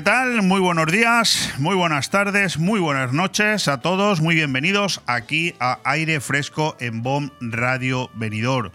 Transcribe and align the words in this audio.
¿Qué 0.00 0.04
tal? 0.04 0.40
Muy 0.40 0.60
buenos 0.60 0.90
días, 0.90 1.52
muy 1.58 1.76
buenas 1.76 2.08
tardes, 2.08 2.56
muy 2.56 2.80
buenas 2.80 3.12
noches 3.12 3.68
a 3.68 3.82
todos. 3.82 4.22
Muy 4.22 4.34
bienvenidos 4.34 5.02
aquí 5.04 5.54
a 5.60 5.78
Aire 5.84 6.20
Fresco 6.20 6.74
en 6.80 7.02
BOM 7.02 7.28
Radio 7.42 8.08
Venidor. 8.14 8.72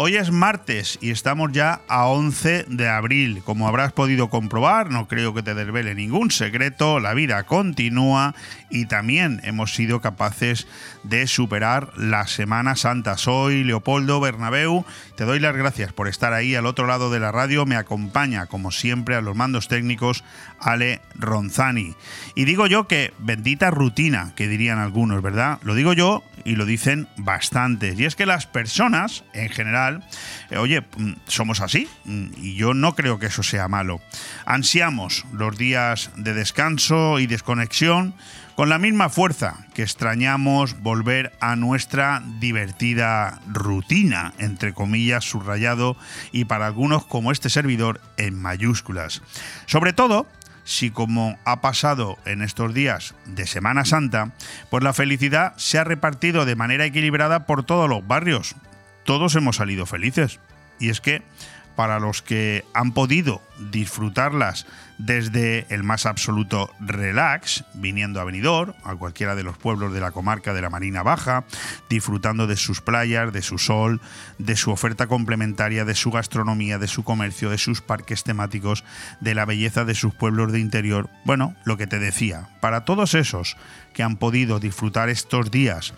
Hoy 0.00 0.14
es 0.14 0.30
martes 0.30 0.96
y 1.00 1.10
estamos 1.10 1.50
ya 1.50 1.80
a 1.88 2.06
11 2.06 2.66
de 2.68 2.88
abril. 2.88 3.42
Como 3.44 3.66
habrás 3.66 3.92
podido 3.92 4.30
comprobar, 4.30 4.90
no 4.90 5.08
creo 5.08 5.34
que 5.34 5.42
te 5.42 5.54
desvele 5.54 5.96
ningún 5.96 6.30
secreto, 6.30 7.00
la 7.00 7.14
vida 7.14 7.42
continúa 7.42 8.36
y 8.70 8.86
también 8.86 9.40
hemos 9.42 9.74
sido 9.74 10.00
capaces 10.00 10.68
de 11.02 11.26
superar 11.26 11.90
la 11.96 12.28
Semana 12.28 12.76
Santa. 12.76 13.16
Soy 13.16 13.64
Leopoldo 13.64 14.20
Bernabeu, 14.20 14.84
te 15.16 15.24
doy 15.24 15.40
las 15.40 15.56
gracias 15.56 15.92
por 15.92 16.06
estar 16.06 16.32
ahí 16.32 16.54
al 16.54 16.66
otro 16.66 16.86
lado 16.86 17.10
de 17.10 17.18
la 17.18 17.32
radio, 17.32 17.66
me 17.66 17.74
acompaña 17.74 18.46
como 18.46 18.70
siempre 18.70 19.16
a 19.16 19.20
los 19.20 19.34
mandos 19.34 19.66
técnicos 19.66 20.22
Ale 20.60 21.00
Ronzani. 21.14 21.94
Y 22.34 22.44
digo 22.44 22.66
yo 22.66 22.88
que 22.88 23.12
bendita 23.18 23.70
rutina, 23.70 24.32
que 24.36 24.48
dirían 24.48 24.78
algunos, 24.78 25.22
¿verdad? 25.22 25.58
Lo 25.62 25.74
digo 25.74 25.92
yo 25.92 26.24
y 26.44 26.56
lo 26.56 26.66
dicen 26.66 27.08
bastantes. 27.16 27.98
Y 27.98 28.04
es 28.04 28.16
que 28.16 28.26
las 28.26 28.46
personas, 28.46 29.24
en 29.34 29.48
general, 29.50 30.04
eh, 30.50 30.58
oye, 30.58 30.80
mm, 30.80 31.12
somos 31.26 31.60
así 31.60 31.88
mm, 32.04 32.26
y 32.38 32.54
yo 32.54 32.74
no 32.74 32.94
creo 32.94 33.18
que 33.18 33.26
eso 33.26 33.42
sea 33.42 33.68
malo. 33.68 34.00
Ansiamos 34.46 35.24
los 35.32 35.56
días 35.58 36.10
de 36.16 36.34
descanso 36.34 37.18
y 37.18 37.26
desconexión 37.26 38.14
con 38.58 38.68
la 38.68 38.78
misma 38.78 39.08
fuerza 39.08 39.66
que 39.72 39.82
extrañamos 39.82 40.80
volver 40.80 41.32
a 41.38 41.54
nuestra 41.54 42.24
divertida 42.40 43.40
rutina, 43.46 44.32
entre 44.38 44.74
comillas, 44.74 45.24
subrayado 45.24 45.96
y 46.32 46.46
para 46.46 46.66
algunos 46.66 47.06
como 47.06 47.30
este 47.30 47.50
servidor 47.50 48.00
en 48.16 48.34
mayúsculas. 48.34 49.22
Sobre 49.66 49.92
todo, 49.92 50.26
si 50.68 50.90
como 50.90 51.38
ha 51.46 51.62
pasado 51.62 52.18
en 52.26 52.42
estos 52.42 52.74
días 52.74 53.14
de 53.24 53.46
Semana 53.46 53.86
Santa, 53.86 54.32
pues 54.68 54.84
la 54.84 54.92
felicidad 54.92 55.54
se 55.56 55.78
ha 55.78 55.84
repartido 55.84 56.44
de 56.44 56.56
manera 56.56 56.84
equilibrada 56.84 57.46
por 57.46 57.62
todos 57.62 57.88
los 57.88 58.06
barrios. 58.06 58.54
Todos 59.02 59.34
hemos 59.34 59.56
salido 59.56 59.86
felices. 59.86 60.40
Y 60.78 60.90
es 60.90 61.00
que 61.00 61.22
para 61.74 61.98
los 62.00 62.20
que 62.20 62.66
han 62.74 62.92
podido 62.92 63.40
disfrutarlas 63.70 64.66
desde 64.98 65.66
el 65.70 65.84
más 65.84 66.06
absoluto 66.06 66.70
relax, 66.80 67.64
viniendo 67.74 68.20
a 68.20 68.24
Benidorm, 68.24 68.74
a 68.84 68.96
cualquiera 68.96 69.34
de 69.34 69.44
los 69.44 69.56
pueblos 69.56 69.92
de 69.92 70.00
la 70.00 70.10
comarca 70.10 70.52
de 70.52 70.60
la 70.60 70.70
Marina 70.70 71.02
Baja, 71.02 71.44
disfrutando 71.88 72.46
de 72.46 72.56
sus 72.56 72.80
playas, 72.80 73.32
de 73.32 73.42
su 73.42 73.58
sol, 73.58 74.00
de 74.38 74.56
su 74.56 74.70
oferta 74.70 75.06
complementaria, 75.06 75.84
de 75.84 75.94
su 75.94 76.10
gastronomía, 76.10 76.78
de 76.78 76.88
su 76.88 77.04
comercio, 77.04 77.50
de 77.50 77.58
sus 77.58 77.80
parques 77.80 78.24
temáticos, 78.24 78.84
de 79.20 79.34
la 79.34 79.44
belleza 79.44 79.84
de 79.84 79.94
sus 79.94 80.14
pueblos 80.14 80.52
de 80.52 80.60
interior. 80.60 81.08
Bueno, 81.24 81.54
lo 81.64 81.76
que 81.76 81.86
te 81.86 81.98
decía, 81.98 82.48
para 82.60 82.84
todos 82.84 83.14
esos 83.14 83.56
que 83.98 84.04
han 84.04 84.16
podido 84.16 84.60
disfrutar 84.60 85.08
estos 85.08 85.50
días 85.50 85.92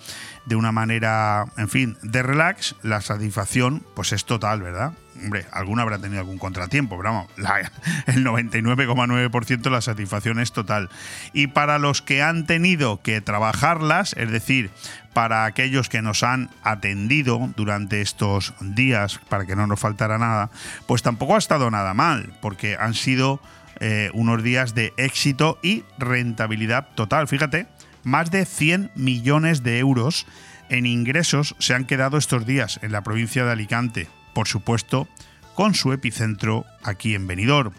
de 0.46 0.56
una 0.56 0.72
manera, 0.72 1.44
en 1.58 1.68
fin, 1.68 1.98
de 2.02 2.22
relax, 2.22 2.74
la 2.82 3.02
satisfacción 3.02 3.84
pues 3.94 4.14
es 4.14 4.24
total, 4.24 4.62
¿verdad? 4.62 4.94
Hombre, 5.22 5.44
alguno 5.52 5.82
habrá 5.82 5.98
tenido 5.98 6.20
algún 6.20 6.38
contratiempo, 6.38 6.96
pero 6.96 7.12
vamos, 7.12 7.30
el 8.06 8.24
99,9% 8.24 9.70
la 9.70 9.82
satisfacción 9.82 10.40
es 10.40 10.50
total. 10.52 10.88
Y 11.34 11.48
para 11.48 11.78
los 11.78 12.00
que 12.00 12.22
han 12.22 12.46
tenido 12.46 13.02
que 13.02 13.20
trabajarlas, 13.20 14.14
es 14.14 14.30
decir, 14.30 14.70
para 15.12 15.44
aquellos 15.44 15.91
que 15.91 16.00
nos 16.00 16.22
han 16.22 16.48
atendido 16.62 17.52
durante 17.54 18.00
estos 18.00 18.54
días, 18.62 19.20
para 19.28 19.44
que 19.44 19.56
no 19.56 19.66
nos 19.66 19.78
faltara 19.78 20.16
nada, 20.16 20.50
pues 20.86 21.02
tampoco 21.02 21.34
ha 21.34 21.38
estado 21.38 21.70
nada 21.70 21.92
mal, 21.92 22.32
porque 22.41 22.78
han 22.80 22.94
sido 22.94 23.42
eh, 23.78 24.10
unos 24.14 24.42
días 24.42 24.75
de 24.75 24.94
éxito 24.96 25.58
y 25.62 25.84
rentabilidad 25.98 26.88
total. 26.94 27.28
Fíjate, 27.28 27.66
más 28.03 28.31
de 28.31 28.44
100 28.44 28.93
millones 28.94 29.62
de 29.62 29.78
euros 29.78 30.27
en 30.69 30.87
ingresos 30.87 31.56
se 31.59 31.75
han 31.75 31.84
quedado 31.84 32.16
estos 32.16 32.47
días 32.47 32.78
en 32.83 32.93
la 32.93 33.03
provincia 33.03 33.44
de 33.44 33.53
Alicante 33.53 34.09
por 34.33 34.49
supuesto, 34.49 35.09
con 35.55 35.75
su 35.75 35.93
epicentro 35.93 36.65
aquí 36.83 37.15
en 37.15 37.27
Benidorm. 37.27 37.72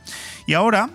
Y 0.45 0.53
ahora, 0.53 0.89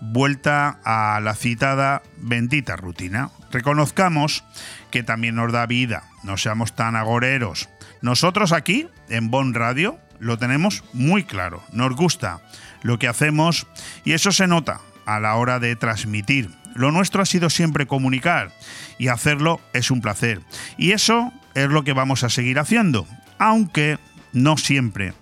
vuelta 0.00 0.78
a 0.84 1.20
la 1.20 1.34
citada 1.34 2.02
bendita 2.18 2.76
rutina. 2.76 3.30
Reconozcamos 3.50 4.44
que 4.90 5.02
también 5.02 5.36
nos 5.36 5.52
da 5.52 5.66
vida, 5.66 6.04
no 6.22 6.36
seamos 6.36 6.74
tan 6.74 6.96
agoreros. 6.96 7.68
Nosotros 8.02 8.52
aquí, 8.52 8.88
en 9.08 9.30
Bon 9.30 9.54
Radio, 9.54 9.98
lo 10.18 10.38
tenemos 10.38 10.84
muy 10.92 11.24
claro, 11.24 11.62
nos 11.72 11.94
gusta 11.96 12.42
lo 12.82 12.98
que 12.98 13.08
hacemos 13.08 13.66
y 14.04 14.12
eso 14.12 14.32
se 14.32 14.46
nota 14.46 14.80
a 15.06 15.20
la 15.20 15.34
hora 15.36 15.58
de 15.58 15.76
transmitir. 15.76 16.50
Lo 16.74 16.92
nuestro 16.92 17.22
ha 17.22 17.26
sido 17.26 17.50
siempre 17.50 17.86
comunicar 17.86 18.52
y 18.98 19.08
hacerlo 19.08 19.60
es 19.72 19.90
un 19.90 20.00
placer. 20.00 20.40
Y 20.76 20.92
eso 20.92 21.32
es 21.54 21.68
lo 21.68 21.84
que 21.84 21.92
vamos 21.92 22.24
a 22.24 22.28
seguir 22.28 22.58
haciendo, 22.58 23.06
aunque 23.38 23.98
no 24.32 24.56
siempre 24.56 25.14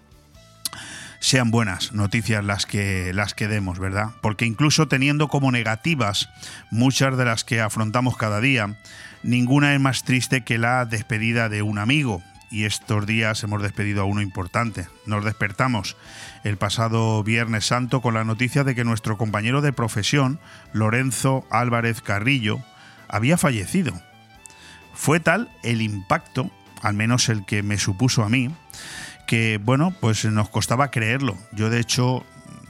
sean 1.20 1.50
buenas 1.50 1.92
noticias 1.92 2.44
las 2.44 2.66
que, 2.66 3.12
las 3.12 3.34
que 3.34 3.48
demos, 3.48 3.78
¿verdad? 3.78 4.10
Porque 4.20 4.46
incluso 4.46 4.88
teniendo 4.88 5.28
como 5.28 5.50
negativas 5.50 6.28
muchas 6.70 7.16
de 7.16 7.24
las 7.24 7.44
que 7.44 7.60
afrontamos 7.60 8.16
cada 8.16 8.40
día, 8.40 8.76
ninguna 9.22 9.74
es 9.74 9.80
más 9.80 10.04
triste 10.04 10.42
que 10.44 10.58
la 10.58 10.84
despedida 10.84 11.48
de 11.48 11.62
un 11.62 11.78
amigo. 11.78 12.22
Y 12.50 12.64
estos 12.64 13.06
días 13.06 13.42
hemos 13.42 13.62
despedido 13.62 14.02
a 14.02 14.06
uno 14.06 14.22
importante. 14.22 14.86
Nos 15.04 15.24
despertamos 15.24 15.96
el 16.44 16.56
pasado 16.56 17.22
Viernes 17.22 17.66
Santo 17.66 18.00
con 18.00 18.14
la 18.14 18.24
noticia 18.24 18.64
de 18.64 18.74
que 18.74 18.84
nuestro 18.84 19.18
compañero 19.18 19.60
de 19.60 19.72
profesión, 19.72 20.38
Lorenzo 20.72 21.46
Álvarez 21.50 22.00
Carrillo, 22.00 22.60
había 23.08 23.36
fallecido. 23.36 23.92
Fue 24.94 25.20
tal 25.20 25.48
el 25.62 25.82
impacto, 25.82 26.50
al 26.82 26.94
menos 26.94 27.28
el 27.28 27.44
que 27.44 27.62
me 27.62 27.78
supuso 27.78 28.22
a 28.24 28.28
mí, 28.28 28.50
que 29.26 29.60
bueno, 29.62 29.94
pues 30.00 30.24
nos 30.24 30.48
costaba 30.48 30.90
creerlo. 30.90 31.36
Yo 31.52 31.70
de 31.70 31.80
hecho 31.80 32.24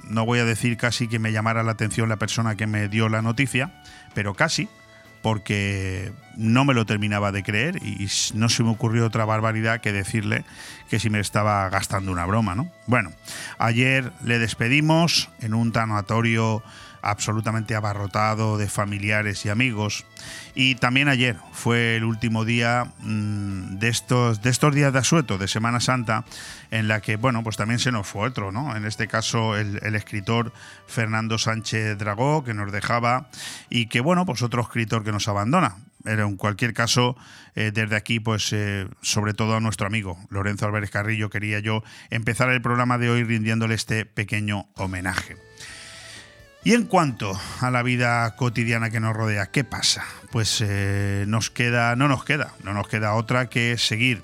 no 0.08 0.24
voy 0.24 0.38
a 0.38 0.44
decir 0.44 0.76
casi 0.76 1.08
que 1.08 1.18
me 1.18 1.32
llamara 1.32 1.62
la 1.62 1.72
atención 1.72 2.08
la 2.08 2.16
persona 2.16 2.56
que 2.56 2.66
me 2.66 2.88
dio 2.88 3.08
la 3.08 3.22
noticia, 3.22 3.72
pero 4.14 4.34
casi, 4.34 4.68
porque 5.22 6.12
no 6.36 6.64
me 6.64 6.74
lo 6.74 6.86
terminaba 6.86 7.32
de 7.32 7.42
creer 7.42 7.76
y 7.82 8.08
no 8.34 8.48
se 8.48 8.62
me 8.62 8.70
ocurrió 8.70 9.06
otra 9.06 9.24
barbaridad 9.24 9.80
que 9.80 9.92
decirle 9.92 10.44
que 10.88 11.00
si 11.00 11.10
me 11.10 11.20
estaba 11.20 11.68
gastando 11.68 12.12
una 12.12 12.26
broma, 12.26 12.54
¿no? 12.54 12.70
Bueno, 12.86 13.10
ayer 13.58 14.12
le 14.22 14.38
despedimos 14.38 15.30
en 15.40 15.54
un 15.54 15.72
tanatorio 15.72 16.62
absolutamente 17.02 17.74
abarrotado 17.74 18.58
de 18.58 18.68
familiares 18.68 19.44
y 19.44 19.48
amigos. 19.48 20.04
Y 20.54 20.74
también 20.74 21.08
ayer 21.08 21.36
fue 21.52 21.96
el 21.96 22.04
último 22.04 22.44
día 22.44 22.92
mm, 23.00 23.78
de, 23.78 23.88
estos, 23.88 24.42
de 24.42 24.50
estos 24.50 24.74
días 24.74 24.92
de 24.92 24.98
asueto, 24.98 25.38
de 25.38 25.48
Semana 25.48 25.80
Santa, 25.80 26.24
en 26.70 26.88
la 26.88 27.00
que, 27.00 27.16
bueno, 27.16 27.42
pues 27.44 27.56
también 27.56 27.78
se 27.78 27.92
nos 27.92 28.06
fue 28.06 28.26
otro, 28.26 28.52
¿no? 28.52 28.76
En 28.76 28.84
este 28.84 29.08
caso 29.08 29.56
el, 29.56 29.94
escritor 29.94 30.52
Fernando 30.86 31.38
Sánchez 31.38 31.98
Dragó, 31.98 32.44
que 32.44 32.54
nos 32.54 32.72
dejaba, 32.72 33.28
y 33.70 33.86
que, 33.86 34.00
bueno, 34.00 34.26
pues 34.26 34.42
otro 34.42 34.62
escritor 34.62 35.04
que 35.04 35.12
nos 35.12 35.28
abandona. 35.28 35.76
Pero 36.04 36.26
en 36.26 36.36
cualquier 36.36 36.74
caso, 36.74 37.16
eh, 37.54 37.72
desde 37.74 37.96
aquí, 37.96 38.20
pues 38.20 38.52
eh, 38.52 38.86
sobre 39.02 39.34
todo 39.34 39.56
a 39.56 39.60
nuestro 39.60 39.86
amigo 39.86 40.16
Lorenzo 40.30 40.66
Álvarez 40.66 40.90
Carrillo, 40.90 41.28
quería 41.28 41.58
yo 41.58 41.82
empezar 42.10 42.50
el 42.50 42.62
programa 42.62 42.98
de 42.98 43.10
hoy 43.10 43.24
rindiéndole 43.24 43.74
este 43.74 44.06
pequeño 44.06 44.68
homenaje. 44.76 45.47
Y 46.68 46.74
en 46.74 46.84
cuanto 46.84 47.32
a 47.62 47.70
la 47.70 47.82
vida 47.82 48.36
cotidiana 48.36 48.90
que 48.90 49.00
nos 49.00 49.16
rodea, 49.16 49.46
¿qué 49.46 49.64
pasa? 49.64 50.04
Pues 50.30 50.60
eh, 50.60 51.24
nos 51.26 51.48
queda, 51.48 51.96
no 51.96 52.08
nos 52.08 52.26
queda, 52.26 52.52
no 52.62 52.74
nos 52.74 52.88
queda 52.88 53.14
otra 53.14 53.48
que 53.48 53.78
seguir 53.78 54.22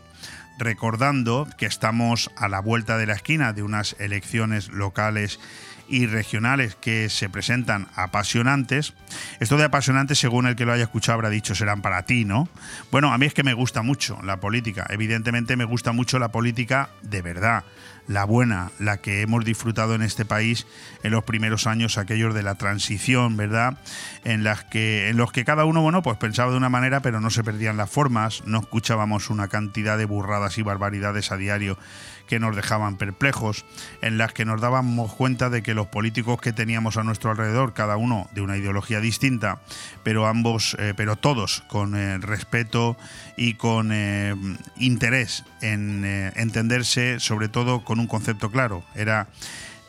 recordando 0.58 1.48
que 1.56 1.64
estamos 1.64 2.30
a 2.36 2.48
la 2.48 2.60
vuelta 2.60 2.98
de 2.98 3.06
la 3.06 3.14
esquina 3.14 3.54
de 3.54 3.62
unas 3.62 3.96
elecciones 3.98 4.68
locales 4.68 5.40
y 5.88 6.04
regionales 6.04 6.74
que 6.74 7.08
se 7.08 7.30
presentan 7.30 7.88
apasionantes. 7.96 8.92
Esto 9.40 9.56
de 9.56 9.64
apasionantes, 9.64 10.18
según 10.18 10.46
el 10.46 10.54
que 10.54 10.66
lo 10.66 10.74
haya 10.74 10.84
escuchado, 10.84 11.14
habrá 11.14 11.30
dicho 11.30 11.54
serán 11.54 11.80
para 11.80 12.02
ti, 12.02 12.26
¿no? 12.26 12.50
Bueno, 12.90 13.14
a 13.14 13.16
mí 13.16 13.24
es 13.24 13.32
que 13.32 13.42
me 13.42 13.54
gusta 13.54 13.80
mucho 13.80 14.18
la 14.22 14.40
política. 14.40 14.86
Evidentemente 14.90 15.56
me 15.56 15.64
gusta 15.64 15.92
mucho 15.92 16.18
la 16.18 16.28
política 16.28 16.90
de 17.00 17.22
verdad 17.22 17.64
la 18.06 18.24
buena, 18.24 18.70
la 18.78 18.98
que 18.98 19.22
hemos 19.22 19.44
disfrutado 19.44 19.94
en 19.94 20.02
este 20.02 20.24
país 20.24 20.66
en 21.02 21.12
los 21.12 21.24
primeros 21.24 21.66
años, 21.66 21.98
aquellos 21.98 22.34
de 22.34 22.42
la 22.42 22.56
transición, 22.56 23.36
¿verdad? 23.36 23.78
En, 24.24 24.44
las 24.44 24.64
que, 24.64 25.08
en 25.08 25.16
los 25.16 25.32
que 25.32 25.44
cada 25.44 25.64
uno, 25.64 25.82
bueno, 25.82 26.02
pues 26.02 26.18
pensaba 26.18 26.50
de 26.50 26.56
una 26.56 26.68
manera, 26.68 27.00
pero 27.00 27.20
no 27.20 27.30
se 27.30 27.44
perdían 27.44 27.76
las 27.76 27.90
formas, 27.90 28.42
no 28.46 28.60
escuchábamos 28.60 29.30
una 29.30 29.48
cantidad 29.48 29.98
de 29.98 30.04
burradas 30.04 30.58
y 30.58 30.62
barbaridades 30.62 31.32
a 31.32 31.36
diario 31.36 31.78
que 32.26 32.38
nos 32.38 32.56
dejaban 32.56 32.96
perplejos, 32.96 33.64
en 34.02 34.18
las 34.18 34.32
que 34.32 34.44
nos 34.44 34.60
dábamos 34.60 35.12
cuenta 35.14 35.50
de 35.50 35.62
que 35.62 35.74
los 35.74 35.86
políticos 35.86 36.40
que 36.40 36.52
teníamos 36.52 36.96
a 36.96 37.02
nuestro 37.02 37.30
alrededor, 37.30 37.74
cada 37.74 37.96
uno 37.96 38.28
de 38.32 38.40
una 38.40 38.56
ideología 38.56 39.00
distinta, 39.00 39.60
pero 40.02 40.26
ambos, 40.26 40.76
eh, 40.78 40.94
pero 40.96 41.16
todos 41.16 41.62
con 41.68 41.96
eh, 41.96 42.18
respeto 42.18 42.96
y 43.36 43.54
con 43.54 43.90
eh, 43.92 44.34
interés 44.76 45.44
en 45.60 46.04
entenderse, 46.36 47.20
sobre 47.20 47.48
todo 47.48 47.84
con 47.84 47.98
un 47.98 48.06
concepto 48.06 48.50
claro, 48.50 48.84
era 48.94 49.28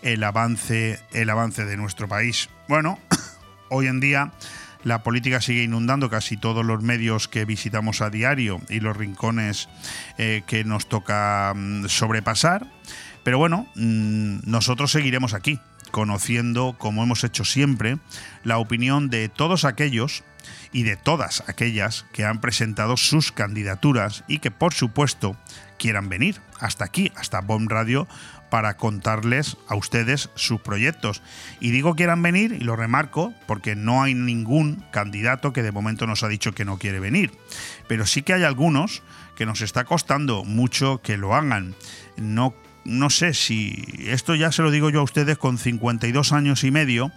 el 0.01 0.23
avance, 0.23 0.99
el 1.11 1.29
avance 1.29 1.65
de 1.65 1.77
nuestro 1.77 2.07
país. 2.07 2.49
Bueno, 2.67 2.99
hoy 3.69 3.87
en 3.87 3.99
día 3.99 4.31
la 4.85 5.01
política 5.01 5.41
sigue 5.41 5.63
inundando 5.63 6.09
casi 6.09 6.37
todos 6.37 6.63
los 6.63 6.81
medios 6.81 7.27
que 7.27 7.43
visitamos 7.43 8.01
a 8.01 8.11
diario 8.11 8.61
y 8.69 8.79
los 8.79 8.95
rincones 8.95 9.67
eh, 10.17 10.43
que 10.45 10.63
nos 10.63 10.87
toca 10.87 11.53
mm, 11.55 11.87
sobrepasar. 11.87 12.67
Pero 13.23 13.39
bueno, 13.39 13.67
mm, 13.75 14.41
nosotros 14.45 14.91
seguiremos 14.91 15.33
aquí, 15.33 15.59
conociendo, 15.89 16.75
como 16.77 17.03
hemos 17.03 17.23
hecho 17.23 17.43
siempre, 17.43 17.97
la 18.43 18.59
opinión 18.59 19.09
de 19.09 19.27
todos 19.27 19.65
aquellos 19.65 20.23
y 20.71 20.83
de 20.83 20.97
todas 20.97 21.43
aquellas 21.47 22.05
que 22.13 22.23
han 22.23 22.39
presentado 22.39 22.95
sus 22.95 23.31
candidaturas 23.31 24.23
y 24.27 24.37
que 24.37 24.51
por 24.51 24.75
supuesto 24.75 25.35
quieran 25.79 26.09
venir 26.09 26.39
hasta 26.59 26.85
aquí, 26.85 27.11
hasta 27.15 27.41
Bomb 27.41 27.69
Radio, 27.69 28.07
para 28.49 28.77
contarles 28.77 29.57
a 29.67 29.75
ustedes 29.75 30.29
sus 30.35 30.61
proyectos. 30.61 31.21
Y 31.59 31.71
digo 31.71 31.95
quieran 31.95 32.21
venir, 32.21 32.53
y 32.53 32.63
lo 32.63 32.75
remarco, 32.75 33.33
porque 33.47 33.75
no 33.75 34.03
hay 34.03 34.13
ningún 34.13 34.83
candidato 34.91 35.53
que 35.53 35.63
de 35.63 35.71
momento 35.71 36.07
nos 36.07 36.23
ha 36.23 36.27
dicho 36.27 36.53
que 36.53 36.65
no 36.65 36.77
quiere 36.77 36.99
venir. 36.99 37.31
Pero 37.87 38.05
sí 38.05 38.21
que 38.21 38.33
hay 38.33 38.43
algunos 38.43 39.03
que 39.35 39.45
nos 39.45 39.61
está 39.61 39.83
costando 39.83 40.43
mucho 40.43 41.01
que 41.01 41.17
lo 41.17 41.35
hagan. 41.35 41.75
No 42.17 42.53
no 42.85 43.09
sé 43.09 43.33
si 43.33 43.83
esto 44.05 44.35
ya 44.35 44.51
se 44.51 44.61
lo 44.61 44.69
digo 44.69 44.91
yo 44.91 44.99
a 44.99 45.03
ustedes 45.03 45.39
con 45.39 45.57
52 45.57 46.31
años 46.31 46.63
y 46.63 46.69
medio 46.69 47.11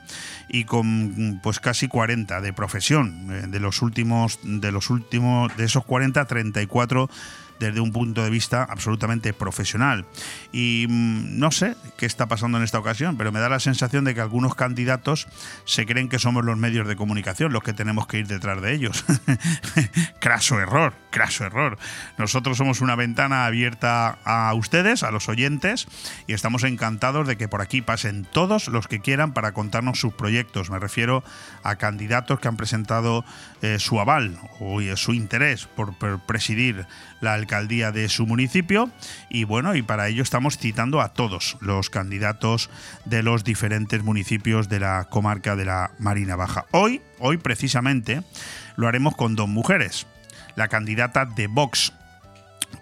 y 0.49 0.65
con 0.65 1.41
pues 1.43 1.61
casi 1.61 1.89
40 1.89 2.41
de 2.41 2.53
profesión 2.55 3.29
eh, 3.31 3.47
de 3.47 3.61
los 3.61 3.83
últimos 3.83 4.41
de 4.43 4.73
los 4.73 4.89
últimos 4.89 5.55
de 5.59 5.65
esos 5.65 5.85
40 5.85 6.25
34 6.25 7.11
desde 7.59 7.81
un 7.81 7.93
punto 7.93 8.23
de 8.23 8.31
vista 8.31 8.65
absolutamente 8.65 9.33
profesional. 9.33 10.07
Y 10.53 10.87
mm, 10.89 11.39
no 11.39 11.51
sé 11.51 11.77
qué 11.97 12.07
está 12.07 12.27
pasando 12.27 12.59
en 12.59 12.65
esta 12.65 12.79
ocasión, 12.79 13.17
pero 13.17 13.33
me 13.33 13.41
da 13.41 13.49
la 13.49 13.61
sensación 13.61 14.05
de 14.05 14.15
que 14.15 14.21
algunos 14.21 14.55
candidatos 14.55 15.29
se 15.65 15.87
creen 15.87 16.09
que 16.09 16.19
somos 16.19 16.45
los 16.45 16.57
medios 16.57 16.87
de 16.87 16.97
comunicación 16.97 17.53
los 17.53 17.63
que 17.63 17.73
tenemos 17.73 18.07
que 18.07 18.19
ir 18.19 18.27
detrás 18.27 18.61
de 18.63 18.75
ellos. 18.75 19.05
craso 20.21 20.61
error, 20.61 20.95
craso 21.11 21.45
error. 21.45 21.79
Nosotros 22.17 22.57
somos 22.57 22.81
una 22.81 22.97
ventana 22.97 23.47
abierta 23.47 24.19
a 24.25 24.53
ustedes, 24.55 25.03
a 25.03 25.11
los 25.11 25.29
oyentes, 25.29 25.87
y 26.27 26.33
estamos 26.33 26.65
encantados 26.65 27.27
de 27.27 27.37
que 27.37 27.49
por 27.49 27.63
aquí 27.63 27.83
pasen 27.83 28.25
todos 28.25 28.69
los 28.69 28.89
que 28.89 29.01
quieran 29.01 29.33
para 29.33 29.53
contarnos 29.53 30.01
sus 30.01 30.13
proyectos. 30.13 30.71
Me 30.71 30.79
refiero 30.79 31.23
a 31.63 31.77
candidatos 31.77 32.41
que 32.41 32.49
han 32.49 32.57
presentado 32.57 33.25
eh, 33.63 33.79
su 33.79 34.01
aval 34.01 34.39
o 34.61 34.81
eh, 34.81 34.97
su 34.97 35.13
interés 35.13 35.67
por, 35.67 35.97
por 35.97 36.21
presidir 36.21 36.87
la 37.21 37.35
alcaldía 37.35 37.93
de 37.93 38.09
su 38.09 38.27
municipio 38.27 38.91
y 39.29 39.45
bueno, 39.45 39.75
y 39.75 39.83
para 39.83 40.09
ello 40.09 40.23
estamos 40.23 40.59
citando 40.59 41.01
a 41.01 41.13
todos 41.13 41.57
los 41.61 41.91
candidatos 41.91 42.71
de 43.05 43.23
los 43.23 43.45
diferentes 43.45 44.03
municipios 44.03 44.69
de 44.69 44.81
la 44.81 45.07
comarca 45.11 45.57
de 45.57 45.65
la 45.65 45.91
Marina 45.99 46.37
Baja. 46.37 46.67
Hoy, 46.71 47.03
hoy 47.19 47.37
precisamente, 47.37 48.23
lo 48.77 48.89
haremos 48.89 49.17
con 49.17 49.37
dos 49.37 49.49
mujeres. 49.49 50.07
La 50.55 50.69
candidata 50.69 51.25
de 51.25 51.47
Vox 51.47 51.93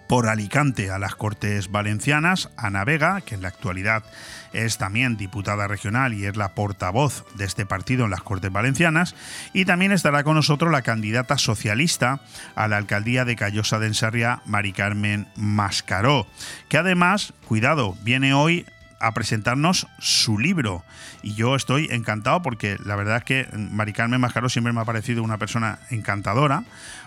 por 0.07 0.27
Alicante 0.27 0.89
a 0.89 0.99
las 0.99 1.15
Cortes 1.15 1.69
Valencianas, 1.71 2.49
Ana 2.57 2.83
Vega, 2.85 3.21
que 3.21 3.35
en 3.35 3.41
la 3.41 3.49
actualidad 3.49 4.03
es 4.53 4.77
también 4.77 5.17
diputada 5.17 5.67
regional 5.67 6.13
y 6.13 6.25
es 6.25 6.35
la 6.35 6.53
portavoz 6.53 7.25
de 7.35 7.45
este 7.45 7.65
partido 7.65 8.05
en 8.05 8.11
las 8.11 8.21
Cortes 8.21 8.51
Valencianas, 8.51 9.15
y 9.53 9.65
también 9.65 9.91
estará 9.91 10.23
con 10.23 10.35
nosotros 10.35 10.71
la 10.71 10.81
candidata 10.81 11.37
socialista 11.37 12.21
a 12.55 12.67
la 12.67 12.77
alcaldía 12.77 13.25
de 13.25 13.35
Callosa 13.35 13.79
de 13.79 13.87
Ensarria, 13.87 14.41
Mari 14.45 14.73
Carmen 14.73 15.27
Mascaró, 15.35 16.27
que 16.69 16.77
además, 16.77 17.33
cuidado, 17.47 17.95
viene 18.03 18.33
hoy 18.33 18.65
a 18.99 19.13
presentarnos 19.13 19.87
su 19.99 20.39
libro. 20.39 20.83
Y 21.21 21.35
yo 21.35 21.55
estoy 21.55 21.87
encantado 21.91 22.41
porque 22.41 22.77
la 22.83 22.95
verdad 22.95 23.17
es 23.17 23.23
que 23.23 23.47
Mari 23.53 23.93
Carmen 23.93 24.21
Mascaró 24.21 24.49
siempre 24.49 24.73
me 24.73 24.81
ha 24.81 24.85
parecido 24.85 25.23
una 25.23 25.37
persona 25.37 25.79
encantadora, 25.89 26.63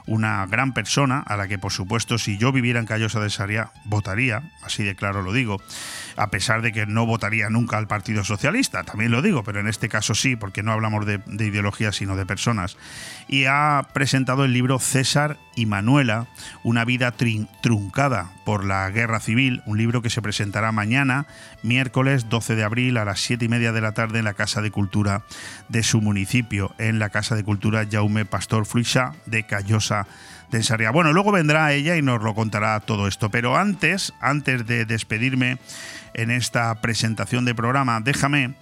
una 0.07 0.47
gran 0.47 0.73
persona 0.73 1.21
a 1.21 1.37
la 1.37 1.49
que 1.49 1.59
por 1.59 1.73
supuesto 1.73 2.19
si 2.19 2.39
yo 2.39 2.53
viviera 2.53 2.81
en 2.81 2.87
Callosa 2.87 3.21
de 3.21 3.31
Saria 3.31 3.71
votaría, 3.85 4.43
así 4.65 4.83
de 4.83 4.95
claro 4.95 5.23
lo 5.23 5.33
digo, 5.33 5.61
a 6.17 6.31
pesar 6.31 6.63
de 6.63 6.73
que 6.73 6.87
no 6.87 7.07
votaría 7.07 7.49
nunca 7.51 7.79
al 7.79 7.87
Partido 7.87 8.25
Socialista, 8.25 8.85
también 8.85 9.11
lo 9.11 9.23
digo, 9.23 9.45
pero 9.45 9.61
en 9.61 9.69
este 9.69 9.89
caso 9.89 10.15
sí, 10.15 10.37
porque 10.37 10.63
no 10.63 10.73
hablamos 10.73 11.07
de, 11.07 11.21
ideología 11.27 11.93
sino 11.93 12.17
de 12.17 12.27
personas. 12.27 12.77
Y 13.29 13.45
ha 13.47 13.87
presentado 13.93 14.45
el 14.45 14.53
libro 14.53 14.79
César 14.79 15.39
y 15.55 15.67
Manuela, 15.67 16.27
una 16.63 16.85
vida 16.85 17.13
truncada 17.61 18.31
por 18.45 18.65
la 18.65 18.89
guerra 18.91 19.21
civil, 19.21 19.63
un 19.67 19.79
libro 19.79 20.03
que 20.03 20.11
se 20.11 20.23
presentará 20.23 20.73
mañana, 20.73 21.27
miércoles 21.63 22.29
12 22.29 22.57
de 22.57 22.65
abril 22.65 22.97
a 22.97 23.05
las 23.05 23.21
7 23.21 23.45
y 23.45 23.49
media 23.49 23.73
de 23.73 23.81
la 23.81 23.93
tarde 23.93 24.19
en 24.19 24.25
la 24.25 24.35
Casa 24.35 24.63
de 24.63 24.71
Cultura 24.71 25.23
de 25.69 25.83
su 25.83 26.01
municipio, 26.01 26.75
en 26.79 26.99
la 26.99 27.11
Casa 27.11 27.35
de 27.35 27.45
Cultura 27.45 27.87
Jaume 27.91 28.25
Pastor 28.25 28.67
Fruixa 28.67 29.15
de 29.27 29.45
Callosa 29.45 30.07
Bueno, 30.93 31.13
luego 31.13 31.31
vendrá 31.31 31.73
ella 31.73 31.97
y 31.97 32.03
nos 32.03 32.23
lo 32.23 32.35
contará 32.35 32.81
todo 32.81 33.07
esto, 33.07 33.31
pero 33.31 33.57
antes, 33.57 34.13
antes 34.21 34.67
de 34.67 34.85
despedirme 34.85 35.59
en 36.13 36.31
esta 36.31 36.75
presentación 36.81 37.45
de 37.45 37.55
programa, 37.55 38.01
déjame 38.01 38.55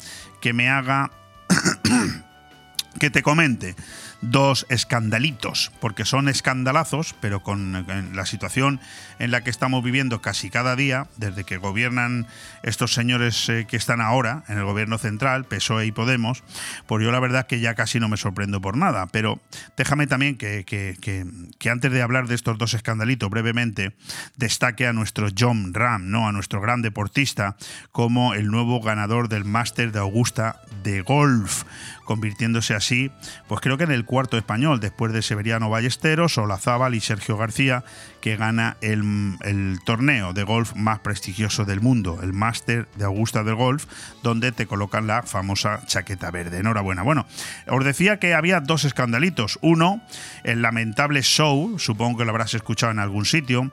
que 0.43 0.53
me 0.53 0.69
haga 0.69 1.11
que 3.01 3.09
te 3.09 3.23
comente 3.23 3.75
dos 4.21 4.67
escandalitos, 4.69 5.73
porque 5.81 6.05
son 6.05 6.29
escandalazos, 6.29 7.15
pero 7.21 7.43
con 7.43 7.87
la 8.15 8.27
situación 8.27 8.81
en 9.19 9.31
la 9.31 9.43
que 9.43 9.51
estamos 9.51 9.85
viviendo 9.85 10.21
casi 10.21 10.51
cada 10.51 10.77
día, 10.77 11.07
desde 11.17 11.45
que 11.45 11.57
gobiernan 11.57 12.27
estos 12.63 12.93
señores 12.95 13.49
eh, 13.49 13.67
que 13.69 13.77
están 13.77 14.01
ahora 14.01 14.45
en 14.49 14.59
el 14.59 14.65
gobierno 14.65 14.99
central, 14.99 15.45
PSOE 15.45 15.87
y 15.87 15.93
Podemos, 15.93 16.45
pues 16.87 17.05
yo 17.05 17.11
la 17.11 17.21
verdad 17.21 17.47
que 17.47 17.61
ya 17.61 17.75
casi 17.75 18.01
no 18.01 18.09
me 18.09 18.17
sorprendo 18.17 18.61
por 18.61 18.77
nada. 18.77 19.07
Pero 19.07 19.41
déjame 19.77 20.07
también 20.07 20.37
que, 20.37 20.65
que, 20.65 21.71
antes 21.71 21.93
de 21.93 22.03
hablar 22.03 22.29
de 22.29 22.35
estos 22.35 22.59
dos 22.59 22.75
escandalitos, 22.75 23.31
brevemente, 23.31 23.95
destaque 24.37 24.87
a 24.87 24.93
nuestro 24.93 25.29
John 25.37 25.75
Ram, 25.75 26.11
¿no? 26.11 26.29
a 26.29 26.33
nuestro 26.33 26.61
gran 26.61 26.83
deportista, 26.83 27.57
como 27.93 28.35
el 28.35 28.49
nuevo 28.49 28.81
ganador 28.81 29.29
del 29.29 29.45
Máster 29.45 29.93
de 29.93 29.99
Augusta 29.99 30.63
de 30.83 31.03
golf, 31.03 31.65
convirtiéndose 32.09 32.75
así, 32.75 33.11
pues 33.49 33.61
creo 33.61 33.77
que 33.77 33.85
en 33.85 33.91
el 33.91 34.07
cuarto 34.07 34.39
español, 34.39 34.81
después 34.81 35.13
de 35.13 35.21
Severiano 35.21 35.69
Ballesteros, 35.69 36.39
Olazábal 36.39 36.95
y 36.95 37.03
Sergio 37.03 37.37
García, 37.37 37.85
que 38.23 38.37
gana 38.37 38.79
el, 38.81 39.79
torneo 39.85 40.33
de 40.33 40.43
golf 40.43 40.75
más 40.75 41.01
prestigioso 41.01 41.67
del 41.67 41.83
mundo, 41.83 42.21
el 42.23 42.33
Máster 42.33 42.89
de 42.97 43.05
Augusta 43.05 43.45
del 43.45 43.57
Golf, 43.57 43.85
donde 44.23 44.53
te 44.53 44.65
colocan 44.65 45.07
la 45.07 45.23
famosa 45.23 45.83
chaqueta 45.85 46.31
verde. 46.31 46.61
Enhorabuena. 46.61 47.03
Bueno, 47.03 47.27
os 47.67 47.85
decía 47.85 48.19
que 48.19 48.33
había 48.33 48.61
dos 48.61 48.87
escandalitos. 48.87 49.59
Uno, 49.61 50.01
el 50.45 50.63
lamentable 50.63 51.21
show, 51.21 51.79
supongo 51.79 52.21
que 52.21 52.25
lo 52.25 52.31
habrás 52.31 52.55
escuchado 52.55 52.91
en 52.91 53.01
algún 53.01 53.27
sitio, 53.27 53.71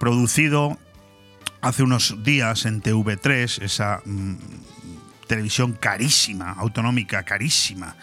producido 0.00 0.76
hace 1.60 1.84
unos 1.84 2.24
días 2.24 2.66
en 2.66 2.82
TV3, 2.82 3.62
esa 3.62 4.00
mm, 4.04 4.34
televisión 5.26 5.72
carísima, 5.72 6.52
autonómica, 6.52 7.24
carísima, 7.24 7.96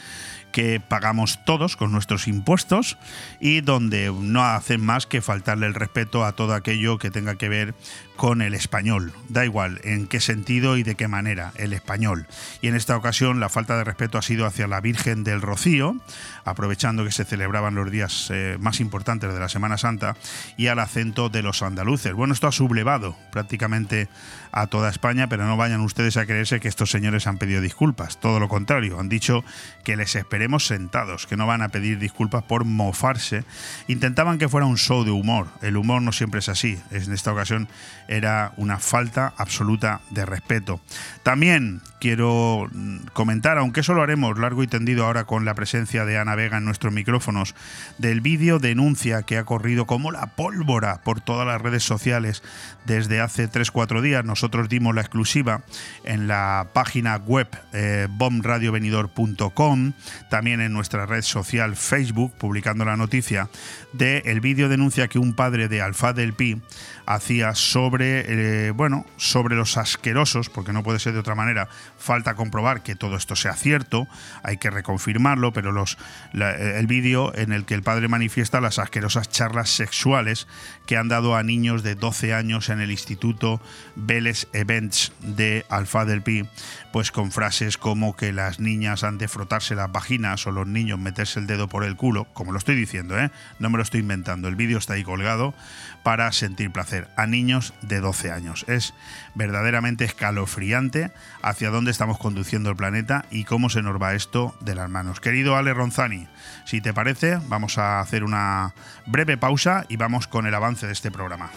que 0.53 0.79
pagamos 0.79 1.43
todos 1.45 1.75
con 1.75 1.91
nuestros 1.91 2.27
impuestos 2.27 2.97
y 3.41 3.61
donde 3.61 4.13
no 4.15 4.43
hacen 4.43 4.85
más 4.85 5.07
que 5.07 5.19
faltarle 5.19 5.65
el 5.65 5.73
respeto 5.73 6.23
a 6.23 6.33
todo 6.33 6.53
aquello 6.53 6.99
que 6.99 7.09
tenga 7.09 7.35
que 7.35 7.49
ver 7.49 7.73
con 8.15 8.41
el 8.41 8.53
español. 8.53 9.11
Da 9.29 9.45
igual 9.45 9.81
en 9.83 10.05
qué 10.05 10.21
sentido 10.21 10.77
y 10.77 10.83
de 10.83 10.93
qué 10.93 11.07
manera, 11.07 11.51
el 11.55 11.73
español. 11.73 12.27
Y 12.61 12.67
en 12.67 12.75
esta 12.75 12.95
ocasión 12.95 13.39
la 13.39 13.49
falta 13.49 13.75
de 13.75 13.83
respeto 13.83 14.19
ha 14.19 14.21
sido 14.21 14.45
hacia 14.45 14.67
la 14.67 14.79
Virgen 14.79 15.23
del 15.23 15.41
Rocío, 15.41 15.97
aprovechando 16.45 17.03
que 17.03 17.11
se 17.11 17.25
celebraban 17.25 17.75
los 17.75 17.91
días 17.91 18.29
eh, 18.31 18.57
más 18.59 18.79
importantes 18.79 19.33
de 19.33 19.39
la 19.39 19.49
Semana 19.49 19.77
Santa, 19.77 20.15
y 20.57 20.67
al 20.67 20.79
acento 20.79 21.29
de 21.29 21.41
los 21.41 21.61
andaluces. 21.61 22.13
Bueno, 22.13 22.33
esto 22.33 22.47
ha 22.47 22.51
sublevado 22.51 23.15
prácticamente 23.31 24.09
a 24.51 24.67
toda 24.67 24.89
España, 24.89 25.27
pero 25.27 25.45
no 25.45 25.57
vayan 25.57 25.81
ustedes 25.81 26.15
a 26.17 26.25
creerse 26.25 26.59
que 26.59 26.67
estos 26.67 26.91
señores 26.91 27.27
han 27.27 27.37
pedido 27.37 27.61
disculpas. 27.61 28.19
Todo 28.19 28.39
lo 28.39 28.47
contrario, 28.47 28.99
han 28.99 29.09
dicho 29.09 29.43
que 29.83 29.95
les 29.95 30.15
esperemos 30.15 30.67
sentados, 30.67 31.25
que 31.25 31.37
no 31.37 31.47
van 31.47 31.61
a 31.61 31.69
pedir 31.69 31.97
disculpas 31.97 32.43
por 32.43 32.63
mofarse. 32.63 33.43
Intentaban 33.87 34.37
que 34.37 34.49
fuera 34.49 34.67
un 34.67 34.77
show 34.77 35.03
de 35.03 35.11
humor. 35.11 35.47
El 35.61 35.77
humor 35.77 36.01
no 36.01 36.11
siempre 36.11 36.39
es 36.39 36.49
así. 36.49 36.79
En 36.91 37.11
esta 37.11 37.33
ocasión 37.33 37.67
era 38.07 38.53
una 38.57 38.77
falta 38.79 39.33
absoluta 39.37 40.01
de 40.11 40.25
respeto. 40.25 40.79
También 41.23 41.81
quiero 42.03 42.67
mm, 42.69 42.97
comentar, 43.13 43.57
aunque 43.57 43.79
eso 43.79 43.93
lo 43.93 44.01
haremos 44.01 44.37
largo 44.37 44.61
y 44.61 44.67
tendido 44.67 45.05
ahora 45.05 45.23
con 45.23 45.45
la 45.45 45.53
presencia 45.53 46.03
de 46.03 46.17
Ana 46.17 46.35
Vega 46.35 46.57
en 46.57 46.65
nuestros 46.65 46.91
micrófonos, 46.91 47.55
del 47.97 48.19
vídeo 48.19 48.59
denuncia 48.59 49.23
que 49.23 49.37
ha 49.37 49.45
corrido 49.45 49.85
como 49.85 50.11
la 50.11 50.35
pólvora 50.35 50.99
por 51.05 51.21
todas 51.21 51.47
las 51.47 51.61
redes 51.61 51.83
sociales 51.83 52.43
desde 52.85 53.21
hace 53.21 53.49
3-4 53.49 54.01
días. 54.01 54.25
Nosotros 54.25 54.67
dimos 54.67 54.93
la 54.93 54.99
exclusiva 54.99 55.61
en 56.03 56.27
la 56.27 56.67
página 56.73 57.15
web 57.15 57.47
eh, 57.71 58.07
bomradiovenidor.com, 58.09 59.93
también 60.29 60.59
en 60.59 60.73
nuestra 60.73 61.05
red 61.05 61.21
social 61.21 61.77
Facebook, 61.77 62.33
publicando 62.37 62.83
la 62.83 62.97
noticia 62.97 63.47
de 63.93 64.23
el 64.25 64.41
vídeo 64.41 64.67
denuncia 64.67 65.07
que 65.07 65.19
un 65.19 65.35
padre 65.35 65.69
de 65.69 65.81
Alfa 65.81 66.11
del 66.11 66.33
Pi 66.33 66.61
hacía 67.05 67.55
sobre, 67.55 68.67
eh, 68.67 68.71
bueno, 68.71 69.05
sobre 69.17 69.55
los 69.55 69.77
asquerosos, 69.77 70.49
porque 70.49 70.73
no 70.73 70.83
puede 70.83 70.99
ser 70.99 71.13
de 71.13 71.19
otra 71.19 71.35
manera, 71.35 71.67
falta 71.97 72.35
comprobar 72.35 72.83
que 72.83 72.95
todo 72.95 73.15
esto 73.15 73.35
sea 73.35 73.53
cierto, 73.53 74.07
hay 74.43 74.57
que 74.57 74.69
reconfirmarlo, 74.69 75.53
pero 75.53 75.71
los, 75.71 75.97
eh, 76.33 76.75
el 76.77 76.87
vídeo 76.87 77.35
en 77.35 77.51
el 77.51 77.65
que 77.65 77.73
el 77.73 77.83
padre 77.83 78.07
manifiesta 78.07 78.61
las 78.61 78.79
asquerosas 78.79 79.29
charlas 79.29 79.69
sexuales 79.69 80.47
que 80.85 80.97
han 80.97 81.07
dado 81.07 81.35
a 81.35 81.43
niños 81.43 81.83
de 81.83 81.95
12 81.95 82.33
años 82.33 82.69
en 82.69 82.81
el 82.81 82.91
Instituto 82.91 83.61
Vélez 83.95 84.47
Events 84.53 85.11
de 85.21 85.65
Alfa 85.69 86.05
del 86.05 86.21
Pi, 86.21 86.47
pues 86.93 87.11
con 87.11 87.31
frases 87.31 87.79
como 87.79 88.15
que 88.15 88.31
las 88.31 88.59
niñas 88.59 89.03
han 89.03 89.17
de 89.17 89.27
frotarse 89.27 89.73
las 89.73 89.91
vaginas 89.91 90.45
o 90.45 90.51
los 90.51 90.67
niños 90.67 90.99
meterse 90.99 91.39
el 91.39 91.47
dedo 91.47 91.67
por 91.67 91.83
el 91.83 91.95
culo, 91.95 92.27
como 92.33 92.51
lo 92.51 92.59
estoy 92.59 92.75
diciendo, 92.75 93.17
¿eh? 93.17 93.31
no 93.57 93.71
me 93.71 93.77
lo 93.77 93.83
estoy 93.83 94.01
inventando, 94.01 94.47
el 94.47 94.55
vídeo 94.55 94.77
está 94.77 94.93
ahí 94.93 95.03
colgado 95.03 95.55
para 96.03 96.31
sentir 96.31 96.69
placer 96.69 97.07
a 97.17 97.25
niños 97.25 97.73
de 97.81 97.99
12 97.99 98.31
años. 98.31 98.63
Es 98.67 98.93
verdaderamente 99.33 100.05
escalofriante 100.05 101.11
hacia 101.41 101.71
dónde 101.71 101.89
estamos 101.89 102.19
conduciendo 102.19 102.69
el 102.69 102.75
planeta 102.75 103.25
y 103.31 103.45
cómo 103.45 103.71
se 103.71 103.81
nos 103.81 103.99
va 103.99 104.13
esto 104.13 104.55
de 104.59 104.75
las 104.75 104.87
manos. 104.87 105.19
Querido 105.19 105.55
Ale 105.55 105.73
Ronzani, 105.73 106.27
si 106.65 106.79
te 106.79 106.93
parece, 106.93 107.39
vamos 107.47 107.79
a 107.79 108.01
hacer 108.01 108.23
una 108.23 108.75
breve 109.07 109.35
pausa 109.35 109.87
y 109.89 109.97
vamos 109.97 110.27
con 110.27 110.45
el 110.45 110.53
avance 110.53 110.85
de 110.85 110.93
este 110.93 111.09
programa. 111.09 111.49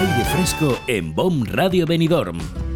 Aire 0.00 0.24
fresco 0.32 0.80
en 0.88 1.14
BOM 1.14 1.44
Radio 1.44 1.86
Benidorm 1.86 2.40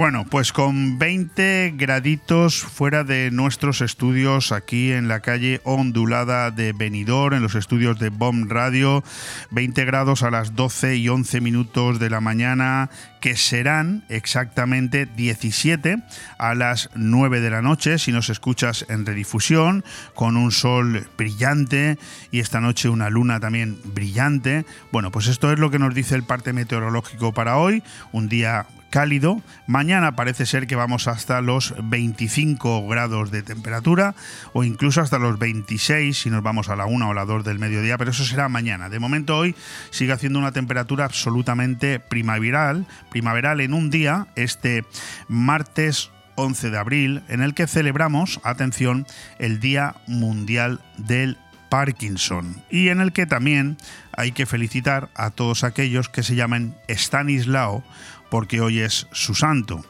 Bueno, 0.00 0.24
pues 0.24 0.54
con 0.54 0.98
20 0.98 1.74
graditos 1.76 2.62
fuera 2.62 3.04
de 3.04 3.30
nuestros 3.30 3.82
estudios 3.82 4.50
aquí 4.50 4.92
en 4.92 5.08
la 5.08 5.20
calle 5.20 5.60
ondulada 5.64 6.50
de 6.50 6.72
Benidorm, 6.72 7.34
en 7.34 7.42
los 7.42 7.54
estudios 7.54 7.98
de 7.98 8.08
BOM 8.08 8.48
Radio, 8.48 9.04
20 9.50 9.84
grados 9.84 10.22
a 10.22 10.30
las 10.30 10.56
12 10.56 10.96
y 10.96 11.10
11 11.10 11.42
minutos 11.42 11.98
de 11.98 12.08
la 12.08 12.22
mañana, 12.22 12.88
que 13.20 13.36
serán 13.36 14.06
exactamente 14.08 15.04
17 15.04 15.98
a 16.38 16.54
las 16.54 16.88
9 16.94 17.42
de 17.42 17.50
la 17.50 17.60
noche 17.60 17.98
si 17.98 18.10
nos 18.10 18.30
escuchas 18.30 18.86
en 18.88 19.04
redifusión, 19.04 19.84
con 20.14 20.38
un 20.38 20.50
sol 20.50 21.08
brillante 21.18 21.98
y 22.30 22.40
esta 22.40 22.62
noche 22.62 22.88
una 22.88 23.10
luna 23.10 23.38
también 23.38 23.78
brillante. 23.84 24.64
Bueno, 24.92 25.10
pues 25.10 25.26
esto 25.26 25.52
es 25.52 25.58
lo 25.58 25.70
que 25.70 25.78
nos 25.78 25.94
dice 25.94 26.14
el 26.14 26.22
parte 26.22 26.54
meteorológico 26.54 27.34
para 27.34 27.58
hoy, 27.58 27.82
un 28.12 28.30
día 28.30 28.66
cálido. 28.90 29.40
Mañana 29.66 30.16
parece 30.16 30.44
ser 30.44 30.66
que 30.66 30.76
vamos 30.76 31.08
hasta 31.08 31.40
los 31.40 31.74
25 31.82 32.86
grados 32.88 33.30
de 33.30 33.42
temperatura 33.42 34.14
o 34.52 34.64
incluso 34.64 35.00
hasta 35.00 35.18
los 35.18 35.38
26 35.38 36.18
si 36.18 36.30
nos 36.30 36.42
vamos 36.42 36.68
a 36.68 36.76
la 36.76 36.86
1 36.86 37.08
o 37.08 37.14
la 37.14 37.24
2 37.24 37.44
del 37.44 37.58
mediodía, 37.58 37.96
pero 37.96 38.10
eso 38.10 38.24
será 38.24 38.48
mañana. 38.48 38.88
De 38.88 38.98
momento 38.98 39.36
hoy 39.36 39.54
sigue 39.90 40.12
haciendo 40.12 40.38
una 40.38 40.52
temperatura 40.52 41.04
absolutamente 41.04 42.00
primaveral, 42.00 42.86
primaveral 43.10 43.60
en 43.60 43.72
un 43.72 43.90
día, 43.90 44.26
este 44.36 44.84
martes 45.28 46.10
11 46.34 46.70
de 46.70 46.78
abril, 46.78 47.22
en 47.28 47.42
el 47.42 47.54
que 47.54 47.66
celebramos, 47.66 48.40
atención, 48.42 49.06
el 49.38 49.60
Día 49.60 49.96
Mundial 50.06 50.80
del 50.96 51.38
Parkinson 51.70 52.62
y 52.68 52.88
en 52.88 53.00
el 53.00 53.12
que 53.12 53.26
también 53.26 53.78
hay 54.12 54.32
que 54.32 54.44
felicitar 54.44 55.08
a 55.14 55.30
todos 55.30 55.64
aquellos 55.64 56.08
que 56.08 56.22
se 56.22 56.34
llaman 56.34 56.76
Stanislao 56.88 57.82
porque 58.30 58.60
hoy 58.60 58.80
es 58.80 59.06
su 59.12 59.34
santo. 59.34 59.84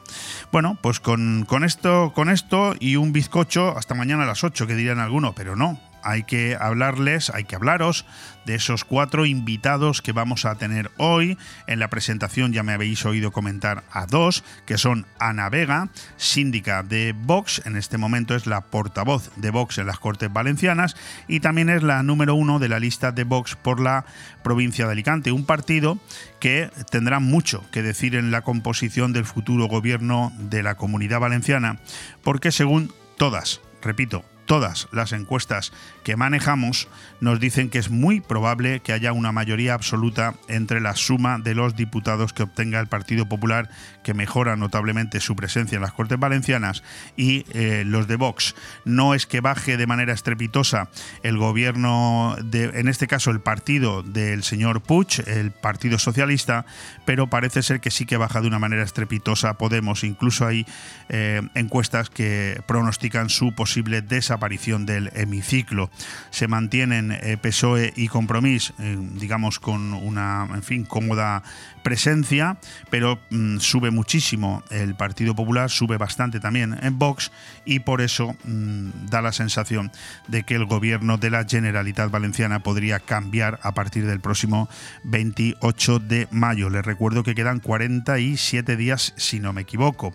Bueno, 0.50 0.78
pues 0.80 1.00
con, 1.00 1.44
con, 1.46 1.64
esto, 1.64 2.12
con 2.14 2.30
esto 2.30 2.74
y 2.80 2.96
un 2.96 3.12
bizcocho 3.12 3.76
hasta 3.76 3.94
mañana 3.94 4.24
a 4.24 4.26
las 4.26 4.42
8, 4.42 4.66
que 4.66 4.74
dirían 4.74 4.98
algunos, 4.98 5.34
pero 5.34 5.56
no, 5.56 5.78
hay 6.02 6.24
que 6.24 6.56
hablarles, 6.58 7.30
hay 7.30 7.44
que 7.44 7.56
hablaros 7.56 8.06
de 8.44 8.54
esos 8.54 8.84
cuatro 8.84 9.26
invitados 9.26 10.02
que 10.02 10.12
vamos 10.12 10.44
a 10.44 10.54
tener 10.56 10.90
hoy. 10.96 11.38
En 11.66 11.78
la 11.78 11.88
presentación 11.88 12.52
ya 12.52 12.62
me 12.62 12.72
habéis 12.72 13.04
oído 13.04 13.32
comentar 13.32 13.84
a 13.92 14.06
dos, 14.06 14.44
que 14.66 14.78
son 14.78 15.06
Ana 15.18 15.48
Vega, 15.48 15.88
síndica 16.16 16.82
de 16.82 17.14
Vox, 17.16 17.62
en 17.64 17.76
este 17.76 17.98
momento 17.98 18.34
es 18.34 18.46
la 18.46 18.62
portavoz 18.62 19.30
de 19.36 19.50
Vox 19.50 19.78
en 19.78 19.86
las 19.86 19.98
Cortes 19.98 20.32
Valencianas 20.32 20.96
y 21.28 21.40
también 21.40 21.68
es 21.68 21.82
la 21.82 22.02
número 22.02 22.34
uno 22.34 22.58
de 22.58 22.68
la 22.68 22.80
lista 22.80 23.12
de 23.12 23.24
Vox 23.24 23.56
por 23.56 23.80
la 23.80 24.04
provincia 24.42 24.86
de 24.86 24.92
Alicante, 24.92 25.32
un 25.32 25.44
partido 25.44 25.98
que 26.40 26.70
tendrá 26.90 27.20
mucho 27.20 27.64
que 27.70 27.82
decir 27.82 28.14
en 28.14 28.30
la 28.30 28.42
composición 28.42 29.12
del 29.12 29.26
futuro 29.26 29.66
gobierno 29.66 30.32
de 30.38 30.62
la 30.62 30.76
comunidad 30.76 31.20
valenciana, 31.20 31.78
porque 32.22 32.52
según 32.52 32.92
todas, 33.16 33.60
repito, 33.82 34.24
todas 34.50 34.88
las 34.90 35.12
encuestas 35.12 35.72
que 36.02 36.16
manejamos 36.16 36.88
nos 37.20 37.38
dicen 37.38 37.68
que 37.70 37.78
es 37.78 37.90
muy 37.90 38.20
probable 38.20 38.80
que 38.80 38.92
haya 38.92 39.12
una 39.12 39.32
mayoría 39.32 39.74
absoluta 39.74 40.34
entre 40.48 40.80
la 40.80 40.96
suma 40.96 41.38
de 41.38 41.54
los 41.54 41.76
diputados 41.76 42.32
que 42.32 42.42
obtenga 42.42 42.80
el 42.80 42.86
Partido 42.86 43.28
Popular, 43.28 43.68
que 44.02 44.14
mejora 44.14 44.56
notablemente 44.56 45.20
su 45.20 45.36
presencia 45.36 45.76
en 45.76 45.82
las 45.82 45.92
Cortes 45.92 46.18
Valencianas, 46.18 46.82
y 47.16 47.44
eh, 47.52 47.84
los 47.86 48.08
de 48.08 48.16
Vox. 48.16 48.54
No 48.84 49.14
es 49.14 49.26
que 49.26 49.40
baje 49.40 49.76
de 49.76 49.86
manera 49.86 50.12
estrepitosa 50.12 50.88
el 51.22 51.36
gobierno, 51.36 52.36
de, 52.42 52.64
en 52.80 52.88
este 52.88 53.06
caso 53.06 53.30
el 53.30 53.40
partido 53.40 54.02
del 54.02 54.42
señor 54.42 54.80
Puig, 54.80 55.22
el 55.26 55.50
Partido 55.50 55.98
Socialista, 55.98 56.64
pero 57.04 57.28
parece 57.28 57.62
ser 57.62 57.80
que 57.80 57.90
sí 57.90 58.06
que 58.06 58.16
baja 58.16 58.40
de 58.40 58.48
una 58.48 58.58
manera 58.58 58.82
estrepitosa 58.82 59.54
Podemos. 59.54 60.04
Incluso 60.04 60.46
hay 60.46 60.66
eh, 61.10 61.42
encuestas 61.54 62.08
que 62.08 62.62
pronostican 62.66 63.28
su 63.28 63.54
posible 63.54 64.00
desaparición 64.00 64.40
aparición 64.40 64.86
del 64.86 65.10
hemiciclo. 65.14 65.89
Se 66.30 66.48
mantienen 66.48 67.12
eh, 67.12 67.36
PSOE 67.36 67.92
y 67.96 68.08
Compromís, 68.08 68.72
eh, 68.78 68.96
digamos, 69.14 69.58
con 69.58 69.92
una, 69.92 70.48
en 70.52 70.62
fin, 70.62 70.84
cómoda 70.84 71.42
presencia, 71.82 72.58
pero 72.90 73.18
mm, 73.30 73.58
sube 73.58 73.90
muchísimo 73.90 74.62
el 74.70 74.94
Partido 74.94 75.34
Popular, 75.34 75.70
sube 75.70 75.96
bastante 75.96 76.40
también 76.40 76.78
en 76.82 76.98
Vox 76.98 77.30
y 77.64 77.80
por 77.80 78.00
eso 78.00 78.36
mm, 78.44 79.06
da 79.10 79.22
la 79.22 79.32
sensación 79.32 79.90
de 80.28 80.42
que 80.42 80.54
el 80.54 80.66
gobierno 80.66 81.16
de 81.16 81.30
la 81.30 81.44
Generalitat 81.44 82.10
Valenciana 82.10 82.60
podría 82.60 83.00
cambiar 83.00 83.58
a 83.62 83.72
partir 83.72 84.06
del 84.06 84.20
próximo 84.20 84.68
28 85.04 85.98
de 86.00 86.28
mayo. 86.30 86.70
Les 86.70 86.84
recuerdo 86.84 87.22
que 87.22 87.34
quedan 87.34 87.60
47 87.60 88.76
días 88.76 89.14
si 89.16 89.40
no 89.40 89.52
me 89.52 89.62
equivoco. 89.62 90.14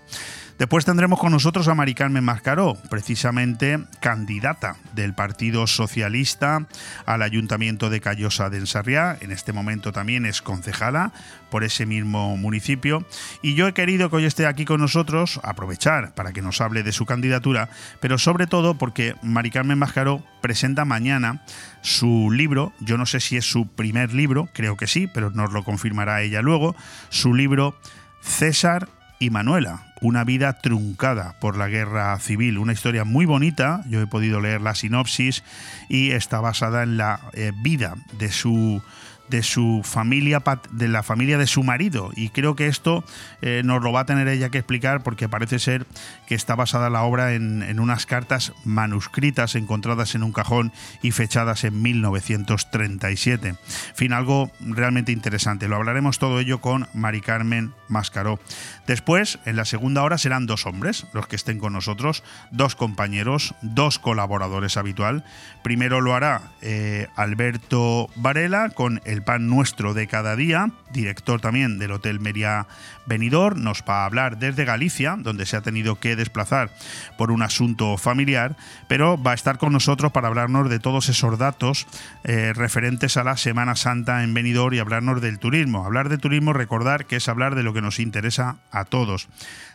Después 0.58 0.86
tendremos 0.86 1.20
con 1.20 1.34
nosotros 1.34 1.68
a 1.68 1.76
Mari 1.76 1.94
Carmen 1.96 2.24
Mascaró, 2.24 2.78
precisamente 2.90 3.78
candidata 4.00 4.78
del 4.94 5.14
Partido 5.14 5.68
Socialista 5.68 6.66
al 7.06 7.24
Ayuntamiento 7.24 7.90
de 7.90 8.00
Callosa 8.00 8.50
de 8.50 8.60
Ensarriá. 8.60 9.18
En 9.20 9.34
este 9.34 9.52
momento 9.52 9.92
también 9.92 10.26
es 10.26 10.42
concejala 10.42 11.12
por 11.52 11.66
ese 11.66 11.86
mismo 11.86 12.38
municipio. 12.38 13.06
Y 13.42 13.56
yo 13.56 13.68
he 13.68 13.74
querido 13.74 14.10
que 14.10 14.16
hoy 14.16 14.26
esté 14.26 14.46
aquí 14.48 14.64
con 14.64 14.80
nosotros, 14.80 15.42
aprovechar 15.44 16.16
para 16.16 16.32
que 16.32 16.42
nos 16.42 16.62
hable 16.62 16.84
de 16.84 16.94
su 16.94 17.06
candidatura, 17.06 17.68
pero 18.00 18.18
sobre 18.18 18.48
todo 18.48 18.78
porque 18.78 19.16
Mari 19.22 19.52
Carmen 19.52 19.78
Mascaró 19.78 20.24
presenta 20.42 20.86
mañana 20.86 21.44
su 21.82 22.32
libro, 22.32 22.72
yo 22.80 22.98
no 22.98 23.06
sé 23.06 23.20
si 23.20 23.36
es 23.36 23.44
su 23.44 23.68
primer 23.68 24.14
libro, 24.14 24.48
creo 24.54 24.78
que 24.78 24.88
sí, 24.88 25.08
pero 25.08 25.32
nos 25.32 25.52
lo 25.52 25.66
confirmará 25.66 26.22
ella 26.22 26.42
luego, 26.42 26.78
su 27.10 27.34
libro 27.34 27.78
César 28.22 28.88
y 29.20 29.30
Manuela, 29.30 29.84
una 30.02 30.24
vida 30.24 30.54
truncada 30.54 31.36
por 31.40 31.58
la 31.58 31.68
guerra 31.68 32.18
civil, 32.20 32.58
una 32.58 32.74
historia 32.74 33.04
muy 33.04 33.26
bonita, 33.26 33.84
yo 33.88 34.02
he 34.02 34.08
podido 34.08 34.42
leer 34.42 34.62
la 34.62 34.76
sinopsis 34.76 35.44
y 35.90 36.12
está 36.12 36.40
basada 36.40 36.84
en 36.84 36.98
la 36.98 37.20
eh, 37.34 37.52
vida 37.62 37.96
de 38.18 38.32
su 38.32 38.82
de 39.30 39.44
su 39.44 39.82
familia, 39.84 40.44
de 40.72 40.88
la 40.88 41.04
familia 41.04 41.38
de 41.38 41.48
su 41.48 41.64
marido. 41.64 42.12
Y 42.16 42.30
creo 42.30 42.56
que 42.56 42.68
esto 42.68 43.04
eh, 43.42 43.62
nos 43.66 43.82
lo 43.84 43.92
va 43.92 44.02
a 44.02 44.06
tener 44.06 44.28
ella 44.28 44.50
que 44.50 44.60
explicar 44.60 45.04
porque 45.04 45.30
parece 45.30 45.60
ser 45.60 45.86
que 46.28 46.36
está 46.36 46.56
basada 46.56 46.90
la 46.90 47.04
obra 47.04 47.34
en, 47.34 47.64
en, 47.64 47.80
unas 47.80 48.06
cartas 48.06 48.54
manuscritas 48.64 49.56
encontradas 49.56 50.16
en 50.16 50.24
un 50.24 50.32
cajón 50.32 50.72
y 51.02 51.12
fechadas 51.12 51.64
en 51.64 51.82
1937. 51.82 53.48
En 53.50 53.58
fin, 53.96 54.14
algo 54.14 54.52
realmente 54.60 55.12
interesante. 55.12 55.68
Lo 55.68 55.76
hablaremos 55.76 56.20
todo 56.20 56.40
ello 56.40 56.62
con 56.62 56.88
Mari 56.94 57.22
Carmen 57.22 57.74
Mascaró. 57.88 58.40
Después, 58.88 59.40
en 59.46 59.56
la 59.56 59.66
segunda 59.66 60.04
hora, 60.04 60.18
serán 60.18 60.46
dos 60.46 60.66
hombres 60.66 61.06
los 61.14 61.28
que 61.28 61.36
estén 61.36 61.60
con 61.60 61.74
nosotros, 61.74 62.24
dos 62.52 62.76
compañeros, 62.76 63.56
dos 63.62 64.00
colaboradores 64.00 64.78
habitual. 64.78 65.24
Primero 65.64 66.02
lo 66.02 66.14
hará 66.14 66.42
eh, 66.62 67.08
Alberto 67.16 68.10
Varela 68.16 68.70
con 68.70 69.02
el 69.06 69.24
pan 69.24 69.48
nuestro 69.48 69.94
de 69.94 70.08
cada 70.08 70.36
día, 70.36 70.72
director 70.92 71.42
también 71.42 71.80
del 71.80 71.92
Hotel 71.92 72.20
Meria 72.20 72.68
Benidorm, 73.06 73.62
nos 73.62 73.84
va 73.88 74.04
a 74.04 74.06
hablar 74.06 74.38
desde 74.38 74.66
Galicia, 74.66 75.16
donde 75.18 75.46
se 75.46 75.58
ha 75.58 75.62
tenido 75.62 76.00
que 76.00 76.16
desplazar 76.16 76.72
por 77.18 77.32
un 77.32 77.44
asunto 77.44 77.98
familiar, 77.98 78.56
pero 78.88 79.22
va 79.22 79.32
a 79.32 79.36
estar 79.36 79.58
con 79.58 79.74
nosotros 79.74 80.12
para 80.12 80.28
hablarnos 80.28 80.70
de 80.70 80.80
todos 80.80 81.10
esos 81.10 81.38
datos 81.38 81.88
eh, 82.24 82.54
referentes 82.54 83.18
a 83.18 83.24
la 83.24 83.38
Semana 83.38 83.76
Santa 83.76 84.24
en 84.24 84.34
Benidorm 84.34 84.74
y 84.74 84.80
hablarnos 84.80 85.22
del 85.22 85.40
turismo. 85.40 85.86
Hablar 85.86 86.10
de 86.10 86.18
turismo, 86.18 86.54
recordar 86.54 87.06
que 87.06 87.18
es 87.18 87.30
hablar 87.30 87.56
de 87.56 87.64
lo 87.64 87.74
que 87.76 87.82
nos 87.82 88.00
interesa 88.00 88.58
a 88.72 88.86
todos. 88.86 89.28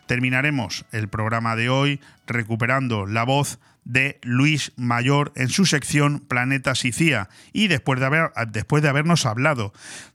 Terminaremos 0.07 0.85
el 0.91 1.07
programa 1.07 1.55
de 1.55 1.69
hoy 1.69 2.01
recuperando 2.27 3.07
la 3.07 3.23
voz 3.23 3.61
de 3.85 4.19
Luis 4.23 4.73
Mayor 4.77 5.33
en 5.37 5.49
su 5.49 5.67
sección 5.67 6.19
Planeta 6.19 6.75
Sicía 6.75 7.29
y 7.53 7.69
después 7.69 8.01
de, 8.01 8.07
haber, 8.07 8.33
después 8.49 8.83
de 8.83 8.89
habernos 8.89 9.25
hablado 9.27 9.73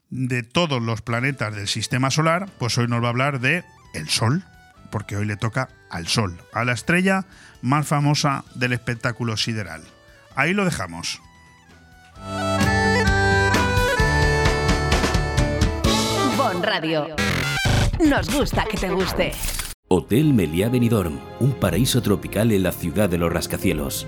de 0.10 0.44
todos 0.44 0.82
los 0.82 1.02
planetas 1.02 1.56
del 1.56 1.68
sistema 1.68 2.12
solar, 2.12 2.50
pues 2.60 2.78
hoy 2.78 2.88
nos 2.88 3.02
va 3.02 3.08
a 3.08 3.10
hablar 3.10 3.40
de 3.40 3.64
el 3.94 4.10
Sol, 4.10 4.44
porque 4.92 5.16
hoy 5.16 5.26
le 5.26 5.38
toca 5.38 5.70
al 5.90 6.08
Sol, 6.08 6.38
a 6.54 6.66
la 6.66 6.74
estrella 6.74 7.26
más 7.62 7.88
famosa 7.88 8.44
del 8.56 8.74
espectáculo 8.74 9.38
sideral. 9.38 9.82
Ahí 10.36 10.54
lo 10.54 10.66
dejamos. 10.66 11.22
Bon 16.38 16.62
Radio. 16.62 17.16
Nos 18.00 18.30
gusta 18.34 18.66
que 18.70 18.78
te 18.78 18.90
guste. 18.90 19.32
Hotel 19.88 20.34
Meliá 20.34 20.68
Benidorm, 20.68 21.20
un 21.40 21.54
paraíso 21.54 22.02
tropical 22.02 22.52
en 22.52 22.64
la 22.64 22.72
ciudad 22.72 23.08
de 23.08 23.18
los 23.18 23.32
rascacielos. 23.32 24.08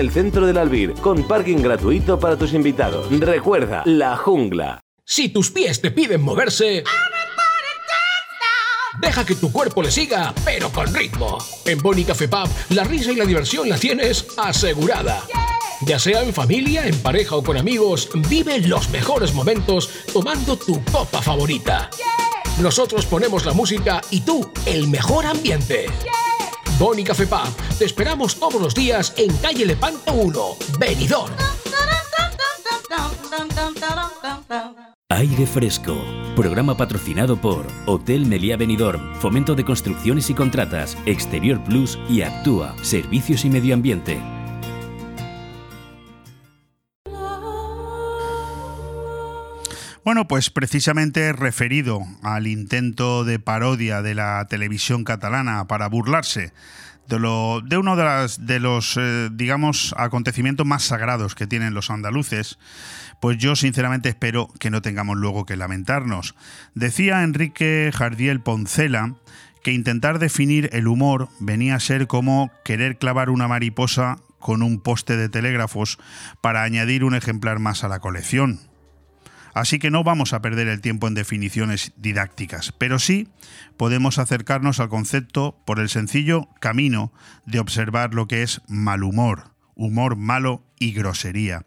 el 0.01 0.11
centro 0.11 0.47
del 0.47 0.57
Albir, 0.57 0.93
con 0.95 1.27
parking 1.27 1.57
gratuito 1.57 2.19
para 2.19 2.35
tus 2.35 2.53
invitados. 2.53 3.07
Recuerda, 3.19 3.83
La 3.85 4.17
Jungla. 4.17 4.79
Si 5.05 5.29
tus 5.29 5.51
pies 5.51 5.79
te 5.79 5.91
piden 5.91 6.21
moverse... 6.21 6.83
Deja 8.99 9.25
que 9.25 9.35
tu 9.35 9.51
cuerpo 9.51 9.81
le 9.81 9.91
siga, 9.91 10.33
pero 10.43 10.71
con 10.71 10.93
ritmo. 10.93 11.37
En 11.65 11.79
Boni 11.81 12.03
Café 12.03 12.27
Pub, 12.27 12.49
la 12.69 12.83
risa 12.83 13.11
y 13.11 13.15
la 13.15 13.25
diversión 13.25 13.69
la 13.69 13.77
tienes 13.77 14.25
asegurada. 14.37 15.23
Ya 15.81 15.99
sea 15.99 16.23
en 16.23 16.33
familia, 16.33 16.85
en 16.87 16.97
pareja 16.99 17.35
o 17.35 17.43
con 17.43 17.57
amigos, 17.57 18.09
vive 18.27 18.59
los 18.59 18.89
mejores 18.89 19.33
momentos 19.33 19.89
tomando 20.11 20.57
tu 20.57 20.83
copa 20.85 21.21
favorita. 21.21 21.89
Nosotros 22.59 23.05
ponemos 23.05 23.45
la 23.45 23.53
música 23.53 24.01
y 24.09 24.21
tú 24.21 24.51
el 24.65 24.87
mejor 24.87 25.25
ambiente. 25.25 25.85
Boni 26.77 27.03
Café 27.03 27.27
Pub, 27.27 27.55
te 27.77 27.85
esperamos 27.85 28.35
todos 28.35 28.61
los 28.61 28.73
días 28.73 29.13
en 29.17 29.35
calle 29.37 29.65
Lepanto 29.65 30.13
1, 30.13 30.41
Benidorm. 30.79 31.33
Aire 35.09 35.45
Fresco, 35.45 35.95
programa 36.35 36.75
patrocinado 36.75 37.39
por 37.39 37.67
Hotel 37.85 38.25
Meliá 38.25 38.57
Benidorm, 38.57 39.15
Fomento 39.15 39.55
de 39.55 39.65
Construcciones 39.65 40.29
y 40.29 40.33
Contratas, 40.33 40.97
Exterior 41.05 41.63
Plus 41.63 41.99
y 42.09 42.21
Actúa, 42.21 42.75
Servicios 42.81 43.45
y 43.45 43.49
Medio 43.49 43.73
Ambiente. 43.73 44.40
Bueno, 50.03 50.27
pues 50.27 50.49
precisamente 50.49 51.31
referido 51.31 52.01
al 52.23 52.47
intento 52.47 53.23
de 53.23 53.37
parodia 53.37 54.01
de 54.01 54.15
la 54.15 54.47
televisión 54.49 55.03
catalana 55.03 55.67
para 55.67 55.87
burlarse 55.87 56.53
de, 57.07 57.19
lo, 57.19 57.61
de 57.61 57.77
uno 57.77 57.95
de, 57.95 58.03
las, 58.03 58.47
de 58.47 58.59
los, 58.59 58.97
eh, 58.99 59.29
digamos, 59.31 59.93
acontecimientos 59.97 60.65
más 60.65 60.83
sagrados 60.83 61.35
que 61.35 61.45
tienen 61.45 61.75
los 61.75 61.91
andaluces, 61.91 62.57
pues 63.19 63.37
yo 63.37 63.55
sinceramente 63.55 64.09
espero 64.09 64.47
que 64.59 64.71
no 64.71 64.81
tengamos 64.81 65.17
luego 65.17 65.45
que 65.45 65.55
lamentarnos. 65.55 66.33
Decía 66.73 67.21
Enrique 67.21 67.91
Jardiel 67.93 68.41
Poncela 68.41 69.15
que 69.63 69.71
intentar 69.71 70.17
definir 70.17 70.69
el 70.73 70.87
humor 70.87 71.29
venía 71.39 71.75
a 71.75 71.79
ser 71.79 72.07
como 72.07 72.51
querer 72.65 72.97
clavar 72.97 73.29
una 73.29 73.47
mariposa 73.47 74.17
con 74.39 74.63
un 74.63 74.79
poste 74.79 75.15
de 75.17 75.29
telégrafos 75.29 75.99
para 76.41 76.63
añadir 76.63 77.03
un 77.03 77.13
ejemplar 77.13 77.59
más 77.59 77.83
a 77.83 77.87
la 77.87 77.99
colección. 77.99 78.70
Así 79.53 79.79
que 79.79 79.91
no 79.91 80.03
vamos 80.03 80.33
a 80.33 80.41
perder 80.41 80.67
el 80.67 80.81
tiempo 80.81 81.07
en 81.07 81.13
definiciones 81.13 81.91
didácticas, 81.97 82.71
pero 82.77 82.99
sí 82.99 83.27
podemos 83.77 84.17
acercarnos 84.17 84.79
al 84.79 84.89
concepto 84.89 85.61
por 85.65 85.79
el 85.79 85.89
sencillo 85.89 86.47
camino 86.59 87.11
de 87.45 87.59
observar 87.59 88.13
lo 88.13 88.27
que 88.27 88.43
es 88.43 88.61
mal 88.67 89.03
humor, 89.03 89.51
humor 89.75 90.15
malo 90.15 90.63
y 90.79 90.93
grosería. 90.93 91.65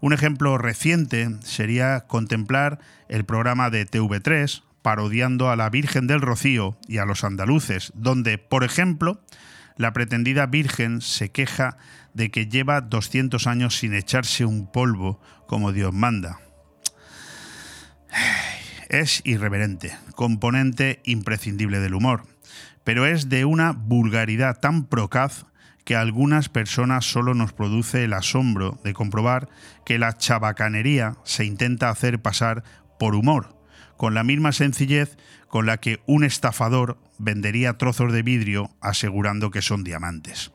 Un 0.00 0.12
ejemplo 0.12 0.56
reciente 0.58 1.28
sería 1.42 2.00
contemplar 2.06 2.80
el 3.08 3.24
programa 3.24 3.70
de 3.70 3.86
TV3 3.86 4.62
parodiando 4.82 5.50
a 5.50 5.56
la 5.56 5.68
Virgen 5.68 6.06
del 6.06 6.22
Rocío 6.22 6.78
y 6.88 6.98
a 6.98 7.04
los 7.04 7.22
andaluces, 7.22 7.92
donde, 7.94 8.38
por 8.38 8.64
ejemplo, 8.64 9.20
la 9.76 9.92
pretendida 9.92 10.46
Virgen 10.46 11.00
se 11.00 11.30
queja 11.30 11.76
de 12.14 12.30
que 12.30 12.46
lleva 12.46 12.80
200 12.80 13.46
años 13.46 13.78
sin 13.78 13.94
echarse 13.94 14.44
un 14.44 14.70
polvo 14.70 15.20
como 15.46 15.72
Dios 15.72 15.92
manda. 15.92 16.40
Es 18.90 19.22
irreverente, 19.24 19.96
componente 20.16 21.00
imprescindible 21.04 21.78
del 21.78 21.94
humor, 21.94 22.24
pero 22.82 23.06
es 23.06 23.28
de 23.28 23.44
una 23.44 23.70
vulgaridad 23.70 24.58
tan 24.58 24.84
procaz 24.84 25.46
que 25.84 25.94
a 25.94 26.00
algunas 26.00 26.48
personas 26.48 27.04
solo 27.04 27.34
nos 27.34 27.52
produce 27.52 28.02
el 28.02 28.12
asombro 28.14 28.80
de 28.82 28.92
comprobar 28.92 29.48
que 29.86 30.00
la 30.00 30.18
chabacanería 30.18 31.14
se 31.22 31.44
intenta 31.44 31.88
hacer 31.88 32.20
pasar 32.20 32.64
por 32.98 33.14
humor, 33.14 33.56
con 33.96 34.12
la 34.12 34.24
misma 34.24 34.50
sencillez 34.50 35.16
con 35.46 35.66
la 35.66 35.76
que 35.76 36.00
un 36.06 36.24
estafador 36.24 36.98
vendería 37.16 37.78
trozos 37.78 38.12
de 38.12 38.22
vidrio 38.22 38.72
asegurando 38.80 39.52
que 39.52 39.62
son 39.62 39.84
diamantes. 39.84 40.50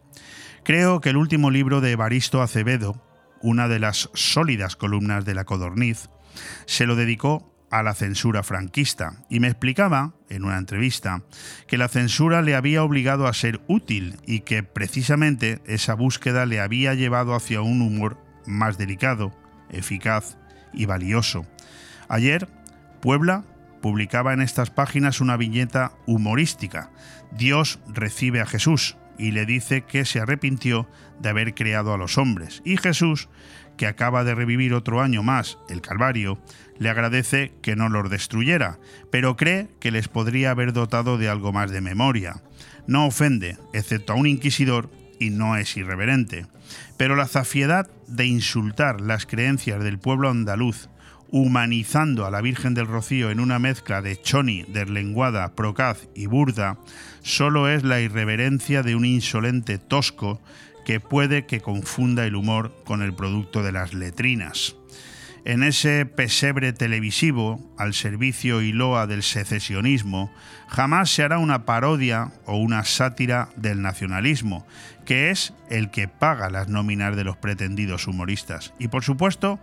Creo 0.65 0.99
que 0.99 1.11
el 1.11 1.17
último 1.17 1.51
libro 1.51 1.79
de 1.79 1.91
Evaristo 1.91 2.41
Acevedo, 2.41 3.01
una 3.41 3.69
de 3.69 3.79
las 3.79 4.09
sólidas 4.13 4.75
columnas 4.75 5.23
de 5.23 5.35
la 5.35 5.45
Codorniz, 5.45 6.09
se 6.65 6.85
lo 6.85 6.97
dedicó 6.97 7.54
a 7.71 7.83
la 7.83 7.93
censura 7.93 8.43
franquista 8.43 9.25
y 9.29 9.39
me 9.39 9.47
explicaba, 9.47 10.13
en 10.29 10.43
una 10.43 10.57
entrevista, 10.57 11.23
que 11.67 11.77
la 11.77 11.87
censura 11.87 12.41
le 12.41 12.55
había 12.55 12.83
obligado 12.83 13.27
a 13.27 13.33
ser 13.33 13.61
útil 13.67 14.17
y 14.25 14.41
que 14.41 14.63
precisamente 14.63 15.61
esa 15.65 15.93
búsqueda 15.93 16.45
le 16.45 16.59
había 16.59 16.93
llevado 16.93 17.35
hacia 17.35 17.61
un 17.61 17.81
humor 17.81 18.17
más 18.45 18.77
delicado, 18.77 19.33
eficaz 19.69 20.37
y 20.73 20.85
valioso. 20.85 21.45
Ayer, 22.07 22.47
Puebla 23.01 23.43
publicaba 23.81 24.33
en 24.33 24.41
estas 24.41 24.71
páginas 24.71 25.21
una 25.21 25.37
viñeta 25.37 25.91
humorística. 26.07 26.89
Dios 27.31 27.79
recibe 27.87 28.41
a 28.41 28.45
Jesús 28.45 28.97
y 29.17 29.31
le 29.31 29.45
dice 29.45 29.83
que 29.83 30.05
se 30.05 30.19
arrepintió 30.19 30.87
de 31.19 31.29
haber 31.29 31.53
creado 31.53 31.93
a 31.93 31.97
los 31.97 32.17
hombres. 32.17 32.61
Y 32.65 32.77
Jesús, 32.77 33.29
que 33.77 33.87
acaba 33.87 34.23
de 34.23 34.35
revivir 34.35 34.73
otro 34.73 35.01
año 35.01 35.23
más 35.23 35.57
el 35.69 35.81
Calvario, 35.81 36.39
le 36.77 36.89
agradece 36.89 37.53
que 37.61 37.75
no 37.75 37.89
los 37.89 38.09
destruyera, 38.09 38.79
pero 39.11 39.35
cree 39.35 39.67
que 39.79 39.91
les 39.91 40.07
podría 40.07 40.51
haber 40.51 40.73
dotado 40.73 41.17
de 41.17 41.29
algo 41.29 41.53
más 41.53 41.71
de 41.71 41.81
memoria. 41.81 42.41
No 42.87 43.05
ofende, 43.05 43.57
excepto 43.73 44.13
a 44.13 44.15
un 44.15 44.27
inquisidor, 44.27 44.89
y 45.19 45.29
no 45.29 45.55
es 45.55 45.77
irreverente. 45.77 46.45
Pero 46.97 47.15
la 47.15 47.27
zafiedad 47.27 47.89
de 48.07 48.25
insultar 48.25 49.01
las 49.01 49.25
creencias 49.25 49.83
del 49.83 49.99
pueblo 49.99 50.29
andaluz, 50.29 50.89
humanizando 51.29 52.25
a 52.25 52.31
la 52.31 52.41
Virgen 52.41 52.73
del 52.73 52.87
Rocío 52.87 53.31
en 53.31 53.39
una 53.39 53.59
mezcla 53.59 54.01
de 54.01 54.21
choni, 54.21 54.63
deslenguada, 54.63 55.53
procaz 55.55 56.07
y 56.13 56.27
burda, 56.27 56.77
solo 57.21 57.69
es 57.69 57.83
la 57.83 57.99
irreverencia 57.99 58.83
de 58.83 58.95
un 58.95 59.05
insolente 59.05 59.77
tosco 59.77 60.41
que 60.85 60.99
puede 60.99 61.45
que 61.45 61.61
confunda 61.61 62.25
el 62.25 62.35
humor 62.35 62.75
con 62.85 63.01
el 63.01 63.13
producto 63.13 63.63
de 63.63 63.71
las 63.71 63.93
letrinas. 63.93 64.75
En 65.45 65.61
ese 65.61 66.07
pesebre 66.07 66.73
televisivo, 66.73 67.61
al 67.77 67.93
servicio 67.93 68.63
y 68.63 68.71
loa 68.71 69.05
del 69.05 69.21
secesionismo, 69.21 70.33
jamás 70.67 71.11
se 71.11 71.21
hará 71.21 71.37
una 71.37 71.65
parodia 71.65 72.31
o 72.47 72.57
una 72.57 72.83
sátira 72.83 73.49
del 73.55 73.83
nacionalismo, 73.83 74.65
que 75.05 75.29
es 75.29 75.53
el 75.69 75.91
que 75.91 76.07
paga 76.07 76.49
las 76.49 76.67
nóminas 76.67 77.15
de 77.15 77.25
los 77.25 77.37
pretendidos 77.37 78.07
humoristas. 78.07 78.73
Y 78.79 78.87
por 78.87 79.03
supuesto, 79.03 79.59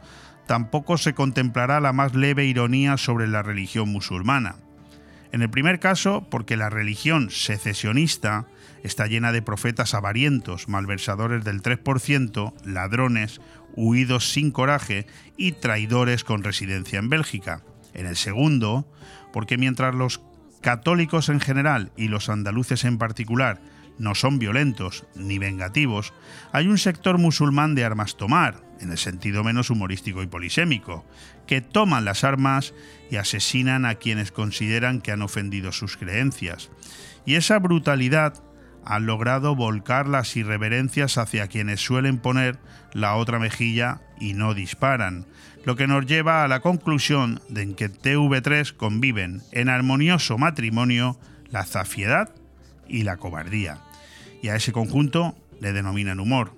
tampoco 0.47 0.99
se 0.99 1.15
contemplará 1.15 1.81
la 1.81 1.93
más 1.93 2.15
leve 2.15 2.45
ironía 2.45 2.97
sobre 2.97 3.27
la 3.27 3.43
religión 3.43 3.89
musulmana. 3.89 4.55
En 5.33 5.43
el 5.43 5.51
primer 5.51 5.81
caso, 5.81 6.25
porque 6.31 6.57
la 6.57 6.71
religión 6.71 7.31
secesionista 7.31 8.47
está 8.85 9.07
llena 9.07 9.33
de 9.33 9.43
profetas 9.43 9.95
avarientos, 9.95 10.69
malversadores 10.69 11.43
del 11.43 11.63
3%, 11.63 12.53
ladrones, 12.67 13.41
huidos 13.77 14.33
sin 14.33 14.51
coraje 14.51 15.07
y 15.37 15.53
traidores 15.53 16.25
con 16.25 16.45
residencia 16.45 16.99
en 16.99 17.09
Bélgica. 17.09 17.63
En 17.95 18.07
el 18.07 18.17
segundo, 18.17 18.87
porque 19.33 19.59
mientras 19.59 19.95
los 19.95 20.21
católicos 20.61 21.29
en 21.29 21.41
general 21.41 21.93
y 21.97 22.09
los 22.09 22.29
andaluces 22.29 22.85
en 22.85 22.99
particular 22.99 23.61
no 23.99 24.15
son 24.15 24.39
violentos 24.39 25.05
ni 25.15 25.39
vengativos, 25.39 26.13
hay 26.53 26.67
un 26.67 26.79
sector 26.79 27.19
musulmán 27.19 27.75
de 27.75 27.85
armas 27.85 28.17
tomar, 28.17 28.63
en 28.81 28.91
el 28.91 28.99
sentido 28.99 29.45
menos 29.45 29.71
humorístico 29.71 30.23
y 30.23 30.27
polisémico, 30.27 31.05
que 31.47 31.61
toman 31.61 32.05
las 32.05 32.25
armas 32.25 32.75
y 33.11 33.17
asesinan 33.17 33.85
a 33.85 33.97
quienes 33.97 34.33
consideran 34.33 35.01
que 35.01 35.13
han 35.13 35.23
ofendido 35.23 35.73
sus 35.73 35.97
creencias. 35.97 36.71
Y 37.27 37.35
esa 37.35 37.59
brutalidad 37.59 38.43
han 38.85 39.07
logrado 39.07 39.55
volcar 39.55 40.09
las 40.09 40.37
irreverencias 40.37 41.19
hacia 41.19 41.49
quienes 41.49 41.81
suelen 41.81 42.19
poner 42.19 42.59
la 42.93 43.17
otra 43.17 43.39
mejilla 43.39 44.01
y 44.21 44.35
no 44.35 44.55
disparan, 44.55 45.27
lo 45.65 45.77
que 45.77 45.87
nos 45.87 46.07
lleva 46.07 46.45
a 46.45 46.49
la 46.49 46.61
conclusión 46.61 47.41
de 47.49 47.75
que 47.75 47.91
TV3 47.91 48.77
conviven 48.77 49.43
en 49.53 49.69
armonioso 49.69 50.39
matrimonio 50.39 51.19
la 51.51 51.65
zafiedad 51.65 52.35
y 52.89 53.03
la 53.03 53.17
cobardía. 53.17 53.79
Y 54.43 54.49
a 54.49 54.57
ese 54.57 54.73
conjunto 54.73 55.37
le 55.61 55.73
denominan 55.73 56.21
humor. 56.21 56.55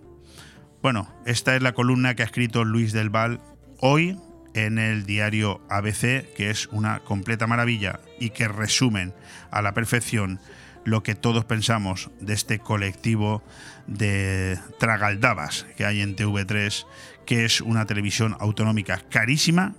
Bueno, 0.83 1.09
esta 1.27 1.57
es 1.57 1.63
la 1.63 1.73
columna 1.73 2.15
que 2.15 2.23
ha 2.23 2.27
escrito 2.27 2.65
Luis 2.65 2.93
del 2.93 3.11
Val 3.11 3.41
hoy 3.81 4.19
en 4.55 4.79
el 4.79 5.05
diario 5.05 5.61
ABC, 5.69 6.33
que 6.35 6.51
es 6.51 6.69
una 6.69 7.01
completa 7.01 7.47
maravilla 7.47 8.01
y 8.21 8.31
que 8.31 8.49
resumen 8.49 9.13
a 9.51 9.63
la 9.63 9.75
perfección 9.75 10.41
lo 10.85 11.03
que 11.03 11.15
todos 11.15 11.45
pensamos 11.45 12.11
de 12.21 12.35
este 12.35 12.59
colectivo 12.59 13.43
de 13.87 14.59
tragaldabas 14.79 15.67
que 15.77 15.85
hay 15.85 16.01
en 16.01 16.17
TV3, 16.17 16.87
que 17.27 17.45
es 17.45 17.61
una 17.61 17.87
televisión 17.87 18.37
autonómica 18.39 19.03
carísima 19.09 19.75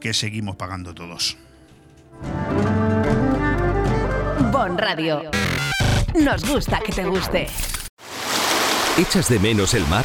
que 0.00 0.14
seguimos 0.14 0.56
pagando 0.56 0.94
todos. 0.94 1.36
Bon 4.52 4.76
Radio. 4.76 5.30
Nos 6.14 6.44
gusta 6.44 6.80
que 6.80 6.92
te 6.92 7.04
guste. 7.04 7.46
¿Echas 8.98 9.28
de 9.28 9.38
menos 9.38 9.74
el 9.74 9.86
mar? 9.86 10.04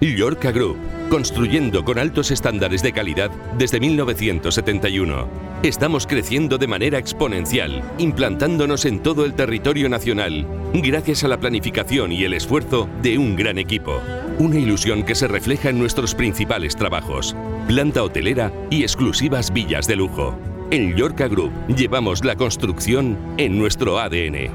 Llorca 0.00 0.50
Group, 0.50 0.76
construyendo 1.08 1.84
con 1.84 1.98
altos 1.98 2.30
estándares 2.30 2.82
de 2.82 2.92
calidad 2.92 3.30
desde 3.56 3.80
1971. 3.80 5.28
Estamos 5.62 6.06
creciendo 6.06 6.58
de 6.58 6.66
manera 6.66 6.98
exponencial, 6.98 7.82
implantándonos 7.98 8.84
en 8.84 9.00
todo 9.00 9.24
el 9.24 9.34
territorio 9.34 9.88
nacional, 9.88 10.46
gracias 10.74 11.24
a 11.24 11.28
la 11.28 11.38
planificación 11.38 12.12
y 12.12 12.24
el 12.24 12.34
esfuerzo 12.34 12.88
de 13.02 13.18
un 13.18 13.36
gran 13.36 13.56
equipo. 13.56 14.00
Una 14.38 14.58
ilusión 14.58 15.04
que 15.04 15.14
se 15.14 15.28
refleja 15.28 15.70
en 15.70 15.78
nuestros 15.78 16.14
principales 16.14 16.76
trabajos, 16.76 17.34
planta 17.68 18.02
hotelera 18.02 18.52
y 18.70 18.82
exclusivas 18.82 19.52
villas 19.52 19.86
de 19.86 19.96
lujo. 19.96 20.36
En 20.70 20.96
Llorca 20.96 21.28
Group 21.28 21.52
llevamos 21.68 22.24
la 22.24 22.34
construcción 22.34 23.16
en 23.38 23.58
nuestro 23.58 24.00
ADN. 24.00 24.50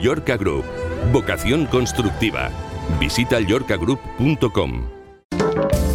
Llorca 0.00 0.36
Group, 0.36 0.64
vocación 1.12 1.66
constructiva. 1.66 2.50
Visita 2.98 3.38
llorcagroup.com. 3.40 4.97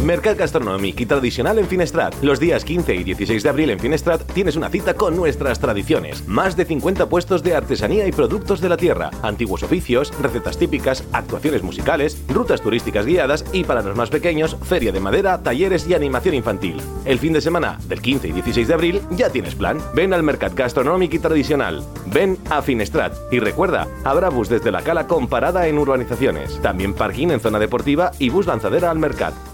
Mercat 0.04 0.36
Gastronòmic 0.36 1.00
y 1.00 1.06
Tradicional 1.06 1.58
en 1.58 1.66
Finestrat. 1.66 2.14
Los 2.22 2.38
días 2.38 2.62
15 2.62 2.94
y 2.94 3.04
16 3.04 3.42
de 3.42 3.48
abril 3.48 3.70
en 3.70 3.80
Finestrat 3.80 4.22
tienes 4.34 4.54
una 4.54 4.68
cita 4.68 4.92
con 4.92 5.16
nuestras 5.16 5.58
tradiciones. 5.58 6.28
Más 6.28 6.56
de 6.56 6.66
50 6.66 7.08
puestos 7.08 7.42
de 7.42 7.54
artesanía 7.54 8.06
y 8.06 8.12
productos 8.12 8.60
de 8.60 8.68
la 8.68 8.76
tierra, 8.76 9.10
antiguos 9.22 9.62
oficios, 9.62 10.12
recetas 10.20 10.58
típicas, 10.58 11.04
actuaciones 11.12 11.62
musicales, 11.62 12.22
rutas 12.28 12.60
turísticas 12.60 13.06
guiadas 13.06 13.46
y 13.50 13.64
para 13.64 13.80
los 13.80 13.96
más 13.96 14.10
pequeños, 14.10 14.58
feria 14.64 14.92
de 14.92 15.00
madera, 15.00 15.42
talleres 15.42 15.88
y 15.88 15.94
animación 15.94 16.34
infantil. 16.34 16.82
El 17.06 17.18
fin 17.18 17.32
de 17.32 17.40
semana 17.40 17.78
del 17.88 18.02
15 18.02 18.28
y 18.28 18.32
16 18.32 18.68
de 18.68 18.74
abril 18.74 19.00
ya 19.12 19.30
tienes 19.30 19.54
plan. 19.54 19.78
Ven 19.94 20.12
al 20.12 20.22
Mercat 20.22 20.52
Gastronòmic 20.52 21.14
y 21.14 21.18
Tradicional. 21.18 21.82
Ven 22.12 22.36
a 22.50 22.60
Finestrat. 22.60 23.14
Y 23.32 23.38
recuerda, 23.38 23.88
habrá 24.04 24.28
bus 24.28 24.50
desde 24.50 24.70
la 24.70 24.82
cala 24.82 25.06
con 25.06 25.28
parada 25.28 25.66
en 25.66 25.78
urbanizaciones. 25.78 26.60
También 26.60 26.92
parking 26.92 27.28
en 27.28 27.40
zona 27.40 27.58
deportiva 27.58 28.10
y 28.18 28.28
bus 28.28 28.46
lanzadera 28.46 28.90
al 28.90 28.98
Mercat. 28.98 29.53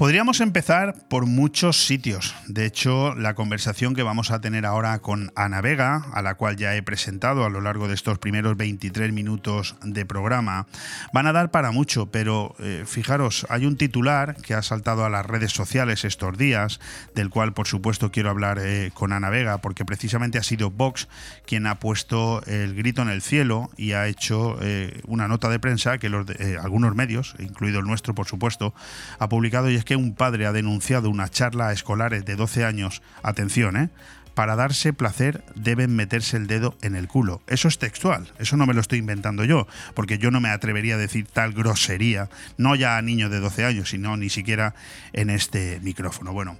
Podríamos 0.00 0.40
empezar 0.40 0.94
por 1.10 1.26
muchos 1.26 1.84
sitios. 1.84 2.34
De 2.46 2.64
hecho, 2.64 3.14
la 3.16 3.34
conversación 3.34 3.94
que 3.94 4.02
vamos 4.02 4.30
a 4.30 4.40
tener 4.40 4.64
ahora 4.64 4.98
con 5.00 5.30
Ana 5.36 5.60
Vega, 5.60 6.06
a 6.14 6.22
la 6.22 6.36
cual 6.36 6.56
ya 6.56 6.74
he 6.74 6.82
presentado 6.82 7.44
a 7.44 7.50
lo 7.50 7.60
largo 7.60 7.86
de 7.86 7.92
estos 7.92 8.18
primeros 8.18 8.56
23 8.56 9.12
minutos 9.12 9.76
de 9.84 10.06
programa, 10.06 10.66
van 11.12 11.26
a 11.26 11.34
dar 11.34 11.50
para 11.50 11.70
mucho, 11.70 12.10
pero 12.10 12.54
eh, 12.60 12.84
fijaros, 12.86 13.46
hay 13.50 13.66
un 13.66 13.76
titular 13.76 14.36
que 14.36 14.54
ha 14.54 14.62
saltado 14.62 15.04
a 15.04 15.10
las 15.10 15.26
redes 15.26 15.52
sociales 15.52 16.06
estos 16.06 16.38
días, 16.38 16.80
del 17.14 17.28
cual 17.28 17.52
por 17.52 17.66
supuesto 17.66 18.10
quiero 18.10 18.30
hablar 18.30 18.58
eh, 18.58 18.92
con 18.94 19.12
Ana 19.12 19.28
Vega, 19.28 19.58
porque 19.58 19.84
precisamente 19.84 20.38
ha 20.38 20.42
sido 20.42 20.70
Vox 20.70 21.08
quien 21.44 21.66
ha 21.66 21.78
puesto 21.78 22.42
el 22.46 22.74
grito 22.74 23.02
en 23.02 23.10
el 23.10 23.20
cielo 23.20 23.68
y 23.76 23.92
ha 23.92 24.06
hecho 24.06 24.56
eh, 24.62 25.02
una 25.06 25.28
nota 25.28 25.50
de 25.50 25.58
prensa 25.58 25.98
que 25.98 26.08
los 26.08 26.24
de- 26.24 26.56
algunos 26.56 26.94
medios, 26.94 27.34
incluido 27.38 27.80
el 27.80 27.84
nuestro 27.84 28.14
por 28.14 28.26
supuesto, 28.26 28.72
ha 29.18 29.28
publicado 29.28 29.68
y 29.68 29.74
es 29.76 29.89
que 29.90 29.96
un 29.96 30.14
padre 30.14 30.46
ha 30.46 30.52
denunciado 30.52 31.10
una 31.10 31.28
charla 31.28 31.66
a 31.66 31.72
escolares 31.72 32.24
de 32.24 32.36
12 32.36 32.64
años, 32.64 33.02
atención, 33.24 33.76
¿eh? 33.76 33.90
Para 34.36 34.54
darse 34.54 34.92
placer 34.92 35.42
deben 35.56 35.96
meterse 35.96 36.36
el 36.36 36.46
dedo 36.46 36.76
en 36.80 36.94
el 36.94 37.08
culo. 37.08 37.42
Eso 37.48 37.66
es 37.66 37.80
textual, 37.80 38.32
eso 38.38 38.56
no 38.56 38.66
me 38.66 38.74
lo 38.74 38.80
estoy 38.80 39.00
inventando 39.00 39.42
yo, 39.42 39.66
porque 39.94 40.18
yo 40.18 40.30
no 40.30 40.40
me 40.40 40.50
atrevería 40.50 40.94
a 40.94 40.98
decir 40.98 41.26
tal 41.26 41.54
grosería, 41.54 42.30
no 42.56 42.76
ya 42.76 42.98
a 42.98 43.02
niños 43.02 43.32
de 43.32 43.40
12 43.40 43.64
años, 43.64 43.90
sino 43.90 44.16
ni 44.16 44.28
siquiera 44.28 44.76
en 45.12 45.28
este 45.28 45.80
micrófono. 45.80 46.32
Bueno, 46.32 46.56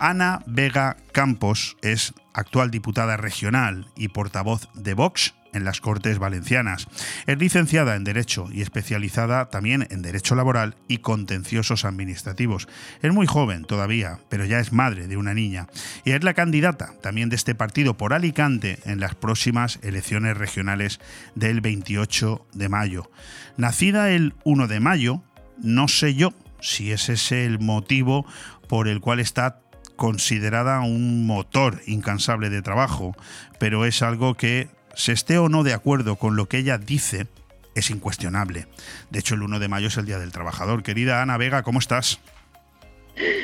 Ana 0.00 0.42
Vega 0.46 0.96
Campos 1.12 1.76
es 1.82 2.14
actual 2.34 2.72
diputada 2.72 3.16
regional 3.16 3.86
y 3.94 4.08
portavoz 4.08 4.68
de 4.74 4.94
Vox 4.94 5.34
en 5.52 5.64
las 5.64 5.80
Cortes 5.80 6.18
Valencianas. 6.18 6.88
Es 7.26 7.38
licenciada 7.38 7.96
en 7.96 8.04
Derecho 8.04 8.48
y 8.52 8.62
especializada 8.62 9.50
también 9.50 9.86
en 9.90 10.02
Derecho 10.02 10.34
Laboral 10.34 10.76
y 10.88 10.98
Contenciosos 10.98 11.84
Administrativos. 11.84 12.68
Es 13.02 13.12
muy 13.12 13.26
joven 13.26 13.64
todavía, 13.64 14.18
pero 14.28 14.44
ya 14.44 14.60
es 14.60 14.72
madre 14.72 15.06
de 15.06 15.16
una 15.16 15.34
niña. 15.34 15.68
Y 16.04 16.12
es 16.12 16.24
la 16.24 16.34
candidata 16.34 16.92
también 17.00 17.28
de 17.28 17.36
este 17.36 17.54
partido 17.54 17.96
por 17.96 18.14
Alicante 18.14 18.78
en 18.84 19.00
las 19.00 19.14
próximas 19.14 19.78
elecciones 19.82 20.36
regionales 20.36 21.00
del 21.34 21.60
28 21.60 22.46
de 22.52 22.68
mayo. 22.68 23.10
Nacida 23.56 24.10
el 24.10 24.34
1 24.44 24.68
de 24.68 24.80
mayo, 24.80 25.22
no 25.62 25.88
sé 25.88 26.14
yo 26.14 26.32
si 26.60 26.92
ese 26.92 27.14
es 27.14 27.32
el 27.32 27.58
motivo 27.58 28.24
por 28.68 28.88
el 28.88 29.00
cual 29.00 29.20
está 29.20 29.60
considerada 29.96 30.80
un 30.80 31.26
motor 31.26 31.80
incansable 31.86 32.50
de 32.50 32.62
trabajo, 32.62 33.14
pero 33.58 33.84
es 33.84 34.02
algo 34.02 34.34
que, 34.34 34.68
se 34.94 35.12
esté 35.12 35.38
o 35.38 35.48
no 35.48 35.62
de 35.62 35.72
acuerdo 35.72 36.16
con 36.16 36.36
lo 36.36 36.46
que 36.46 36.58
ella 36.58 36.78
dice, 36.78 37.26
es 37.74 37.90
incuestionable. 37.90 38.66
De 39.10 39.18
hecho, 39.18 39.34
el 39.34 39.42
1 39.42 39.58
de 39.58 39.68
mayo 39.68 39.88
es 39.88 39.96
el 39.96 40.06
Día 40.06 40.18
del 40.18 40.32
Trabajador. 40.32 40.82
Querida 40.82 41.22
Ana 41.22 41.36
Vega, 41.36 41.62
¿cómo 41.62 41.78
estás? 41.78 42.20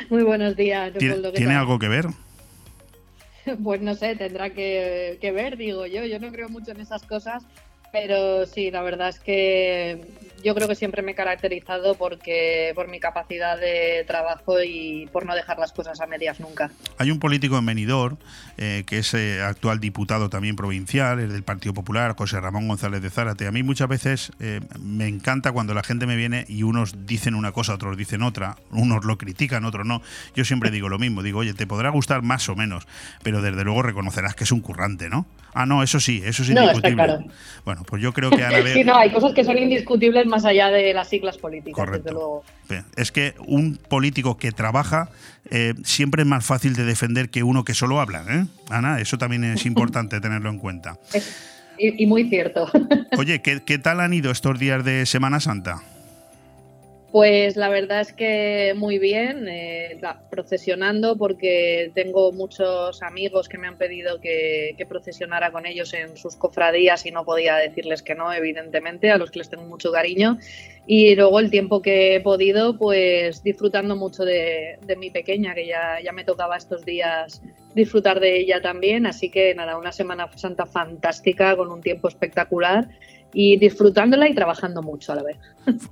Muy 0.09 0.23
buenos 0.23 0.55
días. 0.55 0.93
¿Tiene, 0.97 1.55
algo 1.55 1.79
que 1.79 1.87
ver? 1.87 2.07
Pues 3.63 3.81
no 3.81 3.95
sé, 3.95 4.15
tendrá 4.15 4.51
que, 4.51 5.17
que, 5.19 5.31
ver, 5.31 5.57
digo 5.57 5.87
yo. 5.87 6.05
Yo 6.05 6.19
no 6.19 6.31
creo 6.31 6.49
mucho 6.49 6.69
en 6.71 6.81
esas 6.81 7.01
cosas, 7.01 7.43
pero 7.91 8.45
sí, 8.45 8.69
la 8.69 8.83
verdad 8.83 9.09
es 9.09 9.19
que 9.19 10.05
yo 10.43 10.55
creo 10.55 10.67
que 10.67 10.75
siempre 10.75 11.01
me 11.01 11.11
he 11.11 11.15
caracterizado 11.15 11.95
porque 11.95 12.71
por 12.75 12.87
mi 12.87 12.99
capacidad 12.99 13.59
de 13.59 14.03
trabajo 14.07 14.61
y 14.63 15.07
por 15.11 15.25
no 15.25 15.35
dejar 15.35 15.59
las 15.59 15.71
cosas 15.71 15.99
a 16.01 16.07
medias 16.07 16.39
nunca. 16.39 16.71
Hay 16.97 17.11
un 17.11 17.19
político 17.19 17.57
en 17.57 17.65
Benidorm 17.65 18.17
eh, 18.57 18.83
que 18.85 18.99
es 18.99 19.13
eh, 19.13 19.41
actual 19.41 19.79
diputado 19.79 20.29
también 20.29 20.55
provincial, 20.55 21.19
es 21.19 21.31
del 21.31 21.43
Partido 21.43 21.73
Popular, 21.73 22.15
José 22.17 22.39
Ramón 22.39 22.67
González 22.67 23.01
de 23.01 23.09
Zárate. 23.09 23.47
A 23.47 23.51
mí 23.51 23.63
muchas 23.63 23.87
veces 23.87 24.31
eh, 24.39 24.61
me 24.79 25.07
encanta 25.07 25.51
cuando 25.51 25.73
la 25.73 25.83
gente 25.83 26.05
me 26.05 26.15
viene 26.15 26.45
y 26.47 26.63
unos 26.63 27.05
dicen 27.05 27.35
una 27.35 27.51
cosa, 27.51 27.73
otros 27.73 27.97
dicen 27.97 28.21
otra, 28.21 28.57
unos 28.71 29.05
lo 29.05 29.17
critican, 29.17 29.65
otros 29.65 29.85
no. 29.85 30.01
Yo 30.35 30.45
siempre 30.45 30.71
digo 30.71 30.89
lo 30.89 30.99
mismo, 30.99 31.23
digo, 31.23 31.39
oye, 31.39 31.53
te 31.53 31.67
podrá 31.67 31.89
gustar 31.89 32.21
más 32.21 32.49
o 32.49 32.55
menos, 32.55 32.87
pero 33.23 33.41
desde 33.41 33.63
luego 33.63 33.81
reconocerás 33.81 34.35
que 34.35 34.43
es 34.43 34.51
un 34.51 34.61
currante, 34.61 35.09
¿no? 35.09 35.25
Ah, 35.53 35.65
no, 35.65 35.83
eso 35.83 35.99
sí, 35.99 36.21
eso 36.23 36.43
es 36.43 36.49
indiscutible. 36.49 37.07
No, 37.07 37.25
Bueno, 37.65 37.83
pues 37.83 38.01
yo 38.01 38.13
creo 38.13 38.29
que 38.29 38.43
Ana 38.43 38.57
Sí, 38.73 38.83
no, 38.83 38.95
hay 38.97 39.11
cosas 39.11 39.33
que 39.33 39.43
son 39.43 39.57
indiscutibles 39.57 40.25
más 40.25 40.45
allá 40.45 40.69
de 40.69 40.93
las 40.93 41.09
siglas 41.09 41.37
políticas, 41.37 41.91
desde 41.91 42.11
luego. 42.11 42.43
Es 42.95 43.11
que 43.11 43.33
un 43.47 43.77
político 43.77 44.37
que 44.37 44.51
trabaja 44.51 45.09
eh, 45.49 45.73
siempre 45.83 46.23
es 46.23 46.27
más 46.27 46.45
fácil 46.45 46.75
de 46.75 46.83
defender 46.83 47.29
que 47.29 47.43
uno 47.43 47.63
que 47.63 47.73
solo 47.73 47.99
habla, 47.99 48.23
¿eh? 48.29 48.45
Ana, 48.69 48.99
eso 48.99 49.17
también 49.17 49.43
es 49.43 49.65
importante 49.65 50.19
tenerlo 50.21 50.49
en 50.49 50.59
cuenta. 50.59 50.97
y, 51.77 52.05
muy 52.05 52.29
cierto. 52.29 52.69
Oye, 53.17 53.41
¿qué, 53.41 53.61
¿qué 53.65 53.79
tal 53.79 53.99
han 53.99 54.13
ido 54.13 54.31
estos 54.31 54.59
días 54.59 54.83
de 54.83 55.05
Semana 55.05 55.39
Santa? 55.39 55.81
Pues 57.11 57.55
la 57.55 57.69
verdad 57.69 58.01
es 58.01 58.13
que 58.13 58.73
muy 58.75 58.99
bien, 58.99 59.47
eh, 59.47 59.99
procesionando 60.29 61.17
porque 61.17 61.91
tengo 61.95 62.31
muchos 62.31 63.01
amigos 63.01 63.49
que 63.49 63.57
me 63.57 63.67
han 63.67 63.79
pedido 63.79 64.21
que, 64.21 64.75
procesionara 64.87 65.51
con 65.51 65.65
ellos 65.65 65.93
en 65.95 66.15
sus 66.17 66.35
cofradías 66.35 67.05
y 67.07 67.11
no 67.11 67.25
podía 67.25 67.55
decirles 67.55 68.03
que 68.03 68.13
no, 68.13 68.31
evidentemente, 68.31 69.09
a 69.09 69.17
los 69.17 69.31
que 69.31 69.39
les 69.39 69.49
tengo 69.49 69.63
mucho 69.63 69.91
cariño. 69.91 70.37
Y 70.85 71.15
luego 71.15 71.39
el 71.39 71.49
tiempo 71.49 71.81
que 71.81 72.15
he 72.15 72.21
podido, 72.21 72.77
pues 72.77 73.41
disfrutando 73.43 73.95
mucho 73.95 74.23
de, 74.23 74.77
mi 74.97 75.09
pequeña, 75.09 75.55
que 75.55 75.65
ya, 75.65 75.99
ya 76.03 76.11
me 76.11 76.23
tocaba 76.23 76.57
estos 76.57 76.85
días 76.85 77.41
disfrutar 77.73 78.19
de 78.19 78.37
ella 78.39 78.61
también. 78.61 79.07
Así 79.07 79.29
que 79.31 79.55
nada, 79.55 79.77
una 79.77 79.91
Semana 79.91 80.29
Santa 80.35 80.67
fantástica 80.67 81.55
con 81.55 81.71
un 81.71 81.81
tiempo 81.81 82.07
espectacular 82.07 82.87
y 83.33 83.57
disfrutándola 83.57 84.27
y 84.27 84.35
trabajando 84.35 84.81
mucho 84.81 85.11
a 85.11 85.15
la 85.15 85.23
vez. 85.23 85.37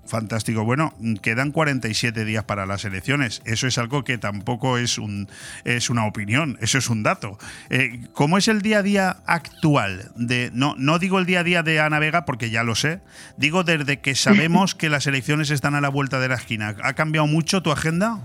Fantástico. 0.06 0.64
Bueno, 0.64 0.94
quedan 1.22 1.52
47 1.52 2.26
días 2.26 2.44
para 2.46 2.66
las 2.66 2.86
elecciones. 2.86 3.42
Eso 3.46 3.68
es 3.68 3.78
algo 3.78 4.04
que 4.04 4.18
tampoco 4.18 4.78
es, 4.78 4.98
un, 4.98 5.28
es 5.64 5.90
una 5.90 6.06
opinión, 6.06 6.58
eso 6.62 6.78
es 6.78 6.90
un 6.90 7.04
dato. 7.04 7.38
Eh, 7.70 8.08
¿Cómo 8.14 8.38
es 8.38 8.48
el 8.48 8.62
día 8.62 8.80
a 8.80 8.84
día 8.84 9.18
actual? 9.26 10.12
De, 10.16 10.50
no, 10.54 10.76
no 10.78 11.00
digo 11.00 11.20
el 11.20 11.26
día 11.26 11.42
a 11.42 11.44
día 11.44 11.64
de 11.64 11.80
Ana 11.80 12.00
Vega 12.00 12.26
porque 12.26 12.50
ya 12.50 12.64
lo 12.64 12.76
sé, 12.76 13.02
digo 13.38 13.64
desde 13.64 14.00
que 14.00 14.16
sabemos 14.16 14.76
que 14.76 14.90
las 14.90 15.08
elecciones 15.08 15.52
están 15.52 15.76
a 15.76 15.82
la 15.82 15.90
vuelta 15.90 16.20
de 16.20 16.30
la 16.30 16.36
esquina. 16.36 16.76
¿Ha 16.82 16.94
cambiado 16.94 17.28
mucho 17.28 17.62
tu 17.62 17.72
agenda? 17.72 18.22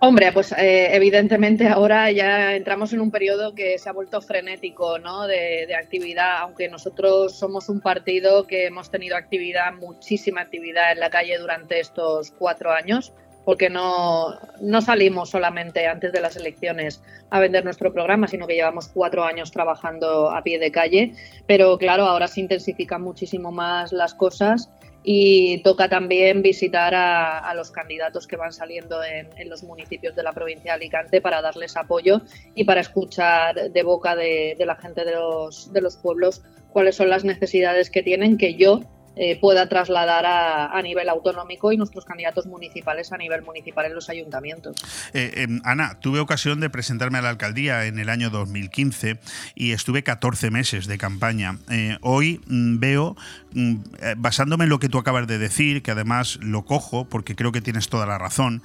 Hombre, 0.00 0.30
pues 0.30 0.52
eh, 0.52 0.94
evidentemente 0.94 1.66
ahora 1.66 2.12
ya 2.12 2.54
entramos 2.54 2.92
en 2.92 3.00
un 3.00 3.10
periodo 3.10 3.52
que 3.56 3.76
se 3.78 3.88
ha 3.88 3.92
vuelto 3.92 4.20
frenético 4.20 5.00
¿no? 5.00 5.26
de, 5.26 5.74
actividad, 5.74 6.38
aunque 6.38 6.68
nosotros 6.68 7.36
somos 7.36 7.68
un 7.68 7.80
partido 7.80 8.46
que 8.46 8.66
hemos 8.66 8.92
tenido 8.92 9.16
actividad, 9.16 9.72
muchísima 9.72 10.42
actividad 10.42 10.92
en 10.92 11.00
la 11.00 11.10
calle 11.10 11.36
durante 11.38 11.80
estos 11.80 12.30
cuatro 12.30 12.70
años, 12.70 13.12
porque 13.44 13.70
no, 13.70 14.38
no 14.60 14.80
salimos 14.82 15.30
solamente 15.30 15.88
antes 15.88 16.12
de 16.12 16.20
las 16.20 16.36
elecciones 16.36 17.02
a 17.30 17.40
vender 17.40 17.64
nuestro 17.64 17.92
programa, 17.92 18.28
sino 18.28 18.46
que 18.46 18.54
llevamos 18.54 18.86
cuatro 18.86 19.24
años 19.24 19.50
trabajando 19.50 20.30
a 20.30 20.42
pie 20.44 20.60
de 20.60 20.70
calle, 20.70 21.12
pero 21.48 21.76
claro, 21.76 22.04
ahora 22.04 22.28
se 22.28 22.40
intensifican 22.40 23.02
muchísimo 23.02 23.50
más 23.50 23.90
las 23.92 24.14
cosas 24.14 24.70
y 25.10 25.62
toca 25.62 25.88
también 25.88 26.42
visitar 26.42 26.94
a, 26.94 27.54
los 27.54 27.70
candidatos 27.70 28.26
que 28.26 28.36
van 28.36 28.52
saliendo 28.52 29.02
en, 29.02 29.48
los 29.48 29.62
municipios 29.62 30.14
de 30.14 30.22
la 30.22 30.34
provincia 30.34 30.72
de 30.72 30.82
Alicante 30.82 31.22
para 31.22 31.40
darles 31.40 31.78
apoyo 31.78 32.20
y 32.54 32.64
para 32.64 32.82
escuchar 32.82 33.70
de 33.70 33.82
boca 33.82 34.14
de, 34.14 34.54
de 34.58 34.66
la 34.66 34.76
gente 34.76 35.06
de 35.06 35.12
los, 35.12 35.72
de 35.72 35.80
los 35.80 35.96
pueblos 35.96 36.42
cuáles 36.68 36.96
son 36.96 37.08
las 37.08 37.24
necesidades 37.24 37.88
que 37.88 38.02
tienen 38.02 38.36
que 38.36 38.56
yo 38.56 38.82
eh, 39.20 39.36
pueda 39.40 39.68
trasladar 39.68 40.24
a, 40.26 40.80
nivel 40.80 41.08
autonómico 41.08 41.72
y 41.72 41.76
nuestros 41.76 42.04
candidatos 42.04 42.46
municipales 42.46 43.12
a 43.12 43.16
nivel 43.16 43.42
municipal 43.42 43.84
en 43.84 43.94
los 43.96 44.08
ayuntamientos. 44.08 44.76
Eh, 45.12 45.32
em, 45.38 45.60
Ana, 45.64 45.98
tuve 45.98 46.20
ocasión 46.20 46.60
de 46.60 46.70
presentarme 46.70 47.18
a 47.18 47.22
la 47.22 47.30
alcaldía 47.30 47.86
en 47.86 47.98
el 47.98 48.10
año 48.10 48.30
2015 48.30 49.18
y 49.56 49.72
estuve 49.72 50.04
14 50.04 50.52
meses 50.52 50.86
de 50.86 50.98
campaña. 50.98 51.58
Eh, 51.68 51.98
hoy 52.00 52.40
mm, 52.46 52.78
veo, 52.78 53.16
mm, 53.54 53.78
basándome 54.18 54.64
en 54.64 54.70
lo 54.70 54.78
que 54.78 54.88
tú 54.88 54.98
acabas 54.98 55.26
de 55.26 55.38
decir, 55.38 55.82
que 55.82 55.90
además 55.90 56.38
lo 56.40 56.64
cojo 56.64 57.04
porque 57.06 57.34
creo 57.34 57.50
que 57.50 57.60
tienes 57.60 57.88
toda 57.88 58.06
la 58.06 58.18
razón, 58.18 58.62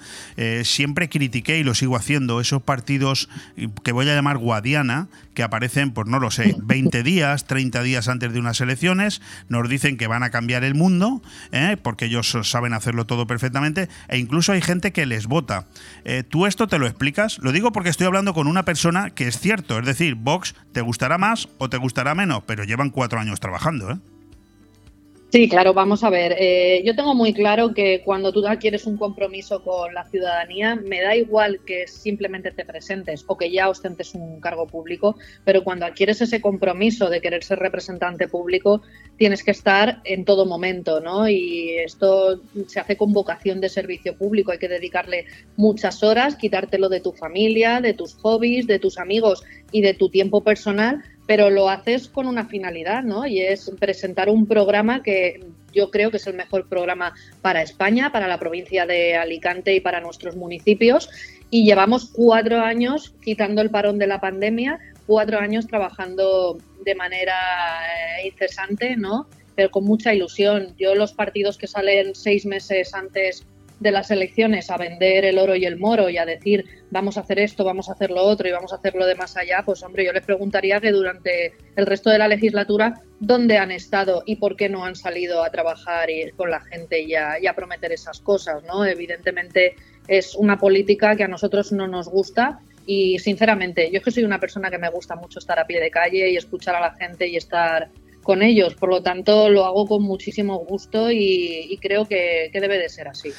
siempre 0.63 1.09
critiqué 1.09 1.57
y 1.57 1.63
lo 1.63 1.73
sigo 1.73 1.95
haciendo 1.95 2.39
esos 2.39 2.61
partidos 2.61 3.27
que 3.83 3.91
voy 3.91 4.07
a 4.07 4.13
llamar 4.13 4.37
Guadiana, 4.37 5.07
que 5.33 5.41
aparecen, 5.41 5.91
pues 5.91 6.07
no 6.07 6.19
lo 6.19 6.29
sé, 6.29 6.55
20 6.61 7.01
días, 7.01 7.45
30 7.45 7.81
días 7.81 8.07
antes 8.07 8.31
de 8.31 8.39
unas 8.39 8.61
elecciones, 8.61 9.21
nos 9.49 9.67
dicen 9.67 9.97
que 9.97 10.05
van 10.05 10.21
a 10.21 10.29
cambiar 10.29 10.42
cambiar 10.43 10.65
el 10.65 10.75
mundo, 10.75 11.21
¿eh? 11.53 11.77
porque 11.81 12.05
ellos 12.05 12.37
saben 12.43 12.73
hacerlo 12.73 13.05
todo 13.05 13.25
perfectamente, 13.25 13.87
e 14.09 14.17
incluso 14.17 14.51
hay 14.51 14.59
gente 14.59 14.91
que 14.91 15.05
les 15.05 15.27
vota. 15.27 15.67
Eh, 16.03 16.23
¿Tú 16.23 16.45
esto 16.47 16.67
te 16.67 16.79
lo 16.79 16.85
explicas? 16.85 17.39
Lo 17.39 17.53
digo 17.53 17.71
porque 17.71 17.87
estoy 17.87 18.07
hablando 18.07 18.33
con 18.33 18.47
una 18.47 18.65
persona 18.65 19.11
que 19.11 19.29
es 19.29 19.39
cierto, 19.39 19.79
es 19.79 19.85
decir, 19.85 20.15
Vox 20.15 20.53
te 20.73 20.81
gustará 20.81 21.17
más 21.17 21.47
o 21.59 21.69
te 21.69 21.77
gustará 21.77 22.13
menos, 22.13 22.43
pero 22.45 22.65
llevan 22.65 22.89
cuatro 22.89 23.21
años 23.21 23.39
trabajando, 23.39 23.89
¿eh? 23.91 24.12
Sí, 25.33 25.49
claro, 25.49 25.73
vamos 25.73 26.03
a 26.03 26.11
ver. 26.11 26.35
Eh, 26.37 26.83
yo 26.85 26.95
tengo 26.95 27.15
muy 27.15 27.33
claro 27.33 27.73
que 27.73 28.03
cuando 28.05 28.31
tú 28.31 28.45
adquieres 28.45 28.85
un 28.85 28.97
compromiso 28.97 29.63
con 29.63 29.91
la 29.91 30.05
ciudadanía, 30.05 30.75
me 30.75 31.01
da 31.01 31.15
igual 31.15 31.59
que 31.65 31.87
simplemente 31.87 32.51
te 32.51 32.63
presentes 32.65 33.23
o 33.25 33.35
que 33.35 33.49
ya 33.49 33.67
ostentes 33.67 34.13
un 34.13 34.39
cargo 34.39 34.67
público, 34.67 35.15
pero 35.43 35.63
cuando 35.63 35.87
adquieres 35.87 36.21
ese 36.21 36.39
compromiso 36.39 37.09
de 37.09 37.19
querer 37.19 37.43
ser 37.43 37.57
representante 37.57 38.27
público, 38.27 38.83
tienes 39.17 39.43
que 39.43 39.49
estar 39.49 40.01
en 40.03 40.23
todo 40.23 40.45
momento, 40.45 41.01
¿no? 41.01 41.27
Y 41.27 41.77
esto 41.79 42.39
se 42.67 42.79
hace 42.79 42.95
con 42.95 43.11
vocación 43.11 43.59
de 43.59 43.69
servicio 43.69 44.15
público, 44.15 44.51
hay 44.51 44.59
que 44.59 44.67
dedicarle 44.69 45.25
muchas 45.55 46.03
horas, 46.03 46.35
quitártelo 46.35 46.89
de 46.89 46.99
tu 46.99 47.11
familia, 47.11 47.81
de 47.81 47.95
tus 47.95 48.13
hobbies, 48.17 48.67
de 48.67 48.77
tus 48.77 48.99
amigos 48.99 49.43
y 49.71 49.81
de 49.81 49.95
tu 49.95 50.09
tiempo 50.09 50.43
personal 50.43 51.01
pero 51.25 51.49
lo 51.49 51.69
haces 51.69 52.09
con 52.09 52.27
una 52.27 52.45
finalidad, 52.45 53.03
¿no? 53.03 53.25
Y 53.25 53.41
es 53.41 53.71
presentar 53.79 54.29
un 54.29 54.45
programa 54.45 55.01
que 55.03 55.39
yo 55.73 55.89
creo 55.89 56.11
que 56.11 56.17
es 56.17 56.27
el 56.27 56.35
mejor 56.35 56.67
programa 56.67 57.13
para 57.41 57.61
España, 57.61 58.11
para 58.11 58.27
la 58.27 58.39
provincia 58.39 58.85
de 58.85 59.15
Alicante 59.15 59.73
y 59.73 59.79
para 59.79 60.01
nuestros 60.01 60.35
municipios. 60.35 61.09
Y 61.49 61.65
llevamos 61.65 62.09
cuatro 62.11 62.59
años, 62.59 63.13
quitando 63.21 63.61
el 63.61 63.69
parón 63.69 63.97
de 63.97 64.07
la 64.07 64.19
pandemia, 64.19 64.79
cuatro 65.05 65.39
años 65.39 65.67
trabajando 65.67 66.57
de 66.83 66.95
manera 66.95 67.35
eh, 68.19 68.27
incesante, 68.27 68.95
¿no? 68.97 69.27
Pero 69.55 69.71
con 69.71 69.85
mucha 69.85 70.13
ilusión. 70.13 70.75
Yo 70.77 70.95
los 70.95 71.13
partidos 71.13 71.57
que 71.57 71.67
salen 71.67 72.15
seis 72.15 72.45
meses 72.45 72.93
antes 72.93 73.45
de 73.83 73.91
las 73.91 74.09
elecciones 74.09 74.71
a 74.71 74.77
vender 74.77 75.25
el 75.25 75.37
oro 75.37 75.55
y 75.55 75.65
el 75.65 75.77
moro 75.77 76.09
y 76.09 76.17
a 76.17 76.25
decir 76.25 76.65
vamos 76.89 77.17
a 77.17 77.21
hacer 77.21 77.39
esto, 77.39 77.63
vamos 77.63 77.89
a 77.89 77.93
hacer 77.93 78.09
lo 78.09 78.23
otro 78.23 78.47
y 78.47 78.51
vamos 78.51 78.71
a 78.73 78.77
hacerlo 78.77 79.05
de 79.05 79.15
más 79.15 79.37
allá, 79.37 79.61
pues 79.65 79.83
hombre, 79.83 80.05
yo 80.05 80.13
les 80.13 80.25
preguntaría 80.25 80.79
que 80.79 80.91
durante 80.91 81.53
el 81.75 81.85
resto 81.85 82.09
de 82.09 82.17
la 82.17 82.27
legislatura, 82.27 83.01
¿dónde 83.19 83.57
han 83.57 83.71
estado 83.71 84.23
y 84.25 84.37
por 84.37 84.55
qué 84.55 84.69
no 84.69 84.85
han 84.85 84.95
salido 84.95 85.43
a 85.43 85.51
trabajar 85.51 86.09
y, 86.09 86.31
con 86.31 86.49
la 86.49 86.61
gente 86.61 87.01
y 87.01 87.13
a, 87.15 87.53
prometer 87.55 87.91
esas 87.91 88.19
cosas? 88.19 88.63
¿no? 88.63 88.85
Evidentemente 88.85 89.75
es 90.07 90.35
una 90.35 90.57
política 90.57 91.15
que 91.15 91.23
a 91.23 91.27
nosotros 91.27 91.71
no 91.71 91.87
nos 91.87 92.09
gusta 92.09 92.59
Y 92.85 93.17
sinceramente, 93.19 93.89
yo 93.91 93.99
es 93.99 94.03
que 94.03 94.11
soy 94.11 94.23
una 94.23 94.39
persona 94.39 94.69
que 94.69 94.77
me 94.77 94.89
gusta 94.89 95.15
mucho 95.15 95.39
estar 95.39 95.57
a 95.57 95.65
pie 95.65 95.79
de 95.79 95.89
calle 95.89 96.29
y 96.29 96.37
escuchar 96.37 96.75
a 96.75 96.81
la 96.81 96.93
gente 96.95 97.27
y 97.27 97.37
estar 97.37 97.89
con 98.23 98.41
ellos. 98.41 98.73
Por 98.73 98.89
lo 98.89 99.03
tanto, 99.03 99.49
lo 99.49 99.65
hago 99.65 99.85
con 99.85 100.01
muchísimo 100.01 100.57
gusto 100.59 101.11
y, 101.11 101.77
creo 101.81 102.05
que, 102.05 102.49
debe 102.53 102.79
de 102.79 102.89
ser 102.89 103.07
así. 103.07 103.31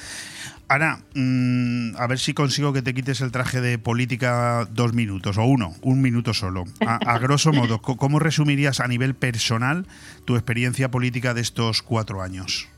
Ana, 0.69 1.05
mm, 1.15 1.97
a 1.97 2.07
ver 2.07 2.19
si 2.19 2.33
consigo 2.33 2.73
que 2.73 2.81
te 2.81 2.95
quites 2.95 3.21
el 3.21 3.31
traje 3.31 3.61
de 3.61 3.79
política 3.79 4.67
dos 4.71 4.95
minutos, 4.95 5.37
o 5.37 5.45
uno, 5.45 5.75
un 5.83 6.01
minuto 6.01 6.33
solo. 6.33 6.65
A, 6.81 7.19
grosso 7.19 7.53
modo, 7.53 7.83
¿cómo 7.83 8.19
resumirías 8.19 8.81
a 8.81 8.89
nivel 8.89 9.15
personal 9.15 9.87
tu 10.25 10.37
experiencia 10.37 10.91
política 10.91 11.35
de 11.35 11.43
estos 11.43 11.83
cuatro 11.83 12.23
años? 12.23 12.69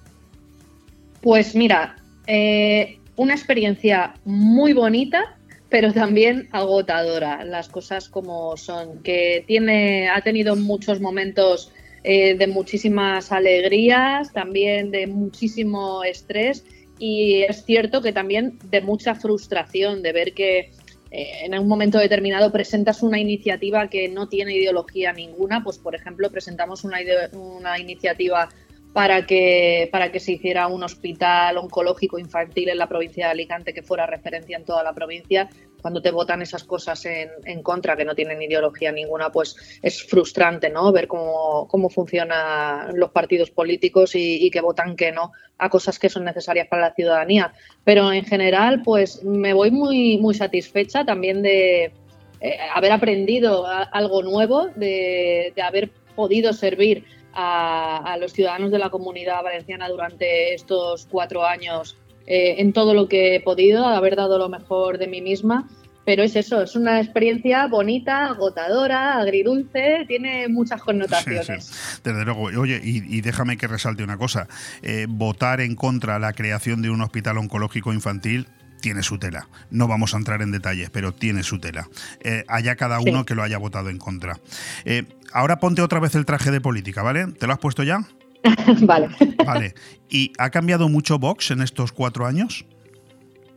Pues 1.23 1.55
mira, 1.55 1.97
eh, 2.27 2.99
una 3.15 3.35
experiencia 3.35 4.15
muy 4.25 4.73
bonita, 4.73 5.37
pero 5.69 5.93
también 5.93 6.49
agotadora, 6.51 7.45
las 7.45 7.69
cosas 7.69 8.09
como 8.09 8.57
son, 8.57 9.03
que 9.05 9.45
tiene, 9.47 10.09
ha 10.09 10.23
tenido 10.23 10.57
muchos 10.57 11.01
momentos 11.01 11.73
eh, 12.03 12.37
de 12.37 12.47
muchísimas 12.49 13.31
alegrías, 13.31 14.33
también 14.33 14.91
de 14.91 15.07
muchísimo 15.07 16.03
estrés 16.03 16.65
y 16.99 17.43
es 17.43 17.65
cierto 17.65 18.01
que 18.03 18.13
también 18.13 18.59
de 18.71 18.81
mucha 18.81 19.15
frustración 19.15 20.03
de 20.03 20.13
ver 20.13 20.33
que 20.33 20.71
eh, 21.11 21.45
en 21.45 21.59
un 21.59 21.69
momento 21.69 21.99
determinado 21.99 22.51
presentas 22.51 23.03
una 23.03 23.19
iniciativa 23.19 23.89
que 23.89 24.09
no 24.09 24.29
tiene 24.29 24.57
ideología 24.57 25.13
ninguna, 25.13 25.63
pues 25.63 25.79
por 25.79 25.95
ejemplo 25.95 26.31
presentamos 26.31 26.85
una, 26.85 26.99
una 27.33 27.79
iniciativa 27.79 28.49
para 28.93 29.27
que, 29.27 29.89
para 29.93 30.11
que 30.11 30.21
se 30.21 30.33
hiciera 30.33 30.69
un 30.69 30.83
hospital 30.83 31.59
oncológico 31.59 32.19
infantil 32.19 32.71
en 32.71 32.79
la 32.79 32.89
provincia 32.89 33.27
de 33.27 33.33
Alicante 33.33 33.75
que 33.75 33.83
fuera 33.83 34.07
referencia 34.07 34.57
en 34.57 34.65
toda 34.65 34.83
la 34.83 34.95
provincia. 34.95 35.51
Cuando 35.83 36.01
te 36.01 36.11
votan 36.11 36.41
esas 36.41 36.65
cosas 36.65 37.05
en, 37.05 37.29
en 37.45 37.63
contra, 37.63 37.95
que 37.95 38.07
no 38.07 38.15
tienen 38.15 38.41
ideología 38.41 38.91
ninguna, 38.93 39.31
pues 39.31 39.79
es 39.83 40.03
frustrante 40.03 40.71
¿no? 40.71 40.91
ver 40.93 41.09
cómo, 41.09 41.69
cómo 41.69 41.91
funcionan 41.91 42.99
los 42.99 43.11
partidos 43.11 43.51
políticos 43.51 44.13
y, 44.15 44.51
que 44.51 44.63
votan 44.63 44.97
que 44.97 45.13
no 45.13 45.33
a 45.59 45.69
cosas 45.69 45.99
que 45.99 46.09
son 46.09 46.25
necesarias 46.25 46.67
para 46.67 46.89
la 46.89 46.95
ciudadanía. 46.95 47.53
Pero 47.85 48.13
en 48.13 48.25
general, 48.25 48.83
pues 48.83 49.23
me 49.23 49.53
voy 49.53 49.71
muy, 49.71 50.17
muy 50.19 50.35
satisfecha 50.35 51.05
también 51.05 51.43
de 51.43 51.93
eh, 52.41 52.59
haber 52.75 52.93
aprendido 52.93 53.67
algo 53.67 54.23
nuevo, 54.23 54.69
de, 54.75 55.53
de 55.55 55.63
haber 55.63 55.91
podido 56.15 56.53
servir 56.55 57.05
a, 57.37 58.17
los 58.19 58.33
ciudadanos 58.33 58.71
de 58.71 58.79
la 58.79 58.91
comunidad 58.91 59.43
valenciana 59.43 59.89
durante 59.89 60.55
estos 60.55 61.07
cuatro 61.11 61.45
años 61.45 61.97
eh, 62.27 62.57
en 62.59 62.73
todo 62.73 62.95
lo 62.95 63.09
que 63.09 63.37
he 63.37 63.41
podido, 63.41 63.87
haber 63.87 64.17
dado 64.17 64.39
lo 64.39 64.49
mejor 64.49 64.99
de 64.99 65.07
mí 65.07 65.21
misma. 65.21 65.69
Pero 66.07 66.23
es 66.23 66.37
eso, 66.37 66.63
es 66.63 66.77
una 66.77 67.01
experiencia 67.01 67.67
bonita, 67.67 68.27
agotadora, 68.27 69.19
agridulce, 69.19 70.05
tiene 70.07 70.47
muchas 70.47 70.81
connotaciones. 70.81 72.01
Desde 72.05 72.25
luego. 72.25 72.45
Oye, 72.45 72.81
y, 72.81 73.21
déjame 73.23 73.57
que 73.57 73.67
resalte 73.67 74.05
una 74.05 74.17
cosa. 74.17 74.47
Eh, 74.83 75.07
votar 75.09 75.61
en 75.61 75.75
contra 75.75 76.21
la 76.21 76.33
creación 76.33 76.81
de 76.81 76.91
un 76.91 77.01
hospital 77.03 77.39
oncológico 77.39 77.93
infantil 77.93 78.47
tiene 78.81 79.03
su 79.03 79.19
tela. 79.19 79.49
No 79.71 79.89
vamos 79.89 80.15
a 80.15 80.19
entrar 80.19 80.43
en 80.43 80.53
detalles, 80.53 80.91
pero 80.91 81.13
tiene 81.13 81.43
su 81.43 81.59
tela. 81.59 81.89
Eh, 82.21 82.45
haya 82.47 82.77
cada 82.77 83.01
uno 83.01 83.25
que 83.25 83.35
lo 83.35 83.43
haya 83.43 83.59
votado 83.59 83.91
en 83.91 83.99
contra. 83.99 84.39
Eh, 84.85 85.05
ahora 85.37 85.61
ponte 85.61 85.83
otra 85.83 86.01
vez 86.01 86.15
el 86.15 86.25
traje 86.25 86.51
de 86.51 86.61
política, 86.61 87.03
¿vale? 87.03 87.27
¿Te 87.39 87.47
lo 87.47 87.53
has 87.53 87.59
puesto 87.59 87.83
ya? 87.83 88.01
vale. 88.83 89.09
Vale. 89.45 89.75
¿Y 90.09 90.33
ha 90.39 90.51
cambiado 90.51 90.89
mucho 90.89 91.19
Vox 91.19 91.51
en 91.51 91.61
estos 91.61 91.93
cuatro 91.93 92.27
años? 92.27 92.65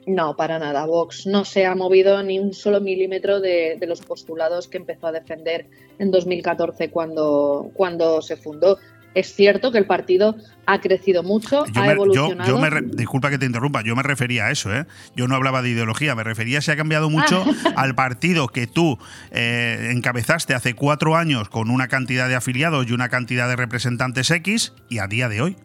No, 0.06 0.36
para 0.36 0.60
nada. 0.60 0.86
Vox 0.86 1.26
no 1.26 1.46
se 1.46 1.66
ha 1.66 1.76
movido 1.76 2.22
ni 2.24 2.40
un 2.40 2.54
solo 2.54 2.82
milímetro 2.82 3.40
de, 3.40 3.78
de, 3.80 3.88
los 3.88 4.02
postulados 4.02 4.68
que 4.68 4.78
empezó 4.78 5.08
a 5.08 5.12
defender 5.12 5.70
en 6.00 6.12
2014 6.12 6.90
cuando, 6.90 7.70
cuando 7.74 8.22
se 8.22 8.36
fundó 8.36 8.78
es 9.14 9.34
cierto 9.34 9.72
que 9.72 9.78
el 9.78 9.86
partido 9.86 10.36
ha 10.66 10.80
crecido 10.82 11.24
mucho, 11.24 11.66
ha 11.76 11.92
evolucionado. 11.92 12.82
disculpa 12.94 13.30
que 13.30 13.40
te 13.40 13.46
interrumpa, 13.46 13.82
yo 13.84 13.96
me 13.96 14.04
refería 14.04 14.46
a 14.46 14.52
eso, 14.52 14.74
¿eh? 14.74 14.86
Yo 15.16 15.28
no 15.28 15.36
hablaba 15.36 15.62
de 15.62 15.70
ideología, 15.70 16.14
me 16.14 16.24
refería 16.24 16.60
a 16.60 16.62
si 16.62 16.70
ha 16.72 16.78
cambiado 16.78 17.10
mucho 17.10 17.44
al 17.76 17.96
partido 17.96 18.48
que 18.48 18.68
tú 18.68 19.00
eh, 19.32 19.92
encabezaste 19.92 20.54
hace 20.54 20.76
cuatro 20.76 21.16
años 21.16 21.50
con 21.50 21.72
una 21.72 21.88
cantidad 21.88 22.28
de 22.28 22.36
afiliados 22.36 22.88
y 22.88 22.94
una 22.94 23.10
cantidad 23.10 23.48
de 23.48 23.56
representantes 23.56 24.30
X 24.30 24.74
y 24.90 25.00
a 25.00 25.08
día 25.08 25.28
de 25.28 25.42
hoy. 25.42 25.56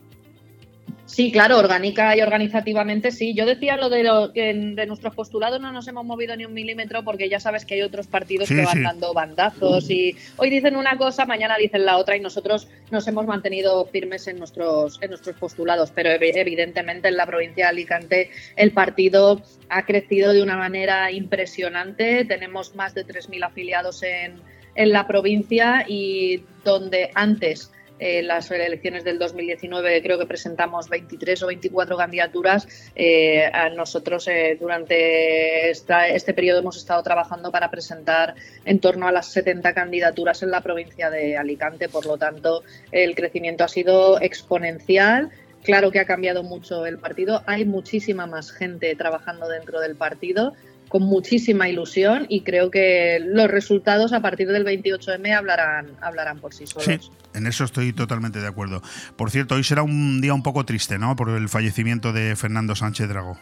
Sí, 1.06 1.30
claro, 1.30 1.58
orgánica 1.58 2.16
y 2.16 2.22
organizativamente 2.22 3.10
sí. 3.10 3.34
Yo 3.34 3.44
decía 3.44 3.76
lo 3.76 3.90
de 3.90 4.02
lo 4.02 4.32
que 4.32 4.54
de 4.54 4.86
nuestros 4.86 5.14
postulados 5.14 5.60
no 5.60 5.70
nos 5.70 5.86
hemos 5.86 6.04
movido 6.04 6.34
ni 6.34 6.46
un 6.46 6.54
milímetro 6.54 7.04
porque 7.04 7.28
ya 7.28 7.38
sabes 7.40 7.66
que 7.66 7.74
hay 7.74 7.82
otros 7.82 8.06
partidos 8.06 8.48
que 8.48 8.64
van 8.64 8.82
dando 8.82 9.12
bandazos 9.12 9.90
y 9.90 10.16
hoy 10.38 10.48
dicen 10.48 10.76
una 10.76 10.96
cosa, 10.96 11.26
mañana 11.26 11.58
dicen 11.58 11.84
la 11.84 11.98
otra 11.98 12.16
y 12.16 12.20
nosotros 12.20 12.68
nos 12.90 13.06
hemos 13.06 13.26
mantenido 13.26 13.84
firmes 13.84 14.26
en 14.28 14.38
nuestros 14.38 14.98
en 15.02 15.10
nuestros 15.10 15.36
postulados, 15.36 15.90
pero 15.90 16.10
evidentemente 16.10 17.08
en 17.08 17.16
la 17.16 17.26
provincia 17.26 17.66
de 17.66 17.70
Alicante 17.70 18.30
el 18.56 18.72
partido 18.72 19.42
ha 19.68 19.84
crecido 19.84 20.32
de 20.32 20.42
una 20.42 20.56
manera 20.56 21.10
impresionante. 21.12 22.24
Tenemos 22.24 22.74
más 22.74 22.94
de 22.94 23.06
3.000 23.06 23.44
afiliados 23.44 24.02
en, 24.02 24.40
en 24.74 24.90
la 24.90 25.06
provincia 25.06 25.84
y 25.86 26.42
donde 26.64 27.10
antes 27.14 27.70
en 28.04 28.28
las 28.28 28.50
elecciones 28.50 29.02
del 29.02 29.18
2019 29.18 30.02
creo 30.02 30.18
que 30.18 30.26
presentamos 30.26 30.90
23 30.90 31.42
o 31.42 31.46
24 31.46 31.96
candidaturas. 31.96 32.68
Eh, 32.94 33.50
nosotros 33.74 34.28
eh, 34.28 34.58
durante 34.60 35.70
este 35.70 36.34
periodo 36.34 36.60
hemos 36.60 36.76
estado 36.76 37.02
trabajando 37.02 37.50
para 37.50 37.70
presentar 37.70 38.34
en 38.66 38.78
torno 38.78 39.08
a 39.08 39.12
las 39.12 39.28
70 39.28 39.72
candidaturas 39.72 40.42
en 40.42 40.50
la 40.50 40.60
provincia 40.60 41.08
de 41.08 41.38
Alicante. 41.38 41.88
Por 41.88 42.04
lo 42.04 42.18
tanto, 42.18 42.62
el 42.92 43.14
crecimiento 43.14 43.64
ha 43.64 43.68
sido 43.68 44.20
exponencial. 44.20 45.30
Claro 45.62 45.90
que 45.90 45.98
ha 45.98 46.04
cambiado 46.04 46.42
mucho 46.42 46.84
el 46.84 46.98
partido. 46.98 47.42
Hay 47.46 47.64
muchísima 47.64 48.26
más 48.26 48.52
gente 48.52 48.94
trabajando 48.96 49.48
dentro 49.48 49.80
del 49.80 49.96
partido 49.96 50.52
con 50.94 51.02
muchísima 51.02 51.68
ilusión 51.68 52.24
y 52.28 52.42
creo 52.42 52.70
que 52.70 53.18
los 53.20 53.50
resultados 53.50 54.12
a 54.12 54.20
partir 54.20 54.46
del 54.46 54.64
28M 54.64 55.36
hablarán, 55.36 55.96
hablarán 56.00 56.38
por 56.38 56.54
sí 56.54 56.68
solos. 56.68 56.84
Sí, 56.84 57.10
en 57.34 57.48
eso 57.48 57.64
estoy 57.64 57.92
totalmente 57.92 58.38
de 58.38 58.46
acuerdo. 58.46 58.80
Por 59.16 59.32
cierto, 59.32 59.56
hoy 59.56 59.64
será 59.64 59.82
un 59.82 60.20
día 60.20 60.32
un 60.32 60.44
poco 60.44 60.64
triste, 60.64 60.96
¿no? 60.96 61.16
Por 61.16 61.30
el 61.30 61.48
fallecimiento 61.48 62.12
de 62.12 62.36
Fernando 62.36 62.76
Sánchez 62.76 63.08
Dragó. 63.08 63.36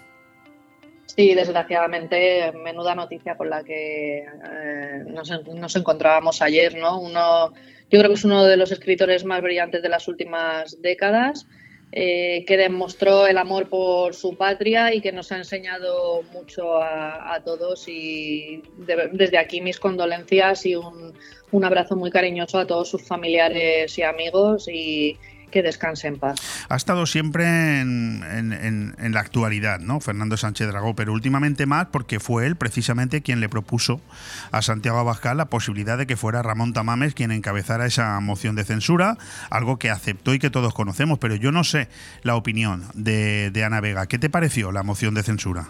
Sí, 1.04 1.34
desgraciadamente, 1.34 2.54
menuda 2.64 2.94
noticia 2.94 3.36
con 3.36 3.50
la 3.50 3.62
que 3.62 4.20
eh, 4.20 5.04
nos, 5.08 5.30
nos, 5.54 5.76
encontrábamos 5.76 6.40
ayer, 6.40 6.74
¿no? 6.78 7.00
Uno, 7.00 7.52
yo 7.90 7.98
creo 7.98 8.08
que 8.08 8.14
es 8.14 8.24
uno 8.24 8.46
de 8.46 8.56
los 8.56 8.72
escritores 8.72 9.26
más 9.26 9.42
brillantes 9.42 9.82
de 9.82 9.90
las 9.90 10.08
últimas 10.08 10.80
décadas. 10.80 11.46
Eh, 11.94 12.46
que 12.46 12.56
demostró 12.56 13.26
el 13.26 13.36
amor 13.36 13.68
por 13.68 14.14
su 14.14 14.34
patria 14.34 14.94
y 14.94 15.02
que 15.02 15.12
nos 15.12 15.30
ha 15.30 15.36
enseñado 15.36 16.22
mucho 16.32 16.82
a, 16.82 17.38
todos. 17.44 17.86
Y 17.86 18.62
desde 19.12 19.36
aquí 19.36 19.60
mis 19.60 19.78
condolencias 19.78 20.64
y 20.64 20.74
un, 20.74 21.12
un 21.50 21.64
abrazo 21.64 21.94
muy 21.94 22.10
cariñoso 22.10 22.58
a 22.58 22.66
todos 22.66 22.88
sus 22.88 23.02
familiares 23.02 23.98
y 23.98 24.02
amigos. 24.02 24.68
Y, 24.68 25.18
que 25.52 25.62
descanse 25.62 26.08
en 26.08 26.18
paz. 26.18 26.40
Ha 26.68 26.74
estado 26.74 27.06
siempre 27.06 27.80
en, 27.80 28.94
la 28.98 29.20
actualidad, 29.20 29.78
¿no? 29.78 30.00
Fernando 30.00 30.36
Sánchez 30.36 30.66
Dragó, 30.66 30.96
pero 30.96 31.12
últimamente 31.12 31.66
más 31.66 31.86
porque 31.92 32.18
fue 32.18 32.46
él 32.46 32.56
precisamente 32.56 33.22
quien 33.22 33.40
le 33.40 33.48
propuso 33.48 34.00
a 34.50 34.62
Santiago 34.62 34.98
Abascal 34.98 35.36
la 35.36 35.44
posibilidad 35.44 35.96
de 35.96 36.06
que 36.06 36.16
fuera 36.16 36.42
Ramón 36.42 36.72
Tamames 36.72 37.14
quien 37.14 37.30
encabezara 37.30 37.86
esa 37.86 38.18
moción 38.18 38.56
de 38.56 38.64
censura, 38.64 39.18
algo 39.50 39.78
que 39.78 39.90
aceptó 39.90 40.34
y 40.34 40.40
que 40.40 40.50
todos 40.50 40.74
conocemos, 40.74 41.20
pero 41.20 41.36
yo 41.36 41.52
no 41.52 41.62
sé 41.62 41.88
la 42.22 42.34
opinión 42.34 42.84
de, 42.94 43.50
de 43.52 43.64
Ana 43.64 43.80
Vega. 43.80 44.06
¿Qué 44.06 44.18
te 44.18 44.30
pareció 44.30 44.72
la 44.72 44.82
moción 44.82 45.14
de 45.14 45.22
censura? 45.22 45.68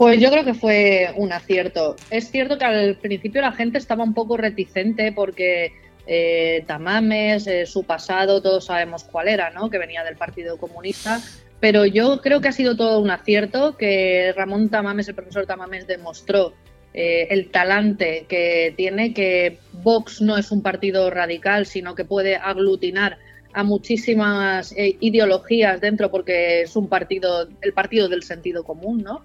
Pues 0.00 0.18
yo 0.18 0.30
creo 0.30 0.46
que 0.46 0.54
fue 0.54 1.12
un 1.16 1.30
acierto. 1.30 1.94
Es 2.08 2.30
cierto 2.30 2.56
que 2.56 2.64
al 2.64 2.96
principio 2.96 3.42
la 3.42 3.52
gente 3.52 3.76
estaba 3.76 4.02
un 4.02 4.14
poco 4.14 4.38
reticente 4.38 5.12
porque 5.12 5.74
eh, 6.06 6.64
Tamames, 6.66 7.46
eh, 7.46 7.66
su 7.66 7.84
pasado, 7.84 8.42
todos 8.42 8.66
sabemos 8.66 9.04
cuál 9.04 9.28
era, 9.28 9.50
¿no? 9.50 9.70
que 9.70 9.78
venía 9.78 10.04
del 10.04 10.16
Partido 10.16 10.56
Comunista. 10.56 11.20
Pero 11.60 11.84
yo 11.84 12.20
creo 12.22 12.40
que 12.40 12.48
ha 12.48 12.52
sido 12.52 12.76
todo 12.76 13.00
un 13.00 13.10
acierto, 13.10 13.76
que 13.76 14.32
Ramón 14.34 14.70
Tamames, 14.70 15.08
el 15.08 15.14
profesor 15.14 15.46
Tamames, 15.46 15.86
demostró 15.86 16.54
eh, 16.94 17.28
el 17.30 17.50
talante 17.50 18.24
que 18.28 18.72
tiene, 18.76 19.12
que 19.12 19.58
Vox 19.74 20.22
no 20.22 20.38
es 20.38 20.50
un 20.52 20.62
partido 20.62 21.10
radical, 21.10 21.66
sino 21.66 21.94
que 21.94 22.04
puede 22.04 22.36
aglutinar 22.36 23.18
a 23.52 23.62
muchísimas 23.62 24.72
ideologías 24.76 25.80
dentro 25.80 26.10
porque 26.10 26.62
es 26.62 26.76
un 26.76 26.88
partido, 26.88 27.48
el 27.60 27.72
partido 27.72 28.08
del 28.08 28.22
sentido 28.22 28.62
común, 28.62 29.02
¿no? 29.02 29.22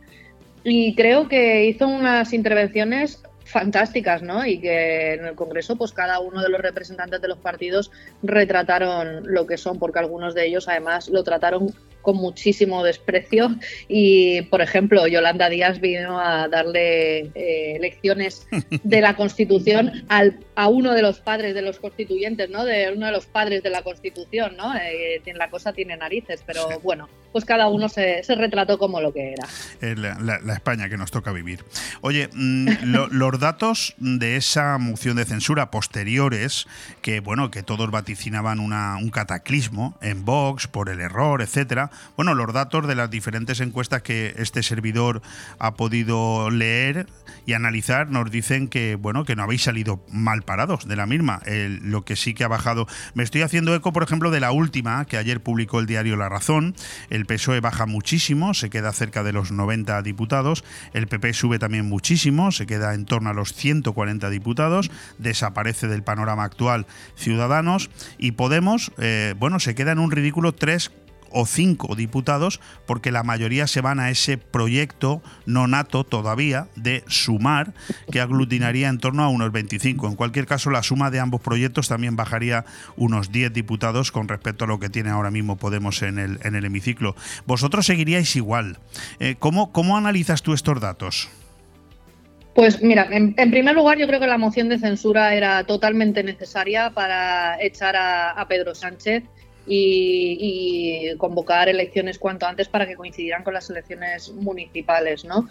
Y 0.64 0.96
creo 0.96 1.28
que 1.28 1.66
hizo 1.66 1.88
unas 1.88 2.34
intervenciones 2.34 3.22
fantásticas, 3.46 4.22
¿no? 4.22 4.46
Y 4.46 4.60
que 4.60 5.14
en 5.14 5.26
el 5.26 5.36
Congreso, 5.36 5.76
pues 5.78 5.94
cada 5.94 6.20
uno 6.20 6.42
de 6.42 6.50
los 6.50 6.60
representantes 6.60 7.22
de 7.22 7.28
los 7.28 7.38
partidos 7.38 7.92
retrataron 8.24 9.22
lo 9.32 9.46
que 9.46 9.58
son, 9.58 9.80
porque 9.80 10.00
algunos 10.00 10.34
de 10.34 10.48
ellos 10.48 10.68
además 10.68 11.10
lo 11.10 11.24
trataron 11.24 11.74
con 12.06 12.18
muchísimo 12.18 12.84
desprecio 12.84 13.56
y, 13.90 14.44
por 14.44 14.62
ejemplo, 14.62 15.08
Yolanda 15.08 15.50
Díaz 15.50 15.82
vino 15.82 16.20
a 16.20 16.48
darle 16.48 17.32
eh, 17.34 17.78
lecciones 17.82 18.48
de 18.84 19.02
la 19.02 19.16
Constitución 19.16 20.06
al, 20.08 20.40
a 20.56 20.70
uno 20.70 20.94
de 20.94 21.02
los 21.02 21.20
padres 21.20 21.56
de 21.56 21.64
los 21.64 21.80
constituyentes, 21.80 22.50
¿no? 22.50 22.64
De 22.64 22.94
uno 22.96 23.08
de 23.08 23.12
los 23.12 23.26
padres 23.26 23.64
de 23.64 23.72
la 23.72 23.82
Constitución, 23.82 24.56
¿no? 24.56 24.74
Eh, 24.76 25.22
la 25.34 25.50
cosa 25.50 25.74
tiene 25.74 25.98
narices, 25.98 26.44
pero 26.46 26.80
bueno, 26.82 27.10
pues 27.32 27.44
cada 27.44 27.68
uno 27.68 27.90
se, 27.90 28.22
retrató 28.30 28.78
como 28.78 29.02
lo 29.02 29.12
que 29.12 29.34
era. 29.34 29.48
La, 29.96 30.54
España 30.54 30.88
que 30.88 30.98
nos 30.98 31.12
toca 31.12 31.32
vivir. 31.32 31.66
Oye, 32.02 32.30
mm, 32.32 32.68
los 33.12 33.40
datos 33.40 33.96
de 33.98 34.38
esa 34.38 34.78
moción 34.78 35.18
de 35.18 35.26
censura 35.26 35.72
posteriores, 35.72 36.68
que 37.02 37.20
bueno, 37.20 37.52
que 37.52 37.64
todos 37.64 37.90
vaticinaban 37.92 38.60
una, 38.60 38.98
un 38.98 39.10
cataclismo 39.10 39.98
en 40.02 40.24
Vox 40.24 40.68
por 40.68 40.90
el 40.90 41.02
error, 41.02 41.42
etcétera, 41.42 41.90
bueno, 42.16 42.34
los 42.36 42.54
datos 42.54 42.88
de 42.88 42.96
las 42.96 43.10
diferentes 43.10 43.60
encuestas 43.60 44.02
que 44.02 44.34
este 44.38 44.64
servidor 44.64 45.22
ha 45.60 45.74
podido 45.76 46.50
leer 46.50 47.08
y 47.46 47.54
analizar 47.54 48.10
nos 48.10 48.32
dicen 48.32 48.68
que, 48.68 48.96
bueno, 48.96 49.26
que 49.26 49.36
no 49.36 49.44
habéis 49.44 49.64
salido 49.64 50.04
mal 50.12 50.44
parados 50.44 50.88
de 50.88 50.96
la 50.96 51.06
misma. 51.06 51.42
lo 51.46 52.04
que 52.06 52.16
sí 52.16 52.34
que 52.34 52.44
ha 52.44 52.48
bajado. 52.48 52.88
Me 53.14 53.24
estoy 53.24 53.42
haciendo 53.42 53.76
eco, 53.76 53.92
por 53.94 54.04
ejemplo, 54.04 54.32
de 54.32 54.40
la 54.40 54.52
última 54.52 55.06
que 55.06 55.18
ayer 55.18 55.42
publicó 55.42 55.80
el 55.80 55.86
diario 55.86 56.16
La 56.16 56.30
Razón. 56.30 56.76
El 57.10 57.26
PSOE 57.26 57.60
baja 57.60 57.86
muchísimo, 57.86 58.54
se 58.54 58.70
queda 58.70 58.94
cerca 58.94 59.24
de 59.24 59.34
los 59.34 59.52
90 59.52 60.02
diputados. 60.02 60.64
El 60.94 61.08
PP 61.08 61.34
sube 61.34 61.60
también 61.60 61.86
muchísimo, 61.86 62.52
se 62.52 62.66
queda 62.66 62.94
en 62.94 63.06
torno 63.06 63.30
a 63.30 63.34
los 63.34 63.54
140 63.54 64.30
diputados. 64.30 64.92
Desaparece 65.18 65.88
del 65.88 66.04
panorama 66.04 66.44
actual 66.44 66.86
Ciudadanos. 67.16 67.90
Y 68.18 68.32
Podemos, 68.36 68.92
eh, 68.98 69.34
bueno, 69.40 69.60
se 69.60 69.76
queda 69.76 69.92
en 69.92 70.00
un 70.00 70.12
ridículo 70.12 70.54
3 70.54 70.92
o 71.36 71.46
cinco 71.46 71.96
diputados, 71.96 72.62
porque 72.88 73.12
la 73.12 73.22
mayoría 73.22 73.68
se 73.68 73.82
van 73.82 74.00
a 74.00 74.10
ese 74.10 74.38
proyecto 74.38 75.22
no 75.46 75.68
nato 75.68 76.06
todavía 76.06 76.70
de 76.78 77.04
sumar, 77.08 77.74
que 78.10 78.22
aglutinaría 78.22 78.88
en 78.88 79.00
torno 79.00 79.22
a 79.22 79.28
unos 79.28 79.52
25. 79.52 80.08
En 80.08 80.16
cualquier 80.16 80.46
caso, 80.46 80.72
la 80.72 80.82
suma 80.82 81.12
de 81.12 81.20
ambos 81.20 81.42
proyectos 81.42 81.90
también 81.90 82.16
bajaría 82.16 82.64
unos 82.96 83.34
10 83.34 83.52
diputados 83.52 84.14
con 84.14 84.30
respecto 84.30 84.64
a 84.64 84.68
lo 84.68 84.80
que 84.80 84.90
tiene 84.90 85.10
ahora 85.10 85.30
mismo 85.30 85.58
Podemos 85.58 86.02
en 86.04 86.20
el, 86.20 86.40
en 86.44 86.56
el 86.56 86.64
hemiciclo. 86.64 87.18
Vosotros 87.46 87.86
seguiríais 87.86 88.34
igual. 88.38 88.80
Eh, 89.20 89.36
¿cómo, 89.38 89.74
¿Cómo 89.74 89.98
analizas 89.98 90.42
tú 90.42 90.54
estos 90.54 90.80
datos? 90.80 91.28
Pues 92.54 92.82
mira, 92.82 93.10
en, 93.12 93.36
primer 93.52 93.76
lugar 93.76 93.98
yo 93.98 94.08
creo 94.08 94.22
que 94.22 94.28
la 94.28 94.38
moción 94.38 94.70
de 94.70 94.80
censura 94.80 95.36
era 95.36 95.66
totalmente 95.66 96.24
necesaria 96.24 96.92
para 96.92 97.62
echar 97.62 97.98
a 97.98 98.46
Pedro 98.48 98.74
Sánchez 98.74 99.26
y, 99.68 101.16
convocar 101.18 101.70
elecciones 101.70 102.20
cuanto 102.20 102.46
antes 102.46 102.68
para 102.68 102.86
que 102.86 102.96
coincidieran 102.96 103.44
con 103.44 103.54
las 103.54 103.70
elecciones 103.70 104.32
municipales, 104.34 105.26
¿no? 105.26 105.48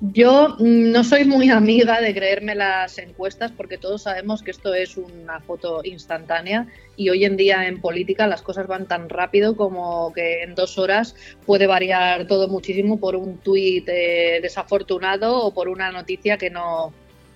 Yo 0.00 0.56
no 0.58 1.04
soy 1.04 1.24
muy 1.24 1.48
amiga 1.48 2.02
de 2.02 2.12
creerme 2.12 2.54
las 2.54 2.98
encuestas 2.98 3.50
porque 3.50 3.78
todos 3.78 4.02
sabemos 4.02 4.42
que 4.42 4.50
esto 4.50 4.74
es 4.74 4.98
una 4.98 5.40
foto 5.40 5.80
instantánea 5.84 6.66
y 6.96 7.08
hoy 7.08 7.24
en 7.24 7.38
día 7.38 7.66
en 7.66 7.80
política 7.80 8.26
las 8.26 8.42
cosas 8.42 8.66
van 8.66 8.86
tan 8.86 9.08
rápido 9.08 9.56
como 9.56 10.12
que 10.12 10.42
en 10.42 10.54
dos 10.54 10.76
horas 10.76 11.16
puede 11.46 11.66
variar 11.66 12.26
todo 12.26 12.46
muchísimo 12.46 13.00
por 13.00 13.16
un 13.16 13.38
tuit 13.38 13.88
eh, 13.88 14.40
desafortunado 14.42 15.38
o 15.38 15.54
por 15.54 15.70
una 15.70 15.90
noticia 15.90 16.36
que 16.36 16.50
no 16.50 16.92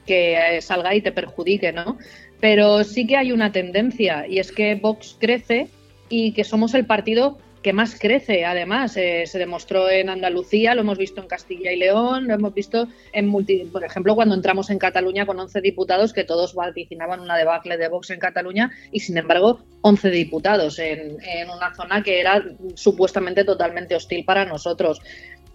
que 0.07 0.57
eh, 0.57 0.61
salga 0.61 0.95
y 0.95 1.01
te 1.01 1.13
perjudique, 1.13 1.73
¿no? 1.73 1.97
Pero 2.41 2.85
sí 2.85 3.07
que 3.07 3.17
hay 3.17 3.33
una 3.33 3.53
tendencia 3.53 4.27
y 4.27 4.39
es 4.39 4.53
que 4.53 4.75
Vox 4.75 5.17
crece 5.19 5.71
y 6.11 6.33
que 6.33 6.45
somos 6.45 6.75
el 6.75 6.85
partido 6.85 7.39
que 7.63 7.73
más 7.73 7.99
crece, 7.99 8.45
además. 8.45 8.97
Eh, 8.97 9.25
se 9.27 9.39
demostró 9.39 9.89
en 9.91 10.09
Andalucía, 10.09 10.75
lo 10.75 10.81
hemos 10.83 10.99
visto 10.99 11.21
en 11.21 11.29
Castilla 11.29 11.73
y 11.73 11.77
León, 11.77 12.27
lo 12.27 12.35
hemos 12.35 12.55
visto 12.55 12.89
en 13.13 13.27
multi, 13.27 13.65
por 13.65 13.85
ejemplo, 13.85 14.15
cuando 14.15 14.35
entramos 14.35 14.71
en 14.71 14.79
Cataluña 14.79 15.27
con 15.27 15.39
11 15.39 15.61
diputados, 15.61 16.13
que 16.13 16.25
todos 16.25 16.55
vaticinaban 16.55 17.21
una 17.21 17.37
debacle 17.37 17.77
de 17.77 17.89
Vox 17.89 18.11
en 18.11 18.19
Cataluña, 18.19 18.71
y 18.91 19.01
sin 19.01 19.19
embargo, 19.19 19.61
11 19.83 20.11
diputados 20.11 20.79
en, 20.79 21.19
en 21.23 21.51
una 21.51 21.75
zona 21.75 22.03
que 22.03 22.21
era 22.21 22.43
supuestamente 22.75 23.45
totalmente 23.45 23.95
hostil 23.95 24.25
para 24.25 24.45
nosotros. 24.45 25.01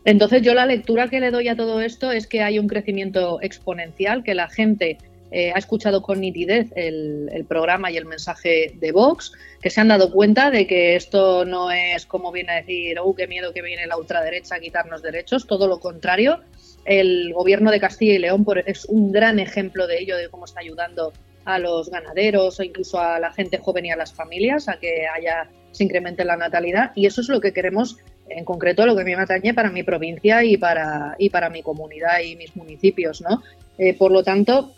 Entonces, 0.04 0.44
yo 0.44 0.54
la 0.54 0.68
lectura 0.68 1.10
que 1.10 1.20
le 1.20 1.32
doy 1.32 1.48
a 1.48 1.56
todo 1.56 1.82
esto 1.82 2.12
es 2.12 2.28
que 2.28 2.44
hay 2.44 2.60
un 2.60 2.68
crecimiento 2.68 3.40
exponencial, 3.42 4.24
que 4.24 4.36
la 4.36 4.48
gente 4.48 5.00
eh, 5.38 5.52
ha 5.54 5.60
escuchado 5.60 6.02
con 6.02 6.22
nitidez 6.22 6.72
el, 6.78 7.46
programa 7.46 7.92
y 7.92 7.98
el 7.98 8.06
mensaje 8.06 8.74
de 8.80 8.94
Vox, 8.94 9.34
que 9.62 9.70
se 9.70 9.82
han 9.82 9.90
dado 9.90 10.10
cuenta 10.10 10.50
de 10.50 10.66
que 10.66 10.96
esto 10.96 11.44
no 11.44 11.72
es 11.72 12.06
como 12.06 12.32
viene 12.32 12.54
a 12.54 12.56
decir, 12.62 12.98
oh, 13.00 13.14
qué 13.14 13.28
miedo 13.28 13.52
que 13.52 13.62
viene 13.62 13.86
la 13.86 13.98
ultraderecha 13.98 14.56
a 14.56 14.60
quitarnos 14.62 15.02
derechos, 15.02 15.46
todo 15.46 15.68
lo 15.68 15.82
contrario. 15.82 16.40
El 16.86 17.34
gobierno 17.34 17.70
de 17.70 17.82
Castilla 17.82 18.14
y 18.14 18.20
León 18.20 18.46
es 18.66 18.86
un 18.86 19.12
gran 19.12 19.40
ejemplo 19.40 19.88
de 19.88 20.00
ello, 20.00 20.16
de 20.16 20.30
cómo 20.30 20.46
está 20.46 20.62
ayudando 20.62 21.12
a 21.44 21.60
los 21.60 21.90
ganaderos 21.90 22.62
o 22.62 22.64
incluso 22.64 23.02
a 23.02 23.20
la 23.20 23.34
gente 23.34 23.58
joven 23.58 23.88
y 23.88 23.92
a 23.92 23.98
las 23.98 24.14
familias 24.14 24.70
a 24.70 24.80
que 24.80 25.06
haya 25.06 25.50
se 25.72 25.84
incremente 25.84 26.24
la 26.24 26.38
natalidad 26.38 26.94
y 26.96 27.08
eso 27.08 27.20
es 27.20 27.28
lo 27.28 27.42
que 27.42 27.52
queremos 27.52 27.98
en 28.30 28.46
concreto 28.46 28.86
lo 28.86 28.96
que 28.96 29.04
me 29.04 29.14
atañe 29.16 29.54
para 29.54 29.70
mi 29.70 29.84
provincia 29.84 30.44
y 30.46 30.58
para 30.58 31.16
y 31.20 31.30
para 31.30 31.50
mi 31.50 31.62
comunidad 31.62 32.22
y 32.22 32.36
mis 32.38 32.56
municipios 32.56 33.22
no 33.22 33.44
eh, 33.78 33.94
por 33.94 34.12
lo 34.12 34.24
tanto 34.24 34.74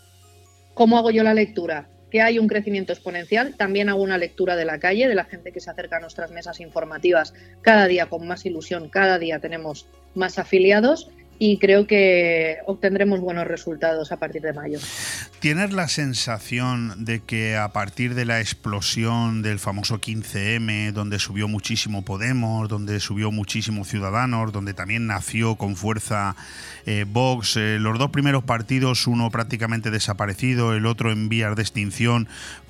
¿Cómo 0.78 0.96
hago 0.96 1.10
yo 1.10 1.24
la 1.24 1.34
lectura? 1.34 1.88
Que 2.08 2.22
hay 2.22 2.38
un 2.38 2.46
crecimiento 2.46 2.92
exponencial. 2.92 3.56
También 3.56 3.88
hago 3.88 4.00
una 4.00 4.16
lectura 4.16 4.54
de 4.54 4.64
la 4.64 4.78
calle, 4.78 5.08
de 5.08 5.16
la 5.16 5.24
gente 5.24 5.50
que 5.50 5.58
se 5.58 5.70
acerca 5.70 5.96
a 5.96 6.00
nuestras 6.00 6.30
mesas 6.30 6.60
informativas 6.60 7.34
cada 7.62 7.88
día 7.88 8.06
con 8.06 8.28
más 8.28 8.46
ilusión, 8.46 8.88
cada 8.88 9.18
día 9.18 9.40
tenemos 9.40 9.88
más 10.14 10.38
afiliados 10.38 11.10
y 11.38 11.58
creo 11.58 11.86
que 11.86 12.58
obtendremos 12.66 13.20
buenos 13.20 13.46
resultados 13.46 14.12
a 14.12 14.18
partir 14.18 14.42
de 14.42 14.52
mayo. 14.52 14.78
¿Tienes 15.40 15.72
la 15.72 15.86
sensación 15.88 17.04
de 17.04 17.20
que 17.20 17.56
a 17.56 17.72
partir 17.72 18.14
de 18.14 18.24
la 18.24 18.40
explosión 18.40 19.42
del 19.42 19.58
famoso 19.58 20.00
15M, 20.00 20.92
donde 20.92 21.18
subió 21.18 21.46
muchísimo 21.46 22.04
Podemos, 22.04 22.68
donde 22.68 22.98
subió 23.00 23.30
muchísimo 23.30 23.84
Ciudadanos, 23.84 24.52
donde 24.52 24.74
también 24.74 25.06
nació 25.06 25.56
con 25.56 25.76
fuerza 25.76 26.34
eh, 26.86 27.04
Vox, 27.06 27.56
eh, 27.56 27.78
los 27.78 27.98
dos 27.98 28.10
primeros 28.10 28.44
partidos, 28.44 29.06
uno 29.06 29.30
prácticamente 29.30 29.90
desaparecido, 29.90 30.74
el 30.74 30.86
otro 30.86 31.12
en 31.12 31.28
vías 31.28 31.54
de 31.54 31.62
extinción, 31.62 32.28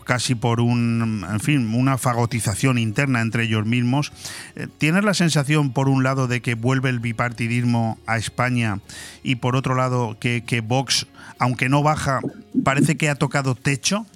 casi 0.08 0.34
por 0.34 0.62
un, 0.62 1.26
en 1.30 1.38
fin, 1.38 1.74
una 1.74 1.98
fagotización 1.98 2.78
interna 2.78 3.20
entre 3.20 3.44
ellos 3.44 3.66
mismos. 3.66 4.10
Eh, 4.56 4.66
¿Tienes 4.78 5.04
la 5.04 5.12
sensación, 5.12 5.74
por 5.74 5.90
un 5.90 6.02
lado, 6.02 6.26
de 6.26 6.40
que 6.40 6.54
vuelve 6.54 6.88
el 6.88 6.98
bipartidismo 6.98 7.98
a 8.06 8.16
España 8.16 8.80
y 9.22 9.36
por 9.36 9.54
otro 9.54 9.74
lado, 9.74 10.16
que, 10.18 10.62
Vox, 10.64 11.06
aunque 11.38 11.68
no 11.68 11.82
baja, 11.82 12.20
parece 12.64 12.96
que 12.96 13.10
ha 13.10 13.16
tocado 13.16 13.54
techo? 13.54 14.06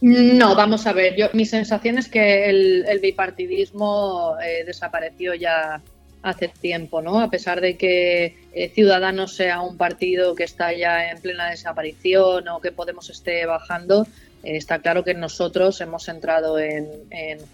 No, 0.00 0.56
vamos 0.56 0.88
a 0.88 0.92
ver. 0.92 1.14
Yo, 1.16 1.28
mi 1.34 1.46
sensación 1.46 1.96
es 1.96 2.08
que 2.08 2.50
el, 2.50 2.98
bipartidismo 3.00 4.34
eh, 4.44 4.64
desapareció 4.66 5.34
ya 5.34 5.80
hace 6.24 6.48
tiempo, 6.48 7.00
¿no? 7.00 7.20
A 7.20 7.30
pesar 7.30 7.60
de 7.60 7.76
que 7.76 8.36
eh, 8.52 8.72
Ciudadanos 8.74 9.36
sea 9.36 9.60
un 9.60 9.76
partido 9.76 10.34
que 10.34 10.42
está 10.42 10.72
ya 10.72 11.10
en 11.10 11.20
plena 11.20 11.48
desaparición 11.50 12.48
o 12.48 12.60
que 12.60 12.72
Podemos 12.72 13.08
esté 13.08 13.46
bajando, 13.46 14.08
está 14.42 14.80
claro 14.80 15.04
que 15.04 15.14
nosotros 15.14 15.80
hemos 15.80 16.08
entrado 16.08 16.58
en, 16.58 16.88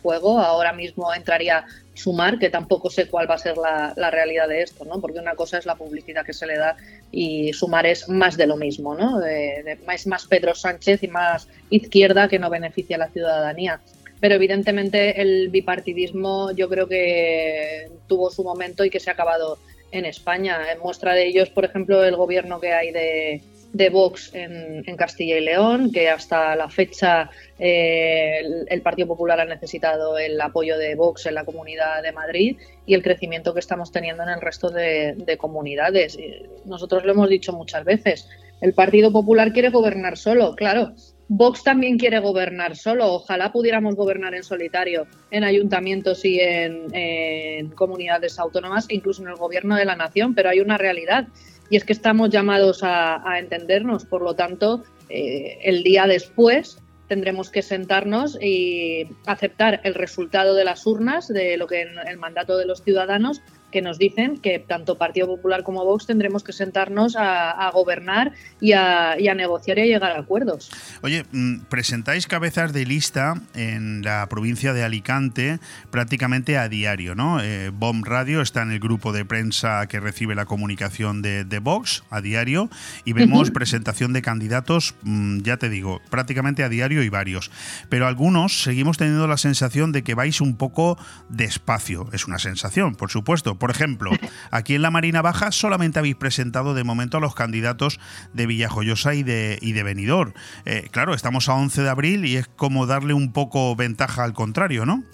juego. 0.03 0.39
Ahora 0.39 0.73
mismo 0.73 1.13
entraría 1.13 1.65
Sumar, 1.95 2.39
que 2.39 2.51
tampoco 2.51 2.91
sé 2.91 3.09
cuál 3.09 3.31
va 3.31 3.35
a 3.35 3.39
ser 3.39 3.57
la, 3.57 4.11
realidad 4.11 4.49
de 4.49 4.63
esto, 4.63 4.85
¿no? 4.85 5.01
Porque 5.01 5.19
una 5.19 5.35
cosa 5.35 5.59
es 5.59 5.67
la 5.67 5.75
publicidad 5.75 6.25
que 6.25 6.33
se 6.33 6.47
le 6.47 6.57
da 6.57 6.77
y 7.11 7.53
Sumar 7.53 7.87
es 7.87 8.09
más 8.09 8.37
de 8.37 8.47
lo 8.47 8.57
mismo, 8.57 8.95
¿no? 8.95 9.21
es 9.25 10.07
más 10.07 10.27
Pedro 10.27 10.55
Sánchez 10.55 11.03
y 11.03 11.09
más 11.09 11.49
izquierda 11.71 12.29
que 12.29 12.39
no 12.39 12.51
beneficia 12.51 12.97
a 12.97 13.01
la 13.01 13.09
ciudadanía. 13.09 13.81
Pero 14.21 14.35
evidentemente 14.35 15.21
el 15.21 15.49
bipartidismo 15.49 16.51
yo 16.53 16.69
creo 16.69 16.89
que 16.89 17.89
tuvo 18.07 18.31
su 18.31 18.43
momento 18.43 18.85
y 18.85 18.91
que 18.91 19.01
se 19.01 19.11
ha 19.11 19.13
acabado 19.13 19.59
en 19.93 20.05
España. 20.05 20.73
En 20.73 20.81
muestra 20.81 21.15
de 21.15 21.27
ello 21.27 21.43
es, 21.43 21.51
por 21.51 21.65
ejemplo, 21.65 22.05
el 22.05 22.17
gobierno 22.17 22.61
que 22.61 22.73
hay 22.73 22.91
de, 22.91 23.43
de 23.79 23.91
Vox 23.91 24.31
en, 24.35 24.85
Castilla 24.97 25.39
y 25.39 25.45
León, 25.45 25.93
que 25.93 26.11
hasta 26.11 26.57
la 26.57 26.69
fecha 26.69 27.31
eh, 27.59 28.41
el, 28.69 28.83
Partido 28.83 29.09
Popular 29.09 29.41
ha 29.41 29.45
necesitado 29.45 30.19
el 30.19 30.39
apoyo 30.41 30.77
de 30.77 30.97
Vox 30.97 31.27
en 31.27 31.35
la 31.35 31.45
Comunidad 31.45 32.03
de 32.03 32.13
Madrid 32.13 32.59
y 32.85 32.95
el 32.95 33.03
crecimiento 33.03 33.55
que 33.55 33.61
estamos 33.61 33.93
teniendo 33.93 34.25
en 34.25 34.31
el 34.31 34.41
resto 34.41 34.69
de, 34.69 35.37
comunidades. 35.39 36.19
Nosotros 36.65 37.05
lo 37.05 37.13
hemos 37.13 37.29
dicho 37.29 37.53
muchas 37.53 37.85
veces, 37.85 38.29
el 38.61 38.75
Partido 38.75 39.13
Popular 39.13 39.53
quiere 39.53 39.71
gobernar 39.71 40.19
solo, 40.19 40.57
claro. 40.57 40.93
Vox 41.31 41.63
también 41.63 41.99
quiere 41.99 42.21
gobernar 42.21 42.75
solo. 42.75 43.13
Ojalá 43.13 43.53
pudiéramos 43.53 43.95
gobernar 43.95 44.35
en 44.35 44.43
solitario 44.43 45.07
en 45.31 45.45
ayuntamientos 45.45 46.25
y 46.25 46.41
en, 46.41 47.71
comunidades 47.75 48.39
autónomas, 48.39 48.87
incluso 48.89 49.23
en 49.23 49.29
el 49.29 49.37
gobierno 49.37 49.77
de 49.77 49.85
la 49.85 49.95
nación, 49.95 50.35
pero 50.35 50.49
hay 50.49 50.61
una 50.61 50.79
realidad 50.79 51.29
y 51.71 51.77
es 51.77 51.85
que 51.85 51.93
estamos 51.93 52.31
llamados 52.31 52.81
a, 52.83 53.39
entendernos, 53.39 54.05
por 54.05 54.23
lo 54.23 54.35
tanto, 54.35 54.85
eh, 55.09 55.59
el 55.63 55.83
día 55.83 56.07
después 56.07 56.79
tendremos 57.09 57.51
que 57.51 57.63
sentarnos 57.63 58.39
y 58.41 59.09
aceptar 59.27 59.81
el 59.85 59.95
resultado 59.95 60.55
de 60.55 60.65
las 60.65 60.87
urnas, 60.87 61.29
de 61.29 61.57
lo 61.57 61.67
que 61.67 61.83
el 61.83 62.19
mandato 62.19 62.57
de 62.59 62.67
los 62.67 62.83
ciudadanos, 62.83 63.41
que 63.71 63.83
nos 63.83 63.99
dicen 63.99 64.39
que 64.39 64.59
tanto 64.59 64.97
Partido 64.97 65.27
Popular 65.27 65.63
como 65.63 65.85
Vox 65.85 66.07
tendremos 66.07 66.43
que 66.43 66.53
sentarnos 66.53 67.17
a, 67.19 67.71
gobernar 67.73 68.33
y 68.61 68.73
a, 68.73 69.17
negociar 69.37 69.79
y 69.79 69.83
a 69.83 69.87
llegar 69.87 70.13
a 70.13 70.21
acuerdos. 70.21 70.71
Oye, 71.03 71.25
mm, 71.33 71.61
presentáis 71.69 72.27
cabezas 72.27 72.73
de 72.73 72.87
lista 72.87 73.35
en 73.55 74.03
la 74.03 74.27
provincia 74.29 74.73
de 74.73 74.85
Alicante 74.85 75.59
prácticamente 75.91 76.57
a 76.57 76.69
diario, 76.69 77.15
¿no? 77.15 77.41
Eh, 77.41 77.71
Bomb 77.73 78.05
Radio 78.05 78.41
está 78.41 78.63
en 78.63 78.73
el 78.73 78.81
grupo 78.81 79.13
de 79.13 79.25
prensa 79.25 79.87
que 79.87 80.01
recibe 80.01 80.35
la 80.35 80.47
comunicación 80.47 81.23
de, 81.23 81.59
Vox 81.59 82.05
a 82.09 82.21
diario 82.21 82.71
y 83.05 83.13
vemos 83.13 83.51
presentación 83.51 84.13
de 84.13 84.23
candidatos, 84.23 84.95
mm, 85.03 85.41
ya 85.41 85.57
te 85.57 85.69
digo, 85.69 86.01
prácticamente 86.09 86.63
a 86.63 86.69
diario 86.69 87.03
y 87.03 87.09
varios. 87.09 87.51
Pero 87.89 88.07
algunos 88.07 88.63
seguimos 88.63 88.97
teniendo 88.97 89.27
la 89.27 89.37
sensación 89.37 89.93
de 89.93 90.03
que 90.03 90.15
vais 90.15 90.41
un 90.41 90.57
poco 90.57 90.97
despacio. 91.29 92.09
Es 92.13 92.27
una 92.27 92.39
sensación, 92.39 92.95
por 92.95 93.11
supuesto 93.11 93.58
por 93.59 93.71
ejemplo, 93.71 94.11
aquí 94.51 94.75
en 94.75 94.83
la 94.83 94.91
Marina 94.91 95.23
Baja 95.23 95.53
solamente 95.53 95.99
habéis 95.99 96.17
presentado 96.17 96.75
de 96.75 96.85
momento 96.85 97.19
a 97.19 97.21
los 97.21 97.35
candidatos 97.35 98.01
de 98.33 98.47
Villajoyosa 98.47 99.15
y 99.15 99.23
de, 99.23 99.59
y 99.61 99.73
Benidorm. 99.83 100.33
Eh, 100.65 100.89
claro, 100.91 101.15
estamos 101.15 101.49
a 101.49 101.55
11 101.55 101.83
de 101.83 101.89
abril 101.89 102.25
y 102.25 102.37
es 102.37 102.47
como 102.47 102.87
darle 102.87 103.15
un 103.15 103.33
poco 103.33 103.75
ventaja 103.77 104.25
al 104.25 104.33
contrario, 104.33 104.87
¿no? 104.87 105.05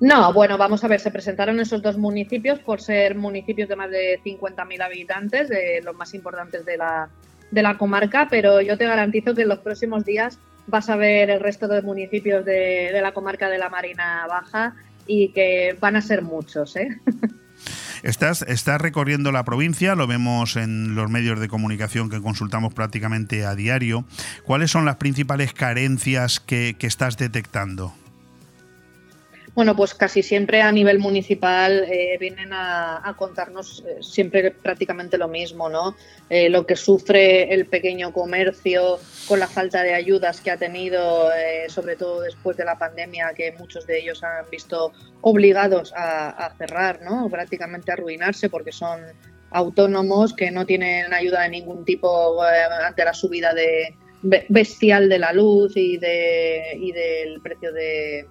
No, 0.00 0.32
bueno, 0.32 0.58
vamos 0.58 0.82
a 0.82 0.88
ver, 0.88 0.98
se 0.98 1.12
presentaron 1.12 1.60
esos 1.60 1.80
dos 1.80 1.96
municipios 1.96 2.58
por 2.58 2.80
ser 2.80 3.14
municipios 3.14 3.68
de 3.68 3.76
más 3.76 3.90
de 3.90 4.20
50.000 4.24 4.82
habitantes, 4.82 5.48
los 5.84 5.94
más 5.94 6.12
importantes 6.14 6.64
de 6.64 6.76
la, 6.76 7.78
comarca, 7.78 8.26
pero 8.28 8.60
yo 8.60 8.76
te 8.76 8.86
garantizo 8.86 9.34
que 9.34 9.42
en 9.42 9.48
los 9.48 9.60
próximos 9.60 10.04
días 10.04 10.40
vas 10.66 10.88
a 10.90 10.96
ver 10.96 11.30
el 11.30 11.38
resto 11.38 11.68
de 11.68 11.82
municipios 11.82 12.44
de 12.44 12.98
la 13.00 13.12
comarca 13.12 13.48
de 13.48 13.58
la 13.58 13.68
Marina 13.68 14.26
Baja 14.28 14.74
y 15.06 15.32
que 15.32 15.76
van 15.80 15.96
a 15.96 16.02
ser 16.02 16.22
muchos. 16.22 16.76
¿eh? 16.76 17.00
Estás, 18.02 18.42
estás 18.42 18.80
recorriendo 18.80 19.30
la 19.30 19.44
provincia, 19.44 19.94
lo 19.94 20.08
vemos 20.08 20.56
en 20.56 20.96
los 20.96 21.08
medios 21.08 21.38
de 21.38 21.46
comunicación 21.46 22.10
que 22.10 22.20
consultamos 22.20 22.74
prácticamente 22.74 23.46
a 23.46 23.54
diario. 23.54 24.04
¿Cuáles 24.42 24.72
son 24.72 24.84
las 24.84 24.96
principales 24.96 25.52
carencias 25.52 26.40
que, 26.40 26.74
que 26.76 26.88
estás 26.88 27.16
detectando? 27.16 27.94
Bueno, 29.54 29.76
pues 29.76 29.94
casi 29.94 30.22
siempre 30.22 30.62
a 30.62 30.72
nivel 30.72 30.98
municipal 30.98 31.84
eh, 31.86 32.16
vienen 32.18 32.50
a, 32.54 33.14
contarnos 33.18 33.84
eh, 33.86 33.98
siempre 34.00 34.50
prácticamente 34.50 35.18
lo 35.18 35.28
mismo, 35.28 35.68
¿no? 35.68 35.94
Eh, 36.30 36.48
lo 36.48 36.66
que 36.66 36.74
sufre 36.74 37.52
el 37.52 37.66
pequeño 37.66 38.14
comercio 38.14 38.98
con 39.28 39.40
la 39.40 39.46
falta 39.46 39.82
de 39.82 39.92
ayudas 39.92 40.40
que 40.40 40.50
ha 40.50 40.56
tenido, 40.56 41.28
sobre 41.68 41.96
todo 41.96 42.22
después 42.22 42.56
de 42.56 42.64
la 42.64 42.78
pandemia, 42.78 43.34
que 43.36 43.52
muchos 43.52 43.86
de 43.86 43.98
ellos 43.98 44.22
han 44.24 44.48
visto 44.50 44.92
obligados 45.20 45.92
a, 45.94 46.54
cerrar, 46.56 47.02
¿no? 47.02 47.28
Prácticamente 47.28 47.90
a 47.90 47.94
arruinarse 47.94 48.48
porque 48.48 48.72
son 48.72 49.00
autónomos 49.50 50.32
que 50.32 50.50
no 50.50 50.64
tienen 50.64 51.12
ayuda 51.12 51.42
de 51.42 51.50
ningún 51.50 51.84
tipo 51.84 52.42
ante 52.42 53.04
la 53.04 53.12
subida 53.12 53.52
de 53.52 53.94
bestial 54.48 55.10
de 55.10 55.18
la 55.18 55.32
luz 55.32 55.76
y, 55.76 55.98
de, 55.98 56.78
y 56.80 56.92
del 56.92 57.40
precio 57.42 57.72
de 57.72 58.26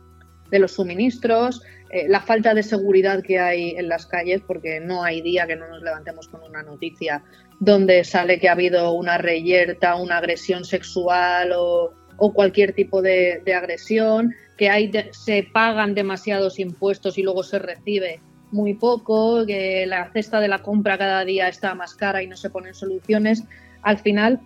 de 0.52 0.60
los 0.60 0.74
suministros, 0.74 1.64
eh, 1.90 2.08
la 2.08 2.22
falta 2.22 2.54
de 2.54 2.64
seguridad 2.64 3.24
que 3.24 3.40
hay 3.40 3.72
en 3.72 3.90
las 3.90 4.06
calles, 4.06 4.42
porque 4.46 4.80
no 4.80 5.04
hay 5.04 5.22
día 5.22 5.48
que 5.48 5.56
no 5.56 5.68
nos 5.68 5.82
levantemos 5.82 6.28
con 6.28 6.44
una 6.44 6.62
noticia 6.62 7.24
donde 7.60 8.04
sale 8.04 8.40
que 8.40 8.50
ha 8.50 8.54
habido 8.54 8.94
una 8.94 9.18
reyerta, 9.18 9.96
una 9.96 10.18
agresión 10.18 10.66
sexual 10.66 11.52
o, 11.56 11.94
cualquier 12.34 12.74
tipo 12.74 13.02
de, 13.02 13.42
agresión, 13.56 14.36
que 14.56 14.70
hay 14.70 14.92
se 15.12 15.42
pagan 15.52 15.96
demasiados 15.96 16.60
impuestos 16.60 17.18
y 17.18 17.24
luego 17.24 17.42
se 17.42 17.58
recibe 17.58 18.20
muy 18.52 18.76
poco, 18.76 19.44
que 19.48 19.86
la 19.88 20.12
cesta 20.12 20.40
de 20.40 20.48
la 20.48 20.60
compra 20.60 21.00
cada 21.00 21.26
día 21.26 21.48
está 21.48 21.74
más 21.74 21.96
cara 21.96 22.22
y 22.22 22.28
no 22.28 22.38
se 22.38 22.52
ponen 22.52 22.76
soluciones. 22.76 23.44
Al 23.82 23.98
final, 23.98 24.40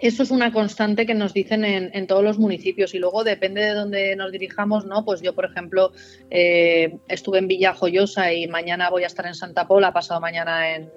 eso 0.00 0.22
es 0.22 0.30
una 0.30 0.52
constante 0.52 1.06
que 1.06 1.14
nos 1.14 1.32
dicen 1.32 1.64
en, 1.64 2.06
todos 2.06 2.22
los 2.22 2.38
municipios 2.38 2.94
y 2.94 2.98
luego 2.98 3.24
depende 3.24 3.62
de 3.62 3.74
dónde 3.74 4.16
nos 4.16 4.32
dirijamos, 4.32 4.86
¿no? 4.86 5.04
Pues 5.04 5.20
yo, 5.20 5.34
por 5.34 5.44
ejemplo, 5.44 5.92
eh, 6.30 6.98
estuve 7.08 7.38
en 7.38 7.48
Villajoyosa 7.48 8.32
y 8.32 8.46
mañana 8.46 8.90
voy 8.90 9.04
a 9.04 9.08
estar 9.08 9.26
en 9.26 9.34
Santa 9.34 9.66
Pola, 9.66 9.92
pasado 9.92 10.20
mañana 10.20 10.74
en, 10.74 10.88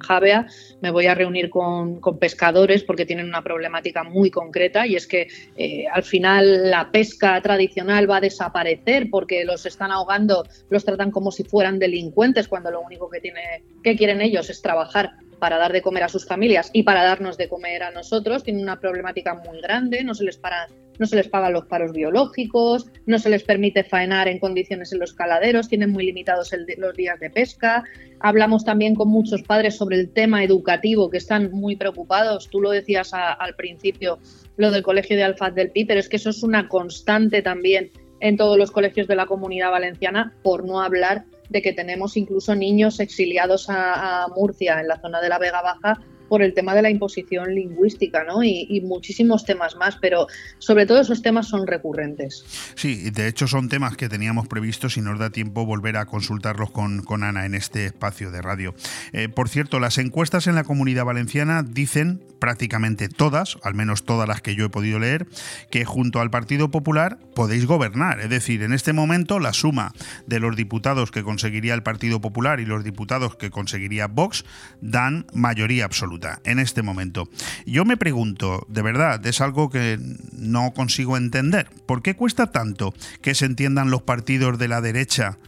Javea. 0.00 0.46
Me 0.80 0.90
voy 0.90 1.06
a 1.06 1.14
reunir 1.14 1.50
con, 1.50 2.00
pescadores 2.18 2.84
porque 2.84 3.06
tienen 3.06 3.26
una 3.26 3.42
problemática 3.42 4.02
muy 4.02 4.30
concreta 4.30 4.86
y 4.86 4.96
es 4.96 5.06
que 5.06 5.28
eh, 5.56 5.84
al 5.92 6.02
final 6.02 6.70
la 6.70 6.90
pesca 6.90 7.40
tradicional 7.42 8.10
va 8.10 8.16
a 8.16 8.20
desaparecer 8.20 9.08
porque 9.10 9.44
los 9.44 9.66
están 9.66 9.90
ahogando, 9.90 10.46
los 10.70 10.84
tratan 10.84 11.10
como 11.10 11.30
si 11.30 11.44
fueran 11.44 11.78
delincuentes 11.78 12.48
cuando 12.48 12.70
lo 12.70 12.80
único 12.80 13.08
que, 13.08 13.20
tiene, 13.20 13.62
que 13.82 13.96
quieren 13.96 14.20
ellos 14.20 14.50
es 14.50 14.62
trabajar 14.62 15.12
para 15.38 15.58
dar 15.58 15.72
de 15.72 15.82
comer 15.82 16.02
a 16.02 16.08
sus 16.08 16.26
familias 16.26 16.70
y 16.72 16.82
para 16.82 17.04
darnos 17.04 17.36
de 17.36 17.48
comer 17.48 17.82
a 17.82 17.90
nosotros. 17.90 18.42
Tienen 18.42 18.62
una 18.62 18.80
problemática 18.80 19.34
muy 19.34 19.60
grande, 19.60 20.04
no 20.04 20.14
se 20.14 20.24
les, 20.24 20.36
para, 20.36 20.68
no 20.98 21.06
se 21.06 21.16
les 21.16 21.28
pagan 21.28 21.52
los 21.52 21.66
paros 21.66 21.92
biológicos, 21.92 22.86
no 23.06 23.18
se 23.18 23.30
les 23.30 23.42
permite 23.42 23.84
faenar 23.84 24.28
en 24.28 24.38
condiciones 24.38 24.92
en 24.92 24.98
los 24.98 25.12
caladeros, 25.12 25.68
tienen 25.68 25.90
muy 25.90 26.04
limitados 26.04 26.52
los 26.76 26.96
días 26.96 27.20
de 27.20 27.30
pesca. 27.30 27.84
Hablamos 28.20 28.64
también 28.64 28.94
con 28.94 29.08
muchos 29.08 29.42
padres 29.42 29.76
sobre 29.76 29.96
el 29.96 30.10
tema 30.10 30.42
educativo, 30.42 31.10
que 31.10 31.18
están 31.18 31.50
muy 31.52 31.76
preocupados. 31.76 32.48
Tú 32.50 32.60
lo 32.60 32.70
decías 32.70 33.12
al 33.12 33.54
principio, 33.54 34.18
lo 34.56 34.70
del 34.70 34.82
colegio 34.82 35.16
de 35.16 35.24
Alfaz 35.24 35.54
del 35.54 35.70
Pi, 35.70 35.84
pero 35.84 36.00
es 36.00 36.08
que 36.08 36.16
eso 36.16 36.30
es 36.30 36.42
una 36.42 36.68
constante 36.68 37.42
también 37.42 37.90
en 38.20 38.36
todos 38.36 38.58
los 38.58 38.70
colegios 38.70 39.06
de 39.06 39.14
la 39.14 39.26
comunidad 39.26 39.70
valenciana, 39.70 40.34
por 40.42 40.66
no 40.66 40.80
hablar 40.80 41.24
de 41.48 41.62
que 41.62 41.72
tenemos 41.72 42.16
incluso 42.16 42.54
niños 42.54 43.00
exiliados 43.00 43.66
a, 43.68 44.26
Murcia, 44.34 44.80
en 44.80 44.88
la 44.88 45.00
zona 45.00 45.20
de 45.20 45.28
la 45.28 45.38
Vega 45.38 45.62
Baja, 45.62 46.00
por 46.28 46.42
el 46.42 46.54
tema 46.54 46.74
de 46.74 46.82
la 46.82 46.90
imposición 46.90 47.54
lingüística, 47.54 48.24
¿no? 48.24 48.42
Y, 48.42 48.78
muchísimos 48.88 49.44
temas 49.44 49.76
más, 49.76 49.96
pero 49.96 50.26
sobre 50.58 50.86
todo 50.86 51.00
esos 51.00 51.20
temas 51.20 51.48
son 51.48 51.66
recurrentes. 51.66 52.44
Sí, 52.74 53.10
de 53.10 53.28
hecho 53.28 53.48
son 53.48 53.68
temas 53.68 53.96
que 53.96 54.08
teníamos 54.08 54.46
previstos 54.46 54.96
y 54.96 55.00
nos 55.00 55.18
da 55.18 55.30
tiempo 55.30 55.66
volver 55.66 55.96
a 55.96 56.06
consultarlos 56.06 56.70
con, 56.70 57.02
Ana 57.24 57.46
en 57.46 57.54
este 57.54 57.86
espacio 57.86 58.30
de 58.30 58.40
radio. 58.40 58.74
Eh, 59.12 59.28
por 59.28 59.48
cierto, 59.48 59.80
las 59.80 59.98
encuestas 59.98 60.46
en 60.46 60.54
la 60.54 60.64
comunidad 60.64 61.04
valenciana 61.04 61.64
dicen 61.64 62.22
prácticamente 62.38 63.08
todas, 63.08 63.58
al 63.62 63.74
menos 63.74 64.04
todas 64.04 64.28
las 64.28 64.40
que 64.40 64.54
yo 64.54 64.66
he 64.66 64.68
podido 64.70 65.00
leer, 65.00 65.26
que 65.70 65.84
junto 65.84 66.20
al 66.20 66.30
Partido 66.30 66.70
Popular 66.70 67.18
podéis 67.34 67.66
gobernar. 67.66 68.20
Es 68.20 68.30
decir, 68.30 68.62
en 68.62 68.72
este 68.72 68.92
momento 68.92 69.40
la 69.40 69.52
suma 69.52 69.92
de 70.26 70.38
los 70.38 70.54
diputados 70.54 71.10
que 71.10 71.24
conseguiría 71.24 71.74
el 71.74 71.82
Partido 71.82 72.20
Popular 72.20 72.60
y 72.60 72.66
los 72.66 72.84
diputados 72.84 73.36
que 73.36 73.50
conseguiría 73.50 74.06
Vox 74.06 74.44
dan 74.80 75.26
mayoría 75.32 75.84
absoluta 75.84 76.17
en 76.44 76.58
este 76.58 76.82
momento. 76.82 77.28
Yo 77.66 77.84
me 77.84 77.96
pregunto, 77.96 78.66
de 78.68 78.82
verdad, 78.82 79.24
es 79.26 79.40
algo 79.40 79.70
que 79.70 79.98
no 80.32 80.72
consigo 80.72 81.16
entender. 81.16 81.68
¿Por 81.86 82.02
qué 82.02 82.14
cuesta 82.14 82.50
tanto 82.50 82.94
que 83.20 83.34
se 83.34 83.46
entiendan 83.46 83.90
los 83.90 84.02
partidos 84.02 84.58
de 84.58 84.68
la 84.68 84.80
derecha 84.80 85.38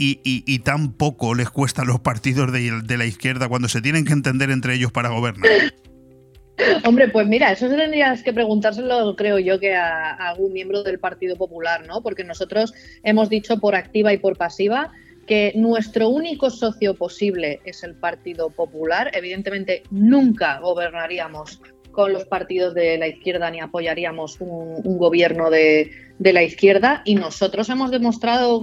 y, 0.00 0.58
tan 0.60 0.92
poco 0.92 1.34
les 1.34 1.50
cuesta 1.50 1.82
a 1.82 1.84
los 1.84 2.00
partidos 2.00 2.52
de, 2.52 2.96
la 2.96 3.04
izquierda 3.04 3.48
cuando 3.48 3.68
se 3.68 3.82
tienen 3.82 4.04
que 4.04 4.12
entender 4.12 4.50
entre 4.50 4.74
ellos 4.74 4.92
para 4.92 5.08
gobernar? 5.08 5.50
Hombre, 6.84 7.08
pues 7.08 7.26
mira, 7.26 7.52
eso 7.52 7.68
tendrías 7.68 8.22
que 8.22 8.32
preguntárselo, 8.32 9.14
creo 9.16 9.38
yo, 9.38 9.60
que 9.60 9.74
a, 9.74 10.12
algún 10.14 10.52
miembro 10.52 10.82
del 10.82 10.98
Partido 10.98 11.36
Popular, 11.36 11.86
¿no? 11.86 12.02
Porque 12.02 12.24
nosotros 12.24 12.74
hemos 13.02 13.28
dicho 13.28 13.58
por 13.58 13.74
activa 13.74 14.12
y 14.12 14.18
por 14.18 14.36
pasiva 14.36 14.92
que 15.28 15.52
nuestro 15.54 16.08
único 16.08 16.50
socio 16.50 16.94
posible 16.94 17.60
es 17.64 17.84
el 17.84 17.94
Partido 17.94 18.50
Popular. 18.50 19.10
Evidentemente, 19.14 19.82
nunca 19.90 20.58
gobernaríamos 20.58 21.60
con 21.92 22.12
los 22.12 22.24
partidos 22.24 22.74
de 22.74 22.96
la 22.96 23.08
izquierda 23.08 23.50
ni 23.50 23.60
apoyaríamos 23.60 24.40
un, 24.40 24.98
gobierno 24.98 25.50
de, 25.50 25.90
la 26.18 26.42
izquierda 26.42 27.02
y 27.04 27.16
nosotros 27.16 27.68
hemos 27.68 27.90
demostrado, 27.90 28.62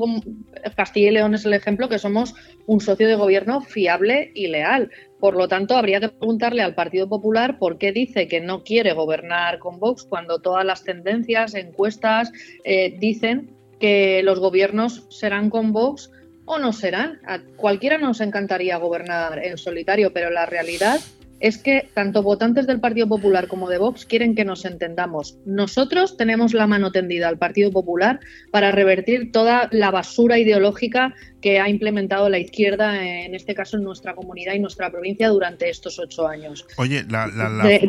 Castilla 0.75 1.09
y 1.09 1.11
León 1.11 1.35
es 1.35 1.45
el 1.45 1.53
ejemplo, 1.53 1.89
que 1.89 1.99
somos 1.99 2.33
un 2.65 2.79
socio 2.79 3.07
de 3.07 3.15
gobierno 3.15 3.61
fiable 3.61 4.31
y 4.35 4.47
leal. 4.47 4.89
Por 5.19 5.35
lo 5.35 5.47
tanto, 5.47 5.75
habría 5.75 5.99
que 5.99 6.09
preguntarle 6.09 6.61
al 6.61 6.75
Partido 6.75 7.07
Popular 7.07 7.59
por 7.59 7.77
qué 7.77 7.91
dice 7.91 8.27
que 8.27 8.41
no 8.41 8.63
quiere 8.63 8.93
gobernar 8.93 9.59
con 9.59 9.79
Vox 9.79 10.03
cuando 10.03 10.39
todas 10.39 10.65
las 10.65 10.83
tendencias, 10.83 11.55
encuestas 11.55 12.31
eh, 12.63 12.95
dicen 12.99 13.51
que 13.79 14.21
los 14.23 14.39
gobiernos 14.39 15.05
serán 15.09 15.49
con 15.49 15.73
Vox 15.73 16.09
o 16.45 16.57
no 16.57 16.73
serán. 16.73 17.19
A 17.25 17.39
cualquiera 17.39 17.97
nos 17.97 18.21
encantaría 18.21 18.77
gobernar 18.77 19.43
en 19.43 19.57
solitario, 19.57 20.13
pero 20.13 20.29
la 20.29 20.45
realidad 20.45 20.99
es 21.39 21.57
que 21.57 21.89
tanto 21.93 22.23
votantes 22.23 22.65
del 22.65 22.79
Partido 22.79 23.07
Popular 23.07 23.47
como 23.47 23.69
de 23.69 23.77
Vox 23.77 24.05
quieren 24.05 24.35
que 24.35 24.45
nos 24.45 24.65
entendamos. 24.65 25.37
Nosotros 25.45 26.17
tenemos 26.17 26.53
la 26.53 26.67
mano 26.67 26.91
tendida 26.91 27.27
al 27.27 27.37
Partido 27.37 27.71
Popular 27.71 28.19
para 28.51 28.71
revertir 28.71 29.31
toda 29.31 29.67
la 29.71 29.91
basura 29.91 30.39
ideológica 30.39 31.13
que 31.45 31.59
ha 31.59 31.69
implementado 31.69 32.27
la 32.27 32.39
izquierda, 32.39 33.05
en 33.05 33.35
este 33.35 33.53
caso 33.53 33.77
en 33.77 33.83
nuestra 33.83 34.15
comunidad 34.15 34.55
y 34.55 34.59
nuestra 34.59 34.89
provincia, 34.89 35.29
durante 35.29 35.69
estos 35.69 35.99
ocho 35.99 36.27
años. 36.27 36.65
Oye, 36.77 37.05
la, 37.07 37.29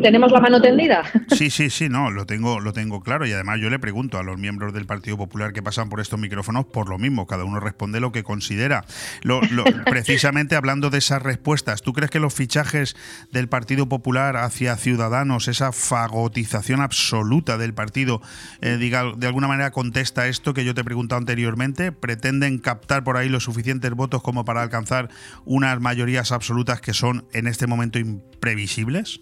¿tenemos 0.03 0.31
la 0.31 0.41
mano 0.41 0.61
tendida? 0.61 1.03
Sí, 1.35 1.49
sí, 1.49 1.71
sí, 1.71 1.89
no, 1.89 2.11
lo 2.11 2.27
tengo, 2.27 2.61
lo 2.61 2.75
tengo 2.75 3.01
claro 3.01 3.25
y 3.25 3.33
además 3.33 3.59
yo 3.63 3.71
le 3.71 3.79
pregunto 3.79 4.19
a 4.19 4.23
los 4.23 4.39
miembros 4.39 4.75
del 4.75 4.85
Partido 4.85 5.17
Popular 5.17 5.55
que 5.55 5.63
pasan 5.63 5.89
por 5.89 6.01
estos 6.01 6.21
micrófonos 6.21 6.67
por 6.67 6.91
lo 6.91 6.99
mismo, 6.99 7.27
cada 7.27 7.45
uno 7.45 7.59
responde 7.59 7.99
lo 7.99 8.13
que 8.13 8.25
considera. 8.25 8.85
Lo, 9.23 9.41
precisamente 9.87 10.55
hablando 10.55 10.91
de 10.91 10.99
esas 10.99 11.23
respuestas, 11.23 11.81
¿tú 11.81 11.95
crees 11.95 12.11
que 12.11 12.21
los 12.21 12.35
fichajes 12.35 12.95
del 13.33 13.49
Partido 13.49 13.89
Popular 13.89 14.37
hacia 14.37 14.77
Ciudadanos, 14.77 15.49
esa 15.49 15.73
fagotización 15.73 16.83
absoluta 16.83 17.57
del 17.57 17.73
partido, 17.73 18.21
eh, 18.61 18.77
diga, 18.77 19.15
de 19.17 19.27
alguna 19.27 19.49
manera 19.49 19.71
contesta 19.71 20.29
esto 20.29 20.53
que 20.53 20.67
yo 20.67 20.75
te 20.75 20.83
he 20.83 20.85
preguntado 20.85 21.21
anteriormente? 21.21 21.91
¿Pretenden 21.91 22.59
captar 22.59 23.03
por 23.03 23.17
ahí 23.17 23.31
los 23.31 23.46
suficientes 23.47 23.91
votos 23.93 24.23
como 24.23 24.45
para 24.45 24.63
alcanzar 24.63 25.09
unas 25.47 25.81
mayorías 25.81 26.33
absolutas 26.33 26.81
que 26.83 26.93
son 26.93 27.27
en 27.33 27.47
este 27.47 27.67
momento 27.67 27.99
imprevisibles? 27.99 29.21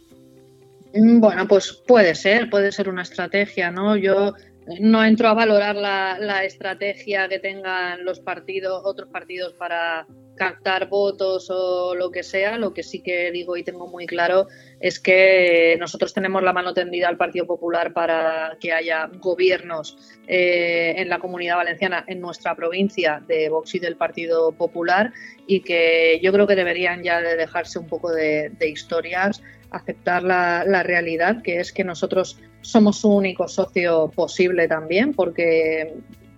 Mm, 0.94 1.20
bueno, 1.20 1.46
pues 1.46 1.72
puede 1.86 2.14
ser, 2.14 2.50
puede 2.50 2.72
ser 2.72 2.88
una 2.88 3.02
estrategia, 3.02 3.70
¿no? 3.70 3.96
Yo 3.96 4.34
no 4.80 5.04
entro 5.04 5.28
a 5.28 5.34
valorar 5.34 5.76
la, 5.76 6.44
estrategia 6.44 7.28
que 7.28 7.38
tengan 7.38 8.04
los 8.04 8.20
partidos, 8.20 8.82
otros 8.84 9.08
partidos 9.10 9.52
para 9.54 10.06
captar 10.34 10.88
votos 10.88 11.50
o 11.50 11.94
lo 11.94 12.10
que 12.10 12.22
sea. 12.22 12.58
Lo 12.58 12.72
que 12.72 12.82
sí 12.82 13.00
que 13.00 13.30
digo 13.30 13.56
y 13.56 13.62
tengo 13.62 13.86
muy 13.86 14.06
claro 14.06 14.48
es 14.80 15.00
que 15.00 15.76
nosotros 15.78 16.12
tenemos 16.12 16.42
la 16.42 16.52
mano 16.52 16.74
tendida 16.74 17.08
al 17.08 17.16
Partido 17.16 17.46
Popular 17.46 17.92
para 17.92 18.56
que 18.60 18.72
haya 18.72 19.10
gobiernos 19.20 19.96
eh, 20.26 20.94
en 20.96 21.08
la 21.08 21.18
Comunidad 21.18 21.56
Valenciana, 21.56 22.04
en 22.06 22.20
nuestra 22.20 22.54
provincia, 22.54 23.22
de 23.26 23.48
Vox 23.48 23.74
y 23.74 23.78
del 23.78 23.96
Partido 23.96 24.52
Popular, 24.52 25.12
y 25.46 25.60
que 25.60 26.20
yo 26.22 26.32
creo 26.32 26.46
que 26.46 26.56
deberían 26.56 27.02
ya 27.02 27.20
de 27.20 27.36
dejarse 27.36 27.78
un 27.78 27.86
poco 27.86 28.12
de, 28.12 28.52
historias, 28.60 29.42
aceptar 29.70 30.22
la, 30.22 30.64
la 30.66 30.82
realidad, 30.82 31.42
que 31.42 31.60
es 31.60 31.72
que 31.72 31.84
nosotros 31.84 32.38
somos 32.60 33.00
su 33.00 33.10
único 33.10 33.46
socio 33.46 34.10
posible 34.14 34.66
también, 34.68 35.12
porque 35.12 35.94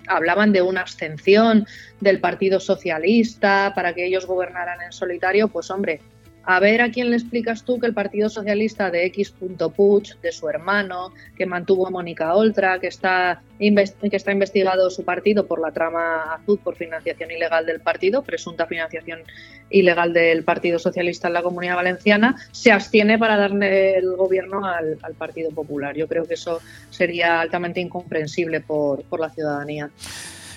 hablaban 0.09 0.53
de 0.53 0.63
una 0.63 0.81
abstención 0.81 1.67
del 2.01 2.21
Partido 2.21 2.61
Socialista 2.61 3.73
para 3.75 3.95
que 3.95 4.07
ellos 4.07 4.27
gobernaran 4.27 4.81
en 4.83 4.93
solitario, 4.93 5.49
pues 5.49 5.71
hombre, 5.71 6.01
a 6.47 6.61
ver 6.61 6.81
a 6.81 6.91
quién 6.91 7.11
le 7.11 7.17
explicas 7.17 7.65
tú 7.65 7.81
que 7.81 7.87
el 7.87 7.95
Partido 7.95 8.29
Socialista 8.29 8.91
de 8.91 9.05
X. 9.07 9.35
Puig, 9.77 10.21
de 10.23 10.31
su 10.31 10.49
hermano, 10.49 11.13
que 11.37 11.45
mantuvo 11.45 11.89
a 11.89 11.91
Mónica 11.91 12.35
Oltra, 12.35 12.79
que 12.79 12.87
está, 12.87 13.43
que 13.59 14.17
está 14.17 14.33
investigado 14.33 14.89
su 14.91 15.05
partido 15.05 15.47
por 15.47 15.61
la 15.61 15.73
trama 15.73 16.35
azul 16.35 16.61
por 16.63 16.77
financiación 16.77 17.33
ilegal 17.33 17.67
del 17.67 17.81
partido, 17.81 18.23
presunta 18.23 18.67
financiación 18.67 19.21
ilegal 19.71 20.13
del 20.13 20.45
Partido 20.45 20.79
Socialista 20.79 21.27
en 21.27 21.35
la 21.35 21.43
Comunidad 21.43 21.75
Valenciana, 21.75 22.37
se 22.53 22.71
abstiene 22.71 23.19
para 23.19 23.37
darle 23.37 23.97
el 23.97 24.15
gobierno 24.15 24.65
al, 24.65 24.97
Partido 25.19 25.51
Popular. 25.51 25.97
Yo 25.97 26.07
creo 26.07 26.27
que 26.27 26.35
eso 26.35 26.61
sería 26.91 27.41
altamente 27.41 27.81
incomprensible 27.81 28.61
por, 28.61 29.03
por 29.05 29.19
la 29.19 29.31
ciudadanía. 29.31 29.91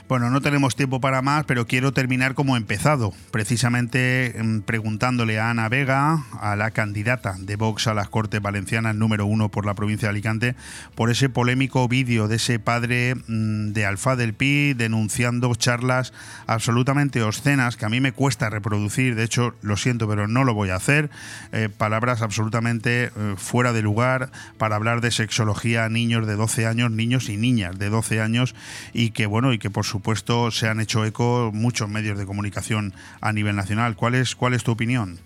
Bueno, 0.09 0.31
no 0.31 0.41
tenemos 0.41 0.75
tiempo 0.75 0.99
para 0.99 1.21
más, 1.21 1.45
pero 1.45 1.67
quiero 1.67 1.91
terminar 1.91 2.33
como 2.33 2.55
he 2.55 2.57
empezado, 2.57 3.13
precisamente 3.29 4.33
mm, 4.43 4.61
preguntándole 4.61 5.39
a 5.39 5.51
Ana 5.51 5.69
Vega, 5.69 6.23
a 6.41 6.55
la 6.55 6.71
candidata 6.71 7.35
de 7.37 7.55
Vox 7.55 7.85
a 7.85 7.93
las 7.93 8.09
Cortes 8.09 8.41
Valencianas 8.41 8.95
número 8.95 9.27
uno 9.27 9.49
por 9.49 9.67
la 9.67 9.75
provincia 9.75 10.07
de 10.07 10.09
Alicante, 10.09 10.55
por 10.95 11.11
ese 11.11 11.29
polémico 11.29 11.87
vídeo 11.87 12.27
de 12.27 12.37
ese 12.37 12.57
padre 12.57 13.13
mm, 13.27 13.73
de 13.73 13.85
Alfa 13.85 14.15
del 14.15 14.33
Pi 14.33 14.73
denunciando 14.73 15.53
charlas 15.53 16.11
absolutamente 16.47 17.21
obscenas 17.21 17.77
que 17.77 17.85
a 17.85 17.89
mí 17.89 18.01
me 18.01 18.11
cuesta 18.11 18.49
reproducir, 18.49 19.13
de 19.13 19.25
hecho 19.25 19.53
lo 19.61 19.77
siento, 19.77 20.09
pero 20.09 20.27
no 20.27 20.43
lo 20.43 20.55
voy 20.55 20.71
a 20.71 20.77
hacer, 20.77 21.11
eh, 21.51 21.69
palabras 21.69 22.23
absolutamente 22.23 23.11
eh, 23.15 23.35
fuera 23.37 23.73
de 23.73 23.83
lugar 23.83 24.31
para 24.57 24.75
hablar 24.75 25.01
de 25.01 25.11
sexología 25.11 25.85
a 25.85 25.89
niños 25.89 26.25
de 26.25 26.35
12 26.35 26.65
años, 26.65 26.89
niños 26.89 27.29
y 27.29 27.37
niñas 27.37 27.77
de 27.77 27.89
12 27.89 28.21
años, 28.21 28.55
y 28.91 29.11
que 29.11 29.27
bueno, 29.27 29.53
y 29.53 29.59
que 29.59 29.69
por 29.69 29.85
su 29.85 29.98
se 30.51 30.67
han 30.67 30.79
hecho 30.79 31.05
eco 31.05 31.51
muchos 31.53 31.89
medios 31.89 32.17
de 32.17 32.25
comunicación 32.25 32.93
a 33.21 33.33
nivel 33.33 33.55
nacional. 33.55 33.95
¿Cuál 33.95 34.15
es, 34.15 34.35
cuál 34.35 34.53
es 34.53 34.63
tu 34.63 34.71
opinión? 34.71 35.19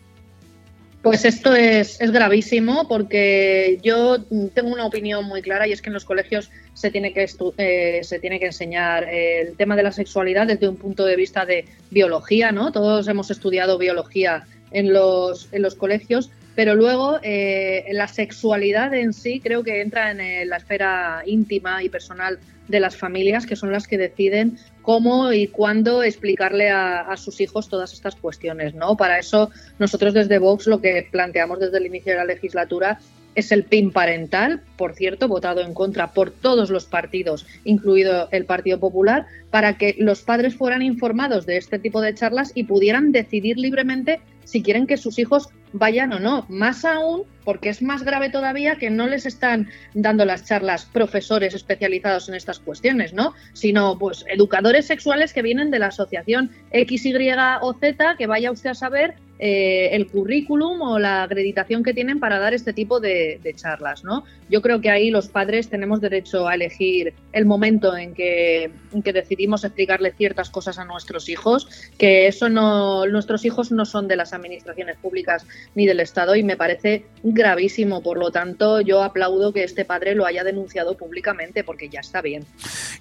Pues 1.04 1.26
esto 1.26 1.54
es, 1.54 2.00
gravísimo 2.00 2.88
porque 2.88 3.78
yo 3.84 4.24
tengo 4.54 4.72
una 4.72 4.86
opinión 4.86 5.26
muy 5.26 5.42
clara 5.42 5.68
y 5.68 5.74
es 5.74 5.82
que 5.82 5.90
en 5.90 5.94
los 5.94 6.06
colegios 6.06 6.50
se 6.74 6.92
tiene 6.92 7.12
que, 7.12 7.28
eh, 7.58 8.00
se 8.04 8.20
tiene 8.20 8.40
que 8.40 8.46
enseñar 8.46 9.04
el 9.10 9.58
tema 9.58 9.76
de 9.76 9.84
la 9.84 9.92
sexualidad 9.92 10.48
desde 10.48 10.70
un 10.70 10.78
punto 10.78 11.04
de 11.04 11.18
vista 11.18 11.46
de 11.46 11.66
biología, 11.92 12.54
¿no? 12.54 12.72
Todos 12.72 13.10
hemos 13.10 13.30
estudiado 13.32 13.78
biología 13.78 14.46
en 14.72 14.94
los, 14.94 15.50
en 15.52 15.62
los 15.62 15.76
colegios, 15.76 16.32
pero 16.56 16.74
luego 16.74 17.20
eh, 17.22 17.86
la 17.92 18.08
sexualidad 18.08 18.94
en 18.94 19.12
sí 19.12 19.42
creo 19.42 19.62
que 19.62 19.82
entra 19.82 20.10
en 20.12 20.22
eh, 20.22 20.46
la 20.46 20.56
esfera 20.56 21.24
íntima 21.26 21.84
y 21.84 21.90
personal 21.90 22.40
de 22.68 22.80
las 22.80 22.96
familias, 22.96 23.46
que 23.46 23.56
son 23.56 23.72
las 23.72 23.88
que 23.88 23.98
deciden 23.98 24.58
cómo 24.82 25.32
y 25.34 25.48
cuándo 25.48 26.04
explicarle 26.04 26.70
a, 26.70 27.16
sus 27.18 27.42
hijos 27.42 27.70
todas 27.70 27.94
estas 27.94 28.16
cuestiones. 28.16 28.74
¿no? 28.74 28.96
Para 28.98 29.20
eso 29.20 29.52
nosotros 29.80 30.14
desde 30.14 30.40
Vox 30.40 30.68
lo 30.68 30.82
que 30.82 31.08
planteamos 31.12 31.60
desde 31.60 31.78
el 31.78 31.86
inicio 31.86 32.14
de 32.14 32.20
la 32.20 32.26
legislatura 32.26 33.00
es 33.36 33.52
el 33.52 33.64
PIN 33.64 33.92
parental, 33.92 34.62
por 34.78 34.94
cierto, 34.94 35.28
votado 35.28 35.62
en 35.62 35.74
contra 35.74 36.12
por 36.12 36.32
todos 36.32 36.70
los 36.70 36.86
partidos, 36.86 37.46
incluido 37.64 38.28
el 38.32 38.46
Partido 38.46 38.80
Popular, 38.80 39.26
para 39.50 39.78
que 39.78 39.96
los 39.98 40.22
padres 40.22 40.56
fueran 40.56 40.82
informados 40.82 41.46
de 41.46 41.58
este 41.58 41.80
tipo 41.80 42.02
de 42.02 42.14
charlas 42.14 42.52
y 42.54 42.66
pudieran 42.66 43.12
decidir 43.12 43.58
libremente 43.58 44.22
si 44.44 44.62
quieren 44.62 44.88
que 44.88 44.98
sus 44.98 45.20
hijos 45.20 45.50
vayan 45.74 46.14
o 46.14 46.20
no. 46.20 46.46
Más 46.50 46.86
aún 46.86 47.24
porque 47.44 47.70
es 47.70 47.82
más 47.82 48.04
grave 48.04 48.30
todavía 48.30 48.78
que 48.78 48.90
no 48.90 49.08
les 49.08 49.26
están 49.26 49.70
dando 49.94 50.26
las 50.26 50.46
charlas 50.46 50.86
profesores 50.86 51.54
especializados 51.54 52.30
en 52.30 52.36
estas 52.36 52.60
cuestiones, 52.60 53.14
¿no? 53.14 53.34
Sino 53.54 53.98
pues 53.98 54.24
educadores 54.28 54.86
sexuales 54.86 55.34
que 55.34 55.42
vienen 55.42 55.72
de 55.72 55.80
la 55.80 55.88
asociación 55.88 56.52
X, 56.72 57.06
Y 57.06 57.16
o 57.62 57.74
Z, 57.74 58.16
que 58.18 58.28
vaya 58.28 58.52
usted 58.52 58.72
a 58.72 58.76
saber 58.76 59.16
eh, 59.46 59.94
el 59.94 60.08
currículum 60.08 60.82
o 60.84 61.00
la 61.00 61.24
acreditación 61.24 61.84
que 61.84 61.94
tienen 61.94 62.22
para 62.22 62.40
dar 62.40 62.54
este 62.54 62.72
tipo 62.72 63.02
de, 63.02 63.42
charlas, 63.58 64.06
¿no? 64.06 64.24
Yo 64.50 64.62
creo 64.62 64.80
que 64.80 64.90
ahí 64.90 65.12
los 65.12 65.28
padres 65.28 65.68
tenemos 65.68 66.00
derecho 66.00 66.48
a 66.48 66.56
elegir 66.56 67.14
el 67.34 67.46
momento 67.46 67.98
en 67.98 68.14
que, 68.14 68.72
decidimos 68.94 69.66
explicarle 69.66 70.14
ciertas 70.14 70.50
cosas 70.50 70.80
a 70.80 70.86
nuestros 70.86 71.28
hijos, 71.28 71.68
que 71.98 72.28
eso 72.28 72.48
no, 72.48 73.06
nuestros 73.08 73.44
hijos 73.44 73.70
no 73.74 73.84
son 73.84 74.08
de 74.08 74.16
las 74.16 74.32
administraciones 74.32 74.96
públicas 74.96 75.46
ni 75.76 75.88
del 75.88 76.00
Estado 76.00 76.38
y 76.38 76.44
me 76.44 76.56
parece 76.56 77.06
gravísimo. 77.22 78.02
Por 78.02 78.20
lo 78.20 78.32
tanto, 78.32 78.80
yo 78.80 79.04
aplaudo 79.04 79.52
que 79.52 79.66
este 79.66 79.84
padre 79.84 80.16
lo 80.16 80.26
haya 80.26 80.46
denunciado 80.46 80.96
públicamente 80.96 81.66
porque 81.66 81.90
ya 81.90 82.00
está 82.00 82.22
bien. 82.22 82.46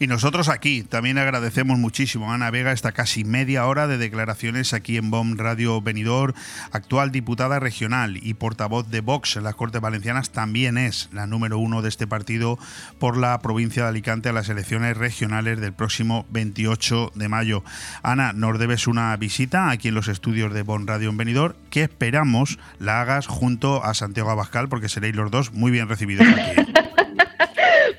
Y 0.01 0.09
nosotros 0.09 0.49
aquí 0.49 0.82
también 0.82 1.18
agradecemos 1.18 1.78
muchísimo 1.78 2.32
Ana 2.32 2.51
Vega 2.51 2.72
esta 2.72 2.90
casi 2.90 3.22
media 3.22 3.64
hora 3.66 3.86
de 3.86 3.97
declaraciones 3.97 4.72
aquí 4.72 4.97
en 4.97 5.12
BOM 5.12 5.36
Radio 5.36 5.80
Benidorm, 5.80 6.32
actual 6.70 7.11
diputada 7.11 7.61
regional 7.61 8.18
y 8.20 8.35
portavoz 8.35 8.89
de 8.89 9.01
Vox 9.01 9.37
en 9.37 9.45
las 9.45 9.55
Cortes 9.55 9.80
Valencianas, 9.80 10.30
también 10.30 10.78
es 10.78 11.09
la 11.12 11.26
número 11.26 11.59
uno 11.59 11.83
de 11.83 11.89
este 11.89 12.07
partido 12.07 12.59
por 12.99 13.16
la 13.16 13.39
provincia 13.41 13.85
de 13.85 13.89
Alicante 13.89 14.28
a 14.28 14.33
las 14.33 14.49
elecciones 14.49 14.97
regionales 14.97 15.61
del 15.61 15.72
próximo 15.72 16.26
28 16.30 17.12
de 17.14 17.28
mayo. 17.28 17.64
Ana, 18.03 18.33
nos 18.33 18.59
debes 18.59 18.87
una 18.87 19.16
visita 19.16 19.70
aquí 19.70 19.89
en 19.89 19.95
los 19.95 20.09
estudios 20.09 20.53
de 20.53 20.62
BOM 20.62 20.87
Radio 20.87 21.11
en 21.11 21.16
Benidorm, 21.16 21.55
que 21.70 21.83
esperamos 21.83 22.59
la 22.78 23.01
hagas 23.01 23.26
junto 23.26 23.85
a 23.85 23.95
Santiago 23.95 24.30
Abascal, 24.30 24.68
porque 24.68 24.89
seréis 24.89 25.14
los 25.14 25.30
dos 25.30 25.53
muy 25.53 25.70
bien 25.70 25.89
recibidos 25.89 26.26
aquí. 26.26 26.72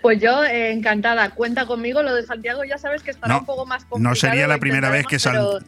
Pues 0.03 0.19
yo 0.19 0.43
eh, 0.43 0.73
encantada, 0.73 1.29
cuenta 1.29 1.65
conmigo. 1.65 2.03
Lo 2.03 2.13
de 2.13 2.23
Santiago 2.23 2.65
ya 2.65 2.77
sabes 2.77 3.01
que 3.03 3.11
estará 3.11 3.37
un 3.37 3.45
poco 3.45 3.65
más 3.65 3.85
complicado. 3.85 4.09
No 4.09 4.15
sería 4.15 4.47
la 4.47 4.57
primera 4.57 4.89
vez 4.89 5.07
que 5.07 5.17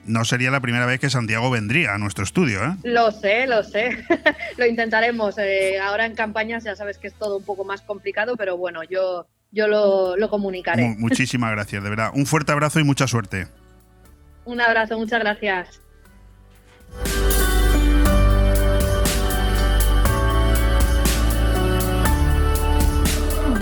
no 0.07 0.25
sería 0.25 0.51
la 0.51 0.59
primera 0.59 0.86
vez 0.86 0.99
que 0.99 1.09
Santiago 1.09 1.49
vendría 1.49 1.93
a 1.93 1.97
nuestro 1.97 2.25
estudio, 2.25 2.61
¿eh? 2.61 2.75
Lo 2.83 3.13
sé, 3.13 3.47
lo 3.47 3.63
sé. 3.63 4.05
lo 4.57 4.65
intentaremos. 4.65 5.38
Eh, 5.38 5.79
ahora 5.79 6.05
en 6.05 6.15
campañas 6.15 6.65
ya 6.65 6.75
sabes 6.75 6.97
que 6.97 7.07
es 7.07 7.13
todo 7.13 7.38
un 7.38 7.45
poco 7.45 7.63
más 7.63 7.81
complicado, 7.81 8.36
pero 8.36 8.57
bueno, 8.57 8.83
yo 8.83 9.25
yo 9.53 9.69
lo, 9.69 10.17
lo 10.17 10.29
comunicaré. 10.29 10.95
muchísimas 10.97 11.51
gracias, 11.51 11.81
de 11.81 11.89
verdad. 11.89 12.11
Un 12.13 12.25
fuerte 12.25 12.51
abrazo 12.51 12.81
y 12.81 12.83
mucha 12.83 13.07
suerte. 13.07 13.47
Un 14.43 14.59
abrazo, 14.59 14.97
muchas 14.97 15.21
gracias. 15.21 15.79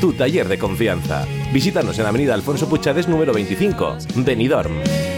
tu 0.00 0.12
taller 0.12 0.48
de 0.48 0.58
confianza. 0.58 1.26
Visítanos 1.52 1.98
en 1.98 2.06
Avenida 2.06 2.34
Alfonso 2.34 2.68
Puchades 2.68 3.08
número 3.08 3.32
25, 3.32 3.98
Benidorm. 4.16 5.17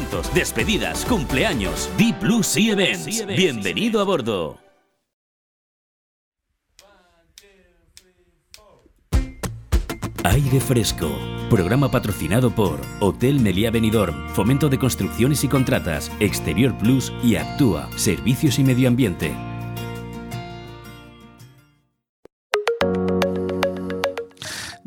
despedidas, 0.33 1.05
cumpleaños. 1.05 1.89
Deep 1.97 2.19
Blue 2.19 2.41
Events. 2.55 3.25
Bienvenido 3.27 4.01
a 4.01 4.03
bordo. 4.03 4.57
Aire 10.23 10.59
Fresco. 10.59 11.09
Programa 11.49 11.89
patrocinado 11.89 12.51
por 12.51 12.79
Hotel 12.99 13.39
Meliá 13.39 13.71
Benidorm, 13.71 14.29
Fomento 14.29 14.69
de 14.69 14.77
Construcciones 14.77 15.43
y 15.43 15.47
Contratas, 15.47 16.11
Exterior 16.19 16.77
Plus 16.77 17.11
y 17.23 17.35
Actúa, 17.35 17.89
Servicios 17.97 18.59
y 18.59 18.63
Medio 18.63 18.87
Ambiente. 18.87 19.50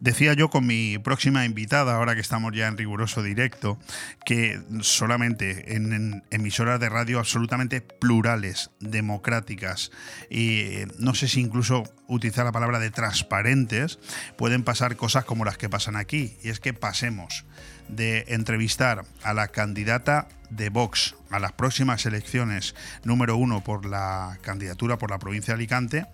Decía 0.04 0.34
yo 0.34 0.50
con 0.50 0.66
mi 0.66 0.98
próxima 0.98 1.46
invitada, 1.46 1.94
ahora 1.94 2.14
que 2.14 2.20
estamos 2.20 2.52
ya 2.52 2.66
en 2.66 2.76
riguroso 2.76 3.22
directo, 3.22 3.78
que 4.26 4.60
solamente 4.82 5.76
en, 5.76 6.22
emisoras 6.30 6.78
de 6.78 6.90
radio 6.90 7.18
absolutamente 7.18 7.80
plurales, 7.80 8.70
democráticas 8.80 9.92
y 10.28 10.60
eh, 10.60 10.88
no 10.98 11.14
sé 11.14 11.26
si 11.26 11.40
incluso 11.40 11.84
utilizar 12.06 12.44
la 12.44 12.52
palabra 12.52 12.80
de 12.80 12.90
transparentes, 12.90 13.98
pueden 14.36 14.62
pasar 14.62 14.94
cosas 14.96 15.24
como 15.24 15.46
las 15.46 15.56
que 15.56 15.70
pasan 15.70 15.96
aquí. 15.96 16.36
Y 16.42 16.50
es 16.50 16.60
que 16.60 16.74
pasemos 16.74 17.46
de 17.88 18.24
entrevistar 18.28 19.04
a 19.22 19.34
la 19.34 19.48
candidata 19.48 20.28
de 20.50 20.68
Vox 20.68 21.16
a 21.30 21.38
las 21.38 21.52
próximas 21.52 22.06
elecciones 22.06 22.74
número 23.02 23.36
uno 23.36 23.64
por 23.64 23.86
la 23.86 24.38
candidatura 24.42 24.98
por 24.98 25.10
la 25.10 25.18
provincia 25.18 25.52
de 25.52 25.58
Alicante 25.58 26.06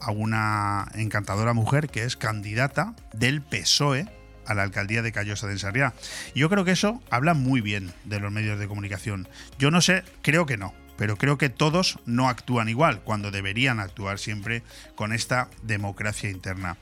a 0.00 0.10
una 0.10 0.88
encantadora 0.94 1.52
mujer 1.52 1.88
que 1.88 2.04
es 2.04 2.16
candidata 2.16 2.94
del 3.12 3.40
PSOE 3.40 4.08
a 4.46 4.54
la 4.54 4.62
alcaldía 4.62 5.02
de 5.02 5.12
Callosa 5.12 5.46
de 5.46 5.54
Ensarriá. 5.54 5.94
Yo 6.34 6.50
creo 6.50 6.64
que 6.64 6.72
eso 6.72 7.02
habla 7.10 7.34
muy 7.34 7.60
bien 7.60 7.92
de 8.04 8.20
los 8.20 8.32
medios 8.32 8.58
de 8.58 8.68
comunicación. 8.68 9.28
Yo 9.58 9.70
no 9.70 9.80
sé, 9.80 10.02
creo 10.22 10.44
que 10.44 10.56
no, 10.56 10.74
pero 10.96 11.16
creo 11.16 11.38
que 11.38 11.48
todos 11.48 11.98
no 12.04 12.28
actúan 12.28 12.68
igual, 12.68 13.00
cuando 13.02 13.30
deberían 13.30 13.80
actuar 13.80 14.18
siempre 14.18 14.62
con 14.94 15.12
esta 15.12 15.48
democracia 15.62 16.30
interna. 16.30 16.76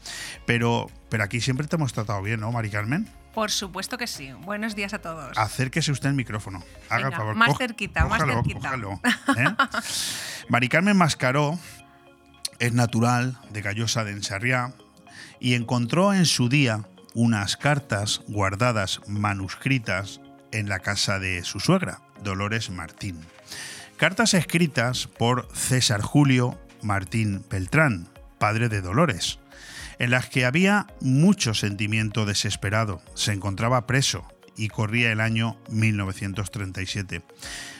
Pero, 0.46 0.90
pero 1.08 1.24
aquí 1.24 1.40
siempre 1.40 1.66
te 1.66 1.76
hemos 1.76 1.92
tratado 1.92 2.22
bien, 2.22 2.40
¿no, 2.40 2.50
Mari 2.52 2.70
Carmen? 2.70 3.08
Por 3.34 3.50
supuesto 3.50 3.96
que 3.96 4.06
sí. 4.06 4.32
Buenos 4.44 4.74
días 4.74 4.92
a 4.92 5.00
todos. 5.00 5.36
Acérquese 5.38 5.90
usted 5.90 6.10
el 6.10 6.14
micrófono. 6.14 6.62
Haga 6.90 7.04
Venga, 7.04 7.16
favor. 7.16 7.34
más 7.34 7.56
cerquita, 7.56 8.04
más 8.06 8.22
cerquita. 8.22 8.60
cójalo, 8.60 9.00
¿eh? 9.36 9.54
Mari 10.48 10.68
Carmen 10.68 10.96
Mascaró 10.96 11.58
es 12.58 12.72
natural 12.74 13.38
de 13.50 13.62
Callosa 13.62 14.04
de 14.04 14.12
Ensarriá 14.12 14.72
y 15.40 15.54
encontró 15.54 16.12
en 16.12 16.26
su 16.26 16.48
día 16.48 16.84
unas 17.14 17.56
cartas 17.56 18.20
guardadas 18.28 19.00
manuscritas 19.06 20.20
en 20.52 20.68
la 20.68 20.80
casa 20.80 21.18
de 21.18 21.42
su 21.44 21.58
suegra, 21.60 22.00
Dolores 22.22 22.70
Martín. 22.70 23.18
Cartas 23.96 24.34
escritas 24.34 25.06
por 25.06 25.48
César 25.54 26.02
Julio 26.02 26.58
Martín 26.82 27.44
Beltrán, 27.50 28.08
padre 28.38 28.68
de 28.68 28.80
Dolores, 28.80 29.38
en 29.98 30.10
las 30.10 30.28
que 30.28 30.44
había 30.44 30.86
mucho 31.00 31.54
sentimiento 31.54 32.26
desesperado. 32.26 33.02
Se 33.14 33.32
encontraba 33.32 33.86
preso 33.86 34.26
y 34.56 34.68
corría 34.68 35.12
el 35.12 35.20
año 35.20 35.56
1937. 35.70 37.22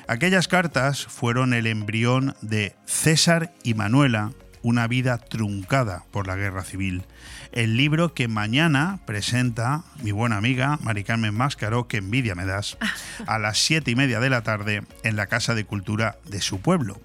Aquellas 0.09 0.49
cartas 0.49 1.05
fueron 1.07 1.55
el 1.55 1.67
embrión 1.67 2.35
de 2.41 2.75
César 2.87 3.53
y 3.63 3.75
Manuela, 3.75 4.33
una 4.63 4.87
vida 4.87 5.19
truncada 5.19 6.05
por 6.11 6.27
la 6.27 6.37
guerra 6.37 6.65
civil. 6.65 7.05
El 7.53 7.77
libro 7.77 8.15
que 8.15 8.29
mañana 8.29 9.01
presenta 9.07 9.85
mi 10.03 10.13
buena 10.13 10.37
amiga 10.37 10.79
Mari 10.83 11.05
Carmen 11.05 11.35
Máscaro, 11.35 11.89
que 11.89 11.99
envidia 11.99 12.35
me 12.35 12.47
das, 12.47 12.79
a 13.27 13.39
las 13.39 13.59
siete 13.59 13.91
y 13.91 13.97
media 13.97 14.21
de 14.21 14.31
la 14.31 14.43
tarde 14.43 14.83
en 15.03 15.17
la 15.17 15.27
Casa 15.27 15.55
de 15.55 15.65
Cultura 15.65 16.17
de 16.25 16.41
su 16.41 16.61
pueblo. 16.61 17.01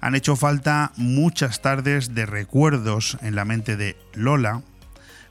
Han 0.00 0.14
hecho 0.14 0.36
falta 0.36 0.92
muchas 0.96 1.60
tardes 1.60 2.14
de 2.14 2.26
recuerdos 2.26 3.18
en 3.20 3.34
la 3.34 3.44
mente 3.44 3.76
de 3.76 3.96
Lola 4.14 4.62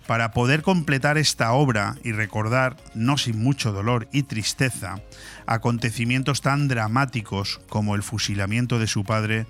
para 0.06 0.32
poder 0.32 0.62
completar 0.64 1.18
esta 1.18 1.52
obra 1.52 1.96
y 2.04 2.12
recordar, 2.12 2.78
no 2.96 3.18
sin 3.18 3.40
mucho 3.40 3.72
dolor 3.72 4.08
y 4.12 4.24
tristeza, 4.24 5.02
acontecimientos 5.46 6.42
tan 6.42 6.68
dramáticos 6.68 7.62
como 7.70 7.96
el 7.96 8.04
fusilamiento 8.04 8.80
de 8.80 8.88
su 8.88 9.04
padre 9.04 9.46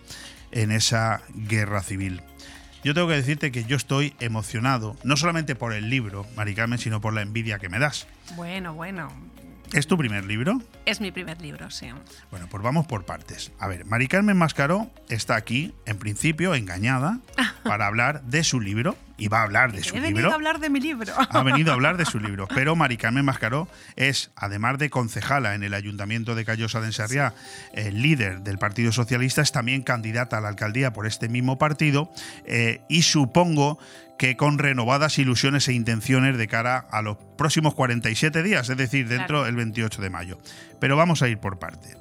en 0.52 0.72
esa 0.72 1.22
guerra 1.34 1.82
civil. 1.82 2.22
Yo 2.84 2.94
tengo 2.94 3.08
que 3.10 3.16
decirte 3.16 3.52
que 3.52 3.66
yo 3.66 3.76
estoy 3.76 4.16
emocionado, 4.20 4.96
no 5.04 5.18
solamente 5.18 5.56
por 5.56 5.74
el 5.74 5.90
libro, 5.90 6.26
Mari 6.36 6.56
Carmen, 6.56 6.80
sino 6.80 7.02
por 7.02 7.14
la 7.14 7.22
envidia 7.22 7.60
que 7.60 7.70
me 7.70 7.80
das. 7.80 8.08
Bueno, 8.36 8.74
bueno. 8.74 9.12
¿Es 9.74 9.86
tu 9.86 9.98
primer 9.98 10.26
libro? 10.26 10.60
Es 10.86 11.00
mi 11.00 11.12
primer 11.12 11.40
libro, 11.42 11.70
sí. 11.70 11.88
Bueno, 12.32 12.48
pues 12.50 12.64
vamos 12.64 12.88
por 12.88 13.06
partes. 13.06 13.52
A 13.60 13.68
ver, 13.68 13.86
Mari 13.86 14.08
Carmen 14.08 14.36
Mascaró 14.36 14.90
está 15.10 15.36
aquí, 15.36 15.76
en 15.86 16.00
principio, 16.00 16.56
engañada, 16.56 17.20
para 17.64 17.86
hablar 17.86 18.24
de 18.24 18.44
su 18.44 18.60
libro, 18.60 18.96
y 19.20 19.28
va 19.28 19.40
a 19.42 19.44
hablar 19.44 19.72
de 19.72 19.84
su 19.84 19.96
He 19.96 20.00
venido 20.00 20.18
libro. 20.18 20.32
a 20.32 20.36
hablar 20.36 20.60
de 20.60 20.70
mi 20.70 20.80
libro. 20.80 21.14
Ha 21.18 21.44
venido 21.44 21.72
a 21.72 21.76
hablar 21.76 21.98
de 21.98 22.06
su 22.06 22.20
libro. 22.22 22.48
Pero 22.48 22.76
Mari 22.76 22.98
Carmen 22.98 23.26
Mascaró 23.26 23.68
es, 23.96 24.32
además 24.36 24.78
de 24.80 24.90
concejala 24.90 25.56
en 25.56 25.64
el 25.64 25.74
Ayuntamiento 25.74 26.36
de 26.36 26.46
Callosa 26.46 26.80
de 26.82 26.88
Ensarriá, 26.88 27.34
el 27.74 28.02
líder 28.02 28.42
del 28.42 28.58
Partido 28.58 28.92
Socialista, 28.92 29.42
es 29.42 29.52
también 29.52 29.84
candidata 29.84 30.38
a 30.38 30.42
la 30.42 30.48
alcaldía 30.50 30.94
por 30.94 31.06
este 31.06 31.30
mismo 31.30 31.58
partido 31.58 32.12
eh, 32.46 32.82
y 32.90 33.02
supongo 33.04 33.78
que 34.18 34.36
con 34.36 34.58
renovadas 34.60 35.18
ilusiones 35.18 35.68
e 35.70 35.74
intenciones 35.74 36.38
de 36.38 36.48
cara 36.48 36.78
a 36.92 37.02
los 37.02 37.18
próximos 37.38 37.74
47 37.74 38.44
días, 38.44 38.70
es 38.70 38.76
decir, 38.78 39.08
dentro 39.08 39.28
Claro. 39.28 39.44
del 39.46 39.56
28 39.56 40.02
de 40.02 40.10
mayo. 40.10 40.40
Pero 40.82 40.98
vamos 40.98 41.22
a 41.22 41.30
ir 41.30 41.38
por 41.40 41.58
parte. 41.60 41.96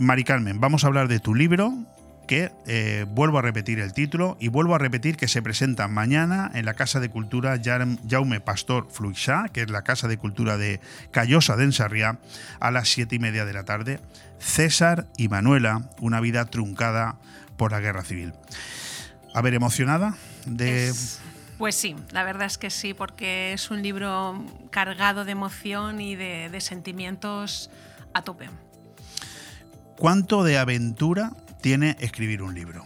Mari 0.00 0.24
Carmen, 0.24 0.58
vamos 0.58 0.84
a 0.84 0.86
hablar 0.88 1.06
de 1.06 1.20
tu 1.20 1.34
libro, 1.34 1.74
que 2.26 2.52
eh, 2.66 3.04
vuelvo 3.08 3.38
a 3.38 3.42
repetir 3.42 3.78
el 3.80 3.92
título 3.92 4.36
y 4.40 4.48
vuelvo 4.48 4.74
a 4.74 4.78
repetir 4.78 5.16
que 5.16 5.28
se 5.28 5.42
presenta 5.42 5.88
mañana 5.88 6.50
en 6.54 6.64
la 6.64 6.74
Casa 6.74 7.00
de 7.00 7.08
Cultura 7.10 7.56
Jaume- 7.56 8.40
Pastor 8.40 8.88
Fluixá, 8.90 9.48
que 9.52 9.62
es 9.62 9.70
la 9.70 9.82
Casa 9.82 10.08
de 10.08 10.16
Cultura 10.18 10.56
de 10.56 10.80
Callosa 11.10 11.56
de 11.56 11.64
Ensarriá, 11.64 12.18
a 12.60 12.70
las 12.70 12.88
siete 12.88 13.16
y 13.16 13.18
media 13.18 13.44
de 13.44 13.52
la 13.52 13.64
tarde. 13.64 14.00
César 14.38 15.06
y 15.16 15.28
Manuela, 15.28 15.88
una 16.00 16.20
vida 16.20 16.44
truncada 16.46 17.16
por 17.56 17.72
la 17.72 17.80
guerra 17.80 18.02
civil. 18.04 18.32
A 19.34 19.40
ver, 19.42 19.54
emocionada 19.54 20.16
de. 20.46 20.88
Es- 20.88 21.20
Pues 21.58 21.74
sí, 21.74 21.94
la 22.10 22.24
verdad 22.24 22.46
es 22.46 22.58
que 22.58 22.70
sí, 22.70 22.92
porque 22.94 23.52
es 23.52 23.70
un 23.70 23.82
libro 23.82 24.44
cargado 24.70 25.24
de 25.24 25.32
emoción 25.32 26.00
y 26.00 26.16
de, 26.16 26.48
de 26.50 26.60
sentimientos 26.60 27.70
a 28.14 28.22
tope. 28.22 28.48
¿Cuánto 29.96 30.42
de 30.42 30.58
aventura 30.58 31.30
tiene 31.62 31.96
escribir 32.00 32.42
un 32.42 32.54
libro? 32.54 32.84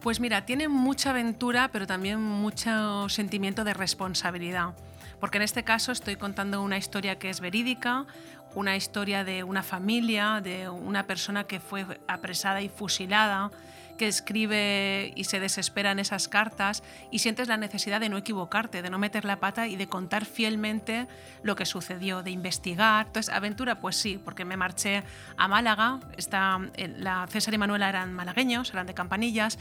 Pues 0.00 0.18
mira, 0.18 0.44
tiene 0.44 0.68
mucha 0.68 1.10
aventura, 1.10 1.68
pero 1.68 1.86
también 1.86 2.20
mucho 2.20 3.08
sentimiento 3.08 3.62
de 3.62 3.74
responsabilidad. 3.74 4.74
Porque 5.20 5.38
en 5.38 5.42
este 5.42 5.62
caso 5.62 5.92
estoy 5.92 6.16
contando 6.16 6.62
una 6.62 6.76
historia 6.76 7.18
que 7.18 7.30
es 7.30 7.40
verídica, 7.40 8.06
una 8.54 8.76
historia 8.76 9.22
de 9.24 9.44
una 9.44 9.62
familia, 9.62 10.40
de 10.42 10.68
una 10.68 11.06
persona 11.06 11.44
que 11.44 11.60
fue 11.60 11.86
apresada 12.08 12.62
y 12.62 12.68
fusilada, 12.68 13.50
que 13.96 14.08
escribe 14.08 15.12
y 15.16 15.24
se 15.24 15.40
desespera 15.40 15.90
en 15.90 15.98
esas 15.98 16.28
cartas 16.28 16.82
y 17.10 17.20
sientes 17.20 17.48
la 17.48 17.56
necesidad 17.56 18.00
de 18.00 18.08
no 18.08 18.16
equivocarte, 18.16 18.82
de 18.82 18.90
no 18.90 18.98
meter 18.98 19.24
la 19.24 19.36
pata 19.36 19.66
y 19.66 19.76
de 19.76 19.88
contar 19.88 20.24
fielmente 20.24 21.06
lo 21.42 21.56
que 21.56 21.66
sucedió, 21.66 22.22
de 22.22 22.30
investigar. 22.30 23.06
Entonces, 23.06 23.34
aventura, 23.34 23.80
pues 23.80 23.96
sí, 23.96 24.20
porque 24.24 24.44
me 24.44 24.56
marché 24.56 25.02
a 25.36 25.48
Málaga, 25.48 26.00
está, 26.16 26.60
eh, 26.74 26.94
la 26.98 27.26
César 27.28 27.54
y 27.54 27.58
Manuela 27.58 27.88
eran 27.88 28.12
malagueños, 28.12 28.70
eran 28.70 28.86
de 28.86 28.94
Campanillas, 28.94 29.58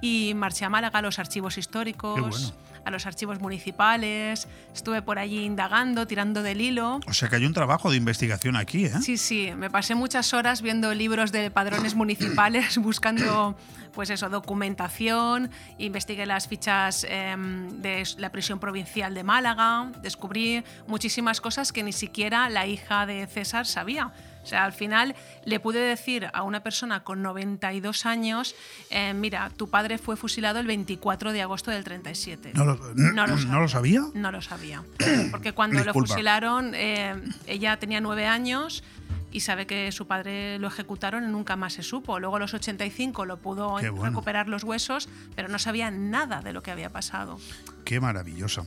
y 0.00 0.32
marché 0.34 0.64
a 0.64 0.70
Málaga 0.70 1.00
a 1.00 1.02
los 1.02 1.18
archivos 1.18 1.58
históricos, 1.58 2.54
a 2.84 2.90
los 2.90 3.06
archivos 3.06 3.40
municipales, 3.40 4.48
estuve 4.74 5.02
por 5.02 5.18
allí 5.18 5.44
indagando, 5.44 6.06
tirando 6.06 6.42
del 6.42 6.60
hilo. 6.60 7.00
O 7.06 7.12
sea 7.12 7.28
que 7.28 7.36
hay 7.36 7.46
un 7.46 7.54
trabajo 7.54 7.90
de 7.90 7.96
investigación 7.96 8.56
aquí, 8.56 8.86
¿eh? 8.86 8.92
Sí, 9.02 9.16
sí, 9.16 9.52
me 9.56 9.70
pasé 9.70 9.94
muchas 9.94 10.32
horas 10.34 10.62
viendo 10.62 10.94
libros 10.94 11.32
de 11.32 11.50
padrones 11.50 11.94
municipales, 11.94 12.78
buscando 12.82 13.56
pues 13.92 14.10
eso, 14.10 14.28
documentación, 14.28 15.50
investigué 15.78 16.24
las 16.26 16.46
fichas 16.46 17.04
em, 17.08 17.68
de 17.80 18.04
la 18.18 18.30
prisión 18.30 18.60
provincial 18.60 19.14
de 19.14 19.24
Málaga, 19.24 19.90
descubrí 20.02 20.62
muchísimas 20.86 21.40
cosas 21.40 21.72
que 21.72 21.82
ni 21.82 21.92
siquiera 21.92 22.48
la 22.48 22.66
hija 22.66 23.06
de 23.06 23.26
César 23.26 23.66
sabía. 23.66 24.12
O 24.48 24.50
sea, 24.50 24.64
al 24.64 24.72
final 24.72 25.14
le 25.44 25.60
pude 25.60 25.78
decir 25.78 26.30
a 26.32 26.42
una 26.42 26.62
persona 26.62 27.04
con 27.04 27.20
92 27.20 28.06
años, 28.06 28.54
eh, 28.88 29.12
mira, 29.12 29.50
tu 29.54 29.68
padre 29.68 29.98
fue 29.98 30.16
fusilado 30.16 30.58
el 30.58 30.66
24 30.66 31.32
de 31.32 31.42
agosto 31.42 31.70
del 31.70 31.84
37. 31.84 32.52
¿No 32.54 32.64
lo, 32.64 32.76
no 32.94 33.26
lo, 33.26 33.68
sabía? 33.68 34.04
No 34.14 34.32
lo 34.32 34.40
sabía. 34.40 34.82
Porque 35.30 35.52
cuando 35.52 35.84
lo 35.84 35.92
fusilaron, 35.92 36.72
eh, 36.74 37.14
ella 37.46 37.78
tenía 37.78 38.00
nueve 38.00 38.24
años 38.24 38.82
y 39.30 39.40
sabe 39.40 39.66
que 39.66 39.92
su 39.92 40.06
padre 40.06 40.58
lo 40.58 40.68
ejecutaron 40.68 41.24
y 41.24 41.26
nunca 41.26 41.56
más 41.56 41.74
se 41.74 41.82
supo. 41.82 42.18
Luego 42.18 42.36
a 42.36 42.38
los 42.38 42.54
85 42.54 43.26
lo 43.26 43.36
pudo 43.36 43.76
recuperar 43.76 44.48
los 44.48 44.64
huesos, 44.64 45.10
pero 45.36 45.48
no 45.48 45.58
sabía 45.58 45.90
nada 45.90 46.40
de 46.40 46.54
lo 46.54 46.62
que 46.62 46.70
había 46.70 46.88
pasado. 46.88 47.38
Qué 47.84 48.00
maravilloso. 48.00 48.66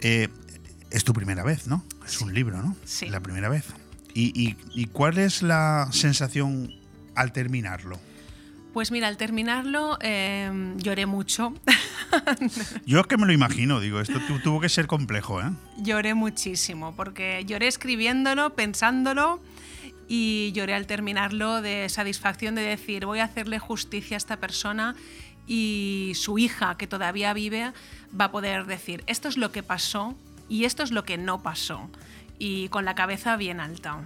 Eh, 0.00 0.26
es 0.90 1.04
tu 1.04 1.12
primera 1.12 1.44
vez, 1.44 1.68
¿no? 1.68 1.84
Es 2.04 2.20
un 2.20 2.34
libro, 2.34 2.60
¿no? 2.60 2.74
Sí. 2.84 3.08
La 3.08 3.20
primera 3.20 3.48
vez. 3.48 3.64
¿Y, 4.14 4.86
cuál 4.92 5.18
es 5.18 5.42
la 5.42 5.88
sensación 5.92 6.74
al 7.14 7.32
terminarlo? 7.32 7.98
Pues 8.72 8.92
mira, 8.92 9.08
al 9.08 9.16
terminarlo 9.16 9.98
em, 10.00 10.78
lloré 10.78 11.06
mucho. 11.06 11.54
Yo 12.86 13.00
es 13.00 13.06
que 13.06 13.16
me 13.16 13.26
lo 13.26 13.32
imagino, 13.32 13.80
digo, 13.80 14.00
esto 14.00 14.20
tuvo 14.44 14.60
que 14.60 14.68
ser 14.68 14.86
complejo, 14.86 15.40
¿eh? 15.40 15.50
Lloré 15.78 16.14
muchísimo, 16.14 16.94
porque 16.94 17.44
lloré 17.46 17.66
escribiéndolo, 17.66 18.54
pensándolo 18.54 19.40
y 20.08 20.52
lloré 20.54 20.74
al 20.74 20.86
terminarlo 20.86 21.62
de 21.62 21.88
satisfacción 21.88 22.54
de 22.54 22.62
decir, 22.62 23.06
voy 23.06 23.18
a 23.18 23.24
hacerle 23.24 23.58
justicia 23.58 24.16
a 24.16 24.18
esta 24.18 24.38
persona 24.38 24.94
y 25.48 26.12
su 26.14 26.38
hija, 26.38 26.76
que 26.76 26.86
todavía 26.86 27.32
vive, 27.32 27.72
va 28.18 28.26
a 28.26 28.30
poder 28.30 28.66
decir, 28.66 29.02
esto 29.08 29.28
es 29.28 29.36
lo 29.36 29.50
que 29.50 29.64
pasó 29.64 30.16
y 30.48 30.64
esto 30.64 30.84
es 30.84 30.92
lo 30.92 31.04
que 31.04 31.18
no 31.18 31.42
pasó 31.42 31.90
y 32.40 32.68
con 32.70 32.84
la 32.84 32.96
cabeza 32.96 33.36
bien 33.36 33.60
alta. 33.60 34.00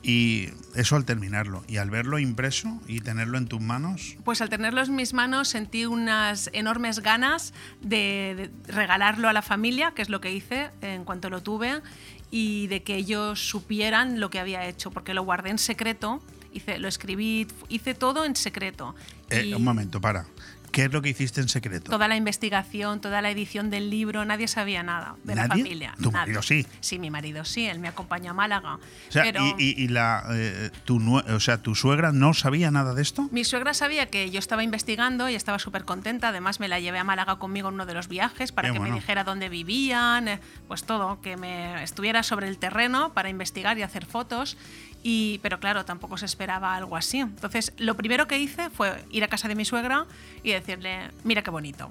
Y 0.00 0.48
eso 0.76 0.94
al 0.94 1.04
terminarlo 1.04 1.64
y 1.66 1.78
al 1.78 1.90
verlo 1.90 2.18
impreso 2.20 2.80
y 2.86 3.00
tenerlo 3.00 3.36
en 3.36 3.48
tus 3.48 3.60
manos. 3.60 4.16
Pues 4.24 4.40
al 4.40 4.48
tenerlo 4.48 4.80
en 4.80 4.94
mis 4.94 5.12
manos 5.12 5.48
sentí 5.48 5.84
unas 5.84 6.48
enormes 6.52 7.00
ganas 7.00 7.52
de, 7.82 8.50
regalarlo 8.68 9.28
a 9.28 9.32
la 9.32 9.42
familia, 9.42 9.92
que 9.94 10.02
es 10.02 10.08
lo 10.08 10.20
que 10.20 10.32
hice 10.32 10.70
en 10.82 11.04
cuanto 11.04 11.30
lo 11.30 11.42
tuve, 11.42 11.82
y 12.30 12.68
de 12.68 12.84
que 12.84 12.94
ellos 12.94 13.48
supieran 13.48 14.20
lo 14.20 14.30
que 14.30 14.38
había 14.38 14.66
hecho, 14.66 14.92
porque 14.92 15.14
lo 15.14 15.24
guardé 15.24 15.50
en 15.50 15.58
secreto, 15.58 16.22
hice, 16.52 16.78
lo 16.78 16.86
escribí, 16.86 17.48
hice 17.68 17.94
todo 17.94 18.24
en 18.24 18.36
secreto. 18.36 18.94
Eh, 19.30 19.52
un 19.54 19.64
momento, 19.64 20.00
para. 20.00 20.26
¿Qué 20.70 20.84
es 20.84 20.92
lo 20.92 21.02
que 21.02 21.10
hiciste 21.10 21.40
en 21.40 21.48
secreto? 21.48 21.90
Toda 21.90 22.08
la 22.08 22.16
investigación, 22.16 23.00
toda 23.00 23.22
la 23.22 23.30
edición 23.30 23.70
del 23.70 23.90
libro, 23.90 24.24
nadie 24.24 24.48
sabía 24.48 24.82
nada 24.82 25.16
de 25.24 25.34
la 25.34 25.46
familia. 25.46 25.94
¿Tu 26.02 26.10
marido 26.12 26.42
sí? 26.42 26.66
Sí, 26.80 26.98
mi 26.98 27.10
marido 27.10 27.44
sí, 27.44 27.66
él 27.66 27.78
me 27.78 27.88
acompañó 27.88 28.30
a 28.30 28.34
Málaga. 28.34 28.74
O 28.76 28.80
sea, 29.12 29.24
y, 29.58 29.88
la, 29.88 30.24
eh, 30.30 30.70
tu, 30.84 31.16
o 31.16 31.40
sea, 31.40 31.62
¿tu 31.62 31.74
suegra 31.74 32.12
no 32.12 32.34
sabía 32.34 32.70
nada 32.70 32.94
de 32.94 33.02
esto? 33.02 33.28
Mi 33.32 33.44
suegra 33.44 33.74
sabía 33.74 34.06
que 34.06 34.30
yo 34.30 34.38
estaba 34.38 34.62
investigando 34.62 35.28
y 35.28 35.34
estaba 35.34 35.58
súper 35.58 35.84
contenta. 35.84 36.28
Además, 36.28 36.60
me 36.60 36.68
la 36.68 36.80
llevé 36.80 36.98
a 36.98 37.04
Málaga 37.04 37.36
conmigo 37.36 37.68
en 37.68 37.74
uno 37.74 37.86
de 37.86 37.94
los 37.94 38.08
viajes 38.08 38.52
para 38.52 38.72
que 38.72 38.80
me 38.80 38.90
dijera 38.90 39.24
dónde 39.24 39.48
vivían, 39.48 40.28
eh, 40.28 40.40
pues 40.66 40.84
todo, 40.84 41.20
que 41.20 41.36
me 41.36 41.82
estuviera 41.82 42.22
sobre 42.22 42.48
el 42.48 42.58
terreno 42.58 43.12
para 43.12 43.28
investigar 43.28 43.78
y 43.78 43.82
hacer 43.82 44.06
fotos. 44.06 44.56
Y, 45.02 45.38
pero 45.42 45.60
claro, 45.60 45.84
tampoco 45.84 46.18
se 46.18 46.26
esperaba 46.26 46.74
algo 46.74 46.96
así. 46.96 47.18
Entonces, 47.20 47.72
lo 47.78 47.96
primero 47.96 48.26
que 48.26 48.38
hice 48.38 48.70
fue 48.70 49.04
ir 49.10 49.24
a 49.24 49.28
casa 49.28 49.48
de 49.48 49.54
mi 49.54 49.64
suegra 49.64 50.06
y 50.42 50.52
decirle, 50.52 51.10
mira 51.24 51.42
qué 51.42 51.50
bonito. 51.50 51.90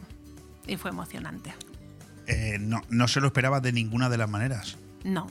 Y 0.68 0.76
fue 0.78 0.92
emocionante. 0.92 1.54
Eh, 2.28 2.58
no, 2.60 2.82
no 2.90 3.08
se 3.08 3.22
lo 3.22 3.28
esperaba 3.28 3.62
de 3.62 3.72
ninguna 3.72 4.10
de 4.10 4.18
las 4.18 4.30
maneras. 4.30 4.78
No. 5.04 5.28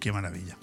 Qué 0.00 0.10
maravilla. 0.12 0.56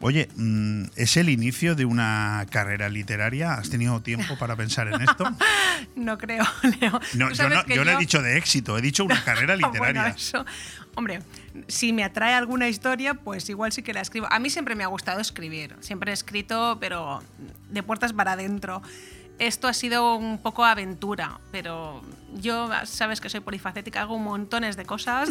Oye, 0.00 0.28
mm, 0.36 0.84
¿es 0.96 1.16
el 1.16 1.30
inicio 1.30 1.74
de 1.74 1.86
una 1.86 2.46
carrera 2.50 2.88
literaria? 2.88 3.54
¿Has 3.54 3.70
tenido 3.70 4.00
tiempo 4.02 4.36
para 4.38 4.54
pensar 4.54 4.88
en 4.88 5.00
esto? 5.00 5.24
no 5.96 6.18
creo, 6.18 6.44
Leo. 6.80 7.00
No, 7.14 7.32
yo 7.32 7.48
no, 7.48 7.66
yo 7.66 7.84
no, 7.84 7.92
he 7.92 7.96
dicho 7.96 8.20
de 8.20 8.36
éxito, 8.36 8.76
he 8.76 8.82
dicho 8.82 9.04
una 9.04 9.24
carrera 9.24 9.56
literaria. 9.56 9.78
bueno, 10.02 10.06
eso, 10.06 10.44
hombre, 10.94 11.20
si 11.68 11.92
me 11.92 12.04
atrae 12.04 12.34
alguna 12.34 12.68
historia, 12.68 13.14
pues 13.14 13.48
igual 13.48 13.72
sí 13.72 13.82
que 13.82 13.92
la 13.92 14.00
escribo. 14.00 14.26
A 14.30 14.38
mí 14.38 14.50
siempre 14.50 14.74
me 14.74 14.84
ha 14.84 14.88
gustado 14.88 15.20
escribir, 15.20 15.76
siempre 15.80 16.10
he 16.10 16.14
escrito, 16.14 16.78
pero 16.80 17.22
de 17.70 17.82
puertas 17.82 18.12
para 18.12 18.32
adentro 18.32 18.82
esto 19.38 19.68
ha 19.68 19.74
sido 19.74 20.16
un 20.16 20.38
poco 20.38 20.64
aventura, 20.64 21.40
pero 21.52 22.02
yo 22.34 22.70
sabes 22.84 23.20
que 23.20 23.28
soy 23.28 23.40
polifacética, 23.40 24.02
hago 24.02 24.18
montones 24.18 24.76
de 24.76 24.84
cosas 24.84 25.28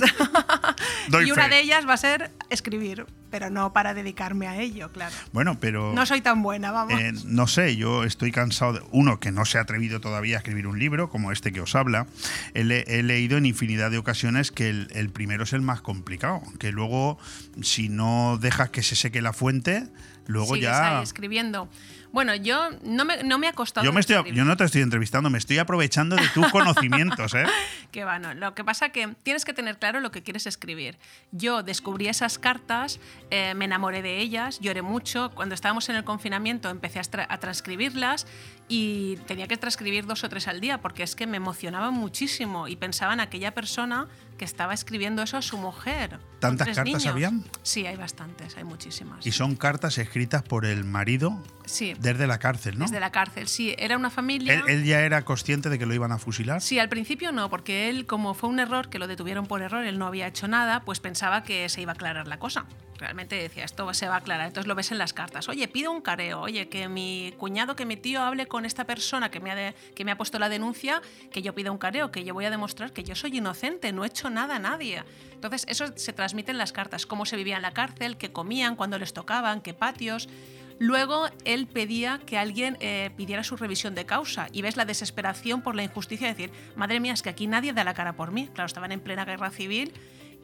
y 1.26 1.32
una 1.32 1.47
de 1.47 1.60
ellas 1.60 1.88
va 1.88 1.93
a 1.93 1.97
ser 1.97 2.32
escribir, 2.49 3.06
pero 3.32 3.49
no 3.49 3.74
para 3.74 3.93
dedicarme 3.93 4.47
a 4.47 4.60
ello, 4.60 4.91
claro. 4.91 5.16
Bueno, 5.34 5.58
pero... 5.60 5.93
No 5.93 6.06
soy 6.06 6.22
tan 6.22 6.41
buena, 6.41 6.72
vamos. 6.72 6.99
Eh, 6.99 7.14
no 7.26 7.47
sé, 7.47 7.76
yo 7.76 8.03
estoy 8.03 8.32
cansado 8.32 8.74
de... 8.74 8.82
Uno, 8.91 9.20
que 9.20 9.32
no 9.32 9.45
se 9.45 9.58
ha 9.58 9.62
atrevido 9.62 9.99
todavía 10.01 10.38
a 10.38 10.39
escribir 10.39 10.68
un 10.68 10.80
libro, 10.80 11.10
como 11.10 11.32
este 11.32 11.51
que 11.51 11.62
os 11.62 11.76
habla. 11.76 12.08
He, 12.53 12.64
leído 12.64 13.38
en 13.38 13.45
infinidad 13.45 13.91
de 13.91 13.97
ocasiones 13.97 14.51
que 14.51 14.70
el 14.70 15.10
primero 15.10 15.43
es 15.43 15.53
el 15.53 15.62
más 15.62 15.82
complicado, 15.82 16.41
que 16.60 16.72
luego 16.72 17.18
si 17.62 17.89
no 17.89 18.38
dejas 18.39 18.70
que 18.70 18.84
se 18.84 18.95
seque 18.95 19.22
la 19.22 19.34
fuente 19.34 19.88
Luego 20.28 20.56
ya. 20.56 21.01
escribiendo. 21.01 21.70
Bueno, 22.16 22.34
yo 22.34 22.70
no 22.82 23.03
me, 23.03 23.24
no 23.24 23.38
me 23.38 23.49
ha 23.49 23.51
costado. 23.51 23.84
Yo, 23.84 23.91
me 23.91 23.99
estoy, 23.99 24.32
yo 24.32 24.45
no 24.45 24.55
te 24.55 24.63
estoy 24.63 24.82
entrevistando, 24.82 25.30
me 25.30 25.38
estoy 25.38 25.57
aprovechando 25.57 26.16
de 26.16 26.26
tus 26.30 26.47
conocimientos, 26.53 27.34
¿eh? 27.34 27.43
que 27.91 28.05
bueno, 28.05 28.34
lo 28.34 28.55
que 28.55 28.63
pasa 28.63 28.88
que 28.88 29.13
tienes 29.22 29.43
que 29.43 29.51
tener 29.51 29.78
claro 29.80 29.99
lo 29.99 30.11
que 30.11 30.24
quieres 30.24 30.47
escribir. 30.47 30.97
Yo 31.34 31.61
descubrí 31.61 32.07
esas 32.07 32.39
cartas, 32.39 33.01
eh, 33.32 33.53
me 33.55 33.66
enamoré 33.66 34.01
de 34.01 34.20
ellas, 34.20 34.61
lloré 34.61 34.82
mucho. 34.82 35.30
Cuando 35.36 35.55
estábamos 35.55 35.89
en 35.89 35.97
el 35.97 36.05
confinamiento 36.05 36.70
empecé 36.70 36.99
a, 36.99 37.03
a 37.28 37.38
transcribirlas 37.41 38.28
y 38.68 39.18
tenía 39.28 39.47
que 39.47 39.57
transcribir 39.57 40.05
dos 40.05 40.24
o 40.24 40.30
tres 40.30 40.47
al 40.47 40.59
día 40.59 40.80
porque 40.80 41.03
es 41.03 41.16
que 41.16 41.28
me 41.28 41.38
emocionaba 41.38 41.91
muchísimo 41.91 42.68
y 42.68 42.76
pensaba 42.76 43.13
en 43.13 43.20
aquella 43.20 43.53
persona 43.53 44.07
que 44.38 44.45
estaba 44.45 44.74
escribiendo 44.74 45.22
eso 45.22 45.38
a 45.38 45.41
su 45.41 45.57
mujer. 45.57 46.20
¿Tantas 46.39 46.76
cartas 46.76 47.05
habían? 47.05 47.43
Sí, 47.63 47.86
hay 47.86 47.95
bastantes, 47.95 48.57
hay 48.57 48.63
muchísimas. 48.63 49.26
¿Y 49.26 49.32
son 49.32 49.55
cartas 49.55 49.97
escritas 49.97 50.43
por 50.43 50.66
el 50.66 50.84
marido? 50.84 51.41
Sí. 51.66 51.95
Desde 51.99 52.28
la 52.28 52.38
cárcel, 52.38 52.78
¿no? 52.78 52.86
Desde 52.86 52.99
la 52.99 53.11
cárcel, 53.11 53.47
sí. 53.47 53.74
Era 53.78 53.97
una 53.97 54.09
familia. 54.09 54.63
¿Él, 54.68 54.84
ya 54.84 55.01
era 55.01 55.24
consciente 55.24 55.70
de 55.70 55.80
que 55.80 55.86
lo 55.86 55.93
iban 55.93 56.11
a 56.11 56.18
fusilar? 56.18 56.61
Sí, 56.61 56.80
al 56.80 56.89
principio 56.89 57.32
no, 57.32 57.49
porque 57.49 57.89
él, 57.89 58.05
como 58.05 58.34
fue 58.34 58.49
un 58.49 58.59
error, 58.59 58.89
que 58.89 58.99
lo 58.99 59.07
detuvieron 59.07 59.47
por 59.47 59.61
error, 59.61 59.86
él 59.86 59.97
no 59.97 60.05
había 60.05 60.28
hecho 60.28 60.47
nada, 60.47 60.82
pues 60.82 60.99
pensaba 60.99 61.43
que 61.43 61.68
se 61.70 61.82
iba 61.82 61.93
a 61.93 61.95
aclarar 61.95 62.28
la 62.28 62.38
cosa. 62.38 62.66
Realmente 62.97 63.36
decía, 63.36 63.66
esto 63.66 63.93
se 63.93 64.07
va 64.07 64.16
a 64.16 64.18
aclarar. 64.20 64.47
Entonces 64.47 64.68
lo 64.68 64.76
ves 64.76 64.91
en 64.91 64.97
las 64.97 65.13
cartas. 65.13 65.49
Oye, 65.49 65.68
pido 65.68 65.91
un 65.91 66.01
careo. 66.01 66.41
Oye, 66.41 66.70
que 66.70 66.88
mi 66.88 67.34
cuñado, 67.38 67.76
que 67.76 67.86
mi 67.86 67.97
tío 67.97 68.22
hable 68.22 68.45
con 68.47 68.55
esta 68.64 68.86
persona 68.86 69.30
que 69.30 69.41
me 69.41 69.51
ha, 69.51 69.74
que 69.74 70.06
me 70.06 70.12
ha 70.12 70.18
puesto 70.18 70.39
la 70.39 70.47
denuncia, 70.47 71.01
que 71.32 71.41
yo 71.41 71.53
pido 71.53 71.74
un 71.74 71.78
careo, 71.78 72.12
que 72.12 72.24
yo 72.24 72.34
voy 72.34 72.45
a 72.45 72.49
demostrar 72.49 72.93
que 72.93 73.03
yo 73.03 73.16
soy 73.16 73.38
inocente, 73.38 73.91
no 73.91 74.06
he 74.06 74.08
hecho 74.08 74.30
nada 74.30 74.56
a 74.56 74.60
nadie. 74.60 75.03
Entonces 75.34 75.66
eso 75.68 75.88
se 75.97 76.14
transmite 76.14 76.51
en 76.51 76.58
las 76.58 76.72
cartas, 76.72 77.06
cómo 77.06 77.26
se 77.26 77.36
vivía 77.36 77.58
en 77.58 77.64
la 77.64 77.72
cárcel, 77.72 78.16
qué 78.16 78.32
comían, 78.32 78.78
cuándo 78.78 78.97
les 78.97 79.12
tocaban, 79.12 79.60
qué 79.60 79.74
patios. 79.74 80.30
Luego 80.78 81.28
él 81.45 81.68
pedía 81.68 82.20
que 82.26 82.38
alguien 82.38 82.78
eh, 82.82 83.10
pidiera 83.16 83.43
su 83.43 83.56
revisión 83.56 83.95
de 83.95 84.06
causa 84.06 84.47
y 84.51 84.62
ves 84.62 84.76
la 84.76 84.86
desesperación 84.86 85.62
por 85.62 85.76
la 85.76 85.84
injusticia 85.84 86.28
de 86.28 86.34
decir, 86.34 86.51
madre 86.76 86.99
mía, 86.99 87.14
es 87.14 87.22
que 87.22 87.30
aquí 87.30 87.47
nadie 87.47 87.74
da 87.74 87.84
la 87.84 87.93
cara 87.93 88.14
por 88.14 88.32
mí. 88.32 88.49
Claro, 88.53 88.68
estaban 88.68 88.91
en 88.91 88.99
plena 88.99 89.26
guerra 89.26 89.51
civil 89.51 89.93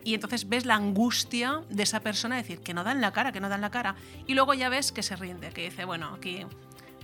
y 0.04 0.14
entonces 0.14 0.48
ves 0.48 0.66
la 0.66 0.76
angustia 0.76 1.62
de 1.70 1.84
esa 1.84 2.00
persona 2.00 2.36
decir 2.36 2.60
que 2.60 2.74
no 2.74 2.84
dan 2.84 3.02
la 3.02 3.12
cara, 3.12 3.32
que 3.32 3.40
no 3.40 3.50
dan 3.50 3.62
la 3.62 3.72
cara. 3.72 3.96
Y 4.26 4.34
luego 4.34 4.54
ya 4.54 4.70
ves 4.70 4.92
que 4.92 5.04
se 5.04 5.16
rinde, 5.16 5.50
que 5.50 5.64
dice, 5.64 5.86
bueno, 5.86 6.14
aquí 6.16 6.46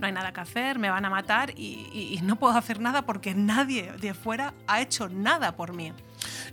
no 0.00 0.06
hay 0.06 0.12
nada 0.12 0.32
que 0.32 0.40
hacer, 0.40 0.78
me 0.78 0.90
van 0.90 1.04
a 1.04 1.10
matar 1.10 1.50
y, 1.56 1.88
y 2.16 2.20
no 2.22 2.36
puedo 2.36 2.56
hacer 2.56 2.80
nada 2.80 3.02
porque 3.02 3.34
nadie 3.34 3.92
de 4.00 4.14
fuera 4.14 4.54
ha 4.66 4.80
hecho 4.80 5.08
nada 5.08 5.56
por 5.56 5.74
mí. 5.74 5.92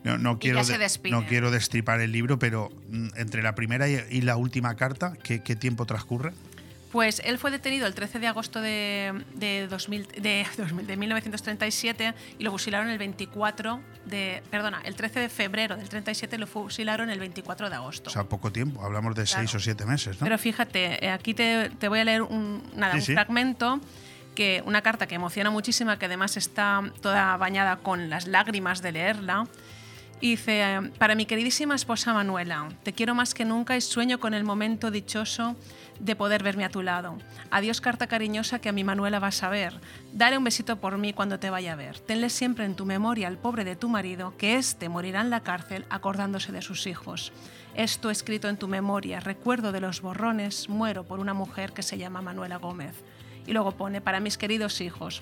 No, 0.04 0.18
no 0.18 0.38
quiero, 0.40 0.64
se 0.64 0.74
de- 0.74 0.80
despide. 0.80 1.12
no 1.12 1.26
quiero 1.26 1.50
destripar 1.52 2.00
el 2.00 2.12
libro, 2.12 2.38
pero 2.40 2.70
mm, 2.90 3.10
entre 3.16 3.42
la 3.42 3.56
primera 3.56 3.88
y, 3.90 4.00
y 4.10 4.22
la 4.22 4.38
última 4.38 4.76
carta, 4.76 5.14
¿qué, 5.24 5.42
qué 5.42 5.56
tiempo 5.56 5.86
transcurre? 5.86 6.34
Pues 6.96 7.22
él 7.26 7.38
fue 7.38 7.52
detenido 7.52 7.88
el 7.88 7.94
13 7.94 8.20
de 8.20 8.28
agosto 8.28 8.62
de, 8.62 9.26
de, 9.34 9.68
2000 9.68 10.08
de, 10.22 10.48
2000 10.58 10.88
de 10.88 10.96
1937 10.96 12.14
y 12.40 12.44
lo 12.46 12.52
fusilaron 12.52 12.88
el 12.88 12.98
24 12.98 13.82
de. 14.06 14.42
Perdona, 14.50 14.80
el 14.86 14.96
13 14.96 15.20
de 15.20 15.28
febrero 15.28 15.76
del 15.76 15.90
37 15.90 16.38
lo 16.38 16.48
fusilaron 16.48 17.10
el 17.10 17.20
24 17.20 17.70
de 17.70 17.76
agosto. 17.76 18.10
O 18.10 18.14
sea, 18.14 18.24
poco 18.24 18.50
tiempo, 18.50 18.82
hablamos 18.82 19.14
de 19.14 19.26
seis 19.26 19.50
Claro. 19.50 19.58
o 19.58 19.60
siete 19.60 19.86
meses, 19.86 20.22
¿no? 20.22 20.24
Pero 20.24 20.38
fíjate, 20.38 21.06
eh, 21.06 21.10
aquí 21.10 21.34
te, 21.34 21.70
te 21.72 21.90
voy 21.90 22.00
a 22.00 22.06
leer 22.06 22.22
un, 22.22 22.64
nada, 22.78 22.94
Sí, 22.94 23.00
un 23.00 23.06
sí. 23.08 23.14
fragmento, 23.14 23.82
que, 24.34 24.64
una 24.66 24.82
carta 24.82 25.06
que 25.06 25.16
emociona 25.16 25.50
muchísimo, 25.50 25.98
que 25.98 26.06
además 26.06 26.38
está 26.38 26.82
toda 27.02 27.36
bañada 27.36 27.76
con 27.76 28.10
las 28.10 28.26
lágrimas 28.26 28.82
de 28.82 28.94
leerla. 28.94 29.50
Y 30.22 30.32
dice, 30.32 30.80
para 30.98 31.14
mi 31.14 31.26
queridísima 31.26 31.76
esposa 31.76 32.14
Manuela, 32.14 32.70
te 32.84 32.94
quiero 32.94 33.14
más 33.14 33.34
que 33.34 33.44
nunca 33.44 33.76
y 33.76 33.82
sueño 33.82 34.18
con 34.18 34.34
el 34.34 34.46
momento 34.46 34.90
dichoso 34.90 35.58
de 36.00 36.16
poder 36.16 36.44
verme 36.44 36.66
a 36.66 36.70
tu 36.70 36.82
lado. 36.82 37.18
Adiós 37.52 37.82
carta 37.82 38.08
cariñosa 38.08 38.60
que 38.60 38.70
a 38.70 38.72
mi 38.72 38.84
Manuela 38.84 39.20
vas 39.20 39.44
a 39.44 39.50
ver. 39.50 39.80
Dale 40.14 40.38
un 40.38 40.44
besito 40.44 40.78
por 40.78 40.98
mí 40.98 41.14
cuando 41.14 41.40
te 41.40 41.50
vaya 41.50 41.74
a 41.74 41.76
ver. 41.76 42.00
Tenle 42.00 42.30
siempre 42.30 42.66
en 42.66 42.76
tu 42.76 42.86
memoria 42.86 43.28
al 43.28 43.38
pobre 43.38 43.64
de 43.64 43.76
tu 43.76 43.90
marido, 43.90 44.36
que 44.38 44.56
éste 44.56 44.90
morirá 44.90 45.22
en 45.22 45.30
la 45.30 45.42
cárcel 45.42 45.86
acordándose 45.90 46.52
de 46.52 46.62
sus 46.62 46.88
hijos. 46.88 47.32
Esto 47.76 48.10
escrito 48.10 48.48
en 48.48 48.58
tu 48.58 48.68
memoria, 48.68 49.20
recuerdo 49.20 49.72
de 49.72 49.82
los 49.82 50.02
borrones, 50.02 50.70
muero 50.70 51.04
por 51.04 51.20
una 51.20 51.34
mujer 51.34 51.74
que 51.74 51.84
se 51.84 51.98
llama 51.98 52.22
Manuela 52.22 52.58
Gómez. 52.58 52.96
Y 53.48 53.54
luego 53.54 53.72
pone, 53.72 54.02
para 54.02 54.20
mis 54.20 54.38
queridos 54.38 54.82
hijos, 54.82 55.22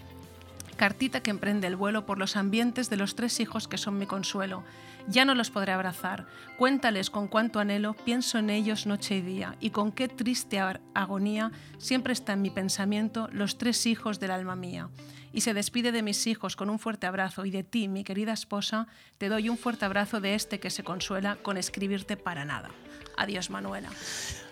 Cartita 0.75 1.21
que 1.21 1.29
emprende 1.29 1.67
el 1.67 1.75
vuelo 1.75 2.05
por 2.05 2.17
los 2.17 2.35
ambientes 2.35 2.89
de 2.89 2.97
los 2.97 3.15
tres 3.15 3.39
hijos 3.39 3.67
que 3.67 3.77
son 3.77 3.97
mi 3.97 4.05
consuelo. 4.05 4.63
Ya 5.07 5.25
no 5.25 5.35
los 5.35 5.49
podré 5.49 5.73
abrazar. 5.73 6.25
Cuéntales 6.57 7.09
con 7.09 7.27
cuánto 7.27 7.59
anhelo 7.59 7.93
pienso 7.93 8.37
en 8.37 8.49
ellos 8.49 8.85
noche 8.85 9.17
y 9.17 9.21
día 9.21 9.55
y 9.59 9.71
con 9.71 9.91
qué 9.91 10.07
triste 10.07 10.59
agonía 10.93 11.51
siempre 11.77 12.13
está 12.13 12.33
en 12.33 12.41
mi 12.41 12.49
pensamiento 12.49 13.27
los 13.31 13.57
tres 13.57 13.85
hijos 13.85 14.19
del 14.19 14.31
alma 14.31 14.55
mía. 14.55 14.89
Y 15.33 15.41
se 15.41 15.53
despide 15.53 15.91
de 15.91 16.03
mis 16.03 16.25
hijos 16.27 16.55
con 16.55 16.69
un 16.69 16.79
fuerte 16.79 17.07
abrazo 17.07 17.43
y 17.43 17.51
de 17.51 17.63
ti, 17.63 17.87
mi 17.87 18.03
querida 18.03 18.31
esposa, 18.33 18.87
te 19.17 19.27
doy 19.27 19.49
un 19.49 19.57
fuerte 19.57 19.83
abrazo 19.83 20.21
de 20.21 20.35
este 20.35 20.59
que 20.59 20.69
se 20.69 20.83
consuela 20.83 21.37
con 21.41 21.57
escribirte 21.57 22.15
para 22.15 22.45
nada. 22.45 22.69
Adiós, 23.17 23.49
Manuela. 23.49 23.89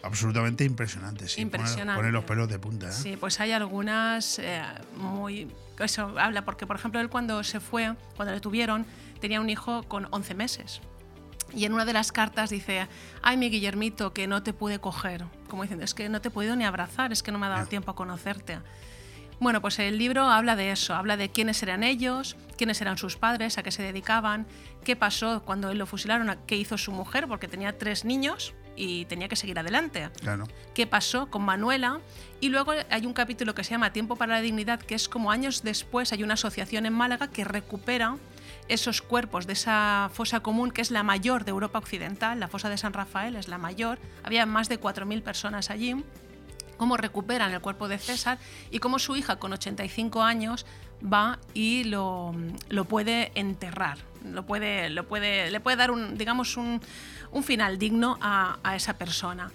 Absolutamente 0.04 0.64
impresionante, 0.64 1.28
sí. 1.28 1.42
Impresionante. 1.42 2.00
Pone, 2.00 2.12
los 2.12 2.24
pelos 2.24 2.50
de 2.50 2.60
punta, 2.60 2.90
¿eh? 2.90 2.94
Sí, 2.94 3.16
pues 3.18 3.40
hay 3.40 3.52
algunas 3.52 4.40
eh, 4.40 4.62
muy... 4.98 5.52
Eso 5.80 6.14
habla, 6.20 6.46
porque 6.46 6.68
por 6.68 6.76
ejemplo 6.76 7.00
él 7.00 7.10
cuando 7.10 7.44
se 7.44 7.60
fue, 7.60 7.96
cuando 8.16 8.34
le 8.34 8.40
tuvieron, 8.40 8.86
tenía 9.20 9.42
un 9.42 9.50
hijo 9.50 9.84
con 9.84 10.08
11 10.12 10.36
meses. 10.36 10.82
Y 11.56 11.66
en 11.66 11.74
una 11.74 11.86
de 11.86 11.94
las 11.94 12.12
cartas 12.12 12.50
dice, 12.50 12.88
ay 13.22 13.38
mi 13.38 13.50
Guillermito, 13.50 14.14
que 14.14 14.28
no 14.28 14.44
te 14.44 14.54
pude 14.54 14.80
coger. 14.80 15.26
Como 15.48 15.64
diciendo, 15.64 15.84
es 15.84 15.94
que 15.94 16.08
no 16.10 16.22
te 16.22 16.30
he 16.30 16.32
podido 16.32 16.56
ni 16.56 16.66
abrazar, 16.66 17.12
es 17.12 17.24
que 17.24 17.32
no 17.32 17.40
me 17.40 17.48
ha 17.48 17.50
dado 17.50 17.68
tiempo 17.68 17.92
a 17.92 17.96
conocerte. 17.96 18.60
Bueno, 19.42 19.60
pues 19.60 19.80
el 19.80 19.98
libro 19.98 20.26
habla 20.30 20.56
de 20.56 20.72
eso, 20.72 20.94
habla 20.94 21.18
de 21.18 21.30
quiénes 21.30 21.64
eran 21.64 21.82
ellos, 21.84 22.36
quiénes 22.60 22.80
eran 22.80 23.00
sus 23.00 23.18
padres, 23.18 23.58
a 23.58 23.64
qué 23.64 23.72
se 23.72 23.82
dedicaban, 23.82 24.46
qué 24.84 24.96
pasó 24.96 25.42
cuando 25.44 25.72
él 25.72 25.80
lo 25.80 25.88
fusilaron, 25.88 26.30
a- 26.30 26.38
qué 26.46 26.56
hizo 26.58 26.78
su 26.78 26.92
mujer, 26.92 27.28
porque 27.28 27.48
tenía 27.48 27.76
tres 27.76 28.06
niños 28.06 28.54
y 28.76 29.06
tenía 29.06 29.28
que 29.28 29.36
seguir 29.36 29.58
adelante 29.58 30.12
Claro. 30.22 30.46
qué 30.76 30.86
pasó 30.86 31.32
con 31.32 31.42
Manuela. 31.42 32.02
Y 32.40 32.50
luego 32.50 32.74
hay 32.92 33.06
un 33.08 33.14
capítulo 33.14 33.56
que 33.56 33.64
se 33.64 33.72
llama 33.72 33.92
Tiempo 33.92 34.16
para 34.16 34.34
la 34.36 34.42
Dignidad, 34.42 34.80
que 34.80 34.94
es 34.94 35.10
como 35.10 35.32
años 35.32 35.64
después 35.64 36.14
hay 36.14 36.22
una 36.24 36.36
asociación 36.36 36.86
en 36.86 36.94
Málaga 36.94 37.28
que 37.28 37.44
recupera 37.44 38.18
esos 38.68 39.02
cuerpos 39.02 39.48
de 39.48 39.54
esa 39.54 40.12
fosa 40.14 40.42
común, 40.42 40.70
que 40.70 40.82
es 40.82 40.92
la 40.92 41.02
mayor 41.02 41.46
de 41.46 41.52
Europa 41.52 41.80
Occidental, 41.80 42.40
la 42.40 42.48
fosa 42.48 42.70
de 42.70 42.78
San 42.78 42.94
Rafael 42.94 43.36
es 43.36 43.48
la 43.48 43.58
mayor, 43.58 43.98
había 44.24 44.46
más 44.46 44.70
de 44.70 44.78
4.000 44.80 45.24
personas 45.24 45.72
allí, 45.72 45.96
cómo 46.82 46.98
recuperan 46.98 47.54
el 47.54 47.62
cuerpo 47.62 47.88
de 47.88 48.00
César 48.00 48.40
y 48.72 48.80
cómo 48.80 48.98
su 48.98 49.16
hija 49.16 49.36
con 49.36 49.54
85 49.54 50.24
años 50.24 50.66
va 51.02 51.38
y 51.54 51.84
lo, 51.84 52.34
lo 52.70 52.86
puede 52.86 53.32
enterrar, 53.36 54.00
lo 54.26 54.48
puede, 54.48 54.90
lo 54.90 55.08
puede, 55.08 55.52
le 55.52 55.60
puede 55.60 55.78
dar 55.78 55.92
un, 55.92 56.18
digamos, 56.18 56.58
un, 56.58 56.82
un 57.32 57.44
final 57.44 57.78
digno 57.78 58.18
a, 58.20 58.58
a 58.64 58.76
esa 58.76 58.98
persona 58.98 59.52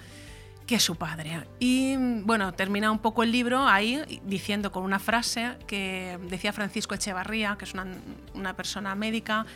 que 0.68 0.76
es 0.76 0.84
su 0.84 0.94
padre. 0.94 1.48
Y 1.58 1.96
bueno, 1.96 2.54
termina 2.54 2.92
un 2.92 3.00
poco 3.00 3.24
el 3.24 3.32
libro 3.32 3.66
ahí 3.66 4.20
diciendo 4.24 4.70
con 4.70 4.84
una 4.84 5.00
frase 5.00 5.56
que 5.66 6.20
decía 6.30 6.52
Francisco 6.52 6.94
Echevarría, 6.94 7.56
que 7.58 7.64
es 7.64 7.74
una, 7.74 7.86
una 8.34 8.54
persona 8.54 8.94
médica, 8.94 9.46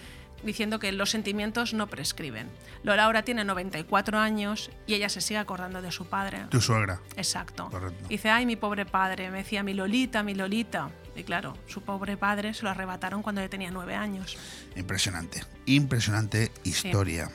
diciendo 0.42 0.78
que 0.78 0.92
los 0.92 1.10
sentimientos 1.10 1.74
no 1.74 1.86
prescriben. 1.88 2.48
Lola 2.82 3.04
ahora 3.04 3.22
tiene 3.24 3.44
94 3.44 4.18
años 4.18 4.70
y 4.86 4.94
ella 4.94 5.08
se 5.08 5.20
sigue 5.20 5.38
acordando 5.38 5.82
de 5.82 5.92
su 5.92 6.06
padre. 6.06 6.46
Tu 6.50 6.60
suegra. 6.60 7.00
Exacto. 7.16 7.68
Correcto. 7.70 8.06
Dice, 8.08 8.30
ay, 8.30 8.46
mi 8.46 8.56
pobre 8.56 8.86
padre, 8.86 9.30
me 9.30 9.38
decía, 9.38 9.62
mi 9.62 9.74
Lolita, 9.74 10.22
mi 10.22 10.34
Lolita. 10.34 10.90
Y 11.16 11.24
claro, 11.24 11.56
su 11.66 11.82
pobre 11.82 12.16
padre 12.16 12.54
se 12.54 12.62
lo 12.62 12.70
arrebataron 12.70 13.22
cuando 13.22 13.40
él 13.40 13.50
tenía 13.50 13.70
nueve 13.70 13.94
años. 13.96 14.38
Impresionante. 14.76 15.42
Impresionante 15.66 16.52
historia. 16.62 17.30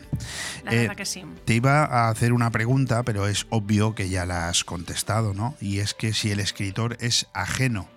La 0.63 0.73
Eh, 0.73 0.77
verdad 0.79 0.95
que 0.95 1.05
sí. 1.05 1.23
Te 1.45 1.55
iba 1.55 1.83
a 1.83 2.09
hacer 2.09 2.31
una 2.33 2.49
pregunta, 2.51 3.03
pero 3.03 3.27
es 3.27 3.45
obvio 3.49 3.93
que 3.93 4.09
ya 4.09 4.25
la 4.25 4.47
has 4.49 4.63
contestado, 4.63 5.33
¿no? 5.33 5.55
Y 5.59 5.79
es 5.79 5.93
que 5.93 6.13
si 6.13 6.31
el 6.31 6.39
escritor 6.39 6.97
es 7.01 7.27
ajeno 7.33 7.87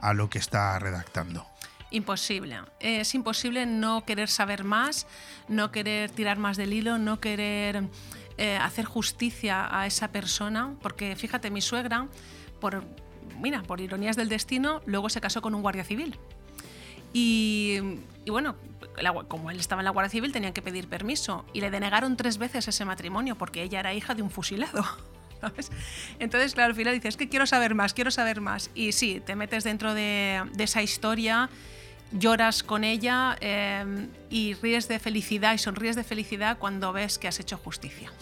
a 0.00 0.14
lo 0.14 0.30
que 0.30 0.38
está 0.38 0.78
redactando. 0.78 1.46
Imposible. 1.90 2.58
Es 2.80 3.14
imposible 3.14 3.64
no 3.66 4.04
querer 4.04 4.28
saber 4.28 4.64
más, 4.64 5.06
no 5.48 5.70
querer 5.70 6.10
tirar 6.10 6.38
más 6.38 6.56
del 6.56 6.72
hilo, 6.72 6.98
no 6.98 7.20
querer 7.20 7.84
eh, 8.38 8.56
hacer 8.56 8.84
justicia 8.84 9.68
a 9.70 9.86
esa 9.86 10.08
persona. 10.08 10.74
Porque 10.82 11.14
fíjate, 11.16 11.50
mi 11.50 11.60
suegra, 11.60 12.08
por, 12.60 12.84
mira, 13.40 13.62
por 13.62 13.80
ironías 13.80 14.16
del 14.16 14.28
destino, 14.28 14.82
luego 14.86 15.08
se 15.08 15.20
casó 15.20 15.40
con 15.42 15.54
un 15.54 15.62
guardia 15.62 15.84
civil. 15.84 16.18
Y, 17.18 17.78
bueno, 18.26 18.56
como 19.28 19.50
él 19.50 19.58
estaba 19.58 19.80
en 19.80 19.86
la 19.86 19.90
Guardia 19.90 20.10
Civil, 20.10 20.32
tenían 20.32 20.52
que 20.52 20.60
pedir 20.60 20.86
permiso. 20.86 21.46
Y 21.54 21.62
le 21.62 21.70
denegaron 21.70 22.14
tres 22.16 22.36
veces 22.36 22.68
ese 22.68 22.84
matrimonio 22.84 23.36
porque 23.36 23.62
ella 23.62 23.80
era 23.80 23.94
hija 23.94 24.14
de 24.14 24.20
un 24.20 24.30
fusilado. 24.30 24.84
Entonces, 26.18 26.52
claro, 26.52 26.70
al 26.70 26.76
final 26.76 26.92
dices, 26.92 27.10
es 27.10 27.16
que 27.16 27.30
quiero 27.30 27.46
saber 27.46 27.74
más, 27.74 27.94
quiero 27.94 28.10
saber 28.10 28.42
más. 28.42 28.70
Y 28.74 28.92
sí, 28.92 29.22
te 29.24 29.34
metes 29.34 29.64
dentro 29.64 29.94
de, 29.94 30.42
de 30.52 30.64
esa 30.64 30.82
historia, 30.82 31.48
lloras 32.12 32.62
con 32.62 32.84
ella 32.84 33.36
eh, 33.40 34.08
y 34.30 34.54
ríes 34.54 34.88
de 34.88 34.98
felicidad 34.98 35.54
y 35.54 35.58
sonríes 35.58 35.96
de 35.96 36.04
felicidad 36.04 36.58
cuando 36.58 36.92
ves 36.92 37.18
que 37.18 37.28
has 37.28 37.40
hecho 37.40 37.56
justicia. 37.56 38.12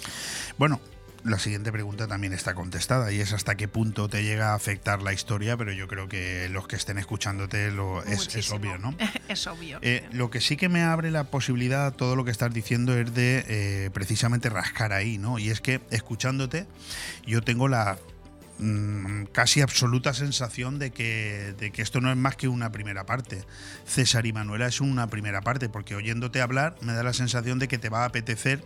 Bueno, 0.59 0.80
la 1.24 1.39
siguiente 1.39 1.72
pregunta 1.72 2.07
también 2.07 2.35
está 2.35 2.55
contestada 2.55 3.11
y 3.11 3.20
es 3.20 3.32
hasta 3.32 3.55
qué 3.55 3.66
punto 3.66 4.09
te 4.09 4.22
llega 4.22 4.51
a 4.51 4.55
afectar 4.55 5.03
la 5.03 5.12
historia, 5.12 5.57
pero 5.57 5.72
yo 5.72 5.89
creo 5.89 6.07
que 6.07 6.49
los 6.51 6.68
que 6.68 6.76
estén 6.76 6.99
escuchándote 6.99 7.70
lo, 7.70 8.05
es, 8.05 8.53
obvio, 8.53 8.76
¿no? 8.76 8.95
es 9.28 9.47
obvio. 9.47 9.78
Eh, 9.80 10.07
lo 10.12 10.30
que 10.30 10.43
sí 10.43 10.57
que 10.59 10.68
me 10.68 10.82
abre 10.82 11.11
la 11.11 11.24
posibilidad, 11.24 11.95
todo 11.95 12.14
lo 12.14 12.26
que 12.26 12.30
estás 12.30 12.53
diciendo, 12.53 12.97
es 12.97 13.14
de 13.14 13.45
eh, 13.49 13.91
precisamente 13.95 14.51
rascar 14.51 14.93
ahí, 14.93 15.16
¿no? 15.16 15.39
Y 15.39 15.49
es 15.49 15.62
que 15.62 15.80
escuchándote, 15.91 16.66
yo 17.26 17.41
tengo 17.41 17.68
la 17.68 17.99
mm, 18.59 19.25
casi 19.33 19.61
absoluta 19.61 20.15
sensación 20.15 20.79
de 20.79 20.91
que, 20.93 21.55
de 21.59 21.71
que 21.73 21.83
esto 21.83 22.01
no 22.01 22.11
es 22.11 22.17
más 22.17 22.37
que 22.37 22.49
una 22.49 22.71
primera 22.73 23.05
parte. 23.07 23.45
César 23.87 24.27
y 24.27 24.33
Manuela 24.33 24.67
es 24.67 24.81
una 24.81 25.09
primera 25.09 25.41
parte, 25.43 25.69
porque 25.69 25.95
oyéndote 25.95 26.41
hablar 26.41 26.77
me 26.81 26.93
da 26.93 27.03
la 27.03 27.13
sensación 27.13 27.59
de 27.59 27.69
que 27.69 27.79
te 27.79 27.89
va 27.89 28.03
a 28.03 28.07
apetecer 28.07 28.65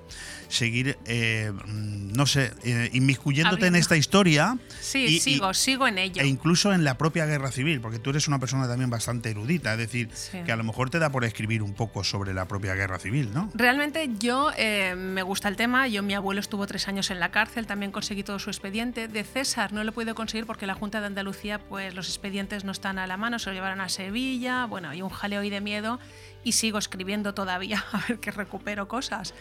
seguir, 0.48 0.98
eh, 1.06 1.52
mm, 1.52 2.12
no 2.12 2.26
sé, 2.26 2.52
eh, 2.64 2.90
inmiscuyéndote 2.92 3.66
en 3.66 3.76
esta 3.76 3.96
historia. 3.96 4.58
sí, 4.80 4.98
y- 5.08 5.16
y- 5.16 5.20
sigo, 5.20 5.52
sigo 5.54 5.86
en 5.88 5.98
ello. 5.98 6.22
e 6.22 6.26
incluso 6.26 6.72
en 6.72 6.84
la 6.84 6.96
propia 6.98 7.26
guerra 7.26 7.50
civil, 7.50 7.80
porque 7.80 7.98
tú 7.98 8.10
eres 8.10 8.28
una 8.28 8.38
persona 8.38 8.66
también 8.68 8.90
bastante 8.90 9.30
erudita, 9.30 9.72
es 9.72 9.78
decir, 9.78 10.08
Sí. 10.14 10.38
que 10.44 10.52
a 10.52 10.56
lo 10.56 10.64
mejor 10.64 10.90
te 10.90 10.98
da 10.98 11.10
por 11.10 11.24
escribir 11.24 11.62
un 11.62 11.74
poco 11.74 12.04
sobre 12.04 12.32
la 12.34 12.46
propia 12.46 12.74
guerra 12.74 12.98
civil, 12.98 13.30
¿no? 13.34 13.50
Realmente 13.54 14.10
yo 14.18 14.50
eh, 14.56 14.94
me 14.96 15.22
gusta 15.22 15.48
el 15.48 15.56
tema. 15.56 15.88
Yo, 15.88 16.02
mi 16.02 16.14
abuelo 16.14 16.40
estuvo 16.40 16.66
tres 16.66 16.88
años 16.88 17.10
en 17.10 17.20
la 17.20 17.30
cárcel, 17.30 17.66
también 17.66 17.92
conseguí 17.92 18.22
todo 18.22 18.38
su 18.38 18.50
expediente. 18.50 19.08
De 19.08 19.24
César 19.24 19.72
no 19.78 19.84
lo 19.84 19.90
he 19.90 19.92
podido 19.92 20.14
conseguir 20.14 20.44
porque 20.44 20.66
la 20.66 20.74
Junta 20.74 21.00
de 21.00 21.06
Andalucía, 21.06 21.60
pues 21.60 21.94
los 21.94 22.08
expedientes 22.08 22.64
no 22.64 22.72
están 22.72 22.98
a 22.98 23.06
la 23.06 23.16
mano, 23.16 23.38
se 23.38 23.48
lo 23.48 23.54
llevaron 23.54 23.80
a 23.80 23.88
Sevilla. 23.88 24.66
Bueno, 24.66 24.88
hay 24.88 25.02
un 25.02 25.08
jaleo 25.08 25.44
y 25.44 25.50
de 25.50 25.60
miedo 25.60 26.00
y 26.42 26.52
sigo 26.52 26.78
escribiendo 26.78 27.32
todavía 27.32 27.84
a 27.92 28.02
ver 28.08 28.18
que 28.18 28.32
recupero 28.32 28.88
cosas. 28.88 29.34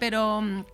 Pero 0.00 0.42
mm, 0.42 0.64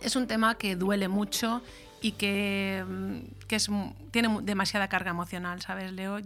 es 0.00 0.14
un 0.16 0.26
tema 0.28 0.56
que 0.56 0.76
duele 0.76 1.08
mucho 1.08 1.62
y 2.02 2.12
que, 2.12 2.84
mm, 2.88 3.46
que 3.46 3.56
es, 3.56 3.68
tiene 4.10 4.38
demasiada 4.42 4.88
carga 4.88 5.10
emocional, 5.10 5.60
¿sabes, 5.60 5.92
Leo? 5.92 6.18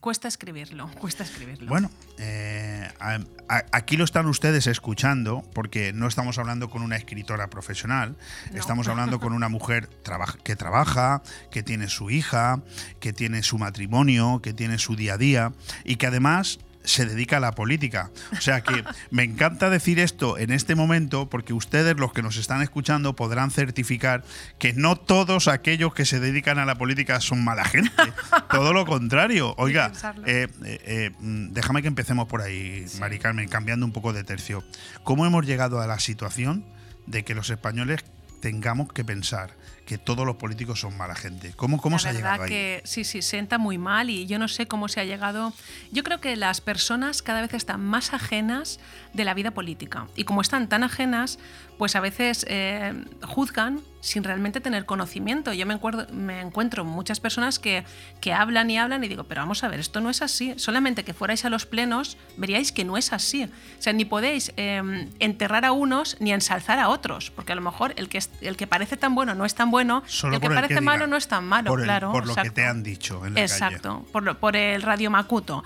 cuesta 0.00 0.28
escribirlo, 0.28 0.88
cuesta 1.00 1.24
escribirlo. 1.24 1.68
Bueno, 1.68 1.90
eh, 2.18 2.88
a- 3.00 3.18
a- 3.48 3.64
aquí 3.72 3.96
lo 3.96 4.04
están 4.04 4.26
ustedes 4.26 4.68
escuchando 4.68 5.42
porque 5.54 5.92
no 5.92 6.06
estamos 6.06 6.38
hablando 6.38 6.70
con 6.70 6.82
una 6.82 6.94
escritora 6.96 7.48
profesional, 7.50 8.16
No. 8.52 8.58
estamos 8.60 8.86
hablando 8.86 9.18
con 9.18 9.32
una 9.32 9.48
mujer 9.48 9.88
traba- 10.04 10.36
que 10.44 10.54
trabaja, 10.54 11.22
que 11.50 11.64
tiene 11.64 11.88
su 11.88 12.10
hija, 12.10 12.62
que 13.00 13.12
tiene 13.12 13.42
su 13.42 13.58
matrimonio, 13.58 14.40
que 14.40 14.52
tiene 14.54 14.78
su 14.78 14.94
día 14.94 15.14
a 15.14 15.18
día 15.18 15.52
y 15.84 15.96
que 15.96 16.06
además 16.06 16.60
se 16.84 17.06
dedica 17.06 17.36
a 17.36 17.40
la 17.40 17.52
política. 17.52 18.10
O 18.32 18.40
sea 18.40 18.62
que 18.62 18.84
me 19.10 19.22
encanta 19.22 19.70
decir 19.70 19.98
esto 19.98 20.38
en 20.38 20.50
este 20.50 20.74
momento 20.74 21.28
porque 21.28 21.52
ustedes, 21.52 21.96
los 21.96 22.12
que 22.12 22.22
nos 22.22 22.36
están 22.36 22.62
escuchando, 22.62 23.14
podrán 23.14 23.50
certificar 23.50 24.24
que 24.58 24.72
no 24.72 24.96
todos 24.96 25.48
aquellos 25.48 25.94
que 25.94 26.04
se 26.04 26.20
dedican 26.20 26.58
a 26.58 26.64
la 26.64 26.76
política 26.76 27.20
son 27.20 27.44
mala 27.44 27.64
gente. 27.64 27.90
Todo 28.50 28.72
lo 28.72 28.86
contrario. 28.86 29.54
Oiga, 29.58 29.92
eh, 30.26 30.48
eh, 30.64 30.80
eh, 30.84 31.10
mm, 31.18 31.52
déjame 31.52 31.82
que 31.82 31.88
empecemos 31.88 32.26
por 32.28 32.42
ahí, 32.42 32.86
Mari 32.98 33.18
Carmen, 33.18 33.48
cambiando 33.48 33.84
un 33.84 33.92
poco 33.92 34.12
de 34.12 34.24
tercio. 34.24 34.64
¿Cómo 35.04 35.26
hemos 35.26 35.46
llegado 35.46 35.80
a 35.80 35.86
la 35.86 35.98
situación 35.98 36.64
de 37.06 37.24
que 37.24 37.34
los 37.34 37.50
españoles 37.50 38.04
tengamos 38.40 38.92
que 38.92 39.04
pensar 39.04 39.50
que 39.88 39.96
todos 39.96 40.26
los 40.26 40.36
políticos 40.36 40.80
son 40.80 40.94
mala 40.98 41.14
gente? 41.14 41.54
¿Cómo, 41.56 41.80
cómo 41.80 41.96
la 41.96 42.00
se 42.00 42.08
ha 42.10 42.12
llegado 42.12 42.42
ahí? 42.42 42.50
que 42.50 42.82
sí, 42.84 43.04
sí, 43.04 43.22
sienta 43.22 43.56
muy 43.56 43.78
mal 43.78 44.10
y 44.10 44.26
yo 44.26 44.38
no 44.38 44.46
sé 44.46 44.68
cómo 44.68 44.86
se 44.86 45.00
ha 45.00 45.04
llegado. 45.04 45.54
Yo 45.92 46.04
creo 46.04 46.20
que 46.20 46.36
las 46.36 46.60
personas 46.60 47.22
cada 47.22 47.40
vez 47.40 47.54
están 47.54 47.80
más 47.80 48.12
ajenas 48.12 48.80
de 49.14 49.24
la 49.24 49.32
vida 49.32 49.52
política 49.52 50.06
y 50.14 50.24
como 50.24 50.42
están 50.42 50.68
tan 50.68 50.82
ajenas, 50.82 51.38
pues 51.78 51.96
a 51.96 52.00
veces 52.00 52.44
eh, 52.50 53.02
juzgan 53.22 53.80
sin 54.00 54.22
realmente 54.22 54.60
tener 54.60 54.86
conocimiento. 54.86 55.52
Yo 55.52 55.66
me, 55.66 55.74
encuentro, 55.74 56.06
me 56.12 56.40
encuentro 56.40 56.84
muchas 56.84 57.18
personas 57.20 57.58
que, 57.58 57.84
que 58.20 58.32
hablan 58.32 58.70
y 58.70 58.78
hablan 58.78 59.02
y 59.02 59.08
digo, 59.08 59.24
pero 59.24 59.40
vamos 59.40 59.64
a 59.64 59.68
ver, 59.68 59.80
esto 59.80 60.00
no 60.00 60.08
es 60.08 60.22
así. 60.22 60.54
Solamente 60.56 61.04
que 61.04 61.12
fuerais 61.14 61.44
a 61.44 61.50
los 61.50 61.66
plenos 61.66 62.16
veríais 62.36 62.70
que 62.70 62.84
no 62.84 62.96
es 62.96 63.12
así. 63.12 63.44
O 63.44 63.82
sea, 63.82 63.92
ni 63.92 64.04
podéis 64.04 64.52
eh, 64.56 65.08
enterrar 65.18 65.64
a 65.64 65.72
unos 65.72 66.16
ni 66.20 66.32
ensalzar 66.32 66.78
a 66.78 66.88
otros, 66.88 67.30
porque 67.32 67.52
a 67.52 67.54
lo 67.56 67.60
mejor 67.62 67.92
el 67.96 68.08
que, 68.08 68.20
el 68.40 68.56
que 68.56 68.66
parece 68.66 68.96
tan 68.96 69.14
bueno 69.14 69.34
no 69.34 69.44
es 69.44 69.54
tan 69.54 69.70
bueno, 69.70 70.02
Solo 70.06 70.34
el 70.34 70.40
que 70.40 70.46
el 70.46 70.54
parece 70.54 70.74
que 70.74 70.80
malo 70.80 71.06
no 71.08 71.16
es 71.16 71.26
tan 71.28 71.44
malo, 71.44 71.70
Por 71.70 71.80
el- 71.80 71.86
claro. 71.86 72.12
por 72.12 72.26
lo 72.26 72.34
que 72.36 72.50
te 72.50 72.64
han 72.64 72.82
dicho 72.84 73.26
en 73.26 73.34
la 73.34 73.40
Exacto, 73.40 74.06
por, 74.12 74.22
lo- 74.22 74.38
por 74.38 74.54
el 74.56 74.82
radio 74.82 75.10
Macuto. 75.10 75.64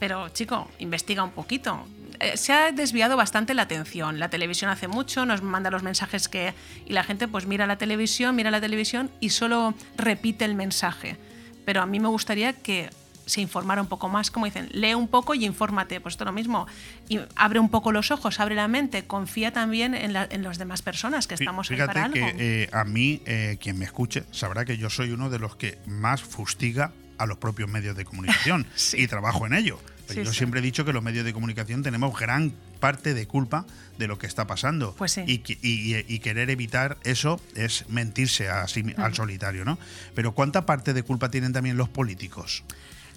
Pero, 0.00 0.28
chico, 0.30 0.68
investiga 0.80 1.22
un 1.22 1.30
poquito. 1.30 1.86
Eh, 2.20 2.36
se 2.36 2.52
ha 2.52 2.72
desviado 2.72 3.16
bastante 3.16 3.54
la 3.54 3.62
atención. 3.62 4.18
La 4.18 4.28
televisión 4.30 4.70
hace 4.70 4.88
mucho, 4.88 5.26
nos 5.26 5.42
manda 5.42 5.70
los 5.70 5.82
mensajes 5.82 6.28
que. 6.28 6.54
Y 6.86 6.92
la 6.92 7.04
gente, 7.04 7.28
pues 7.28 7.46
mira 7.46 7.66
la 7.66 7.76
televisión, 7.78 8.34
mira 8.36 8.50
la 8.50 8.60
televisión 8.60 9.10
y 9.20 9.30
solo 9.30 9.74
repite 9.96 10.44
el 10.44 10.54
mensaje. 10.54 11.16
Pero 11.64 11.82
a 11.82 11.86
mí 11.86 11.98
me 12.00 12.08
gustaría 12.08 12.52
que 12.52 12.90
se 13.26 13.40
informara 13.40 13.80
un 13.80 13.88
poco 13.88 14.10
más, 14.10 14.30
como 14.30 14.44
dicen, 14.44 14.68
lee 14.72 14.92
un 14.92 15.08
poco 15.08 15.34
y 15.34 15.46
infórmate. 15.46 15.98
Pues 16.00 16.12
esto 16.12 16.24
es 16.24 16.26
lo 16.26 16.32
mismo. 16.32 16.66
Y 17.08 17.20
abre 17.36 17.58
un 17.58 17.70
poco 17.70 17.90
los 17.90 18.10
ojos, 18.10 18.38
abre 18.38 18.54
la 18.54 18.68
mente, 18.68 19.04
confía 19.06 19.50
también 19.50 19.94
en, 19.94 20.12
la- 20.12 20.28
en 20.30 20.42
las 20.42 20.58
demás 20.58 20.82
personas 20.82 21.26
que 21.26 21.34
estamos 21.34 21.70
ahí 21.70 21.76
Fíjate 21.76 21.92
para 21.94 22.04
algo. 22.04 22.14
que 22.14 22.34
eh, 22.64 22.68
a 22.72 22.84
mí, 22.84 23.22
eh, 23.24 23.56
quien 23.60 23.78
me 23.78 23.86
escuche, 23.86 24.24
sabrá 24.30 24.64
que 24.66 24.76
yo 24.76 24.90
soy 24.90 25.10
uno 25.10 25.30
de 25.30 25.38
los 25.38 25.56
que 25.56 25.78
más 25.86 26.22
fustiga 26.22 26.92
a 27.16 27.24
los 27.26 27.38
propios 27.38 27.70
medios 27.70 27.96
de 27.96 28.04
comunicación 28.04 28.66
Sí. 28.74 28.98
y 29.02 29.06
trabajo 29.06 29.46
en 29.46 29.54
ello. 29.54 29.80
Pero 30.06 30.20
Sí, 30.20 30.26
yo 30.26 30.32
sí. 30.32 30.38
siempre 30.38 30.60
he 30.60 30.62
dicho 30.62 30.84
que 30.84 30.92
los 30.92 31.02
medios 31.02 31.24
de 31.24 31.32
comunicación 31.32 31.82
tenemos 31.82 32.18
gran 32.18 32.52
parte 32.80 33.14
de 33.14 33.26
culpa 33.26 33.64
de 33.98 34.06
lo 34.06 34.18
que 34.18 34.26
está 34.26 34.46
pasando. 34.46 34.94
Pues 34.98 35.12
sí. 35.12 35.22
y, 35.26 35.38
que- 35.38 35.58
y- 35.62 36.04
y 36.12 36.18
querer 36.18 36.50
evitar 36.50 36.98
eso 37.04 37.40
es 37.54 37.88
mentirse 37.88 38.48
a 38.48 38.66
al 38.96 39.14
solitario, 39.14 39.64
¿no? 39.64 39.78
Pero 40.14 40.32
¿cuánta 40.34 40.66
parte 40.66 40.92
de 40.92 41.02
culpa 41.02 41.30
tienen 41.30 41.52
también 41.52 41.76
los 41.76 41.88
políticos? 41.88 42.64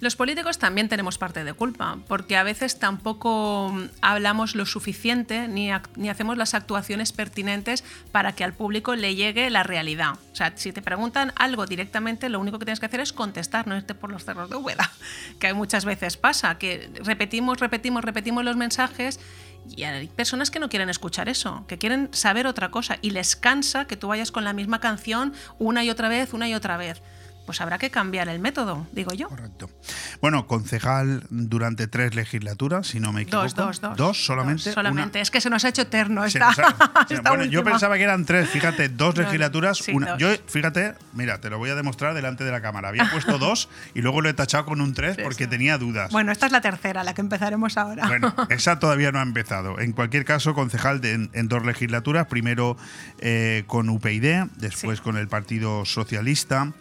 Los 0.00 0.14
políticos 0.14 0.58
también 0.58 0.88
tenemos 0.88 1.18
parte 1.18 1.42
de 1.42 1.52
culpa, 1.54 1.98
porque 2.06 2.36
a 2.36 2.44
veces 2.44 2.78
tampoco 2.78 3.70
mm, 3.74 3.84
hablamos 4.00 4.54
lo 4.54 4.64
suficiente 4.64 5.48
ni, 5.48 5.70
ac- 5.70 5.88
ni 5.96 6.08
hacemos 6.08 6.36
las 6.36 6.54
actuaciones 6.54 7.10
pertinentes 7.12 7.82
para 8.12 8.32
que 8.32 8.44
al 8.44 8.52
público 8.52 8.94
le 8.94 9.16
llegue 9.16 9.50
la 9.50 9.64
realidad. 9.64 10.12
O 10.32 10.36
sea, 10.36 10.52
si 10.56 10.72
te 10.72 10.82
preguntan 10.82 11.32
algo 11.36 11.66
directamente, 11.66 12.28
lo 12.28 12.38
único 12.38 12.58
que 12.60 12.64
tienes 12.64 12.78
que 12.78 12.86
hacer 12.86 13.00
es 13.00 13.12
contestar, 13.12 13.66
no 13.66 13.76
irte 13.76 13.94
por 13.96 14.12
los 14.12 14.24
cerros 14.24 14.48
de 14.50 14.54
Úbeda, 14.56 14.88
que 15.40 15.52
muchas 15.52 15.84
veces 15.84 16.16
pasa, 16.16 16.58
que 16.58 16.90
repetimos, 17.02 17.58
repetimos, 17.58 18.04
repetimos 18.04 18.44
los 18.44 18.56
mensajes 18.56 19.18
y 19.76 19.82
hay 19.82 20.06
personas 20.06 20.52
que 20.52 20.60
no 20.60 20.68
quieren 20.68 20.90
escuchar 20.90 21.28
eso, 21.28 21.64
que 21.66 21.76
quieren 21.76 22.08
saber 22.12 22.46
otra 22.46 22.70
cosa 22.70 22.98
y 23.02 23.10
les 23.10 23.34
cansa 23.34 23.86
que 23.86 23.96
tú 23.96 24.06
vayas 24.08 24.30
con 24.30 24.44
la 24.44 24.52
misma 24.52 24.80
canción 24.80 25.32
una 25.58 25.82
y 25.82 25.90
otra 25.90 26.08
vez, 26.08 26.32
una 26.34 26.48
y 26.48 26.54
otra 26.54 26.76
vez. 26.76 27.02
Pues 27.48 27.62
habrá 27.62 27.78
que 27.78 27.88
cambiar 27.90 28.28
el 28.28 28.40
método, 28.40 28.86
digo 28.92 29.14
yo. 29.14 29.26
Correcto. 29.30 29.70
Bueno, 30.20 30.46
concejal 30.46 31.22
durante 31.30 31.86
tres 31.88 32.14
legislaturas, 32.14 32.86
si 32.88 33.00
no 33.00 33.10
me 33.10 33.22
equivoco. 33.22 33.42
Dos, 33.44 33.54
dos, 33.54 33.80
dos. 33.80 33.96
¿Dos 33.96 34.26
solamente? 34.26 34.64
Dos 34.64 34.74
solamente. 34.74 35.16
Una- 35.16 35.22
Es 35.22 35.30
que 35.30 35.40
se 35.40 35.48
nos 35.48 35.64
ha 35.64 35.70
hecho 35.70 35.80
eterno 35.80 36.26
esta, 36.26 36.40
nos 36.50 36.58
ha- 36.58 37.06
esta 37.08 37.30
bueno, 37.30 37.44
yo 37.46 37.64
pensaba 37.64 37.96
que 37.96 38.02
eran 38.02 38.26
tres, 38.26 38.50
fíjate, 38.50 38.90
dos 38.90 39.16
no, 39.16 39.22
legislaturas. 39.22 39.78
sí, 39.78 39.92
una, 39.94 40.10
dos. 40.10 40.18
Yo, 40.18 40.28
fíjate, 40.46 40.92
mira, 41.14 41.40
te 41.40 41.48
lo 41.48 41.56
voy 41.56 41.70
a 41.70 41.74
demostrar 41.74 42.12
delante 42.12 42.44
de 42.44 42.50
la 42.52 42.60
cámara. 42.60 42.90
Había 42.90 43.10
puesto 43.10 43.38
dos 43.38 43.70
y 43.94 44.02
luego 44.02 44.20
lo 44.20 44.28
he 44.28 44.34
tachado 44.34 44.66
con 44.66 44.82
un 44.82 44.92
tres 44.92 45.16
porque 45.22 45.46
tenía 45.46 45.78
dudas. 45.78 46.12
Bueno, 46.12 46.32
esta 46.32 46.44
es 46.44 46.52
la 46.52 46.60
tercera, 46.60 47.02
la 47.02 47.14
que 47.14 47.22
empezaremos 47.22 47.78
ahora. 47.78 48.06
Bueno, 48.08 48.34
esa 48.50 48.78
todavía 48.78 49.10
no 49.10 49.20
ha 49.20 49.22
empezado. 49.22 49.80
En 49.80 49.92
cualquier 49.92 50.26
caso, 50.26 50.52
concejal 50.52 51.00
de- 51.00 51.12
en, 51.14 51.30
en 51.32 51.48
dos 51.48 51.64
legislaturas, 51.64 52.26
primero 52.26 52.76
eh, 53.20 53.64
con 53.66 53.88
UPyD, 53.88 54.48
después 54.58 55.00
con 55.00 55.16
el 55.16 55.28
Partido 55.28 55.86
Socialista. 55.86 56.74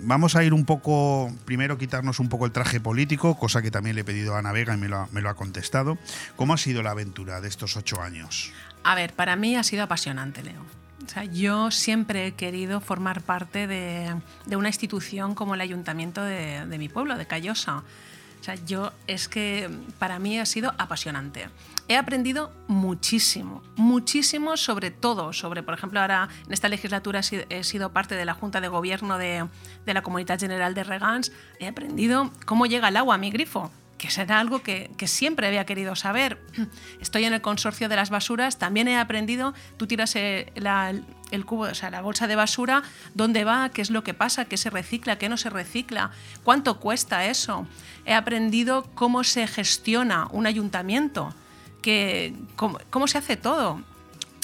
Vamos 0.00 0.34
a 0.36 0.42
ir 0.44 0.52
un 0.54 0.64
poco, 0.64 1.32
primero 1.44 1.78
quitarnos 1.78 2.18
un 2.18 2.28
poco 2.28 2.46
el 2.46 2.52
traje 2.52 2.80
político, 2.80 3.38
cosa 3.38 3.62
que 3.62 3.70
también 3.70 3.94
le 3.94 4.00
he 4.02 4.04
pedido 4.04 4.34
a 4.34 4.38
Ana 4.38 4.52
Vega 4.52 4.74
y 4.74 4.76
me 4.78 4.88
lo, 4.88 4.98
ha- 5.28 5.34
contestado. 5.34 5.98
¿Cómo 6.36 6.54
ha 6.54 6.58
sido 6.58 6.82
la 6.82 6.90
aventura 6.90 7.40
de 7.40 7.48
estos 7.48 7.76
ocho 7.76 8.00
años? 8.02 8.52
A 8.84 8.94
ver, 8.94 9.12
para 9.12 9.36
mí 9.36 9.54
ha 9.56 9.62
sido 9.62 9.84
apasionante, 9.84 10.42
Leo. 10.42 10.60
O 11.04 11.08
sea, 11.08 11.24
yo 11.24 11.70
siempre 11.70 12.28
he 12.28 12.32
querido 12.32 12.80
formar 12.80 13.22
parte 13.22 13.66
de, 13.66 14.14
de 14.46 14.56
una 14.56 14.68
institución 14.68 15.34
como 15.34 15.54
el 15.54 15.60
ayuntamiento 15.60 16.22
de, 16.22 16.66
de 16.66 16.78
mi 16.78 16.88
pueblo, 16.88 17.16
de 17.18 17.26
Callosa. 17.26 17.82
O 18.42 18.44
sea, 18.44 18.56
yo 18.66 18.90
es 19.06 19.28
que 19.28 19.70
para 20.00 20.18
mí 20.18 20.36
ha 20.40 20.46
sido 20.46 20.74
apasionante. 20.76 21.48
He 21.86 21.96
aprendido 21.96 22.52
muchísimo, 22.66 23.62
muchísimo 23.76 24.56
sobre 24.56 24.90
todo, 24.90 25.32
sobre, 25.32 25.62
por 25.62 25.74
ejemplo, 25.74 26.00
ahora 26.00 26.28
en 26.44 26.52
esta 26.52 26.68
legislatura 26.68 27.20
he 27.20 27.62
sido, 27.62 27.92
parte 27.92 28.16
de 28.16 28.24
la 28.24 28.34
Junta 28.34 28.60
de 28.60 28.66
Gobierno 28.66 29.16
de, 29.16 29.46
de 29.86 29.94
la 29.94 30.02
Comunidad 30.02 30.40
General 30.40 30.74
de 30.74 30.82
Regans. 30.82 31.30
He 31.60 31.68
aprendido 31.68 32.32
cómo 32.44 32.66
llega 32.66 32.88
el 32.88 32.96
agua 32.96 33.14
a 33.14 33.18
mi 33.18 33.30
grifo 33.30 33.70
que 33.96 34.10
será 34.10 34.40
algo 34.40 34.64
que, 34.64 34.90
que, 34.96 35.06
siempre 35.06 35.46
había 35.46 35.64
querido 35.64 35.94
saber. 35.94 36.42
Estoy 37.00 37.24
en 37.26 37.34
el 37.34 37.40
consorcio 37.40 37.88
de 37.88 37.94
las 37.94 38.10
basuras, 38.10 38.58
también 38.58 38.88
he 38.88 38.98
aprendido, 38.98 39.54
tú 39.76 39.86
tiras 39.86 40.16
la, 40.56 40.92
el 41.32 41.44
cubo, 41.44 41.62
o 41.62 41.74
sea, 41.74 41.90
la 41.90 42.00
bolsa 42.00 42.26
de 42.26 42.36
basura, 42.36 42.82
dónde 43.14 43.44
va, 43.44 43.70
qué 43.70 43.82
es 43.82 43.90
lo 43.90 44.04
que 44.04 44.14
pasa, 44.14 44.44
qué 44.44 44.56
se 44.56 44.70
recicla, 44.70 45.18
qué 45.18 45.28
no 45.28 45.36
se 45.36 45.50
recicla, 45.50 46.12
cuánto 46.44 46.78
cuesta 46.78 47.26
eso. 47.26 47.66
He 48.06 48.14
aprendido 48.14 48.84
cómo 48.94 49.24
se 49.24 49.46
gestiona 49.46 50.28
un 50.30 50.46
ayuntamiento, 50.46 51.34
que, 51.82 52.34
cómo, 52.56 52.78
cómo 52.90 53.08
se 53.08 53.18
hace 53.18 53.36
todo. 53.36 53.82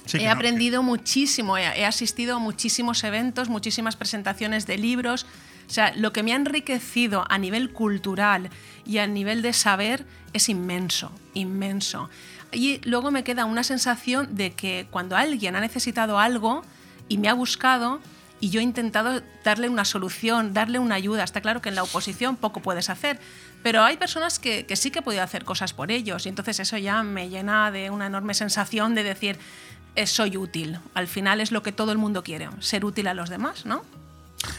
Sí, 0.07 0.19
he 0.19 0.25
no, 0.25 0.33
aprendido 0.33 0.81
que... 0.81 0.87
muchísimo, 0.87 1.57
he, 1.57 1.63
he 1.63 1.85
asistido 1.85 2.37
a 2.37 2.39
muchísimos 2.39 3.05
eventos, 3.05 3.49
muchísimas 3.49 3.97
presentaciones 3.97 4.67
de 4.67 4.79
libros. 4.79 5.27
O 5.69 5.71
sea, 5.71 5.93
lo 5.95 6.13
que 6.15 6.23
me 6.23 6.33
ha 6.33 6.37
enriquecido 6.37 7.27
a 7.29 7.37
nivel 7.37 7.73
cultural 7.73 8.49
y 8.87 8.99
a 8.99 9.07
nivel 9.07 9.43
de 9.43 9.53
saber 9.53 10.07
es 10.33 10.49
inmenso, 10.49 11.13
inmenso. 11.35 12.09
Y 12.53 12.81
luego 12.85 13.11
me 13.11 13.25
queda 13.25 13.45
una 13.45 13.63
sensación 13.63 14.35
de 14.35 14.53
que 14.53 14.87
cuando 14.91 15.17
alguien 15.17 15.57
ha 15.57 15.61
necesitado 15.61 16.19
algo 16.19 16.63
y 17.09 17.19
me 17.19 17.29
ha 17.29 17.35
buscado 17.35 18.01
y 18.41 18.51
yo 18.51 18.61
he 18.61 18.63
intentado 18.63 19.23
darle 19.43 19.69
una 19.69 19.85
solución, 19.85 20.55
darle 20.55 20.79
una 20.79 20.95
ayuda, 20.95 21.25
está 21.25 21.41
claro 21.41 21.61
que 21.61 21.71
en 21.71 21.75
la 21.75 21.83
oposición 21.83 22.37
poco 22.37 22.61
puedes 22.61 22.89
hacer, 22.89 23.19
pero 23.63 23.83
hay 23.83 23.97
personas 23.97 24.39
que, 24.39 24.65
sí 24.77 24.91
que 24.91 25.01
he 25.01 25.03
podido 25.03 25.23
hacer 25.23 25.45
cosas 25.45 25.73
por 25.73 25.91
ellos 25.91 26.27
y 26.27 26.29
entonces 26.29 26.61
eso 26.61 26.77
ya 26.79 27.03
me 27.03 27.29
llena 27.29 27.71
de 27.71 27.91
una 27.91 28.07
enorme 28.07 28.35
sensación 28.35 28.95
de 28.95 29.03
decir, 29.03 29.39
eh, 29.97 30.07
soy 30.07 30.37
útil. 30.37 30.79
Al 30.95 31.09
final 31.09 31.41
es 31.41 31.51
lo 31.51 31.63
que 31.63 31.73
todo 31.73 31.91
el 31.91 31.99
mundo 31.99 32.23
quiere, 32.23 32.49
ser 32.61 32.85
útil 32.85 33.09
a 33.09 33.15
los 33.15 33.29
demás, 33.29 33.67
¿no? 33.67 33.83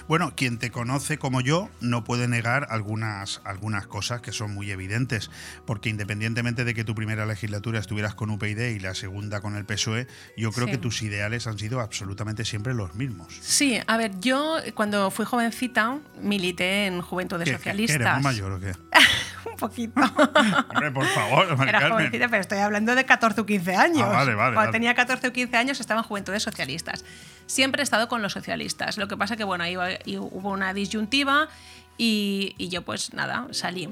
Bueno, 0.08 0.34
quien 0.36 0.58
te 0.58 0.72
conoce 0.72 1.18
como 1.18 1.42
yo 1.42 1.70
no 1.80 2.04
puede 2.04 2.28
negar 2.28 2.68
algunas, 2.70 3.42
algunas 3.46 3.88
cosas 3.88 4.22
que 4.22 4.32
son 4.32 4.54
muy 4.54 4.72
evidentes, 4.72 5.30
porque 5.66 5.90
independientemente 5.90 6.66
de 6.66 6.74
que 6.74 6.84
tu 6.84 6.96
primera 6.96 7.26
legislatura 7.26 7.80
estuvieras 7.80 8.16
con 8.16 8.30
UPyD 8.30 8.76
y 8.76 8.80
la 8.80 8.94
segunda 8.94 9.42
con 9.42 9.56
el 9.56 9.66
PSOE, 9.66 10.08
yo 10.38 10.52
creo 10.52 10.68
sí. 10.68 10.72
que 10.74 10.78
tus 10.78 11.02
ideales 11.02 11.48
han 11.48 11.58
sido 11.58 11.80
absolutamente 11.80 12.46
siempre 12.46 12.74
los 12.74 12.96
mismos. 12.96 13.38
Sí, 13.42 13.80
a 13.86 13.98
ver, 13.98 14.20
yo 14.20 14.58
cuando 14.74 15.12
fui 15.12 15.26
jovencita 15.26 16.00
milité 16.22 16.88
en 16.88 17.02
Juventud 17.02 17.38
de 17.40 17.46
¿Qué, 17.46 17.54
Socialistas. 17.54 17.98
¿Qué, 17.98 18.04
eres 18.04 18.24
mayor 18.24 18.52
o 18.54 18.60
qué? 18.60 18.74
Un 19.50 19.56
poquito. 19.58 20.02
Hombre, 20.70 20.92
por 20.92 21.06
favor, 21.06 21.68
Era 21.68 21.90
jovencita, 21.90 22.28
pero 22.28 22.42
estoy 22.42 22.60
hablando 22.60 22.96
de 22.96 23.06
14 23.06 23.42
o 23.42 23.46
15 23.46 23.76
años. 23.76 24.04
Ah, 24.04 24.10
vale, 24.10 24.36
vale, 24.36 24.54
Cuando 24.54 24.60
vale. 24.60 24.72
tenía 24.72 24.94
14 24.94 25.28
o 25.28 25.34
15 25.34 25.58
años 25.58 25.80
estaba 25.80 26.02
en 26.02 26.08
Juventudes 26.08 26.44
Socialistas. 26.44 27.06
Siempre 27.50 27.82
he 27.82 27.84
estado 27.84 28.08
con 28.08 28.22
los 28.22 28.34
socialistas. 28.34 28.98
Lo 29.00 29.08
que 29.08 29.18
pasa 29.18 29.36
que, 29.36 29.44
bueno, 29.44 29.64
ahí, 29.64 29.76
hubo 29.76 30.52
una 30.52 30.72
disyuntiva 30.72 31.50
Y, 31.98 32.54
y 32.60 32.70
yo 32.70 32.84
pues 32.84 33.12
nada, 33.14 33.48
salí. 33.52 33.90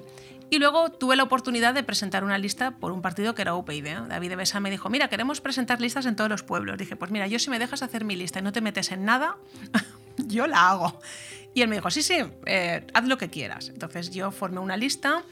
Y 0.51 0.59
luego 0.59 0.91
tuve 0.91 1.15
la 1.15 1.23
oportunidad 1.23 1.73
de 1.73 1.81
presentar 1.81 2.23
una 2.23 2.37
lista 2.37 2.71
por 2.71 2.91
un 2.91 3.01
partido 3.01 3.33
que 3.33 3.41
era 3.41 3.55
UPyD. 3.55 4.07
David 4.07 4.35
Besa 4.35 4.59
me 4.59 4.69
dijo, 4.69 4.89
mira, 4.89 5.09
queremos 5.09 5.41
presentar 5.41 5.81
listas 5.81 6.05
en 6.05 6.15
todos 6.15 6.29
los 6.29 6.43
pueblos. 6.43 6.77
Dije, 6.77 6.95
pues 6.95 7.09
mira, 7.09 7.25
yo 7.25 7.39
si 7.39 7.49
me 7.49 7.57
dejas 7.57 7.81
hacer 7.81 8.05
mi 8.05 8.15
lista 8.15 8.39
y 8.39 8.43
no 8.43 8.51
te 8.51 8.61
metes 8.61 8.91
en 8.91 9.05
nada, 9.05 9.37
yo 10.17 10.45
la 10.45 10.69
hago. 10.69 10.99
Y 11.55 11.63
él 11.63 11.67
me 11.67 11.77
dijo, 11.77 11.89
sí, 11.89 12.03
sí, 12.03 12.19
eh, 12.45 12.85
haz 12.93 13.05
lo 13.05 13.17
que 13.17 13.31
quieras. 13.31 13.69
Entonces 13.69 14.11
yo 14.11 14.29
formé 14.29 14.59
una 14.59 14.77
lista 14.77 15.23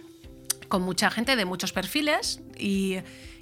con 0.67 0.81
mucha 0.81 1.11
gente 1.11 1.35
de 1.35 1.45
muchos 1.45 1.71
perfiles 1.71 2.41
y, 2.57 2.97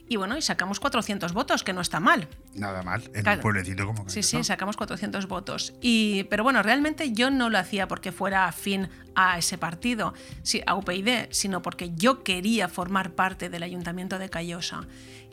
y 0.09 0.17
bueno, 0.17 0.37
y 0.37 0.41
sacamos 0.41 0.79
400 0.79 1.33
votos, 1.33 1.63
que 1.63 1.73
no 1.73 1.81
está 1.81 1.99
mal. 1.99 2.27
Nada 2.53 2.83
mal, 2.83 3.03
en 3.13 3.23
Claro. 3.23 3.37
un 3.37 3.41
pueblecito 3.41 3.85
como 3.85 4.09
Sí, 4.09 4.21
sí, 4.21 4.43
sacamos 4.43 4.75
400 4.77 5.27
votos. 5.27 5.73
Y, 5.81 6.23
pero 6.25 6.43
bueno, 6.43 6.61
realmente 6.61 7.13
yo 7.13 7.31
no 7.31 7.49
lo 7.49 7.57
hacía 7.57 7.87
porque 7.87 8.11
fuera 8.11 8.45
afín 8.47 8.89
a 9.15 9.37
ese 9.37 9.57
partido, 9.57 10.13
sí, 10.43 10.61
a 10.67 10.75
UPyD, 10.75 11.27
sino 11.31 11.61
porque 11.61 11.91
yo 11.95 12.23
quería 12.23 12.67
formar 12.67 13.11
parte 13.15 13.49
del 13.49 13.63
Ayuntamiento 13.63 14.19
de 14.19 14.29
Callosa. 14.29 14.81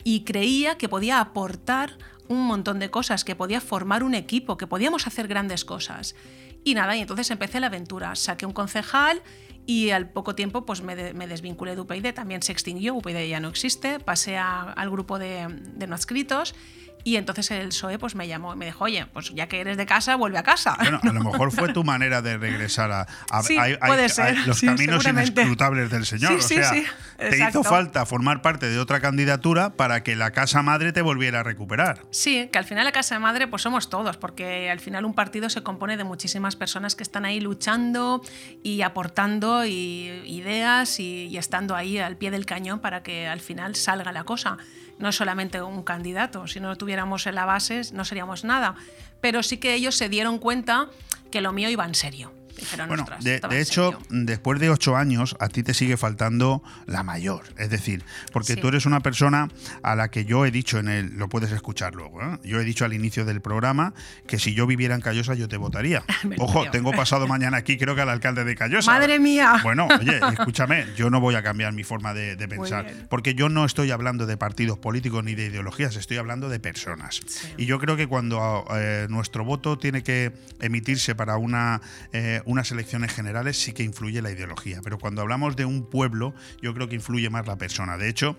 Y 0.03 0.23
creía 0.23 0.77
que 0.77 0.89
podía 0.89 1.19
aportar 1.19 1.97
un 2.27 2.45
montón 2.47 2.79
de 2.79 2.89
cosas, 2.89 3.23
que 3.25 3.35
podía 3.35 3.59
formar 3.61 4.03
un 4.03 4.13
equipo, 4.15 4.57
que 4.57 4.65
podíamos 4.67 5.05
hacer 5.05 5.27
grandes 5.27 5.65
cosas. 5.65 6.15
Y 6.63 6.75
nada, 6.75 6.95
y 6.95 7.01
entonces 7.01 7.29
empecé 7.29 7.59
la 7.59 7.67
aventura. 7.67 8.15
Saqué 8.15 8.45
un 8.45 8.53
concejal 8.53 9.21
y 9.65 9.91
al 9.91 10.09
poco 10.09 10.35
tiempo 10.35 10.65
pues 10.65 10.81
me, 10.81 10.95
de- 10.95 11.13
me 11.13 11.27
desvinculé 11.27 11.75
de 11.75 11.81
UPyD, 11.81 12.13
también 12.13 12.41
se 12.41 12.51
extinguió, 12.51 12.93
UPyD 12.95 13.27
ya 13.27 13.39
no 13.39 13.47
existe, 13.49 13.99
pasé 13.99 14.37
al 14.37 14.89
grupo 14.89 15.19
de, 15.19 15.47
de 15.49 15.87
no 15.87 15.95
adscritos 15.95 16.55
y 17.03 17.15
entonces 17.15 17.49
el 17.51 17.67
PSOE 17.69 17.99
pues 17.99 18.15
me 18.15 18.27
llamó 18.27 18.53
y 18.53 18.57
me 18.57 18.65
dijo, 18.65 18.83
oye, 18.83 19.05
pues 19.13 19.31
ya 19.33 19.47
que 19.47 19.59
eres 19.61 19.77
de 19.77 19.85
casa, 19.85 20.15
vuelve 20.15 20.37
a 20.37 20.43
casa. 20.43 20.75
Bueno, 20.79 20.99
a 21.01 21.07
lo 21.13 21.23
mejor 21.23 21.51
fue 21.51 21.73
tu 21.73 21.83
manera 21.83 22.21
de 22.21 22.37
regresar 22.37 22.91
a, 22.91 23.07
a- 23.29 23.43
Sí, 23.43 23.57
a- 23.57 23.77
a- 23.81 23.87
puede 23.87 24.05
a 24.05 24.09
ser, 24.09 24.37
los 24.47 24.57
sí, 24.59 24.65
caminos 24.67 25.05
inescrutables 25.05 25.89
del 25.89 26.05
Señor. 26.05 26.31
Sí, 26.31 26.37
o 26.37 26.41
sí, 26.41 26.55
sea, 26.55 27.29
te 27.29 27.37
hizo 27.49 27.63
falta 27.63 28.05
formar 28.05 28.41
parte 28.41 28.67
de 28.69 28.79
otra 28.79 28.99
candidatura 28.99 29.71
para 29.75 30.03
que 30.03 30.15
la 30.15 30.31
casa 30.31 30.61
madre 30.61 30.91
te 30.91 31.01
volviera 31.01 31.41
a 31.41 31.43
recuperar. 31.43 32.01
Sí, 32.11 32.49
que 32.51 32.57
al 32.57 32.65
final 32.65 32.83
la 32.85 32.91
Casa 32.91 33.19
Madre 33.19 33.47
pues 33.47 33.61
somos 33.61 33.89
todos, 33.89 34.17
porque 34.17 34.69
al 34.71 34.79
final 34.79 35.05
un 35.05 35.13
partido 35.13 35.49
se 35.49 35.61
compone 35.63 35.97
de 35.97 36.03
muchísimas 36.03 36.55
personas 36.55 36.95
que 36.95 37.03
están 37.03 37.25
ahí 37.25 37.39
luchando 37.39 38.21
y 38.63 38.81
aportando 38.81 39.65
y- 39.65 40.21
ideas 40.25 40.99
y, 40.99 41.27
y 41.27 41.37
estando 41.37 41.75
ahí 41.75 41.97
al 41.99 42.17
pie 42.17 42.31
del 42.31 42.45
cañón 42.45 42.79
para 42.79 43.03
que 43.03 43.27
al 43.27 43.39
final 43.39 43.75
salga 43.75 44.11
la 44.11 44.23
cosa. 44.23 44.57
No 45.01 45.11
solamente 45.11 45.61
un 45.61 45.83
candidato, 45.83 46.47
si 46.47 46.59
no 46.59 46.77
tuviéramos 46.77 47.27
en 47.27 47.35
la 47.35 47.45
base 47.45 47.81
no 47.93 48.05
seríamos 48.05 48.43
nada. 48.43 48.75
Pero 49.19 49.43
sí 49.43 49.57
que 49.57 49.73
ellos 49.73 49.95
se 49.95 50.09
dieron 50.09 50.39
cuenta 50.39 50.87
que 51.31 51.41
lo 51.41 51.51
mío 51.51 51.69
iba 51.69 51.85
en 51.85 51.95
serio. 51.95 52.31
Dijeron, 52.61 52.87
Bueno, 52.87 53.03
"Ostras, 53.03 53.23
de, 53.23 53.35
hecho, 53.59 53.91
serio". 53.91 54.07
después 54.09 54.59
de 54.59 54.69
ocho 54.69 54.95
años, 54.95 55.35
a 55.39 55.49
ti 55.49 55.63
te 55.63 55.73
sigue 55.73 55.97
faltando 55.97 56.63
la 56.85 57.03
mayor. 57.03 57.43
Es 57.57 57.69
decir, 57.69 58.03
porque 58.31 58.53
Sí. 58.53 58.61
tú 58.61 58.69
eres 58.69 58.85
una 58.85 59.01
persona 59.01 59.49
a 59.83 59.95
la 59.95 60.09
que 60.09 60.23
yo 60.25 60.45
he 60.45 60.51
dicho 60.51 60.79
en 60.79 60.87
el. 60.87 61.17
Lo 61.17 61.27
puedes 61.27 61.51
escuchar 61.51 61.95
luego. 61.95 62.21
¿eh? 62.21 62.37
Yo 62.43 62.59
he 62.59 62.63
dicho 62.63 62.85
al 62.85 62.93
inicio 62.93 63.25
del 63.25 63.41
programa 63.41 63.93
que 64.27 64.39
si 64.39 64.53
yo 64.53 64.65
viviera 64.67 64.95
en 64.95 65.01
Callosa, 65.01 65.33
yo 65.33 65.47
te 65.49 65.57
votaría. 65.57 66.03
Ojo, 66.37 66.69
tengo 66.71 66.91
pasado 66.91 67.27
mañana 67.27 67.57
aquí, 67.57 67.77
creo 67.77 67.95
que 67.95 68.01
al 68.01 68.09
alcalde 68.09 68.43
de 68.45 68.55
Callosa. 68.55 68.91
¡Madre 68.91 69.19
mía! 69.19 69.59
Bueno, 69.63 69.87
oye, 69.99 70.19
escúchame, 70.33 70.85
yo 70.95 71.09
no 71.09 71.19
voy 71.19 71.35
a 71.35 71.43
cambiar 71.43 71.73
mi 71.73 71.83
forma 71.83 72.13
de, 72.13 72.35
de 72.35 72.47
pensar, 72.47 72.85
porque 73.09 73.33
yo 73.35 73.49
no 73.49 73.65
estoy 73.65 73.91
hablando 73.91 74.25
de 74.25 74.37
partidos 74.37 74.77
políticos 74.77 75.23
ni 75.23 75.35
de 75.35 75.47
ideologías, 75.47 75.95
estoy 75.95 76.17
hablando 76.17 76.47
de 76.49 76.59
personas. 76.59 77.21
Y 77.57 77.65
yo 77.65 77.79
creo 77.79 77.97
que 77.97 78.07
cuando 78.07 78.65
eh, 78.75 79.07
nuestro 79.09 79.43
voto 79.43 79.77
tiene 79.77 80.03
que 80.03 80.31
emitirse 80.59 81.15
para 81.15 81.37
una, 81.37 81.81
eh, 82.13 82.41
unas 82.51 82.71
elecciones 82.71 83.11
generales, 83.13 83.57
sí 83.57 83.71
que 83.73 83.83
influye 83.83 84.21
la 84.21 84.29
ideología. 84.31 84.81
Pero 84.83 84.99
cuando 84.99 85.21
hablamos 85.21 85.55
de 85.55 85.65
un 85.65 85.89
pueblo, 85.89 86.33
yo 86.61 86.73
creo 86.73 86.87
que 86.89 86.95
influye 86.95 87.29
más 87.29 87.47
la 87.47 87.57
persona. 87.57 87.97
De 87.97 88.09
hecho, 88.09 88.37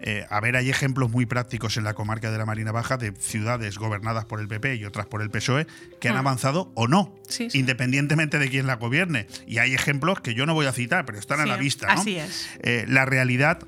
eh, 0.00 0.26
a 0.30 0.40
ver, 0.40 0.56
hay 0.56 0.68
ejemplos 0.70 1.10
muy 1.10 1.26
prácticos 1.26 1.76
en 1.76 1.84
la 1.84 1.94
comarca 1.94 2.30
de 2.30 2.38
la 2.38 2.44
Marina 2.46 2.70
Baja 2.72 2.96
de 2.98 3.12
ciudades 3.18 3.78
gobernadas 3.78 4.24
por 4.26 4.40
el 4.40 4.48
PP 4.48 4.76
y 4.76 4.84
otras 4.84 5.06
por 5.06 5.22
el 5.22 5.30
PSOE 5.30 5.66
que 6.00 6.08
han 6.08 6.14
Mm. 6.14 6.18
avanzado 6.18 6.70
o 6.74 6.86
no, 6.86 7.14
Sí, 7.28 7.48
sí. 7.50 7.58
independientemente 7.58 8.38
de 8.38 8.48
quién 8.50 8.66
la 8.66 8.76
gobierne. 8.76 9.26
Y 9.46 9.58
hay 9.58 9.74
ejemplos 9.74 10.20
que 10.20 10.34
yo 10.34 10.46
no 10.46 10.54
voy 10.54 10.66
a 10.66 10.72
citar, 10.72 11.06
pero 11.06 11.18
están 11.18 11.40
a 11.40 11.46
la 11.46 11.56
vista. 11.56 11.86
¿no? 11.94 12.00
así 12.00 12.16
es. 12.16 12.48
Eh, 12.62 12.84
la 12.88 13.04
realidad 13.06 13.60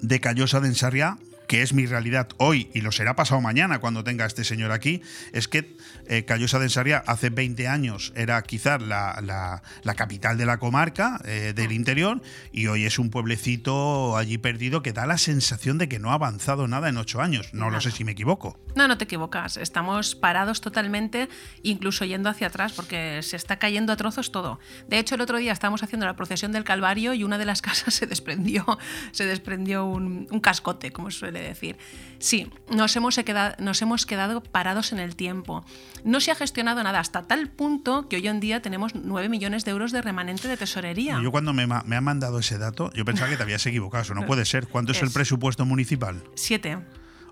de 0.00 0.20
Callosa 0.20 0.60
de 0.60 0.68
Ensarriá, 0.68 1.18
que 1.48 1.62
es 1.62 1.72
mi 1.72 1.86
realidad 1.86 2.28
hoy 2.38 2.70
y 2.74 2.80
lo 2.80 2.90
será 2.90 3.14
pasado 3.14 3.40
mañana 3.40 3.78
cuando 3.78 4.02
tenga 4.02 4.24
a 4.24 4.26
este 4.26 4.42
señor 4.42 4.72
aquí, 4.72 5.00
es 5.32 5.46
que 5.48 5.75
eh, 6.08 6.24
Callosa 6.24 6.58
de 6.58 6.64
Ensarriá 6.66 7.02
hace 7.06 7.30
20 7.30 7.68
años 7.68 8.12
era 8.16 8.40
quizás 8.42 8.80
la, 8.82 9.20
la- 9.24 9.62
la 9.82 9.94
capital 9.94 10.36
de 10.38 10.46
la 10.46 10.58
comarca 10.58 11.20
eh, 11.24 11.52
del 11.54 11.72
interior 11.72 12.20
y 12.52 12.66
hoy 12.68 12.84
es 12.84 12.98
un 12.98 13.10
pueblecito 13.10 14.16
allí 14.16 14.38
perdido 14.38 14.82
que 14.82 14.92
da 14.92 15.06
la 15.06 15.18
sensación 15.18 15.78
de 15.78 15.88
que 15.88 15.98
no 15.98 16.10
ha 16.10 16.14
avanzado 16.14 16.68
nada 16.68 16.88
en 16.88 16.96
ocho 16.96 17.20
años. 17.20 17.52
No 17.52 17.70
lo 17.70 17.80
sé 17.80 17.90
si 17.90 18.04
me 18.04 18.12
equivoco. 18.12 18.58
No, 18.74 18.88
no 18.88 18.98
te 18.98 19.04
equivocas. 19.04 19.56
Estamos 19.56 20.14
parados 20.14 20.60
totalmente, 20.60 21.28
incluso 21.62 22.04
yendo 22.04 22.28
hacia 22.28 22.48
atrás, 22.48 22.72
porque 22.72 23.20
se 23.22 23.36
está 23.36 23.58
cayendo 23.58 23.92
a 23.92 23.96
trozos 23.96 24.32
todo. 24.32 24.58
De 24.88 24.98
hecho, 24.98 25.14
el 25.14 25.20
otro 25.20 25.38
día 25.38 25.52
estábamos 25.52 25.82
haciendo 25.82 26.06
la 26.06 26.16
procesión 26.16 26.52
del 26.52 26.64
Calvario 26.64 27.14
y 27.14 27.24
una 27.24 27.38
de 27.38 27.44
las 27.44 27.62
casas 27.66 27.94
se 27.94 28.06
desprendió, 28.06 28.64
se 29.12 29.24
desprendió 29.26 29.84
un, 29.84 30.26
un 30.30 30.40
cascote, 30.40 30.92
como 30.92 31.10
se 31.10 31.18
suele 31.20 31.40
decir. 31.40 31.76
Sí, 32.18 32.50
nos 32.70 32.94
hemos, 32.96 33.16
quedado, 33.16 33.54
nos 33.58 33.80
hemos 33.82 34.06
quedado 34.06 34.42
parados 34.42 34.92
en 34.92 34.98
el 34.98 35.16
tiempo. 35.16 35.64
No 36.04 36.20
se 36.20 36.30
ha 36.30 36.34
gestionado 36.34 36.82
nada 36.82 37.00
hasta 37.00 37.22
tal 37.22 37.48
punto 37.48 38.08
que 38.08 38.16
hoy 38.16 38.28
en 38.28 38.40
día 38.40 38.62
tenemos 38.62 38.94
9 38.94 39.28
millones 39.28 39.64
de 39.64 39.70
euros 39.72 39.92
de 39.92 40.02
remanente 40.02 40.48
de 40.48 40.56
tesorería. 40.56 41.18
Yo 41.22 41.30
cuando 41.32 41.52
me, 41.52 41.66
me 41.66 41.96
han 41.96 42.04
mandado 42.04 42.38
ese 42.38 42.58
dato, 42.58 42.92
yo 42.94 43.04
pensaba 43.04 43.30
que 43.30 43.36
te 43.36 43.42
habías 43.42 43.64
equivocado. 43.66 44.02
Eso 44.02 44.14
no 44.14 44.26
puede 44.26 44.44
ser. 44.44 44.68
¿Cuánto 44.68 44.92
es, 44.92 45.02
el 45.02 45.08
Es- 45.08 45.14
presupuesto 45.14 45.64
municipal? 45.64 46.22
Siete. 46.34 46.78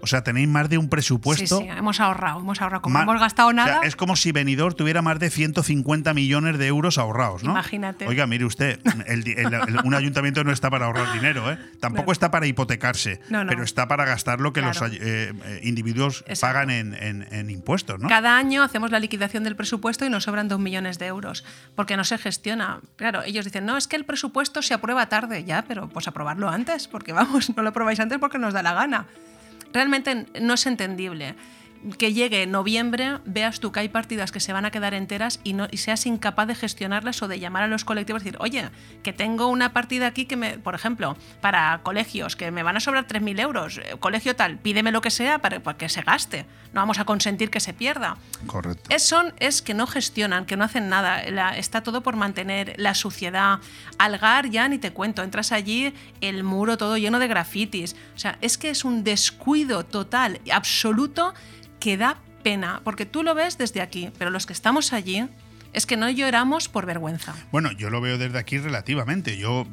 O 0.04 0.06
sea, 0.06 0.22
tenéis 0.22 0.46
más 0.48 0.68
de 0.68 0.76
un 0.76 0.88
presupuesto. 0.90 1.58
Sí, 1.58 1.64
sí, 1.64 1.70
hemos 1.70 1.98
ahorrado, 1.98 2.40
hemos 2.40 2.60
ahorrado. 2.60 2.82
Como 2.82 3.00
hemos 3.00 3.18
gastado 3.18 3.48
o 3.48 3.52
sea, 3.52 3.64
nada, 3.64 3.80
es 3.84 3.96
como 3.96 4.16
si 4.16 4.32
Benidorm 4.32 4.76
tuviera 4.76 5.00
más 5.00 5.18
de 5.18 5.30
150 5.30 6.12
millones 6.12 6.58
de 6.58 6.66
euros 6.66 6.98
ahorrados, 6.98 7.42
¿no? 7.42 7.52
Imagínate. 7.52 8.06
Oiga, 8.06 8.26
mire 8.26 8.44
usted, 8.44 8.78
el 9.06 9.24
di- 9.24 9.32
el- 9.32 9.52
el- 9.54 9.80
un 9.82 9.94
ayuntamiento 9.94 10.44
no 10.44 10.52
está 10.52 10.68
para 10.68 10.84
ahorrar 10.86 11.12
dinero, 11.14 11.50
¿eh? 11.50 11.58
Tampoco 11.80 12.04
Claro. 12.04 12.12
está 12.12 12.30
para 12.30 12.46
hipotecarse, 12.46 13.20
No, 13.30 13.44
no. 13.44 13.48
pero 13.50 13.62
está 13.64 13.88
para 13.88 14.04
gastar 14.04 14.40
lo 14.40 14.52
que 14.52 14.60
los 14.60 14.76
Claro. 14.78 14.92
eh, 14.94 15.32
eh, 15.44 15.60
individuos 15.62 16.22
Exacto. 16.28 16.40
pagan 16.54 16.70
en, 16.70 16.94
en- 16.94 17.26
en 17.32 17.48
impuestos, 17.50 17.98
¿no? 17.98 18.08
Cada 18.08 18.36
año 18.36 18.62
hacemos 18.62 18.90
la 18.90 18.98
liquidación 18.98 19.42
del 19.42 19.56
presupuesto 19.56 20.04
y 20.04 20.10
nos 20.10 20.24
sobran 20.24 20.48
dos 20.48 20.60
millones 20.60 20.98
de 20.98 21.06
euros, 21.06 21.44
porque 21.74 21.96
no 21.96 22.04
se 22.04 22.18
gestiona. 22.18 22.80
Claro, 22.96 23.22
ellos 23.22 23.46
dicen, 23.46 23.64
no, 23.64 23.78
es 23.78 23.88
que 23.88 23.96
el 23.96 24.04
presupuesto 24.04 24.60
se 24.60 24.74
aprueba 24.74 25.08
tarde, 25.08 25.44
ya, 25.44 25.64
pero 25.66 25.88
pues 25.88 26.08
aprobarlo 26.08 26.50
antes, 26.50 26.88
porque 26.88 27.12
vamos, 27.14 27.50
no 27.56 27.62
lo 27.62 27.70
aprobáis 27.70 28.00
antes 28.00 28.18
porque 28.18 28.38
nos 28.38 28.52
da 28.52 28.62
la 28.62 28.74
gana. 28.74 29.06
Realmente 29.74 30.26
no 30.40 30.54
es 30.54 30.66
entendible 30.66 31.34
que 31.98 32.12
llegue 32.12 32.46
noviembre, 32.46 33.18
veas 33.24 33.60
tú 33.60 33.70
que 33.72 33.80
hay 33.80 33.88
partidas 33.88 34.32
que 34.32 34.40
se 34.40 34.52
van 34.52 34.64
a 34.64 34.70
quedar 34.70 34.94
enteras 34.94 35.40
y, 35.44 35.52
no, 35.52 35.68
y 35.70 35.76
seas 35.76 36.06
incapaz 36.06 36.46
de 36.48 36.54
gestionarlas 36.54 37.22
o 37.22 37.28
de 37.28 37.38
llamar 37.38 37.62
a 37.62 37.66
los 37.68 37.84
colectivos 37.84 38.22
y 38.22 38.24
decir, 38.26 38.38
oye, 38.40 38.70
que 39.02 39.12
tengo 39.12 39.48
una 39.48 39.72
partida 39.72 40.06
aquí 40.06 40.24
que 40.26 40.36
me, 40.36 40.58
por 40.58 40.74
ejemplo, 40.74 41.16
para 41.40 41.80
colegios, 41.82 42.36
que 42.36 42.50
me 42.50 42.62
van 42.62 42.76
a 42.76 42.80
sobrar 42.80 43.06
3.000 43.06 43.40
euros, 43.40 43.78
eh, 43.78 43.96
colegio 44.00 44.34
tal, 44.34 44.58
pídeme 44.58 44.92
lo 44.92 45.00
que 45.00 45.10
sea 45.10 45.38
para, 45.40 45.60
para 45.60 45.76
que 45.76 45.88
se 45.88 46.00
gaste, 46.02 46.46
no 46.72 46.80
vamos 46.80 46.98
a 46.98 47.04
consentir 47.04 47.50
que 47.50 47.60
se 47.60 47.72
pierda. 47.74 48.16
Correcto. 48.46 48.88
Es, 48.88 49.02
son, 49.02 49.34
es 49.38 49.62
que 49.62 49.74
no 49.74 49.86
gestionan, 49.86 50.46
que 50.46 50.56
no 50.56 50.64
hacen 50.64 50.88
nada. 50.88 51.22
La- 51.30 51.56
está 51.56 51.82
todo 51.82 52.02
por 52.02 52.16
mantener 52.16 52.74
la 52.78 52.94
suciedad. 52.94 53.60
Algar 53.98 54.48
ya 54.50 54.68
ni 54.68 54.78
te 54.78 54.92
cuento. 54.92 55.22
Entras 55.22 55.52
allí, 55.52 55.94
el 56.20 56.42
muro 56.42 56.76
todo 56.76 56.96
lleno 56.96 57.18
de 57.20 57.28
grafitis. 57.28 57.94
O 58.16 58.18
sea, 58.18 58.38
es 58.40 58.58
que 58.58 58.70
es 58.70 58.84
un 58.84 59.04
descuido 59.04 59.84
total, 59.84 60.40
absoluto, 60.52 61.32
que 61.84 61.98
da 61.98 62.16
pena. 62.42 62.80
Porque 62.82 63.04
tú 63.04 63.22
lo 63.22 63.34
ves 63.34 63.58
desde 63.58 63.82
aquí, 63.82 64.10
pero 64.18 64.30
los 64.30 64.46
que 64.46 64.54
estamos 64.54 64.94
allí 64.94 65.28
es 65.74 65.84
que 65.84 65.98
no 65.98 66.08
lloramos 66.08 66.70
por 66.70 66.86
vergüenza. 66.86 67.34
Bueno, 67.52 67.72
yo 67.72 67.90
lo 67.90 68.00
veo 68.00 68.16
desde 68.16 68.38
aquí 68.38 68.56
relativamente. 68.56 69.36
Yo 69.36 69.66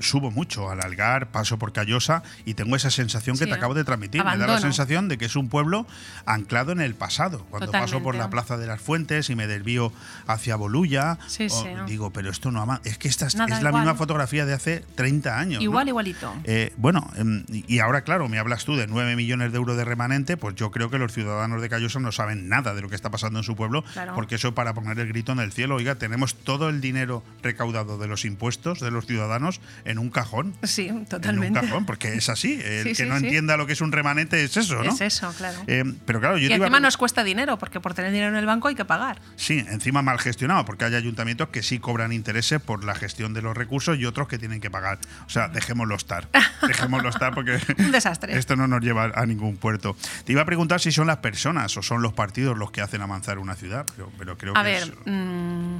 subo 0.00 0.30
mucho 0.30 0.70
al 0.70 0.80
Algar, 0.82 1.28
paso 1.30 1.58
por 1.58 1.72
Callosa 1.72 2.22
y 2.44 2.54
tengo 2.54 2.76
esa 2.76 2.90
sensación 2.90 3.36
que 3.38 3.46
te 3.46 3.54
acabo 3.54 3.74
de 3.74 3.84
transmitir. 3.84 4.24
Me 4.24 4.36
da 4.36 4.46
la 4.46 4.60
sensación 4.60 5.08
de 5.08 5.18
que 5.18 5.24
es 5.26 5.36
un 5.36 5.48
pueblo 5.48 5.86
anclado 6.26 6.72
en 6.72 6.80
el 6.80 6.94
pasado. 6.94 7.44
Cuando 7.50 7.70
paso 7.72 8.02
por 8.02 8.14
la 8.14 8.30
Plaza 8.30 8.56
de 8.56 8.66
las 8.66 8.80
Fuentes 8.80 9.30
y 9.30 9.34
me 9.36 9.46
desvío 9.46 9.92
hacia 10.26 10.56
Bolulla, 10.56 11.18
Sí, 11.26 11.46
o- 11.46 11.50
sí. 11.50 11.68
digo, 11.86 12.10
pero 12.12 12.30
esto 12.30 12.50
no 12.50 12.60
ama. 12.60 12.80
Es 12.84 12.98
que 12.98 13.08
esta 13.08 13.26
es, 13.26 13.34
Nada, 13.34 13.56
es 13.56 13.62
la 13.62 13.70
igual. 13.70 13.82
misma 13.84 13.96
fotografía 13.98 14.46
de 14.46 14.54
hace 14.54 14.84
30 14.94 15.38
años. 15.38 15.58
¿no? 15.60 15.64
Igual, 15.64 15.88
igualito. 15.88 16.32
Eh, 16.44 16.72
bueno, 16.76 17.10
em, 17.16 17.44
y 17.48 17.78
ahora, 17.80 18.02
claro, 18.02 18.28
me 18.28 18.38
hablas 18.38 18.64
tú 18.64 18.76
de 18.76 18.86
9 18.86 19.16
millones 19.16 19.52
de 19.52 19.56
euros 19.58 19.76
de 19.76 19.84
remanente, 19.84 20.36
pues 20.36 20.54
yo 20.54 20.70
creo 20.70 20.90
que 20.90 20.98
los 20.98 21.12
ciudadanos 21.12 21.60
de 21.62 21.68
Callosa 21.68 22.00
no 22.00 22.12
saben 22.12 22.48
nada 22.48 22.74
de 22.74 22.82
lo 22.82 22.88
que 22.88 22.94
está 22.94 23.10
pasando 23.10 23.38
en 23.40 23.44
su 23.44 23.56
pueblo, 23.56 23.84
Claro. 23.92 24.14
porque 24.14 24.36
eso 24.36 24.54
para 24.54 24.74
poner 24.74 24.98
el 24.98 25.08
grito 25.08 25.32
en 25.32 25.40
el 25.40 25.52
cielo, 25.52 25.76
oiga, 25.76 25.96
tenemos 25.96 26.34
todo 26.36 26.68
el 26.68 26.80
dinero 26.80 27.22
recaudado 27.42 27.98
de 27.98 28.06
los 28.06 28.24
impuestos 28.24 28.80
de 28.80 28.90
los 28.90 29.06
ciudadanos 29.06 29.60
en 29.88 29.98
un 29.98 30.10
cajón. 30.10 30.54
Sí, 30.62 30.88
En 30.88 30.96
un 30.98 31.06
totalmente. 31.06 31.60
cajón, 31.60 31.84
porque 31.86 32.14
es 32.14 32.28
así. 32.28 32.54
El 32.64 32.82
Sí, 32.84 32.88
que 32.90 32.94
sí, 32.94 33.04
no 33.06 33.18
sí. 33.18 33.24
entienda 33.26 33.56
lo 33.56 33.66
que 33.66 33.72
es 33.72 33.80
un 33.80 33.90
remanente 33.92 34.42
es 34.42 34.56
eso, 34.56 34.82
¿no? 34.82 34.92
Es 34.92 35.00
eso, 35.00 35.32
claro. 35.36 35.58
Eh, 35.66 35.84
pero 36.06 36.20
claro, 36.20 36.38
yo 36.38 36.46
y 36.46 36.48
te 36.48 36.54
iba 36.56 36.64
a 36.64 36.68
encima 36.68 36.80
nos 36.80 36.96
cuesta 36.96 37.24
dinero, 37.24 37.58
porque 37.58 37.80
por 37.80 37.94
tener 37.94 38.12
dinero 38.12 38.30
en 38.30 38.36
el 38.36 38.46
banco 38.46 38.68
hay 38.68 38.74
que 38.74 38.84
pagar. 38.84 39.20
Sí, 39.36 39.64
encima 39.68 40.02
mal 40.02 40.18
gestionado, 40.18 40.64
porque 40.64 40.84
hay 40.84 40.94
ayuntamientos 40.94 41.48
que 41.48 41.62
sí 41.62 41.78
cobran 41.78 42.12
intereses 42.12 42.60
por 42.60 42.84
la 42.84 42.94
gestión 42.94 43.34
de 43.34 43.42
los 43.42 43.56
recursos 43.56 43.98
y 43.98 44.04
otros 44.06 44.28
que 44.28 44.38
tienen 44.38 44.60
que 44.60 44.70
pagar. 44.70 44.98
O 45.26 45.30
sea, 45.30 45.48
dejémoslo 45.48 45.94
estar. 45.96 46.28
Dejémoslo 46.66 47.08
estar 47.08 47.34
porque 47.34 47.58
Un 47.78 47.90
desastre. 47.92 48.36
esto 48.38 48.56
no 48.56 48.66
nos 48.68 48.80
lleva 48.82 49.10
a 49.14 49.26
ningún 49.26 49.56
puerto. 49.56 49.96
Te 50.24 50.32
iba 50.32 50.42
a 50.42 50.46
preguntar 50.46 50.80
si 50.80 50.92
son 50.92 51.06
las 51.06 51.18
personas 51.18 51.76
o 51.76 51.82
son 51.82 52.02
los 52.02 52.12
partidos 52.12 52.56
los 52.58 52.70
que 52.70 52.80
hacen 52.80 53.00
avanzar 53.00 53.38
una 53.38 53.54
ciudad, 53.54 53.86
pero, 53.96 54.10
pero 54.18 54.36
creo 54.38 54.52
A 54.56 54.62
que 54.62 54.70
ver, 54.70 54.82
es- 54.82 54.92
mm, 55.06 55.76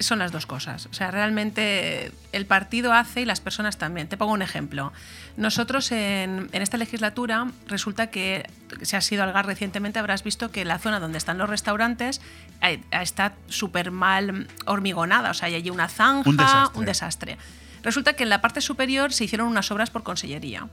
son 0.00 0.18
las 0.18 0.32
dos 0.32 0.46
cosas. 0.46 0.86
O 0.86 0.92
sea, 0.92 1.10
realmente 1.10 2.12
el 2.32 2.46
partido 2.46 2.92
hace 2.92 3.22
y 3.22 3.24
las 3.24 3.40
personas 3.40 3.78
también. 3.78 4.08
Te 4.08 4.16
pongo 4.16 4.32
un 4.32 4.42
ejemplo. 4.42 4.92
Nosotros 5.36 5.90
en, 5.92 6.48
en 6.52 6.62
esta 6.62 6.76
legislatura 6.76 7.48
resulta 7.66 8.08
que, 8.08 8.48
si 8.82 8.96
has 8.96 9.10
ido 9.10 9.22
al 9.22 9.32
GAR 9.32 9.46
recientemente, 9.46 9.98
habrás 9.98 10.22
visto 10.22 10.50
que 10.50 10.64
la 10.64 10.78
zona 10.78 11.00
donde 11.00 11.18
están 11.18 11.38
los 11.38 11.48
restaurantes 11.48 12.20
eh, 12.62 12.80
está 12.90 13.34
súper 13.48 13.90
mal 13.90 14.48
hormigonada. 14.66 15.30
O 15.30 15.34
sea, 15.34 15.46
hay 15.48 15.54
allí 15.54 15.70
una 15.70 15.88
zanja, 15.88 16.28
Un 16.28 16.36
desastre. 16.36 16.78
un 16.78 16.84
desastre. 16.84 17.38
Resulta 17.82 18.14
que 18.14 18.24
en 18.24 18.28
la 18.28 18.40
parte 18.40 18.60
superior 18.60 19.12
se 19.12 19.24
hicieron 19.24 19.48
unas 19.48 19.70
obras 19.70 19.90
por 19.90 20.02
consellería. 20.02 20.68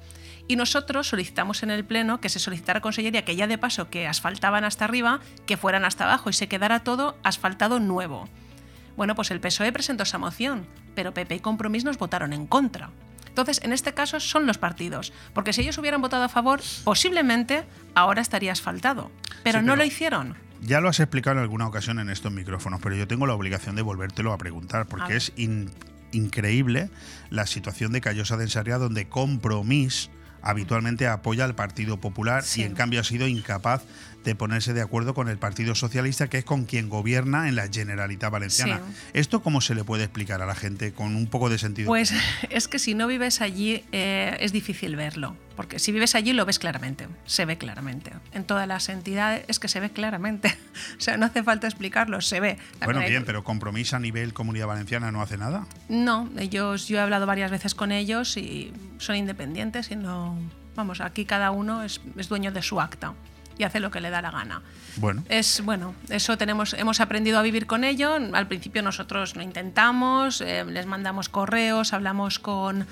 Y 0.47 0.57
nosotros 0.57 1.07
solicitamos 1.07 1.64
en 1.64 1.72
el 1.72 1.84
Pleno 1.84 2.22
que 2.22 2.30
se 2.30 2.39
solicitara 2.39 2.80
a 2.80 2.81
Consellería 2.81 3.26
que 3.26 3.35
ya 3.35 3.47
de 3.47 3.57
paso 3.57 3.89
que 3.89 4.07
asfaltaban 4.07 4.64
hasta 4.64 4.85
arriba, 4.85 5.19
que 5.47 5.57
fueran 5.57 5.85
hasta 5.85 6.03
abajo 6.03 6.30
y 6.30 6.34
se 6.34 6.47
quedara 6.47 6.81
todo 6.81 7.18
asfaltado 7.23 7.80
nuevo. 7.80 8.30
Bueno, 8.97 9.15
pues 9.15 9.31
el 9.31 9.39
PSOE 9.41 9.72
presentó 9.72 10.03
esa 10.03 10.17
moción, 10.17 10.65
pero 10.95 11.13
PP 11.13 11.35
y 11.35 11.39
Compromís 11.39 11.84
nos 11.84 11.97
votaron 11.97 12.34
en 12.34 12.47
contra. 12.47 12.91
Entonces, 13.27 13.59
en 13.63 13.73
este 13.73 13.93
caso 13.93 14.19
son 14.22 14.45
los 14.45 14.57
partidos, 14.57 15.11
porque 15.34 15.51
si 15.51 15.61
ellos 15.61 15.77
hubieran 15.77 16.01
votado 16.01 16.23
a 16.23 16.30
favor, 16.30 16.61
posiblemente 16.85 17.65
ahora 17.93 18.22
estaría 18.22 18.53
asfaltado, 18.53 19.11
pero 19.43 19.59
Sí, 19.59 19.65
no 19.65 19.73
pero- 19.73 19.84
lo 19.84 19.85
hicieron. 19.85 20.35
Ya 20.61 20.80
lo 20.80 20.88
has 20.88 21.01
explicado 21.01 21.35
en 21.35 21.41
alguna 21.43 21.67
ocasión 21.67 21.99
en 21.99 22.09
estos 22.09 22.31
micrófonos, 22.31 22.80
pero 22.81 22.95
yo 22.95 23.07
tengo 23.07 23.27
la 23.27 23.34
obligación 23.34 23.76
de 23.76 23.81
volvértelo 23.81 24.31
a 24.31 24.38
preguntar, 24.38 24.88
porque 24.88 25.17
es 25.17 25.34
in- 25.35 25.69
increíble 26.13 26.89
la 27.30 27.45
situación 27.45 27.91
de 27.91 27.99
Callosa 27.99 28.38
de 28.38 28.45
Ensarriá, 28.45 28.77
donde 28.77 29.09
Compromís 29.09 30.09
habitualmente 30.41 31.07
apoya 31.07 31.43
al 31.43 31.55
Partido 31.55 31.99
Popular 31.99 32.43
Sí. 32.43 32.61
y 32.61 32.63
en 32.63 32.73
cambio 32.73 33.01
ha 33.01 33.03
sido 33.03 33.27
incapaz 33.27 33.84
de 34.26 34.35
ponerse 34.35 34.73
de 34.73 34.81
acuerdo 34.81 35.14
con 35.14 35.30
el 35.30 35.38
Partido 35.38 35.76
Socialista, 35.76 36.27
que 36.27 36.39
es 36.39 36.45
con 36.45 36.65
quien 36.65 36.89
gobierna 36.89 37.47
en 37.47 37.56
la 37.56 37.68
Generalitat 37.72 38.31
Valenciana. 38.31 38.81
Sí. 38.85 39.10
¿Esto 39.14 39.41
cómo 39.41 39.61
se 39.61 39.76
le 39.76 39.84
puede 39.84 40.03
explicar 40.03 40.41
a 40.41 40.47
la 40.47 40.56
gente 40.56 40.93
con 40.93 41.15
un 41.15 41.27
poco 41.27 41.49
de 41.49 41.60
sentido? 41.60 41.88
Pues 41.88 42.11
es 42.49 42.68
que 42.68 42.80
si 42.80 42.95
no 42.95 43.07
vives 43.07 43.39
allí 43.41 43.84
eh, 43.91 44.35
es 44.39 44.52
difícil 44.52 44.95
verlo, 44.95 45.38
porque 45.56 45.77
si 45.77 45.91
vives 45.91 46.15
allí 46.15 46.34
lo 46.34 46.45
ves 46.45 46.57
claramente, 46.57 47.07
se 47.26 47.45
ve 47.45 47.57
claramente. 47.57 48.11
En 48.34 48.45
todas 48.45 48.68
las 48.68 48.89
entidades 48.89 49.45
es 49.47 49.60
que 49.60 49.68
se 49.68 49.80
ve 49.80 49.91
claramente, 49.91 50.57
o 50.97 51.02
sea, 51.02 51.18
no 51.18 51.27
hace 51.27 51.43
falta 51.43 51.68
explicarlo, 51.68 52.19
se 52.19 52.39
ve. 52.39 52.56
También 52.56 52.85
bueno, 52.85 52.99
hay- 53.02 53.10
bien, 53.10 53.26
pero 53.26 53.43
Compromís 53.43 53.93
a 53.93 53.99
nivel 53.99 54.34
Comunidad 54.34 54.65
Valenciana 54.68 55.11
no 55.11 55.22
hace 55.22 55.38
nada. 55.38 55.68
No, 55.88 56.30
ellos, 56.39 56.88
yo 56.88 56.97
he 56.97 57.02
hablado 57.02 57.27
varias 57.27 57.52
veces 57.52 57.76
con 57.76 57.91
ellos 57.91 58.38
y 58.38 58.73
son 58.97 59.18
independientes 59.18 59.91
y 59.91 59.95
no, 59.95 60.35
vamos, 60.76 60.99
aquí 60.99 61.26
cada 61.26 61.52
uno 61.52 61.84
es, 61.84 62.02
es 62.18 62.27
dueño 62.27 62.52
de 62.52 62.64
su 62.64 62.81
acta 62.81 63.14
y 63.57 63.64
hace 63.64 63.80
lo 63.80 63.91
que 63.91 64.02
le 64.02 64.10
da 64.10 64.22
la 64.22 64.32
gana. 64.32 64.61
Bueno. 64.98 65.23
Es 65.30 65.61
bueno, 65.64 65.94
eso 66.10 66.38
tenemos, 66.38 66.73
hemos 66.73 66.99
aprendido 67.02 67.40
a 67.40 67.41
vivir 67.41 67.65
con 67.68 67.84
ello. 67.84 68.15
Al 68.34 68.48
principio 68.48 68.82
nosotros 68.82 69.36
lo 69.36 69.41
intentamos, 69.41 70.41
eh, 70.41 70.64
les 70.65 70.86
mandamos 70.86 71.30
correos, 71.30 71.94
hablamos 71.94 72.40
con, 72.40 72.86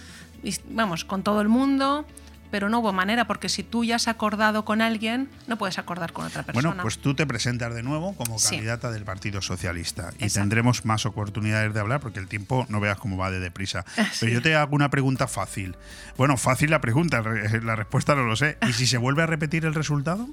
vamos, 0.69 1.05
con 1.05 1.23
todo 1.23 1.41
el 1.41 1.49
mundo, 1.49 2.05
pero 2.51 2.69
no 2.69 2.79
hubo 2.79 2.93
manera 2.93 3.25
porque 3.25 3.49
si 3.49 3.63
tú 3.63 3.83
ya 3.83 3.95
has 3.95 4.07
acordado 4.07 4.63
con 4.63 4.81
alguien, 4.81 5.27
no 5.47 5.57
puedes 5.57 5.79
acordar 5.79 6.13
con 6.13 6.25
otra 6.27 6.43
persona. 6.43 6.67
Bueno, 6.69 6.81
pues 6.83 6.99
tú 6.99 7.15
te 7.15 7.25
presentas 7.25 7.73
de 7.73 7.81
nuevo 7.81 8.15
como 8.15 8.37
Sí. 8.37 8.51
candidata 8.57 8.91
del 8.91 9.05
Partido 9.05 9.41
Socialista 9.41 10.11
y 10.19 10.25
Exacto. 10.25 10.41
tendremos 10.41 10.85
más 10.85 11.07
oportunidades 11.07 11.73
de 11.73 11.79
hablar 11.79 11.99
porque 11.99 12.19
el 12.19 12.27
tiempo 12.27 12.67
no 12.69 12.79
veas 12.79 12.99
cómo 12.99 13.17
va 13.17 13.31
de 13.31 13.39
deprisa. 13.39 13.85
Pero 14.19 14.31
yo 14.31 14.41
te 14.43 14.53
hago 14.55 14.75
una 14.75 14.89
pregunta 14.91 15.27
fácil. 15.27 15.75
Bueno, 16.15 16.37
fácil 16.37 16.69
la 16.69 16.79
pregunta, 16.79 17.21
re- 17.21 17.59
la 17.63 17.75
respuesta 17.75 18.13
no 18.13 18.23
lo 18.23 18.35
sé. 18.35 18.59
¿Y 18.69 18.73
si 18.73 18.85
se 18.85 18.99
vuelve 18.99 19.23
a 19.23 19.25
repetir 19.25 19.65
el 19.65 19.73
resultado? 19.73 20.27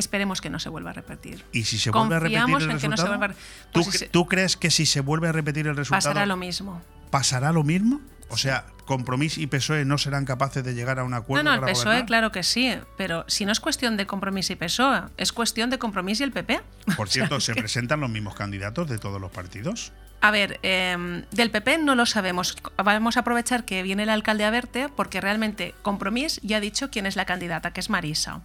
Esperemos 0.00 0.40
que 0.40 0.50
no 0.50 0.58
se 0.58 0.68
vuelva 0.68 0.90
a 0.90 0.94
repetir. 0.94 1.44
¿Y 1.52 1.62
si 1.64 1.78
se 1.78 1.90
vuelve 1.90 2.16
a 2.16 2.18
repetir 2.18 2.40
el 2.40 2.50
en 2.52 2.58
que 2.58 2.88
no 2.88 2.96
se 2.96 3.04
resultado? 3.04 3.08
vuelva 3.18 3.26
a- 3.34 3.70
¿Tú, 3.72 3.84
Pues 3.84 3.96
si 3.98 4.08
tú 4.08 4.26
crees 4.26 4.56
que 4.56 4.70
si 4.72 4.84
se 4.86 5.00
vuelve 5.00 5.28
a 5.28 5.32
repetir 5.32 5.66
el 5.68 5.76
resultado 5.76 6.10
Pasará 6.10 6.26
lo 6.26 6.36
mismo. 6.36 6.82
pasará 7.10 7.52
lo 7.52 7.62
mismo? 7.62 8.00
O 8.28 8.36
sea, 8.36 8.64
Compromís 8.86 9.38
y 9.38 9.46
PSOE 9.46 9.84
no 9.84 9.98
serán 9.98 10.24
capaces 10.24 10.64
de 10.64 10.74
llegar 10.74 10.98
a 10.98 11.04
un 11.04 11.12
No, 11.12 11.16
acuerdo 11.18 11.44
no, 11.44 11.54
el 11.54 11.60
para 11.60 11.72
PSOE, 11.72 11.84
gobernar? 11.84 12.06
claro 12.06 12.32
que 12.32 12.42
sí, 12.42 12.72
pero 12.96 13.24
si 13.28 13.44
no 13.44 13.52
es 13.52 13.60
cuestión 13.60 13.96
de 13.96 14.06
compromiso 14.06 14.52
y 14.52 14.56
PSOE, 14.56 15.02
es 15.16 15.32
cuestión 15.32 15.70
de 15.70 15.78
compromiso 15.78 16.22
y 16.22 16.26
el 16.26 16.32
PP. 16.32 16.60
Por 16.96 17.08
cierto, 17.10 17.38
¿se 17.40 17.54
presentan 17.54 18.00
los 18.00 18.10
mismos 18.10 18.34
candidatos 18.34 18.88
de 18.88 18.98
todos 18.98 19.20
los 19.20 19.30
partidos? 19.30 19.92
A 20.22 20.30
ver, 20.32 20.58
eh, 20.62 21.24
del 21.30 21.50
PP 21.50 21.78
no 21.78 21.94
lo 21.94 22.04
sabemos. 22.04 22.56
Vamos 22.82 23.16
a 23.16 23.20
aprovechar 23.20 23.64
que 23.64 23.82
viene 23.82 24.02
el 24.02 24.10
alcalde 24.10 24.44
a 24.44 24.50
verte 24.50 24.88
porque 24.94 25.20
realmente 25.20 25.74
Compromís 25.82 26.40
ya 26.42 26.58
ha 26.58 26.60
dicho 26.60 26.90
quién 26.90 27.06
es 27.06 27.16
la 27.16 27.24
candidata, 27.24 27.72
que 27.72 27.80
es 27.80 27.90
Marisa. 27.90 28.42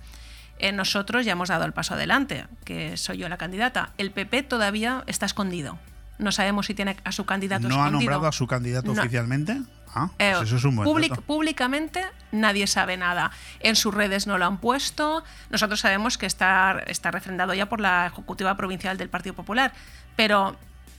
Eh, 0.65 0.71
nosotros 0.71 1.25
ya 1.25 1.33
hemos 1.33 1.49
dado 1.49 1.63
el 1.65 1.73
paso 1.73 1.93
adelante, 1.93 2.47
que 2.63 2.97
soy 2.97 3.17
yo 3.17 3.29
la 3.29 3.37
candidata. 3.37 3.91
El 3.99 4.09
PP 4.09 4.41
todavía 4.41 5.03
está 5.05 5.27
escondido. 5.27 5.77
No 6.17 6.31
sabemos 6.31 6.65
si 6.65 6.73
tiene 6.73 6.97
a 7.03 7.11
su 7.11 7.25
candidato 7.25 7.67
¿No 7.69 7.83
ha 7.83 7.91
nombrado 7.91 8.25
a 8.25 8.31
su 8.31 8.47
candidato 8.47 8.91
No. 8.91 8.99
oficialmente? 8.99 9.61
Ah, 9.93 10.09
Eh, 10.17 10.33
pues 10.35 10.47
eso 10.47 10.57
es 10.57 10.63
un 10.63 10.75
buen 10.77 10.87
public-. 10.89 11.21
Públicamente 11.21 12.03
nadie 12.31 12.65
sabe 12.65 12.97
nada. 12.97 13.29
En 13.59 13.75
sus 13.75 13.93
redes 13.93 14.25
no 14.25 14.39
lo 14.39 14.45
han 14.47 14.57
puesto. 14.57 15.23
Nosotros 15.51 15.79
sabemos 15.81 16.17
que 16.17 16.25
está, 16.25 16.79
está 16.87 17.11
refrendado 17.11 17.53
ya 17.53 17.67
por 17.67 17.79
la 17.79 18.07
Ejecutiva 18.07 18.57
Provincial 18.57 18.97
del 18.97 19.09
Partido 19.09 19.35
Popular, 19.35 19.71
pero 20.15 20.55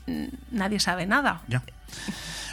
mm, 0.06 0.26
nadie 0.52 0.78
sabe 0.78 1.06
nada. 1.06 1.40
Ya. 1.48 1.62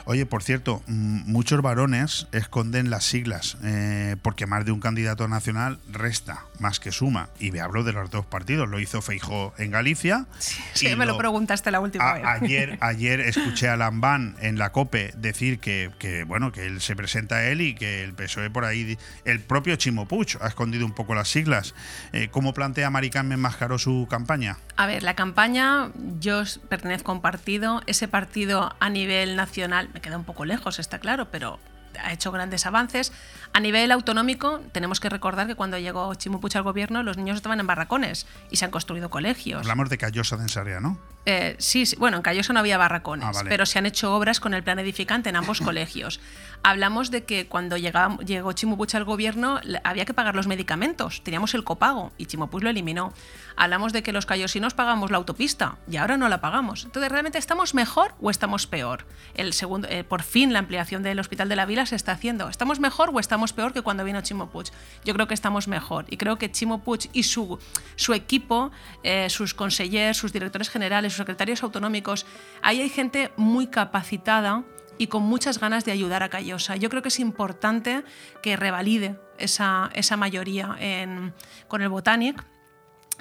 Oye, 0.05 0.25
por 0.25 0.43
cierto, 0.43 0.81
mm, 0.87 1.31
muchos 1.31 1.61
varones 1.61 2.27
esconden 2.33 2.89
las 2.89 3.05
siglas 3.05 3.57
eh, 3.63 4.15
porque 4.21 4.45
más 4.45 4.65
de 4.65 4.71
un 4.71 4.79
candidato 4.81 5.27
nacional 5.27 5.79
resta 5.91 6.45
más 6.59 6.79
que 6.79 6.91
suma. 6.91 7.29
Y 7.39 7.51
me 7.51 7.61
hablo 7.61 7.83
de 7.83 7.93
los 7.93 8.09
dos 8.11 8.25
partidos. 8.25 8.67
Lo 8.69 8.79
hizo 8.79 9.01
Feijó 9.01 9.53
en 9.57 9.71
Galicia. 9.71 10.25
Sí, 10.73 10.87
y 10.89 10.95
me 10.95 11.05
lo 11.05 11.17
preguntaste 11.17 11.71
la 11.71 11.79
última 11.79 12.09
a- 12.09 12.13
vez. 12.15 12.23
ayer, 12.25 12.77
ayer 12.81 13.19
escuché 13.21 13.69
a 13.69 13.77
Lambán 13.77 14.35
en 14.41 14.57
la 14.57 14.71
COPE 14.71 15.13
decir 15.17 15.59
que, 15.59 15.91
que, 15.99 16.23
bueno 16.25 16.51
que 16.51 16.65
él 16.65 16.81
se 16.81 16.95
presenta 16.95 17.35
a 17.35 17.43
él 17.45 17.61
y 17.61 17.73
que 17.75 18.03
el 18.03 18.13
PSOE 18.13 18.49
por 18.49 18.65
ahí, 18.65 18.97
el 19.25 19.39
propio 19.39 19.75
Chimo 19.77 20.07
Puig 20.07 20.37
ha 20.41 20.47
escondido 20.47 20.85
un 20.85 20.93
poco 20.93 21.15
las 21.15 21.29
siglas. 21.29 21.73
Eh, 22.11 22.27
¿Cómo 22.29 22.53
plantea 22.53 22.89
Maricarmen 22.89 23.39
Mascaró 23.39 23.79
su 23.79 24.07
campaña? 24.09 24.57
A 24.75 24.85
ver, 24.85 25.03
la 25.03 25.15
campaña, 25.15 25.89
yo 26.19 26.43
pertenezco 26.69 27.11
a 27.11 27.15
un 27.15 27.21
partido, 27.21 27.81
ese 27.87 28.07
partido 28.07 28.75
a 28.79 28.89
nivel 28.89 29.35
nacional 29.35 29.89
me 29.93 30.01
queda 30.01 30.17
un 30.17 30.23
poco 30.23 30.45
lejos, 30.45 30.79
está 30.79 30.99
claro, 30.99 31.29
pero 31.31 31.59
ha 31.99 32.13
hecho 32.13 32.31
grandes 32.31 32.65
avances. 32.65 33.11
A 33.55 33.59
nivel 33.59 33.91
autonómico, 33.91 34.61
tenemos 34.71 34.99
que 34.99 35.09
recordar 35.09 35.45
que 35.45 35.53
cuando 35.53 35.77
llegó 35.77 36.13
Chimupucha 36.15 36.57
al 36.57 36.63
gobierno, 36.63 37.03
los 37.03 37.17
niños 37.17 37.35
estaban 37.35 37.59
en 37.59 37.67
barracones 37.67 38.25
y 38.49 38.57
se 38.57 38.65
han 38.65 38.71
construido 38.71 39.11
colegios. 39.11 39.59
Hablamos 39.61 39.89
de 39.89 39.99
Callosa 39.99 40.37
de 40.37 40.43
Ensarria, 40.43 40.79
¿no? 40.79 40.97
Eh, 41.25 41.55
sí, 41.59 41.85
sí, 41.85 41.95
bueno, 41.95 42.17
en 42.17 42.23
Callosa 42.23 42.51
no 42.51 42.59
había 42.59 42.77
barracones, 42.77 43.25
Ah, 43.27 43.31
vale. 43.31 43.49
pero 43.49 43.65
se 43.65 43.79
han 43.79 43.85
hecho 43.85 44.13
obras 44.13 44.39
con 44.41 44.53
el 44.53 44.63
plan 44.63 44.79
edificante 44.79 45.29
en 45.29 45.35
ambos 45.37 45.61
colegios. 45.61 46.19
Hablamos 46.63 47.11
de 47.11 47.23
que 47.25 47.47
cuando 47.47 47.77
llegaba- 47.77 48.17
llegó 48.25 48.51
Chimupucha 48.53 48.97
al 48.97 49.03
gobierno 49.05 49.59
había 49.83 50.05
que 50.05 50.13
pagar 50.13 50.35
los 50.35 50.47
medicamentos, 50.47 51.21
teníamos 51.23 51.53
el 51.53 51.63
copago 51.63 52.11
y 52.17 52.25
Chimupuch 52.25 52.63
lo 52.63 52.69
eliminó. 52.71 53.13
Hablamos 53.55 53.93
de 53.93 54.01
que 54.01 54.11
los 54.13 54.25
callosinos 54.25 54.73
pagamos 54.73 55.11
la 55.11 55.17
autopista 55.17 55.77
y 55.87 55.97
ahora 55.97 56.17
no 56.17 56.27
la 56.27 56.41
pagamos. 56.41 56.85
Entonces, 56.85 57.11
¿realmente 57.11 57.37
estamos 57.37 57.73
mejor 57.75 58.15
o 58.19 58.31
estamos 58.31 58.65
peor? 58.65 59.05
El 59.35 59.53
segundo, 59.53 59.87
eh, 59.91 60.03
por 60.03 60.23
fin 60.23 60.51
la 60.53 60.59
ampliación 60.59 61.03
del 61.03 61.19
Hospital 61.19 61.47
de 61.49 61.55
la 61.55 61.65
Vila 61.67 61.85
se 61.85 61.95
está 61.95 62.13
haciendo. 62.13 62.49
¿Estamos 62.49 62.79
mejor 62.79 63.11
o 63.13 63.19
estamos 63.19 63.42
peor 63.51 63.73
que 63.73 63.81
cuando 63.81 64.05
vino 64.05 64.21
Chimo 64.21 64.49
Puig? 64.49 64.67
Yo 65.03 65.13
creo 65.13 65.27
que 65.27 65.33
estamos 65.33 65.67
mejor 65.67 66.05
y 66.09 66.15
creo 66.15 66.37
que 66.37 66.49
Chimo 66.49 66.81
Puig 66.83 67.09
y 67.11 67.23
su, 67.23 67.59
su 67.97 68.13
equipo, 68.13 68.71
eh, 69.03 69.29
sus 69.29 69.53
consellers, 69.53 70.15
sus 70.15 70.31
directores 70.31 70.69
generales, 70.69 71.11
sus 71.11 71.17
secretarios 71.17 71.63
autonómicos, 71.63 72.25
ahí 72.61 72.79
hay 72.79 72.89
gente 72.89 73.31
muy 73.35 73.67
capacitada 73.67 74.63
y 74.97 75.07
con 75.07 75.23
muchas 75.23 75.59
ganas 75.59 75.85
de 75.85 75.91
ayudar 75.91 76.21
a 76.23 76.29
Callosa. 76.29 76.75
Yo 76.75 76.89
creo 76.89 77.01
que 77.01 77.07
es 77.09 77.19
importante 77.19 78.03
que 78.43 78.55
revalide 78.55 79.19
esa, 79.39 79.89
esa 79.95 80.15
mayoría 80.17 80.75
en- 80.79 81.33
con 81.67 81.81
el 81.81 81.89
Botanic 81.89 82.45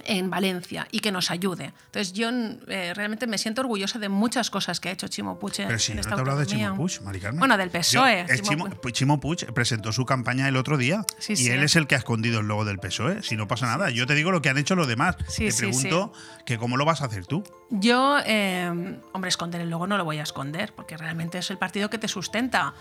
en 0.05 0.31
Valencia 0.31 0.89
y 0.91 1.01
que 1.01 1.13
nos 1.13 1.31
ayude. 1.31 1.73
Entonces 1.87 2.13
yo 2.13 2.31
eh, 2.69 2.93
realmente 2.95 3.27
me 3.27 3.39
siento 3.39 3.61
orgullosa 3.61 3.99
de 3.99 4.09
muchas 4.09 4.51
cosas 4.51 4.81
que 4.81 4.89
ha 4.89 4.93
hecho 4.93 5.09
Chimo 5.09 5.39
Puig 5.39 5.55
Pero 5.57 5.79
si 5.79 5.93
en 5.93 5.97
no 5.99 6.03
te 6.03 6.09
he 6.09 6.13
hablado 6.13 6.39
de. 6.41 6.47
Chimo 6.47 6.77
Puig, 6.77 7.01
Mari 7.03 7.21
Carmen. 7.21 7.39
Bueno, 7.39 7.57
del 7.57 7.69
Yo- 7.71 7.79
PSOE. 7.79 8.27
Chimo 8.37 8.49
Chimo, 8.49 8.65
Puig. 8.71 8.95
Chimo 8.95 9.21
Puig 9.21 9.53
presentó 9.53 9.93
su 9.93 10.05
campaña 10.07 10.49
el 10.49 10.57
otro 10.57 10.77
día 10.79 11.05
Sí, 11.19 11.35
y 11.35 11.37
sí. 11.37 11.51
él 11.51 11.63
es 11.63 11.77
el 11.77 11.87
que 11.87 11.95
ha 11.95 11.99
escondido 11.99 12.41
el 12.41 12.47
logo 12.47 12.65
del 12.65 12.79
PSOE. 12.79 13.23
Si 13.23 13.37
no 13.37 13.47
pasa 13.49 13.67
nada, 13.67 13.91
yo 13.91 14.07
te 14.07 14.15
digo 14.15 14.31
lo 14.33 14.43
que 14.43 14.49
han 14.49 14.59
hecho 14.59 14.75
los 14.75 14.87
demás. 14.89 15.17
Sí, 15.29 15.49
te 15.49 15.55
pregunto 15.55 16.13
que 16.47 16.59
cómo 16.59 16.77
lo 16.77 16.85
vas 16.85 17.03
a 17.03 17.07
hacer 17.07 17.27
tú. 17.27 17.45
Yo, 17.71 18.19
eh, 18.27 18.99
hombre, 19.13 19.29
esconder 19.29 19.61
el 19.61 19.71
logo 19.71 19.87
no 19.87 19.97
lo 19.99 20.05
voy 20.05 20.19
a 20.19 20.23
esconder, 20.23 20.73
porque 20.75 20.97
realmente 20.97 21.39
es 21.39 21.51
el 21.51 21.59
partido 21.59 21.89
que 21.91 21.99
te 21.99 22.09
sustenta. 22.09 22.75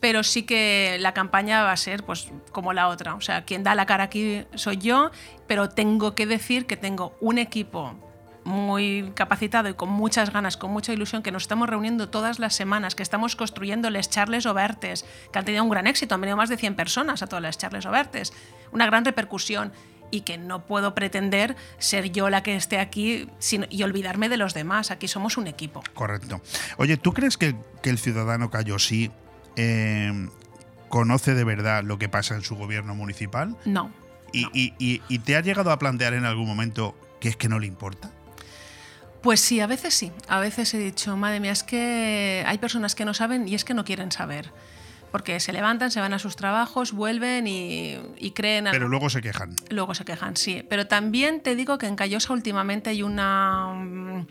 Pero 0.00 0.22
sí 0.22 0.42
que 0.44 0.98
la 1.00 1.14
campaña 1.14 1.62
va 1.62 1.72
a 1.72 1.76
ser 1.76 2.04
pues 2.04 2.28
como 2.52 2.72
la 2.72 2.88
otra. 2.88 3.14
O 3.14 3.20
sea, 3.20 3.44
quien 3.44 3.62
da 3.62 3.74
la 3.74 3.86
cara 3.86 4.04
aquí 4.04 4.44
soy 4.54 4.76
yo, 4.76 5.10
pero 5.46 5.68
tengo 5.70 6.14
que 6.14 6.26
decir 6.26 6.66
que 6.66 6.76
tengo 6.76 7.16
un 7.20 7.38
equipo 7.38 7.94
muy 8.44 9.10
capacitado 9.16 9.68
y 9.68 9.74
con 9.74 9.88
muchas 9.88 10.32
ganas, 10.32 10.56
con 10.56 10.70
mucha 10.70 10.92
ilusión, 10.92 11.22
que 11.22 11.32
nos 11.32 11.42
estamos 11.42 11.68
reuniendo 11.68 12.08
todas 12.08 12.38
las 12.38 12.54
semanas, 12.54 12.94
que 12.94 13.02
estamos 13.02 13.34
construyendo 13.34 13.90
les 13.90 14.08
Charles 14.08 14.46
Obertes, 14.46 15.04
que 15.32 15.38
han 15.38 15.44
tenido 15.44 15.64
un 15.64 15.70
gran 15.70 15.86
éxito, 15.88 16.14
han 16.14 16.20
venido 16.20 16.36
más 16.36 16.48
de 16.48 16.56
100 16.56 16.76
personas 16.76 17.22
a 17.22 17.26
todas 17.26 17.42
las 17.42 17.58
Charles 17.58 17.86
Obertes, 17.86 18.32
una 18.70 18.86
gran 18.86 19.04
repercusión 19.04 19.72
y 20.12 20.20
que 20.20 20.38
no 20.38 20.64
puedo 20.64 20.94
pretender 20.94 21.56
ser 21.78 22.12
yo 22.12 22.30
la 22.30 22.44
que 22.44 22.54
esté 22.54 22.78
aquí 22.78 23.28
sin- 23.40 23.66
y 23.68 23.82
olvidarme 23.82 24.28
de 24.28 24.36
los 24.36 24.54
demás. 24.54 24.92
Aquí 24.92 25.08
somos 25.08 25.36
un 25.36 25.48
equipo. 25.48 25.82
Correcto. 25.94 26.40
Oye, 26.76 26.96
¿tú 26.96 27.12
crees 27.12 27.36
que, 27.36 27.56
que 27.82 27.90
el 27.90 27.98
ciudadano 27.98 28.48
Cayosí 28.48 29.10
eh, 29.56 30.28
conoce 30.88 31.34
de 31.34 31.44
verdad 31.44 31.82
lo 31.84 31.98
que 31.98 32.08
pasa 32.08 32.34
en 32.34 32.42
su 32.42 32.54
gobierno 32.56 32.94
municipal? 32.94 33.56
No. 33.64 33.90
¿Y, 34.32 34.42
no. 34.44 34.50
y- 34.54 34.74
y- 34.78 35.02
y 35.08 35.18
te 35.20 35.36
ha 35.36 35.40
llegado 35.40 35.70
a 35.70 35.78
plantear 35.78 36.14
en 36.14 36.24
algún 36.24 36.46
momento 36.46 36.94
que 37.20 37.28
es 37.28 37.36
que 37.36 37.48
no 37.48 37.58
le 37.58 37.66
importa? 37.66 38.10
Pues 39.22 39.40
sí, 39.40 39.60
a 39.60 39.66
veces 39.66 39.94
sí. 39.94 40.12
A 40.28 40.38
veces 40.40 40.72
he 40.74 40.78
dicho, 40.78 41.16
madre 41.16 41.40
mía, 41.40 41.50
es 41.52 41.64
que 41.64 42.44
hay 42.46 42.58
personas 42.58 42.94
que 42.94 43.04
no 43.04 43.12
saben 43.14 43.48
y 43.48 43.54
es 43.54 43.64
que 43.64 43.74
no 43.74 43.84
quieren 43.84 44.12
saber. 44.12 44.52
Porque 45.10 45.40
se 45.40 45.52
levantan, 45.52 45.90
se 45.90 45.98
van 46.00 46.12
a 46.12 46.18
sus 46.18 46.36
trabajos, 46.36 46.92
vuelven 46.92 47.46
y, 47.46 47.96
y 48.18 48.32
creen... 48.32 48.66
Pero 48.70 48.88
luego 48.88 49.08
se 49.08 49.22
quejan. 49.22 49.54
Luego 49.70 49.94
se 49.94 50.04
quejan, 50.04 50.36
sí. 50.36 50.64
Pero 50.68 50.86
también 50.86 51.40
te 51.40 51.56
digo 51.56 51.78
que 51.78 51.86
en 51.86 51.96
Callosa 51.96 52.32
últimamente 52.34 52.90
hay 52.90 53.02
una. 53.02 54.26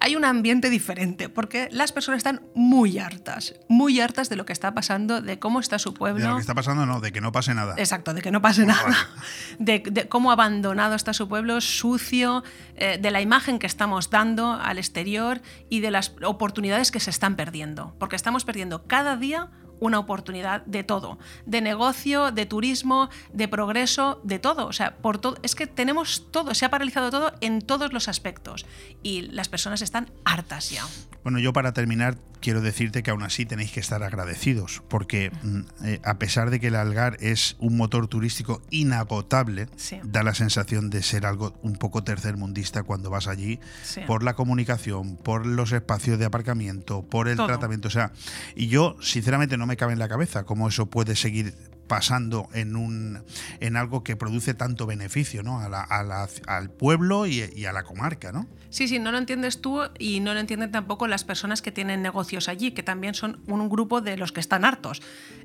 Hay 0.00 0.16
un 0.16 0.24
ambiente 0.24 0.70
diferente, 0.70 1.28
porque 1.28 1.68
las 1.72 1.92
personas 1.92 2.18
están 2.18 2.42
muy 2.54 2.98
hartas, 2.98 3.54
muy 3.68 4.00
hartas 4.00 4.28
de 4.28 4.36
lo 4.36 4.44
que 4.44 4.52
está 4.52 4.74
pasando, 4.74 5.20
de 5.20 5.38
cómo 5.38 5.60
está 5.60 5.78
su 5.78 5.92
De 5.92 5.98
pueblo. 5.98 6.28
lo 6.28 6.34
que 6.36 6.40
está 6.40 6.54
pasando, 6.54 6.86
no, 6.86 7.00
de 7.00 7.12
que 7.12 7.20
no 7.20 7.32
pase 7.32 7.54
nada. 7.54 7.74
Exacto, 7.76 8.14
de 8.14 8.22
que 8.22 8.30
no 8.30 8.42
pase 8.42 8.66
nada, 8.66 8.94
de, 9.58 9.82
de 9.84 10.08
cómo 10.08 10.32
abandonado 10.32 10.94
está 10.94 11.12
su 11.12 11.28
pueblo, 11.28 11.60
sucio, 11.60 12.44
eh, 12.76 12.98
de 13.00 13.10
la 13.10 13.20
imagen 13.20 13.58
que 13.58 13.66
estamos 13.66 14.10
dando 14.10 14.52
al 14.52 14.78
exterior 14.78 15.40
y 15.68 15.80
de 15.80 15.90
las 15.90 16.14
oportunidades 16.22 16.90
que 16.90 17.00
se 17.00 17.10
están 17.10 17.36
perdiendo, 17.36 17.94
porque 17.98 18.16
estamos 18.16 18.44
perdiendo 18.44 18.86
cada 18.86 19.16
día 19.16 19.50
una 19.80 19.98
oportunidad 19.98 20.64
de 20.66 20.84
todo, 20.84 21.18
de 21.46 21.60
negocio, 21.60 22.30
de 22.30 22.46
turismo, 22.46 23.10
de 23.32 23.48
progreso, 23.48 24.20
de 24.24 24.38
todo, 24.38 24.66
o 24.66 24.72
sea, 24.72 24.96
por 24.96 25.18
todo, 25.18 25.36
es 25.42 25.54
que 25.54 25.66
tenemos 25.66 26.30
todo, 26.30 26.54
se 26.54 26.64
ha 26.64 26.70
paralizado 26.70 27.10
todo 27.10 27.32
en 27.40 27.60
todos 27.60 27.92
los 27.92 28.08
aspectos 28.08 28.66
y 29.02 29.22
las 29.22 29.48
personas 29.48 29.82
están 29.82 30.10
hartas 30.24 30.70
ya. 30.70 30.84
Bueno, 31.22 31.38
yo 31.38 31.52
para 31.52 31.72
terminar 31.72 32.16
quiero 32.44 32.60
decirte 32.60 33.02
que 33.02 33.10
aún 33.10 33.22
así 33.22 33.46
tenéis 33.46 33.72
que 33.72 33.80
estar 33.80 34.02
agradecidos, 34.02 34.82
porque 34.88 35.30
mm, 35.42 35.60
eh, 35.86 36.00
a 36.04 36.18
pesar 36.18 36.50
de 36.50 36.60
que 36.60 36.66
el 36.66 36.74
Algar 36.76 37.16
es 37.20 37.56
un 37.58 37.76
motor 37.78 38.06
turístico 38.06 38.60
inagotable, 38.70 39.66
Sí. 39.76 39.98
da 40.04 40.22
la 40.22 40.34
sensación 40.34 40.90
de 40.90 41.02
ser 41.02 41.24
algo 41.24 41.58
un 41.62 41.72
poco 41.76 42.04
tercermundista 42.04 42.82
cuando 42.82 43.08
vas 43.08 43.28
allí, 43.28 43.60
Sí. 43.82 44.02
por 44.06 44.22
la 44.22 44.34
comunicación, 44.34 45.16
por 45.16 45.46
los 45.46 45.72
espacios 45.72 46.18
de 46.18 46.26
aparcamiento, 46.26 47.02
por 47.02 47.28
el 47.28 47.36
Todo. 47.38 47.46
tratamiento. 47.46 47.88
O 47.88 47.90
sea, 47.90 48.12
y 48.54 48.68
yo 48.68 48.96
sinceramente 49.00 49.56
no 49.56 49.66
me 49.66 49.78
cabe 49.78 49.94
en 49.94 49.98
la 49.98 50.08
cabeza 50.08 50.44
cómo 50.44 50.68
eso 50.68 50.86
puede 50.86 51.16
seguir 51.16 51.54
pasando 51.86 52.48
en 52.54 52.76
un 52.76 53.22
en 53.60 53.76
algo 53.76 54.02
que 54.04 54.16
produce 54.16 54.54
tanto 54.54 54.86
beneficio 54.86 55.42
¿no? 55.42 55.60
a 55.60 55.68
la- 55.68 55.82
a 55.82 56.02
la- 56.02 56.28
al 56.46 56.70
pueblo 56.70 57.26
y, 57.26 57.44
y 57.54 57.66
a 57.66 57.72
la 57.72 57.82
comarca, 57.82 58.32
¿no? 58.32 58.46
Sí, 58.70 58.88
sí, 58.88 58.98
no 58.98 59.12
lo 59.12 59.18
entiendes 59.18 59.60
tú 59.60 59.82
y 60.00 60.18
no 60.18 60.34
lo 60.34 60.40
entienden 60.40 60.72
tampoco 60.72 61.06
las 61.06 61.22
personas 61.22 61.62
que 61.62 61.70
tienen 61.70 62.02
negocios 62.02 62.48
allí, 62.48 62.72
que 62.72 62.82
también 62.82 63.14
son 63.14 63.40
un 63.46 63.68
grupo 63.68 64.00
de 64.00 64.16
los 64.16 64.32
que 64.32 64.40
están 64.40 64.64
hartos. 64.64 65.00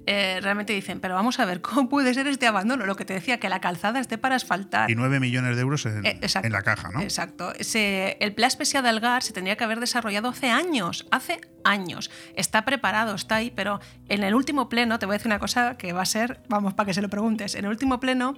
Eh, 0.08 0.40
realmente 0.42 0.74
dicen, 0.74 1.00
pero 1.00 1.14
vamos 1.14 1.40
a 1.40 1.46
ver, 1.46 1.62
¿cómo 1.62 1.90
puede 1.90 2.14
ser 2.16 2.26
este 2.28 2.48
abandono? 2.48 2.86
Lo 2.88 2.96
que 2.96 3.06
te 3.06 3.14
decía, 3.14 3.40
que 3.40 3.48
la 3.50 3.62
calzada 3.62 4.00
esté 4.00 4.18
para 4.18 4.36
asfaltar. 4.36 4.90
Y 4.90 4.96
9 4.96 5.20
millones 5.20 5.56
de 5.56 5.62
euros 5.62 5.86
en, 5.86 6.06
Eh, 6.06 6.18
exacto, 6.22 6.48
en 6.48 6.54
la 6.54 6.64
caja, 6.64 6.90
¿no? 6.92 7.02
Exacto. 7.02 7.54
Se- 7.60 8.18
el 8.20 8.34
Plan 8.34 8.48
Especial 8.48 8.82
de 8.82 8.90
Algar 8.90 9.22
se 9.22 9.32
tendría 9.34 9.56
que 9.58 9.64
haber 9.64 9.80
desarrollado 9.80 10.30
hace 10.30 10.50
años, 10.50 11.06
hace 11.12 11.40
años. 11.64 12.10
Está 12.36 12.66
preparado, 12.66 13.14
está 13.14 13.36
ahí, 13.36 13.52
pero 13.56 13.80
en 14.08 14.24
el 14.24 14.34
último 14.34 14.70
pleno, 14.70 14.98
te 14.98 15.06
voy 15.06 15.14
a 15.14 15.18
decir 15.18 15.28
una 15.30 15.40
cosa 15.40 15.78
que 15.78 15.94
va 15.94 16.02
a 16.02 16.06
ser, 16.06 16.29
vamos, 16.48 16.74
para 16.74 16.88
que 16.88 16.94
se 16.94 17.02
lo 17.02 17.10
preguntes, 17.10 17.56
en 17.56 17.66
el 17.66 17.72
último 17.72 18.00
pleno 18.00 18.36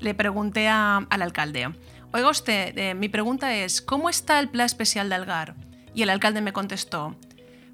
le 0.00 0.14
pregunté 0.14 0.68
a- 0.68 0.98
al 1.10 1.22
alcalde, 1.22 1.70
oiga 2.12 2.28
usted, 2.30 2.76
eh, 2.76 2.94
mi 2.94 3.08
pregunta 3.08 3.54
es, 3.54 3.80
¿cómo 3.82 4.08
está 4.10 4.38
el 4.40 4.48
Plan 4.48 4.66
Especial 4.66 5.08
de 5.08 5.14
Algar? 5.14 5.54
Y 5.94 6.02
el 6.02 6.10
alcalde 6.10 6.40
me 6.40 6.52
contestó, 6.52 7.16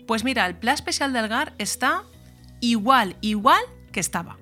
pues 0.07 0.25
mira, 0.25 0.47
el 0.47 0.55
Plan 0.57 0.75
Especial 0.75 1.13
de 1.13 1.19
Algar 1.21 1.55
está 1.59 2.03
igual, 2.61 3.17
igual 3.21 3.61
que 3.93 4.01
estaba. 4.01 4.37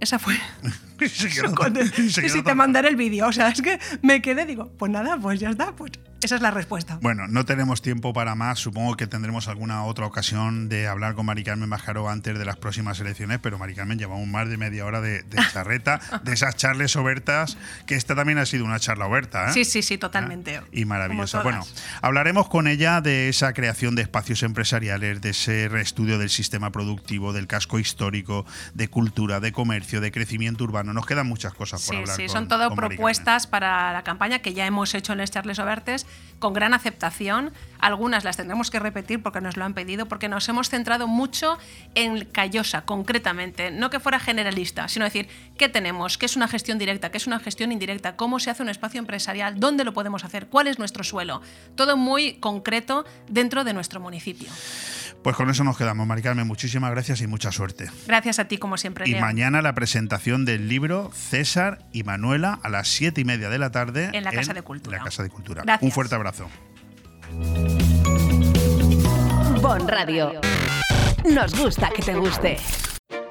Esa 0.00 0.18
fue. 0.18 0.34
Sí, 1.00 2.28
sí, 2.28 2.42
te 2.42 2.54
mandaré 2.54 2.88
el 2.88 2.96
vídeo. 2.96 3.26
O 3.26 3.32
sea, 3.32 3.48
es 3.48 3.62
que 3.62 3.78
me 4.02 4.20
quedé, 4.20 4.44
digo, 4.44 4.70
pues 4.78 4.92
nada, 4.92 5.16
pues 5.16 5.40
ya 5.40 5.48
está, 5.48 5.74
pues 5.74 5.92
esa 6.22 6.36
es 6.36 6.42
la 6.42 6.50
respuesta. 6.50 6.98
Bueno, 7.00 7.26
no 7.28 7.44
tenemos 7.44 7.82
tiempo 7.82 8.12
para 8.12 8.34
más. 8.34 8.58
Supongo 8.58 8.96
que 8.96 9.06
tendremos 9.06 9.48
alguna 9.48 9.84
otra 9.84 10.06
ocasión 10.06 10.68
de 10.68 10.86
hablar 10.88 11.14
con 11.14 11.26
Mari 11.26 11.44
Carmen 11.44 11.68
Mascaró 11.68 12.08
antes 12.08 12.38
de 12.38 12.44
las 12.44 12.56
próximas 12.56 13.00
elecciones, 13.00 13.38
pero 13.42 13.58
Mari 13.58 13.74
Carmen 13.74 13.98
llevamos 13.98 14.26
más 14.28 14.48
de 14.48 14.56
media 14.56 14.84
hora 14.84 15.00
de, 15.00 15.22
de 15.22 15.38
charreta, 15.52 16.00
de 16.22 16.32
esas 16.32 16.56
charles 16.56 16.94
obertas, 16.96 17.56
que 17.86 17.94
esta 17.94 18.14
también 18.14 18.38
ha 18.38 18.46
sido 18.46 18.64
una 18.64 18.78
charla 18.78 19.06
oberta. 19.06 19.50
¿eh? 19.50 19.52
Sí, 19.52 19.64
sí, 19.64 19.82
sí, 19.82 19.98
totalmente. 19.98 20.58
Ah, 20.58 20.64
Y 20.72 20.84
maravillosa. 20.84 21.42
Bueno, 21.42 21.64
hablaremos 22.02 22.48
con 22.48 22.66
ella 22.68 23.00
de 23.00 23.28
esa 23.28 23.52
creación 23.52 23.94
de 23.94 24.02
espacios 24.02 24.42
empresariales, 24.42 25.20
de 25.20 25.30
ese 25.30 25.68
reestudio 25.68 26.18
del 26.18 26.30
sistema 26.30 26.70
productivo, 26.70 27.32
del 27.32 27.46
casco 27.46 27.78
histórico, 27.78 28.44
de 28.74 28.88
cultura, 28.88 29.40
de 29.40 29.52
comercio, 29.52 30.00
de 30.00 30.12
crecimiento 30.12 30.64
urbano. 30.64 30.92
Nos 30.92 31.06
quedan 31.06 31.26
muchas 31.26 31.54
cosas 31.54 31.80
por 31.86 31.94
Sí, 31.94 32.00
hablar. 32.02 32.16
sí, 32.16 32.26
con- 32.26 32.32
son 32.32 32.48
todo 32.48 32.74
propuestas 32.74 33.46
para 33.46 33.92
la 33.92 34.02
campaña 34.02 34.40
que 34.40 34.54
ya 34.54 34.66
hemos 34.66 34.94
hecho 34.94 35.12
en 35.12 35.18
Les 35.18 35.30
Charles 35.30 35.58
Obertes 35.58 36.06
con 36.40 36.52
gran 36.52 36.74
aceptación. 36.74 37.52
Algunas 37.78 38.24
las 38.24 38.36
tendremos 38.36 38.70
que 38.70 38.80
repetir 38.80 39.22
porque 39.22 39.40
nos 39.40 39.56
lo 39.56 39.64
han 39.64 39.74
pedido, 39.74 40.06
porque 40.06 40.28
nos 40.28 40.48
hemos 40.48 40.68
centrado 40.68 41.06
mucho 41.06 41.56
en 41.94 42.24
Callosa, 42.24 42.82
concretamente. 42.82 43.70
No 43.70 43.90
que 43.90 44.00
fuera 44.00 44.18
generalista, 44.18 44.88
sino 44.88 45.04
decir 45.04 45.28
qué 45.56 45.68
tenemos, 45.68 46.18
qué 46.18 46.26
es 46.26 46.34
una 46.34 46.48
gestión 46.48 46.78
directa, 46.78 47.10
qué 47.10 47.18
es 47.18 47.28
una 47.28 47.38
gestión 47.38 47.70
indirecta, 47.70 48.16
cómo 48.16 48.40
se 48.40 48.50
hace 48.50 48.64
un 48.64 48.68
espacio 48.68 48.98
empresarial, 48.98 49.60
dónde 49.60 49.84
lo 49.84 49.92
podemos 49.92 50.24
hacer, 50.24 50.48
cuál 50.48 50.66
es 50.66 50.80
nuestro 50.80 51.04
suelo. 51.04 51.42
Todo 51.76 51.96
muy 51.96 52.34
concreto 52.34 53.04
dentro 53.28 53.62
de 53.62 53.72
nuestro 53.72 54.00
municipio. 54.00 54.48
Pues 55.22 55.36
con 55.36 55.50
eso 55.50 55.64
nos 55.64 55.76
quedamos, 55.76 56.06
Mari 56.06 56.22
Carmen. 56.22 56.46
Muchísimas 56.46 56.90
gracias 56.90 57.20
y 57.20 57.26
mucha 57.26 57.52
suerte. 57.52 57.90
Gracias 58.06 58.38
a 58.38 58.46
ti, 58.46 58.56
como 58.56 58.76
siempre. 58.78 59.06
Y 59.06 59.12
Leo. 59.12 59.20
mañana 59.20 59.60
la 59.60 59.74
presentación 59.74 60.44
del 60.46 60.68
libro 60.68 61.10
César 61.14 61.84
y 61.92 62.04
Manuela 62.04 62.58
a 62.62 62.68
las 62.70 62.88
siete 62.88 63.20
y 63.20 63.24
media 63.24 63.50
de 63.50 63.58
la 63.58 63.70
tarde 63.70 64.10
En 64.14 64.24
la 64.24 64.32
Casa 64.32 64.54
de 64.54 64.62
Cultura. 64.62 64.96
la 64.98 65.04
Casa 65.04 65.22
de 65.22 65.28
Cultura. 65.28 65.62
Gracias. 65.62 65.82
Un 65.82 65.90
fuerte 65.92 66.14
abrazo. 66.14 66.48
Bon 69.60 69.86
Radio. 69.86 70.40
Nos 71.30 71.54
gusta 71.54 71.90
que 71.94 72.02
te 72.02 72.14
guste. 72.14 72.56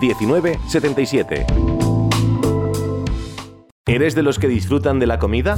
19 0.00 0.58
77. 0.68 1.46
¿Eres 3.86 4.14
de 4.14 4.22
los 4.22 4.38
que 4.38 4.48
disfrutan 4.48 4.98
de 4.98 5.06
la 5.06 5.18
comida? 5.18 5.56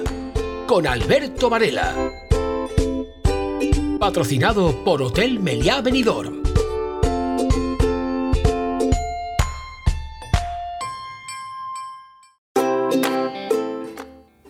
Con 0.67 0.87
Alberto 0.87 1.51
Varela. 1.51 1.95
Patrocinado 4.01 4.83
por 4.85 5.03
Hotel 5.03 5.39
Meliá 5.39 5.83
Benidorm. 5.83 6.46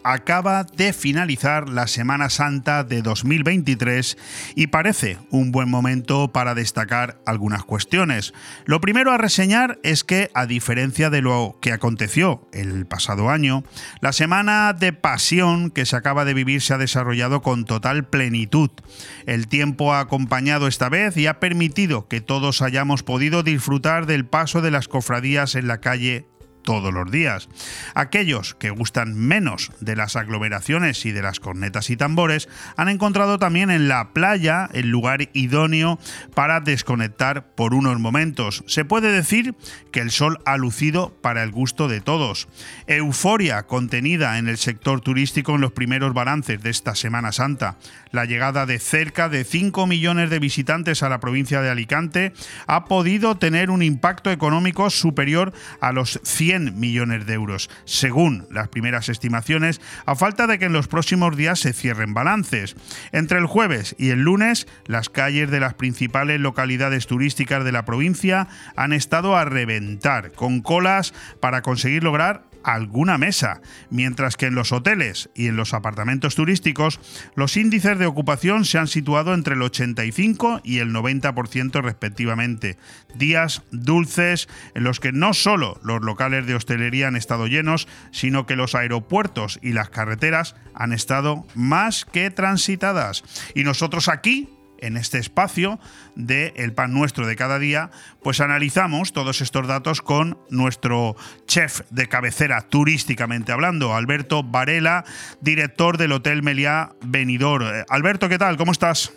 Acaba 0.07 0.63
de 0.63 0.93
finalizar 0.93 1.69
la 1.69 1.89
Semana 1.89 2.31
Santa 2.31 2.85
de 2.85 3.03
2023 3.03 4.17
y 4.55 4.69
parece 4.69 5.19
un 5.31 5.51
buen 5.51 5.69
momento 5.69 6.33
para 6.33 6.55
destacar 6.55 7.21
algunas 7.27 7.65
cuestiones. 7.65 8.33
Lo 8.67 8.81
primero 8.81 9.11
a 9.11 9.19
reseñar 9.19 9.81
es 9.83 10.05
que, 10.05 10.31
a 10.33 10.47
diferencia 10.47 11.11
de 11.11 11.23
lo 11.23 11.59
que 11.61 11.73
aconteció 11.73 12.47
el 12.53 12.87
pasado 12.87 13.31
año, 13.31 13.65
la 14.01 14.13
Semana 14.13 14.73
de 14.75 14.93
Pasión 14.93 15.71
que 15.73 15.87
se 15.87 15.97
acaba 15.97 16.25
de 16.25 16.35
vivir 16.35 16.63
se 16.63 16.75
ha 16.75 16.79
desarrollado 16.79 17.43
con 17.43 17.65
total 17.65 18.05
plenitud. 18.05 18.71
El 19.27 19.49
tiempo 19.49 19.93
ha 19.93 19.99
acompañado 19.99 20.69
esta 20.69 20.89
vez 20.89 21.17
y 21.17 21.27
ha 21.27 21.41
permitido 21.41 22.07
que 22.07 22.21
todos 22.21 22.63
hayamos 22.63 23.03
podido 23.03 23.43
disfrutar 23.43 24.07
del 24.07 24.25
paso 24.25 24.63
de 24.63 24.71
las 24.71 24.87
cofradías 24.87 25.57
en 25.57 25.67
la 25.67 25.81
calle 25.81 26.29
todos 26.67 26.93
los 26.93 27.11
días. 27.11 27.49
Aquellos 27.95 28.55
que 28.57 28.71
gustan 28.71 29.15
menos 29.15 29.71
de 29.81 29.97
las 29.97 30.17
aglomeraciones 30.17 31.07
y 31.07 31.13
de 31.13 31.23
las 31.23 31.41
cornetas 31.41 31.89
y 31.89 31.97
tambores 31.97 32.49
han 32.77 32.91
encontrado 32.91 33.39
también 33.39 33.71
en 33.71 33.89
la 33.89 34.13
playa 34.13 34.69
el 34.75 34.91
lugar 34.91 35.31
idóneo 35.33 35.99
para 36.35 36.61
desconectar 36.61 37.55
por 37.55 37.73
unos 37.73 38.01
momentos. 38.01 38.65
Se 38.67 38.85
puede 38.85 39.13
decir 39.13 39.55
que 39.93 40.01
el 40.01 40.11
sol 40.11 40.41
ha 40.45 40.57
lucido 40.57 41.17
para 41.23 41.45
el 41.45 41.53
gusto 41.53 41.87
de 41.87 42.01
todos. 42.01 42.49
Euforia 42.89 43.63
contenida 43.63 44.39
en 44.39 44.49
el 44.49 44.59
sector 44.59 45.01
turístico 45.01 45.55
en 45.55 45.61
los 45.61 45.73
primeros 45.73 46.15
balances 46.15 46.61
de 46.61 46.71
esta 46.71 46.97
Semana 46.97 47.31
Santa. 47.31 47.79
La 48.11 48.25
llegada 48.25 48.67
de 48.67 48.81
cerca 48.81 49.29
de 49.29 49.45
5 49.45 49.87
millones 49.87 50.31
de 50.31 50.41
visitantes 50.41 51.05
a 51.05 51.09
la 51.09 51.21
provincia 51.21 51.61
de 51.61 51.71
Alicante 51.71 52.33
ha 52.67 52.87
podido 52.87 53.37
tener 53.37 53.71
un 53.71 53.83
impacto 53.83 54.33
económico 54.33 54.91
superior 54.91 55.53
a 55.81 55.93
los 55.93 56.19
100 56.25 56.56
millones 56.59 57.27
de 57.27 57.35
euros, 57.35 57.71
según 57.85 58.47
las 58.51 58.69
primeras 58.69 59.09
estimaciones, 59.09 59.81
a 60.05 60.15
falta 60.15 60.47
de 60.47 60.59
que 60.59 60.67
en 60.67 60.73
los 60.73 60.89
próximos 60.89 61.37
días 61.37 61.61
se 61.61 61.73
cierren 61.73 62.15
balances. 62.15 62.77
Entre 63.13 63.39
el 63.39 63.47
jueves 63.47 63.95
y 63.99 64.11
el 64.11 64.21
lunes, 64.21 64.67
las 64.87 65.09
calles 65.09 65.51
de 65.51 65.61
las 65.61 65.75
principales 65.75 66.41
localidades 66.41 67.07
turísticas 67.07 67.65
de 67.65 67.73
la 67.73 67.85
provincia 67.85 68.49
han 68.77 68.93
estado 68.93 69.37
a 69.37 69.45
reventar, 69.45 70.33
con 70.33 70.61
colas 70.61 71.15
para 71.41 71.63
conseguir 71.63 72.03
lograr 72.03 72.45
alguna 72.67 73.17
mesa, 73.17 73.61
mientras 73.91 74.37
que 74.37 74.47
en 74.47 74.57
los 74.57 74.73
hoteles 74.73 75.31
y 75.35 75.47
en 75.47 75.57
los 75.57 75.73
apartamentos 75.73 76.35
turísticos 76.35 77.01
los 77.37 77.57
índices 77.57 77.99
de 77.99 78.07
ocupación 78.07 78.65
se 78.65 78.79
han 78.79 78.89
situado 78.89 79.35
entre 79.35 79.55
el 79.55 79.63
85 79.63 80.61
y 80.65 80.79
el 80.79 80.93
90% 80.93 81.81
respectivamente. 81.81 82.77
Días 83.15 83.63
dulces 83.71 84.49
en 84.75 84.83
los 84.85 84.99
que 84.99 85.13
no 85.13 85.33
solo 85.33 85.81
los 85.85 86.03
locales 86.03 86.47
de 86.47 86.57
hostelería 86.57 87.09
han 87.09 87.17
estado 87.17 87.47
llenos, 87.47 87.87
sino 88.11 88.47
que 88.47 88.57
los 88.57 88.75
aeropuertos 88.75 89.61
y 89.63 89.73
las 89.73 89.89
carreteras 89.89 90.57
han 90.75 90.93
estado 90.93 91.47
más 91.55 92.05
que 92.05 92.31
transitadas. 92.31 93.23
Y 93.55 93.63
nosotros 93.63 94.09
aquí 94.09 94.56
en 94.81 94.97
este 94.97 95.19
espacio 95.19 95.79
de 96.15 96.53
El 96.57 96.73
Pan 96.73 96.93
Nuestro 96.93 97.27
de 97.27 97.37
cada 97.37 97.59
día, 97.59 97.91
pues 98.23 98.41
analizamos 98.41 99.13
todos 99.13 99.41
estos 99.41 99.67
datos 99.67 100.03
con 100.03 100.39
nuestro 100.51 101.17
chef 101.47 101.81
de 101.91 102.09
cabecera, 102.09 102.63
turísticamente 102.63 103.53
hablando, 103.53 103.95
Alberto 103.95 104.43
Varela, 104.43 105.05
director 105.41 105.99
del 105.99 106.13
Hotel 106.13 106.43
Meliá 106.43 106.91
Benidorm. 107.05 107.67
Eh, 107.67 107.85
Alberto, 107.89 108.29
¿qué 108.29 108.39
tal? 108.39 108.57
¿Cómo 108.57 108.73
estás? 108.73 109.13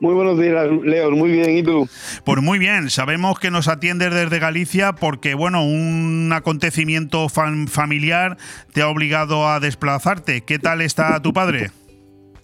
Muy 0.00 0.14
buenos 0.14 0.38
días, 0.38 0.68
Leo. 0.84 1.10
Muy 1.10 1.32
bien, 1.32 1.56
¿y 1.56 1.62
tú? 1.62 1.88
Pues 2.24 2.40
muy 2.40 2.58
bien. 2.58 2.88
Sabemos 2.88 3.40
que 3.40 3.50
nos 3.50 3.66
atiendes 3.66 4.14
desde 4.14 4.38
Galicia 4.38 4.92
porque, 4.92 5.34
bueno, 5.34 5.64
un 5.64 6.30
acontecimiento 6.32 7.28
familiar 7.28 8.36
te 8.72 8.82
ha 8.82 8.88
obligado 8.88 9.48
a 9.48 9.58
desplazarte. 9.58 10.42
¿Qué 10.42 10.60
tal 10.60 10.82
está 10.82 11.20
tu 11.20 11.32
padre? 11.32 11.72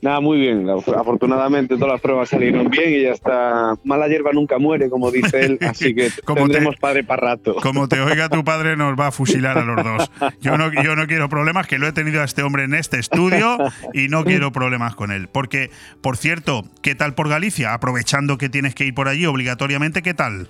Nada, 0.04 0.20
muy 0.20 0.38
bien. 0.38 0.68
Afortunadamente 0.68 1.76
todas 1.76 1.92
las 1.92 2.00
pruebas 2.02 2.28
salieron 2.28 2.68
bien 2.68 2.92
y 2.92 3.02
ya 3.04 3.12
está. 3.12 3.74
Mala 3.84 4.06
hierba 4.06 4.32
nunca 4.34 4.58
muere, 4.58 4.90
como 4.90 5.10
dice 5.10 5.46
él, 5.46 5.58
así 5.62 5.94
que 5.94 6.10
como 6.26 6.42
tendremos 6.42 6.76
padre 6.76 7.04
para 7.04 7.28
rato. 7.28 7.56
Como 7.62 7.88
te 7.88 8.02
oiga 8.02 8.28
tu 8.28 8.44
padre, 8.44 8.76
nos 8.76 9.00
va 9.00 9.06
a 9.06 9.12
fusilar 9.12 9.56
a 9.56 9.64
los 9.64 9.82
dos. 9.82 10.10
Yo 10.42 10.58
no, 10.58 10.70
yo 10.82 10.94
no 10.94 11.06
quiero 11.06 11.30
problemas, 11.30 11.66
que 11.66 11.78
lo 11.78 11.86
he 11.86 11.92
tenido 11.92 12.20
a 12.20 12.24
este 12.24 12.42
hombre 12.42 12.64
en 12.64 12.74
este 12.74 12.98
estudio 12.98 13.56
y 13.94 14.08
no 14.08 14.24
quiero 14.24 14.52
problemas 14.52 14.94
con 14.94 15.10
él. 15.10 15.28
Porque, 15.28 15.70
por 16.02 16.18
cierto, 16.18 16.64
¿qué 16.82 16.94
tal 16.94 17.14
por 17.14 17.30
Galicia? 17.30 17.72
Aprovechando 17.72 18.36
que 18.36 18.50
tienes 18.50 18.74
que 18.74 18.84
ir 18.84 18.92
por 18.92 19.08
allí 19.08 19.24
obligatoriamente, 19.24 20.02
¿qué 20.02 20.12
tal? 20.12 20.48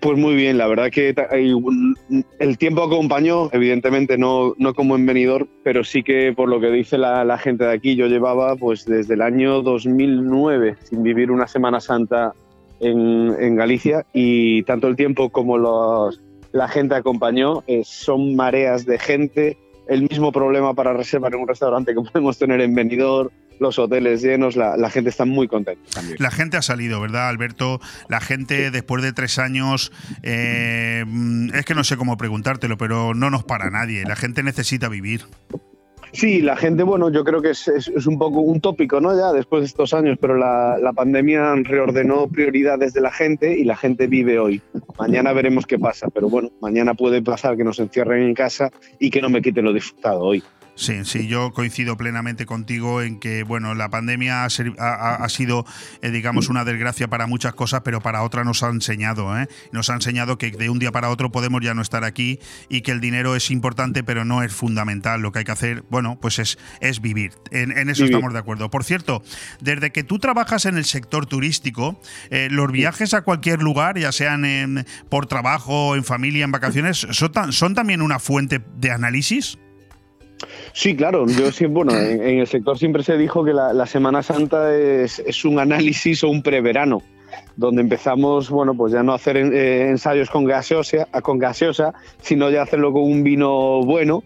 Pues 0.00 0.18
muy 0.18 0.34
bien, 0.34 0.58
la 0.58 0.66
verdad 0.66 0.90
que 0.90 1.14
el 2.38 2.58
tiempo 2.58 2.82
acompañó, 2.82 3.48
evidentemente 3.52 4.18
no, 4.18 4.54
no 4.58 4.74
como 4.74 4.94
en 4.94 5.06
venidor, 5.06 5.48
pero 5.64 5.84
sí 5.84 6.02
que 6.02 6.34
por 6.34 6.50
lo 6.50 6.60
que 6.60 6.70
dice 6.70 6.98
la, 6.98 7.38
gente 7.38 7.64
de 7.64 7.72
aquí, 7.72 7.96
yo 7.96 8.06
llevaba 8.06 8.56
pues 8.56 8.84
desde 8.84 9.14
el 9.14 9.22
año 9.22 9.62
2009 9.62 10.76
sin 10.82 11.02
vivir 11.02 11.30
una 11.30 11.46
Semana 11.46 11.80
Santa 11.80 12.34
en, 12.80 13.56
Galicia 13.56 14.04
y 14.12 14.64
tanto 14.64 14.88
el 14.88 14.96
tiempo 14.96 15.30
como 15.30 15.56
los, 15.56 16.20
la 16.52 16.68
gente 16.68 16.94
acompañó, 16.94 17.62
eh, 17.66 17.80
son 17.84 18.36
mareas 18.36 18.84
de 18.84 18.98
gente, 18.98 19.56
el 19.88 20.02
mismo 20.02 20.30
problema 20.30 20.74
para 20.74 20.92
reservar 20.92 21.32
en 21.32 21.40
un 21.40 21.48
restaurante 21.48 21.94
que 21.94 22.00
podemos 22.12 22.38
tener 22.38 22.60
en 22.60 22.74
Benidorm, 22.74 23.30
los 23.58 23.78
hoteles 23.78 24.22
llenos, 24.22 24.56
la, 24.56 24.90
gente 24.90 25.10
está 25.10 25.24
muy 25.24 25.48
contenta 25.48 25.82
también. 25.92 26.16
La 26.20 26.30
gente 26.30 26.56
ha 26.56 26.62
salido, 26.62 27.00
¿verdad, 27.00 27.28
Alberto? 27.28 27.80
La 28.08 28.20
gente 28.20 28.70
después 28.70 29.02
de 29.02 29.12
tres 29.12 29.38
años, 29.38 29.92
eh, 30.22 31.04
es 31.54 31.64
que 31.64 31.74
no 31.74 31.84
sé 31.84 31.96
cómo 31.96 32.16
preguntártelo, 32.16 32.76
pero 32.78 33.14
no 33.14 33.30
nos 33.30 33.44
para 33.44 33.70
nadie. 33.70 34.04
La 34.04 34.16
gente 34.16 34.42
necesita 34.42 34.88
vivir. 34.88 35.22
Sí, 36.16 36.40
la 36.40 36.56
gente, 36.56 36.82
bueno, 36.82 37.10
yo 37.10 37.24
creo 37.24 37.42
que 37.42 37.50
es, 37.50 38.06
un 38.06 38.18
poco 38.18 38.40
un 38.40 38.60
tópico, 38.60 39.02
¿no? 39.02 39.14
Ya 39.14 39.32
después 39.32 39.60
de 39.60 39.66
estos 39.66 39.92
años, 39.92 40.16
pero 40.18 40.36
la, 40.36 40.78
la, 40.80 40.94
pandemia 40.94 41.54
reordenó 41.56 42.26
prioridades 42.26 42.94
de 42.94 43.02
la 43.02 43.10
gente 43.10 43.58
y 43.58 43.64
la 43.64 43.76
gente 43.76 44.06
vive 44.06 44.38
hoy. 44.38 44.62
Mañana 44.98 45.34
veremos 45.34 45.66
qué 45.66 45.78
pasa, 45.78 46.08
pero 46.08 46.30
bueno, 46.30 46.50
mañana 46.62 46.94
puede 46.94 47.20
pasar 47.20 47.58
que 47.58 47.64
nos 47.64 47.78
encierren 47.80 48.22
en 48.22 48.34
casa 48.34 48.70
y 48.98 49.10
que 49.10 49.20
no 49.20 49.28
me 49.28 49.42
quiten 49.42 49.66
lo 49.66 49.74
disfrutado 49.74 50.20
hoy. 50.20 50.42
Sí, 50.76 51.06
sí, 51.06 51.26
yo 51.26 51.52
coincido 51.52 51.96
plenamente 51.96 52.44
contigo 52.44 53.00
en 53.00 53.18
que, 53.18 53.44
bueno, 53.44 53.74
la 53.74 53.88
pandemia 53.88 54.44
ha, 54.44 54.50
sido, 55.30 55.64
eh, 56.02 56.10
digamos, 56.10 56.50
una 56.50 56.64
desgracia 56.64 57.08
para 57.08 57.26
muchas 57.26 57.54
cosas, 57.54 57.80
pero 57.82 58.02
para 58.02 58.22
otras 58.22 58.44
nos 58.44 58.62
ha 58.62 58.68
enseñado, 58.68 59.38
¿eh? 59.38 59.48
Nos 59.72 59.88
ha 59.88 59.94
enseñado 59.94 60.36
que 60.36 60.50
de 60.50 60.68
un 60.68 60.78
día 60.78 60.92
para 60.92 61.08
otro 61.08 61.32
podemos 61.32 61.62
ya 61.62 61.72
no 61.72 61.80
estar 61.80 62.04
aquí 62.04 62.40
y 62.68 62.82
que 62.82 62.92
el 62.92 63.00
dinero 63.00 63.34
es 63.34 63.50
importante, 63.50 64.04
pero 64.04 64.26
no 64.26 64.42
es 64.42 64.52
fundamental. 64.52 65.22
Lo 65.22 65.32
que 65.32 65.38
hay 65.38 65.44
que 65.46 65.52
hacer, 65.52 65.82
bueno, 65.88 66.18
pues 66.20 66.38
es, 66.38 66.58
es 66.80 67.00
vivir. 67.00 67.32
En, 67.52 67.88
eso 67.88 68.04
estamos 68.04 68.34
de 68.34 68.38
acuerdo. 68.38 68.70
Por 68.70 68.84
cierto, 68.84 69.22
desde 69.62 69.92
que 69.92 70.04
tú 70.04 70.18
trabajas 70.18 70.66
en 70.66 70.76
el 70.76 70.84
sector 70.84 71.24
turístico, 71.24 71.98
eh, 72.28 72.48
los 72.50 72.70
viajes 72.70 73.14
a 73.14 73.22
cualquier 73.22 73.62
lugar, 73.62 73.98
ya 73.98 74.12
sean 74.12 74.84
por 75.08 75.26
trabajo, 75.26 75.96
en 75.96 76.04
familia, 76.04 76.44
en 76.44 76.52
vacaciones, 76.52 76.98
¿son, 76.98 77.52
son 77.54 77.74
también 77.74 78.02
una 78.02 78.18
fuente 78.18 78.60
de 78.76 78.90
análisis? 78.90 79.58
Sí, 80.72 80.96
claro. 80.96 81.26
Yo 81.26 81.50
sí, 81.52 81.66
bueno, 81.66 81.92
en, 81.96 82.38
el 82.38 82.46
sector 82.46 82.78
siempre 82.78 83.02
se 83.02 83.16
dijo 83.16 83.44
que 83.44 83.52
la, 83.52 83.86
Semana 83.86 84.22
Santa 84.22 84.74
es, 84.76 85.44
un 85.44 85.58
análisis 85.58 86.22
o 86.24 86.28
un 86.28 86.42
preverano, 86.42 87.02
donde 87.56 87.82
empezamos, 87.82 88.50
bueno, 88.50 88.74
pues 88.74 88.92
ya 88.92 89.02
no 89.02 89.12
hacer 89.12 89.36
eh, 89.36 89.88
ensayos 89.88 90.30
con 90.30 90.44
gaseosa, 90.44 91.06
con 91.22 91.38
gaseosa, 91.38 91.94
sino 92.20 92.50
ya 92.50 92.62
hacerlo 92.62 92.92
con 92.92 93.02
un 93.02 93.22
vino 93.22 93.82
bueno. 93.82 94.22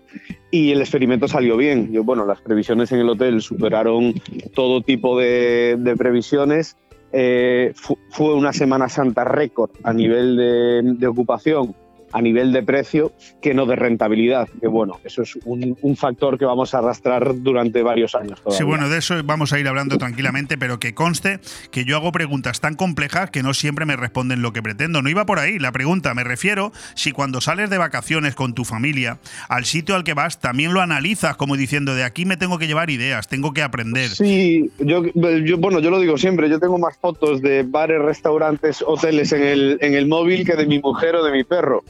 Y 0.50 0.72
el 0.72 0.80
experimento 0.80 1.28
salió 1.28 1.56
bien. 1.56 1.92
Yo, 1.92 2.02
bueno, 2.02 2.26
las 2.26 2.40
previsiones 2.40 2.90
en 2.90 3.00
el 3.00 3.08
hotel 3.08 3.40
superaron 3.40 4.14
todo 4.54 4.82
tipo 4.82 5.18
de, 5.18 5.94
previsiones. 5.96 6.76
Eh, 7.12 7.72
fue 7.74 8.34
una 8.34 8.52
Semana 8.52 8.88
Santa 8.88 9.24
récord 9.24 9.70
a 9.82 9.92
nivel 9.92 10.96
de 10.98 11.06
ocupación 11.06 11.74
a 12.12 12.20
nivel 12.20 12.52
de 12.52 12.62
precio 12.62 13.12
que 13.40 13.54
no 13.54 13.66
de 13.66 13.76
rentabilidad. 13.76 14.48
Que 14.60 14.68
bueno, 14.68 15.00
eso 15.04 15.22
es 15.22 15.38
un, 15.44 15.76
factor 15.96 16.38
que 16.38 16.44
vamos 16.44 16.72
a 16.74 16.78
arrastrar 16.78 17.34
durante 17.42 17.82
varios 17.82 18.14
años. 18.14 18.42
Sí, 18.50 18.64
bueno, 18.64 18.88
de 18.88 18.98
eso 18.98 19.16
vamos 19.24 19.52
a 19.52 19.58
ir 19.58 19.68
hablando 19.68 19.98
tranquilamente, 19.98 20.56
pero 20.56 20.80
que 20.80 20.94
conste 20.94 21.40
que 21.70 21.84
yo 21.84 21.96
hago 21.96 22.12
preguntas 22.12 22.60
tan 22.60 22.74
complejas 22.74 23.30
que 23.30 23.42
no 23.42 23.52
siempre 23.52 23.84
me 23.84 23.96
responden 23.96 24.40
lo 24.40 24.52
que 24.52 24.62
pretendo. 24.62 25.02
No 25.02 25.10
iba 25.10 25.26
por 25.26 25.38
ahí 25.38 25.58
la 25.58 25.72
pregunta, 25.72 26.14
me 26.14 26.24
refiero 26.24 26.72
si 26.94 27.12
cuando 27.12 27.40
sales 27.40 27.70
de 27.70 27.78
vacaciones 27.78 28.34
con 28.34 28.54
tu 28.54 28.64
familia, 28.64 29.18
al 29.48 29.64
sitio 29.64 29.94
al 29.94 30.04
que 30.04 30.14
vas, 30.14 30.40
también 30.40 30.72
lo 30.72 30.80
analizas 30.80 31.36
como 31.36 31.56
diciendo 31.56 31.94
de 31.94 32.04
aquí 32.04 32.24
me 32.24 32.36
tengo 32.36 32.58
que 32.58 32.66
llevar 32.66 32.90
ideas, 32.90 33.28
tengo 33.28 33.52
que 33.52 33.62
aprender. 33.62 34.08
Sí, 34.08 34.70
yo, 34.78 35.04
yo 35.04 35.58
bueno, 35.58 35.80
yo 35.80 35.90
lo 35.90 36.00
digo 36.00 36.16
siempre, 36.16 36.48
yo 36.48 36.58
tengo 36.58 36.78
más 36.78 36.96
fotos 36.98 37.42
de 37.42 37.62
bares, 37.62 38.00
restaurantes, 38.00 38.82
hoteles 38.86 39.32
en 39.32 39.42
el, 39.42 39.78
en 39.80 39.94
el 39.94 40.06
móvil 40.06 40.46
que 40.46 40.56
de 40.56 40.66
mi 40.66 40.78
mujer 40.78 41.16
o 41.16 41.24
de 41.24 41.32
mi 41.32 41.44
perro. 41.44 41.84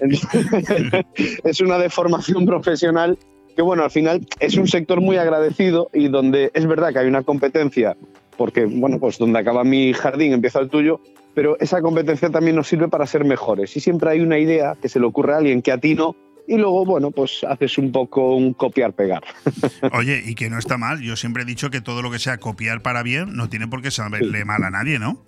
es 1.44 1.60
una 1.60 1.78
deformación 1.78 2.46
profesional 2.46 3.18
que, 3.56 3.62
bueno, 3.62 3.82
al 3.82 3.90
final 3.90 4.26
es 4.40 4.56
un 4.56 4.68
sector 4.68 5.00
muy 5.00 5.16
agradecido 5.16 5.90
y 5.92 6.08
donde 6.08 6.50
es 6.54 6.66
verdad 6.66 6.92
que 6.92 7.00
hay 7.00 7.08
una 7.08 7.22
competencia, 7.22 7.96
porque, 8.36 8.66
bueno, 8.66 8.98
pues 9.00 9.18
donde 9.18 9.38
acaba 9.38 9.64
mi 9.64 9.92
jardín 9.92 10.32
empieza 10.32 10.60
el 10.60 10.68
tuyo, 10.68 11.00
pero 11.34 11.58
esa 11.60 11.82
competencia 11.82 12.30
también 12.30 12.56
nos 12.56 12.68
sirve 12.68 12.88
para 12.88 13.06
ser 13.06 13.24
mejores. 13.24 13.76
Y 13.76 13.80
siempre 13.80 14.10
hay 14.10 14.20
una 14.20 14.38
idea 14.38 14.76
que 14.80 14.88
se 14.88 15.00
le 15.00 15.06
ocurre 15.06 15.34
a 15.34 15.38
alguien 15.38 15.62
que 15.62 15.72
a 15.72 15.78
ti 15.78 15.94
no, 15.94 16.14
y 16.48 16.56
luego, 16.56 16.86
bueno, 16.86 17.10
pues 17.10 17.44
haces 17.46 17.76
un 17.76 17.92
poco 17.92 18.34
un 18.34 18.54
copiar-pegar. 18.54 19.22
Oye, 19.92 20.22
y 20.24 20.34
que 20.34 20.48
no 20.48 20.58
está 20.58 20.78
mal. 20.78 21.02
Yo 21.02 21.14
siempre 21.14 21.42
he 21.42 21.46
dicho 21.46 21.68
que 21.68 21.82
todo 21.82 22.00
lo 22.00 22.10
que 22.10 22.18
sea 22.18 22.38
copiar 22.38 22.80
para 22.80 23.02
bien 23.02 23.36
no 23.36 23.50
tiene 23.50 23.68
por 23.68 23.82
qué 23.82 23.90
saberle 23.90 24.46
mal 24.46 24.64
a 24.64 24.70
nadie, 24.70 24.98
¿no? 24.98 25.27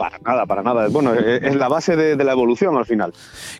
Para 0.00 0.18
nada, 0.18 0.46
para 0.46 0.62
nada. 0.62 0.88
Bueno, 0.88 1.14
eh, 1.14 1.40
es 1.42 1.54
la 1.56 1.68
base 1.68 1.94
de, 1.94 2.16
la 2.24 2.32
evolución 2.32 2.74
al 2.78 2.86
final. 2.86 3.12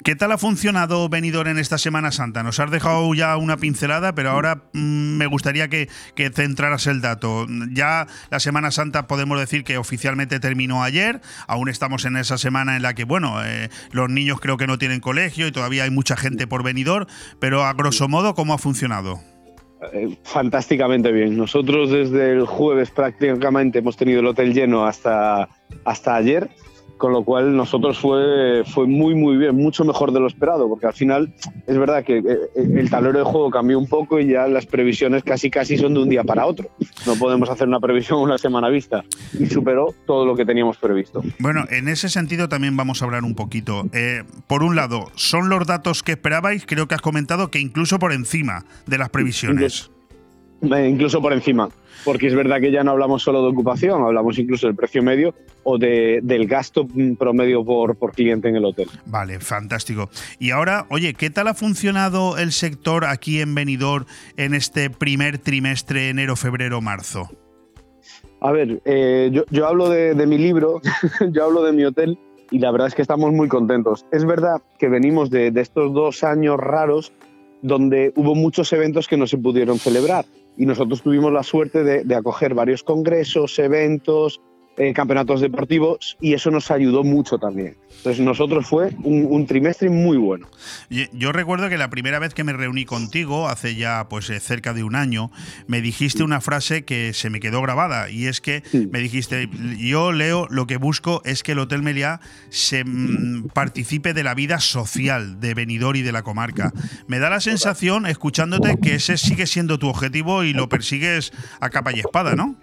¿Qué 0.02 0.16
tal 0.16 0.32
ha 0.32 0.38
funcionado 0.38 1.06
Benidorm 1.10 1.50
en 1.50 1.58
esta 1.58 1.76
Semana 1.76 2.12
Santa? 2.12 2.42
Nos 2.42 2.58
has 2.60 2.70
dejado 2.70 3.12
ya 3.12 3.36
una 3.36 3.58
pincelada, 3.58 4.14
pero 4.14 4.30
ahora 4.30 4.62
mm, 4.72 5.18
me 5.18 5.26
gustaría 5.26 5.68
que, 5.68 5.90
centraras 6.32 6.86
el 6.86 7.02
dato. 7.02 7.46
Ya 7.70 8.06
la 8.30 8.40
Semana 8.40 8.70
Santa 8.70 9.06
podemos 9.06 9.38
decir 9.38 9.64
que 9.64 9.76
oficialmente 9.76 10.40
terminó 10.40 10.82
ayer. 10.82 11.20
Aún 11.46 11.68
estamos 11.68 12.06
en 12.06 12.16
esa 12.16 12.38
semana 12.38 12.74
en 12.74 12.80
la 12.80 12.94
que, 12.94 13.04
bueno, 13.04 13.44
eh, 13.44 13.68
los 13.92 14.08
niños 14.08 14.40
creo 14.40 14.56
que 14.56 14.66
no 14.66 14.78
tienen 14.78 15.00
colegio 15.00 15.46
y 15.46 15.52
todavía 15.52 15.84
hay 15.84 15.90
mucha 15.90 16.16
gente 16.16 16.46
por 16.46 16.62
Benidorm, 16.62 17.04
pero 17.38 17.66
a 17.66 17.74
grosso 17.74 18.08
modo, 18.08 18.34
¿cómo 18.34 18.54
ha 18.54 18.58
funcionado? 18.58 19.20
Eh, 19.92 20.16
fantásticamente 20.22 21.10
bien. 21.10 21.36
Nosotros 21.36 21.90
desde 21.90 22.32
el 22.32 22.46
jueves 22.46 22.90
prácticamente 22.90 23.78
hemos 23.78 23.96
tenido 23.96 24.20
el 24.20 24.26
hotel 24.26 24.52
lleno 24.52 24.86
hasta, 24.86 25.48
hasta 25.84 26.16
ayer 26.16 26.50
con 27.00 27.12
lo 27.12 27.24
cual 27.24 27.56
nosotros 27.56 27.98
fue, 27.98 28.62
fue 28.66 28.86
muy 28.86 29.14
muy 29.14 29.38
bien, 29.38 29.56
mucho 29.56 29.84
mejor 29.86 30.12
de 30.12 30.20
lo 30.20 30.26
esperado, 30.26 30.68
porque 30.68 30.86
al 30.86 30.92
final 30.92 31.32
es 31.66 31.78
verdad 31.78 32.04
que 32.04 32.18
eh, 32.18 32.38
el 32.54 32.90
tablero 32.90 33.18
de 33.18 33.24
juego 33.24 33.50
cambió 33.50 33.78
un 33.78 33.88
poco 33.88 34.20
y 34.20 34.28
ya 34.28 34.46
las 34.46 34.66
previsiones 34.66 35.24
casi 35.24 35.50
casi 35.50 35.78
son 35.78 35.94
de 35.94 36.00
un 36.00 36.10
día 36.10 36.24
para 36.24 36.44
otro. 36.44 36.68
No 37.06 37.16
podemos 37.16 37.48
hacer 37.48 37.66
una 37.66 37.80
previsión 37.80 38.20
una 38.20 38.36
semana 38.36 38.68
vista 38.68 39.02
y 39.38 39.46
superó 39.46 39.94
todo 40.06 40.26
lo 40.26 40.36
que 40.36 40.44
teníamos 40.44 40.76
previsto. 40.76 41.22
Bueno, 41.38 41.64
en 41.70 41.88
ese 41.88 42.10
sentido 42.10 42.50
también 42.50 42.76
vamos 42.76 43.00
a 43.00 43.06
hablar 43.06 43.24
un 43.24 43.34
poquito. 43.34 43.84
Eh, 43.94 44.22
por 44.46 44.62
un 44.62 44.76
lado, 44.76 45.06
¿son 45.14 45.48
los 45.48 45.66
datos 45.66 46.02
que 46.02 46.12
esperabais? 46.12 46.66
Creo 46.66 46.86
que 46.86 46.94
has 46.94 47.00
comentado 47.00 47.50
que 47.50 47.60
incluso 47.60 47.98
por 47.98 48.12
encima 48.12 48.66
de 48.86 48.98
las 48.98 49.08
previsiones. 49.08 49.90
Incluso 50.62 51.20
por 51.20 51.32
encima 51.32 51.68
porque 52.04 52.26
es 52.26 52.34
verdad 52.34 52.60
que 52.60 52.70
ya 52.70 52.82
no 52.84 52.92
hablamos 52.92 53.22
solo 53.22 53.42
de 53.42 53.48
ocupación, 53.48 54.02
hablamos 54.02 54.38
incluso 54.38 54.66
del 54.66 54.76
precio 54.76 55.02
medio 55.02 55.34
o 55.62 55.78
de, 55.78 56.20
del 56.22 56.46
gasto 56.46 56.86
promedio 57.18 57.64
por, 57.64 57.96
por 57.96 58.12
cliente 58.12 58.48
en 58.48 58.56
el 58.56 58.64
hotel. 58.64 58.88
Vale, 59.06 59.40
fantástico. 59.40 60.10
Y 60.38 60.50
ahora, 60.50 60.86
oye, 60.90 61.14
¿qué 61.14 61.30
tal 61.30 61.48
ha 61.48 61.54
funcionado 61.54 62.38
el 62.38 62.52
sector 62.52 63.04
aquí 63.04 63.40
en 63.40 63.54
Benidorm 63.54 64.06
en 64.36 64.54
este 64.54 64.90
primer 64.90 65.38
trimestre, 65.38 66.08
enero, 66.08 66.36
febrero, 66.36 66.80
marzo? 66.80 67.28
A 68.40 68.52
ver, 68.52 68.80
eh, 68.86 69.30
yo, 69.50 69.66
hablo 69.66 69.90
de, 69.90 70.14
mi 70.26 70.38
libro, 70.38 70.80
yo 71.32 71.44
hablo 71.44 71.62
de 71.62 71.72
mi 71.72 71.84
hotel 71.84 72.18
y 72.50 72.58
la 72.58 72.70
verdad 72.70 72.88
es 72.88 72.94
que 72.94 73.02
estamos 73.02 73.32
muy 73.32 73.48
contentos. 73.48 74.06
Es 74.12 74.24
verdad 74.24 74.62
que 74.78 74.88
venimos 74.88 75.28
de, 75.30 75.50
de 75.50 75.60
estos 75.60 75.92
dos 75.92 76.24
años 76.24 76.56
raros 76.56 77.12
donde 77.62 78.14
hubo 78.16 78.34
muchos 78.34 78.72
eventos 78.72 79.06
que 79.06 79.18
no 79.18 79.26
se 79.26 79.36
pudieron 79.36 79.78
celebrar 79.78 80.24
y 80.60 80.66
nosotros 80.66 81.00
tuvimos 81.00 81.32
la 81.32 81.42
suerte 81.42 81.82
de, 81.82 82.14
acoger 82.14 82.52
varios 82.52 82.82
congresos, 82.84 83.58
eventos, 83.58 84.42
eh, 84.80 84.94
campeonatos 84.94 85.42
deportivos 85.42 86.16
y 86.22 86.32
eso 86.32 86.50
nos 86.50 86.70
ayudó 86.70 87.04
mucho 87.04 87.36
también. 87.36 87.76
Entonces 87.98 88.24
nosotros 88.24 88.66
fue 88.66 88.96
un, 89.02 89.44
trimestre 89.46 89.90
muy 89.90 90.16
bueno. 90.16 90.48
Yo 91.12 91.32
recuerdo 91.32 91.68
que 91.68 91.76
la 91.76 91.90
primera 91.90 92.18
vez 92.18 92.32
que 92.32 92.44
me 92.44 92.54
reuní 92.54 92.86
contigo, 92.86 93.48
hace 93.48 93.74
ya 93.74 94.06
pues 94.08 94.30
eh, 94.30 94.40
cerca 94.40 94.72
de 94.72 94.82
un 94.82 94.94
año, 94.94 95.30
me 95.66 95.82
dijiste 95.82 96.22
una 96.22 96.40
frase 96.40 96.86
que 96.86 97.12
se 97.12 97.28
me 97.28 97.40
quedó 97.40 97.60
grabada 97.60 98.08
y 98.08 98.26
es 98.26 98.40
que 98.40 98.62
me 98.90 99.00
dijiste, 99.00 99.50
yo 99.78 100.12
Leo, 100.12 100.46
lo 100.48 100.66
que 100.66 100.78
busco 100.78 101.20
es 101.26 101.42
que 101.42 101.52
el 101.52 101.58
Hotel 101.58 101.82
Meliá 101.82 102.20
se 102.48 102.82
mm, 102.82 103.48
participe 103.52 104.14
de 104.14 104.24
la 104.24 104.34
vida 104.34 104.60
social 104.60 105.40
de 105.40 105.52
Benidorm 105.52 105.96
y 105.96 106.02
de 106.02 106.12
la 106.12 106.22
comarca. 106.22 106.72
Me 107.06 107.18
da 107.18 107.28
la 107.28 107.40
sensación, 107.40 108.06
escuchándote, 108.06 108.78
que 108.80 108.94
ese 108.94 109.18
sigue 109.18 109.46
siendo 109.46 109.78
tu 109.78 109.88
objetivo 109.88 110.42
y 110.42 110.54
lo 110.54 110.70
persigues 110.70 111.32
a 111.60 111.68
capa 111.68 111.94
y 111.94 112.00
espada, 112.00 112.34
¿no? 112.34 112.56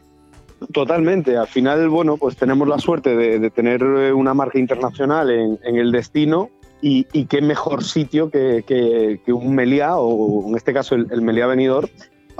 Totalmente. 0.73 1.37
Al 1.37 1.47
final, 1.47 1.87
bueno, 1.89 2.17
pues 2.17 2.35
tenemos 2.35 2.67
la 2.67 2.79
suerte 2.79 3.15
de, 3.15 3.49
tener 3.51 3.81
eh, 3.81 4.13
una 4.13 4.33
marca 4.33 4.59
internacional 4.59 5.29
en, 5.29 5.59
el 5.63 5.91
destino 5.91 6.49
y, 6.81 7.03
qué 7.25 7.41
mejor 7.41 7.83
sitio 7.83 8.29
que, 8.29 9.19
un 9.27 9.55
Meliá, 9.55 9.97
o 9.97 10.47
en 10.47 10.55
este 10.55 10.73
caso 10.73 10.95
el, 10.95 11.07
el 11.11 11.21
Meliá 11.21 11.47
Venidor, 11.47 11.89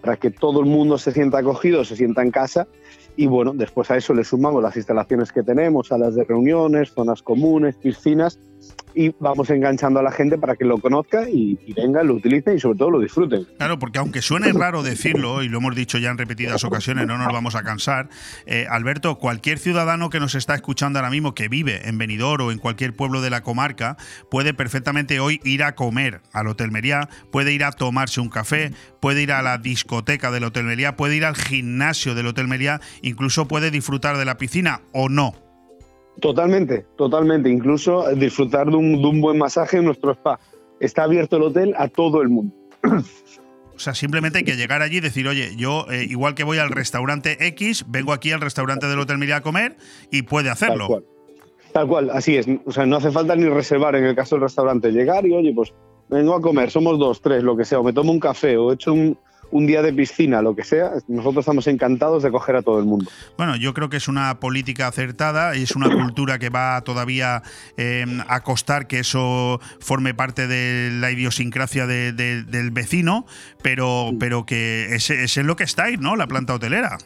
para 0.02 0.18
que 0.18 0.32
todo 0.32 0.60
el 0.60 0.66
mundo 0.66 0.98
se 0.98 1.12
sienta 1.12 1.40
acogido, 1.40 1.84
se 1.84 1.96
sienta 1.96 2.22
en 2.22 2.32
casa 2.32 2.68
Y 3.16 3.26
bueno, 3.26 3.54
después 3.54 3.90
a 3.90 3.98
eso 3.98 4.14
le 4.14 4.24
sumamos 4.24 4.62
las 4.62 4.76
instalaciones 4.78 5.32
que 5.32 5.44
tenemos, 5.44 5.88
salas 5.88 6.16
de 6.16 6.24
reuniones, 6.24 6.92
zonas 6.92 7.24
comunes, 7.24 7.76
piscinas, 7.78 8.40
y 8.98 9.14
vamos 9.20 9.50
enganchando 9.52 10.00
a 10.00 10.04
la 10.04 10.12
gente 10.12 10.40
para 10.40 10.56
que 10.56 10.66
lo 10.66 10.80
conozca 10.80 11.30
y, 11.30 11.60
y 11.68 11.74
venga, 11.74 12.02
lo 12.02 12.16
utilice 12.16 12.56
y 12.56 12.60
sobre 12.60 12.80
todo 12.80 12.90
lo 12.90 13.00
disfruten. 13.00 13.46
Claro, 13.58 13.78
porque 13.78 14.00
aunque 14.00 14.24
suene 14.24 14.52
raro 14.54 14.82
decirlo, 14.82 15.44
y 15.44 15.50
lo 15.50 15.60
hemos 15.60 15.76
dicho 15.76 16.00
ya 16.00 16.10
en 16.10 16.18
repetidas 16.18 16.64
ocasiones, 16.64 17.06
no 17.06 17.18
nos 17.18 17.32
vamos 17.32 17.54
a 17.54 17.62
cansar, 17.62 18.10
eh, 18.48 18.66
Alberto, 18.70 19.20
cualquier 19.20 19.60
ciudadano 19.60 20.10
que 20.10 20.20
nos 20.20 20.34
está 20.34 20.56
escuchando 20.56 20.98
ahora 20.98 21.12
mismo, 21.12 21.36
que 21.36 21.48
vive 21.48 21.88
en 21.88 22.00
Benidorm 22.00 22.48
o 22.48 22.52
en 22.52 22.58
cualquier 22.58 22.96
pueblo 22.96 23.22
de 23.22 23.30
la 23.30 23.42
comarca, 23.42 23.98
puede 24.32 24.56
perfectamente 24.56 25.20
hoy 25.20 25.42
ir 25.44 25.62
a 25.62 25.76
comer 25.76 26.22
al 26.34 26.48
Hotel 26.48 26.72
Meriá, 26.72 27.08
puede 27.32 27.54
ir 27.54 27.64
a 27.64 27.72
tomarse 27.72 28.20
un 28.20 28.30
café, 28.30 28.72
puede 29.00 29.22
ir 29.22 29.32
a 29.32 29.44
la 29.44 29.60
discoteca 29.60 30.32
del 30.32 30.44
Hotel 30.44 30.66
Meriá, 30.66 30.96
puede 30.96 31.16
ir 31.16 31.26
al 31.26 31.36
gimnasio 31.36 32.16
del 32.16 32.26
Hotel 32.26 32.48
Meriá, 32.48 32.82
incluso 33.04 33.48
puede 33.48 33.70
disfrutar 33.70 34.18
de 34.18 34.26
la 34.26 34.38
piscina 34.38 34.82
o 34.92 35.08
no. 35.08 35.47
Totalmente, 36.20 36.86
totalmente. 36.98 37.50
Incluso 37.50 38.08
disfrutar 38.16 38.68
de 38.68 38.76
un, 38.76 39.02
de 39.02 39.08
un 39.08 39.22
buen 39.22 39.38
masaje 39.38 39.78
en 39.78 39.86
nuestro 39.86 40.12
spa. 40.12 40.40
Está 40.80 41.04
abierto 41.04 41.38
el 41.38 41.44
hotel 41.44 41.74
a 41.78 41.88
todo 41.88 42.22
el 42.22 42.30
mundo. 42.30 42.56
O 43.76 43.80
sea, 43.80 43.94
simplemente 43.94 44.40
hay 44.40 44.44
que 44.44 44.56
llegar 44.56 44.82
allí 44.82 44.98
y 44.98 45.02
decir, 45.02 45.28
oye, 45.28 45.56
yo 45.56 45.86
eh, 45.92 46.04
igual 46.10 46.34
que 46.34 46.44
voy 46.44 46.58
al 46.58 46.72
restaurante 46.72 47.46
X, 47.46 47.86
vengo 47.88 48.12
aquí 48.12 48.32
al 48.32 48.42
restaurante 48.42 48.88
del 48.88 49.00
Hotel 49.00 49.20
Meriá 49.20 49.38
a 49.38 49.42
comer 49.42 49.78
y 50.12 50.24
puede 50.24 50.50
hacerlo. 50.50 50.88
Tal 50.88 50.88
cual. 50.88 51.06
Tal 51.74 51.88
cual, 51.88 52.10
así 52.10 52.38
es. 52.38 52.48
O 52.66 52.72
sea, 52.72 52.88
no 52.88 52.96
hace 52.96 53.12
falta 53.12 53.36
ni 53.36 53.48
reservar 53.48 53.96
en 53.96 54.06
el 54.06 54.16
caso 54.16 54.36
del 54.36 54.42
restaurante. 54.42 54.92
Llegar 54.92 55.28
y, 55.28 55.34
oye, 55.34 55.54
pues 55.54 55.76
vengo 56.10 56.34
a 56.34 56.42
comer, 56.42 56.72
somos 56.72 56.98
dos, 56.98 57.22
tres, 57.22 57.44
lo 57.44 57.56
que 57.56 57.66
sea, 57.66 57.80
o 57.80 57.84
me 57.84 57.94
tomo 57.94 58.12
un 58.12 58.20
café, 58.20 58.58
o 58.58 58.72
he 58.72 58.74
hecho 58.74 58.94
un, 58.94 59.16
un 59.52 59.66
día 59.66 59.82
de 59.82 59.94
piscina, 59.94 60.42
lo 60.42 60.56
que 60.56 60.64
sea, 60.64 60.92
nosotros 61.08 61.44
estamos 61.44 61.68
encantados 61.68 62.24
de 62.24 62.32
coger 62.32 62.58
a 62.58 62.62
todo 62.62 62.80
el 62.80 62.86
mundo. 62.86 63.10
Bueno, 63.38 63.56
yo 63.56 63.74
creo 63.74 63.90
que 63.90 63.98
es 63.98 64.08
una 64.08 64.40
política 64.40 64.88
acertada 64.88 65.56
y 65.56 65.64
es 65.64 65.76
una 65.76 65.90
cultura 65.90 66.40
que 66.40 66.50
va 66.50 66.82
todavía 66.82 67.44
eh, 67.78 68.06
a 68.28 68.42
costar 68.42 68.88
que 68.88 69.00
eso 69.00 69.60
forme 69.80 70.14
parte 70.14 70.48
de 70.48 70.92
la 70.92 71.12
idiosincrasia 71.12 71.88
de, 71.88 72.12
de, 72.12 72.44
del 72.44 72.72
vecino, 72.72 73.26
pero, 73.62 74.12
pero 74.20 74.46
que 74.46 74.96
es, 74.96 75.10
es 75.10 75.38
en 75.38 75.48
lo 75.48 75.56
que 75.56 75.64
estáis, 75.64 76.00
¿no? 76.00 76.16
La 76.16 76.28
planta 76.28 76.54
hotelera. 76.54 76.98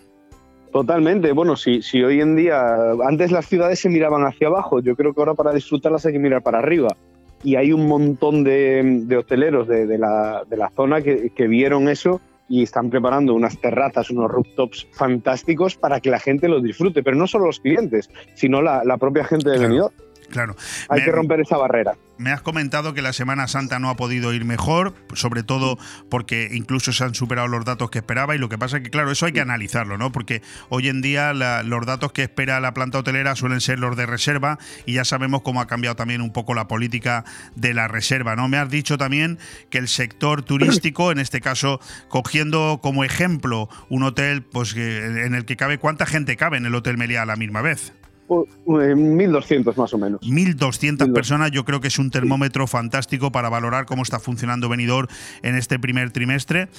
Totalmente. 0.72 1.34
Bueno, 1.34 1.56
si, 1.56 1.82
si 1.82 2.02
hoy 2.02 2.22
en 2.22 2.36
día, 2.36 2.92
antes 3.06 3.32
las 3.32 3.46
ciudades 3.46 3.80
se 3.80 3.90
miraban 3.90 4.24
hacia 4.24 4.48
abajo, 4.48 4.80
yo 4.80 4.96
creo 4.96 5.14
que 5.14 5.20
ahora 5.20 5.34
para 5.34 5.54
disfrutarlas 5.54 6.06
hay 6.06 6.14
que 6.14 6.20
mirar 6.20 6.42
para 6.42 6.60
arriba. 6.60 6.96
Y 7.44 7.56
hay 7.56 7.74
un 7.74 7.88
montón 7.88 8.44
de, 8.44 9.02
de 9.04 9.18
hoteleros 9.18 9.68
de, 9.68 9.86
de, 9.88 9.98
la, 9.98 10.44
de, 10.48 10.58
la, 10.58 10.70
zona 10.70 11.02
que, 11.02 11.32
que 11.36 11.48
vieron 11.48 11.90
eso 11.90 12.22
y 12.52 12.64
están 12.64 12.90
preparando 12.90 13.34
unas 13.34 13.58
terrazas, 13.62 14.10
unos 14.10 14.30
rooftops 14.30 14.86
fantásticos 14.92 15.78
para 15.78 16.02
que 16.02 16.10
la 16.10 16.20
gente 16.20 16.50
los 16.50 16.62
disfrute, 16.62 17.02
pero 17.02 17.16
no 17.16 17.26
solo 17.26 17.46
los 17.46 17.62
clientes, 17.62 18.10
sino 18.34 18.62
la, 18.62 18.84
la 18.84 18.98
propia 18.98 19.24
gente 19.24 19.50
de 19.50 19.56
Claro. 19.56 19.70
Benidorm. 19.70 20.11
Claro. 20.32 20.56
Hay 20.90 21.00
Me- 21.00 21.06
que 21.06 21.12
romper 21.12 21.40
esa 21.42 21.58
barrera. 21.58 21.94
Me 22.18 22.32
has 22.32 22.42
comentado 22.42 22.94
que 22.94 23.02
la 23.02 23.14
Semana 23.14 23.48
Santa 23.48 23.80
no 23.80 23.90
ha 23.90 23.96
podido 23.96 24.32
ir 24.32 24.46
mejor, 24.46 24.94
sobre 25.14 25.42
todo 25.42 25.80
porque 26.10 26.50
incluso 26.52 26.94
se 26.94 27.04
han 27.04 27.16
superado 27.16 27.48
los 27.48 27.66
datos 27.66 27.90
que 27.90 27.98
esperaba 27.98 28.36
y 28.36 28.38
lo 28.38 28.48
que 28.48 28.60
pasa 28.60 28.78
es 28.78 28.84
que, 28.84 28.92
claro, 28.92 29.12
eso 29.12 29.26
hay 29.26 29.32
que 29.32 29.42
analizarlo, 29.42 29.98
¿no? 29.98 30.12
Porque 30.12 30.44
hoy 30.70 30.88
en 30.88 31.02
día 31.02 31.34
la- 31.34 31.64
los 31.64 31.84
datos 31.86 32.12
que 32.12 32.22
espera 32.24 32.60
la 32.60 32.76
planta 32.76 33.00
hotelera 33.00 33.36
suelen 33.36 33.60
ser 33.60 33.80
los 33.80 33.98
de 33.98 34.06
reserva 34.06 34.60
y 34.86 34.94
ya 34.94 35.06
sabemos 35.06 35.42
cómo 35.42 35.62
ha 35.62 35.68
cambiado 35.68 35.96
también 35.96 36.22
un 36.22 36.32
poco 36.32 36.54
la 36.54 36.68
política 36.68 37.26
de 37.56 37.74
la 37.74 37.88
reserva, 37.88 38.36
¿no? 38.36 38.48
Me 38.48 38.58
has 38.58 38.70
dicho 38.70 39.00
también 39.00 39.40
que 39.72 39.80
el 39.80 39.88
sector 39.88 40.44
turístico, 40.44 41.12
en 41.12 41.18
este 41.18 41.42
caso, 41.42 41.80
cogiendo 42.08 42.80
como 42.84 43.04
ejemplo 43.04 43.68
un 43.90 44.04
hotel 44.04 44.44
pues 44.44 44.76
en 44.76 45.34
el 45.34 45.46
que 45.46 45.58
cabe, 45.58 45.80
¿cuánta 45.80 46.06
gente 46.06 46.38
cabe 46.38 46.58
en 46.58 46.66
el 46.68 46.76
Hotel 46.76 46.98
Meliá 46.98 47.24
a 47.24 47.26
la 47.26 47.36
misma 47.36 47.62
vez? 47.64 47.94
Uh, 48.34 48.46
eh, 48.80 48.96
1.200 48.96 49.76
más 49.76 49.94
o 49.94 49.98
menos. 49.98 50.22
1.200 50.22 51.12
personas, 51.12 51.52
yo 51.52 51.66
creo 51.66 51.82
que 51.82 51.90
es 51.90 52.00
un 52.00 52.10
termómetro 52.10 52.66
fantástico 52.66 53.30
para 53.30 53.50
valorar 53.50 53.86
cómo 53.86 54.04
está 54.04 54.22
funcionando 54.22 54.70
Benidorm 54.70 55.10
en 55.44 55.56
este 55.56 55.78
primer 55.80 56.12
trimestre. 56.12 56.70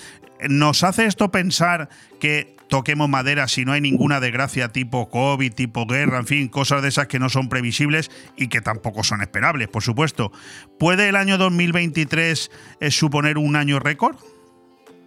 ¿Nos 0.48 0.82
hace 0.82 1.04
esto 1.04 1.30
pensar 1.30 1.90
que 2.20 2.56
toquemos 2.68 3.10
madera 3.10 3.48
si 3.48 3.66
no 3.66 3.72
hay 3.72 3.82
ninguna 3.82 4.18
desgracia 4.18 4.70
tipo 4.70 5.10
COVID, 5.10 5.52
tipo 5.52 5.84
guerra, 5.84 6.20
en 6.20 6.26
fin, 6.26 6.48
cosas 6.48 6.80
de 6.80 6.88
esas 6.88 7.06
que 7.06 7.18
no 7.18 7.28
son 7.28 7.50
previsibles 7.50 8.10
y 8.34 8.48
que 8.48 8.62
tampoco 8.62 9.04
son 9.04 9.20
esperables, 9.20 9.68
por 9.68 9.82
supuesto? 9.82 10.32
¿Puede 10.78 11.10
el 11.10 11.16
año 11.16 11.36
2023 11.36 12.50
eh, 12.80 12.90
suponer 12.90 13.36
un 13.36 13.56
año 13.56 13.78
récord? 13.78 14.16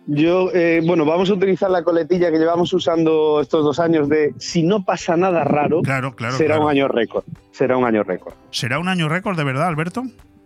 Yo, 0.08 0.52
eh, 0.54 0.82
bueno, 0.86 1.04
vamos 1.06 1.30
a 1.32 1.34
utilizar 1.34 1.72
la 1.72 1.84
coletilla 1.84 2.32
que 2.32 2.38
llevamos 2.38 2.72
usando 2.74 3.42
estos 3.42 3.64
dos 3.64 3.80
años 3.80 4.08
de 4.08 4.34
si 4.38 4.62
no 4.62 4.84
pasa 4.86 5.18
nada 5.18 5.44
raro, 5.44 5.82
Claro, 5.82 6.16
claro. 6.16 6.38
será 6.38 6.56
claro. 6.56 6.66
un 6.66 6.70
año 6.72 6.88
récord. 6.88 7.24
Será 7.52 7.76
un 7.78 7.86
año 7.86 8.04
récord. 8.04 8.34
¿Será 8.52 8.78
un 8.78 8.88
año 8.88 9.10
récord 9.10 9.36
de 9.36 9.44
verdad, 9.44 9.68
Alberto? 9.68 10.04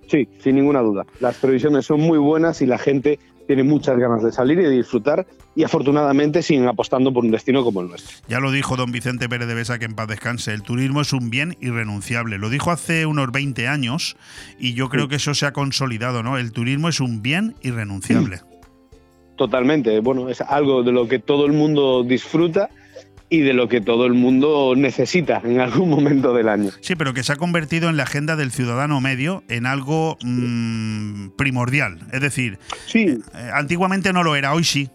Sí, 0.07 0.27
sin 0.41 0.56
ninguna 0.56 0.80
duda. 0.80 1.06
Las 1.19 1.36
previsiones 1.38 1.86
son 1.86 1.99
muy 2.02 2.18
buenas 2.18 2.61
y 2.61 2.65
la 2.65 2.77
gente 2.77 3.19
tiene 3.48 3.64
muchas 3.64 3.98
ganas 3.98 4.23
de 4.23 4.31
salir 4.31 4.60
y 4.60 4.64
de 4.64 4.69
disfrutar 4.69 5.26
y 5.56 5.64
afortunadamente 5.64 6.41
siguen 6.41 6.68
apostando 6.68 7.11
por 7.11 7.26
un 7.26 7.31
destino 7.31 7.64
como 7.64 7.81
el 7.81 7.90
nuestro. 7.90 8.15
Ya 8.27 8.40
lo 8.40 8.52
dijo 8.52 8.76
don 8.77 8.91
Vicente 8.91 9.27
Pérez 9.27 9.48
de 9.48 9.56
Besa, 9.56 9.77
que 9.77 9.86
en 9.86 9.94
paz 9.95 10.07
descanse, 10.07 10.53
el 10.53 10.61
turismo 10.61 11.02
es 11.02 11.14
un 11.14 11.30
bien 11.30 11.57
irrenunciable. 11.60 12.38
Lo 12.38 12.49
dijo 12.49 12.72
hace 12.72 13.06
unos 13.06 13.31
20 13.31 13.68
años 13.68 14.15
y 14.60 14.73
yo 14.73 14.88
creo 14.90 15.07
que 15.10 15.15
eso 15.15 15.34
se 15.34 15.45
ha 15.48 15.52
consolidado, 15.52 16.23
¿no? 16.23 16.38
El 16.38 16.52
turismo 16.53 16.90
es 16.90 16.99
un 17.02 17.22
bien 17.22 17.56
irrenunciable. 17.61 18.40
Totalmente. 19.40 20.02
Bueno, 20.02 20.28
es 20.28 20.41
algo 20.41 20.84
de 20.84 20.91
lo 20.91 21.07
que 21.07 21.18
todo 21.18 21.45
el 21.45 21.53
mundo 21.53 22.03
disfruta 22.03 22.70
y 23.30 23.40
de 23.40 23.53
lo 23.53 23.70
que 23.70 23.80
todo 23.80 24.06
el 24.06 24.14
mundo 24.14 24.74
necesita 24.76 25.41
en 25.45 25.61
algún 25.61 25.90
momento 25.95 26.34
del 26.34 26.49
año. 26.49 26.72
Sí, 26.82 26.98
pero 26.98 27.14
que 27.14 27.24
se 27.24 27.32
ha 27.32 27.36
convertido 27.38 27.88
en 27.88 27.95
la 27.95 28.03
agenda 28.03 28.36
del 28.36 28.52
ciudadano 28.52 28.99
medio 28.99 29.44
en 29.48 29.66
algo 29.66 30.18
mm, 30.22 31.30
primordial. 31.38 31.99
Es 32.11 32.20
decir, 32.20 32.60
Sí, 32.86 33.18
eh, 33.34 33.49
antiguamente 33.53 34.11
no 34.11 34.24
lo 34.24 34.36
era, 34.36 34.53
hoy 34.53 34.66
sí. 34.66 34.90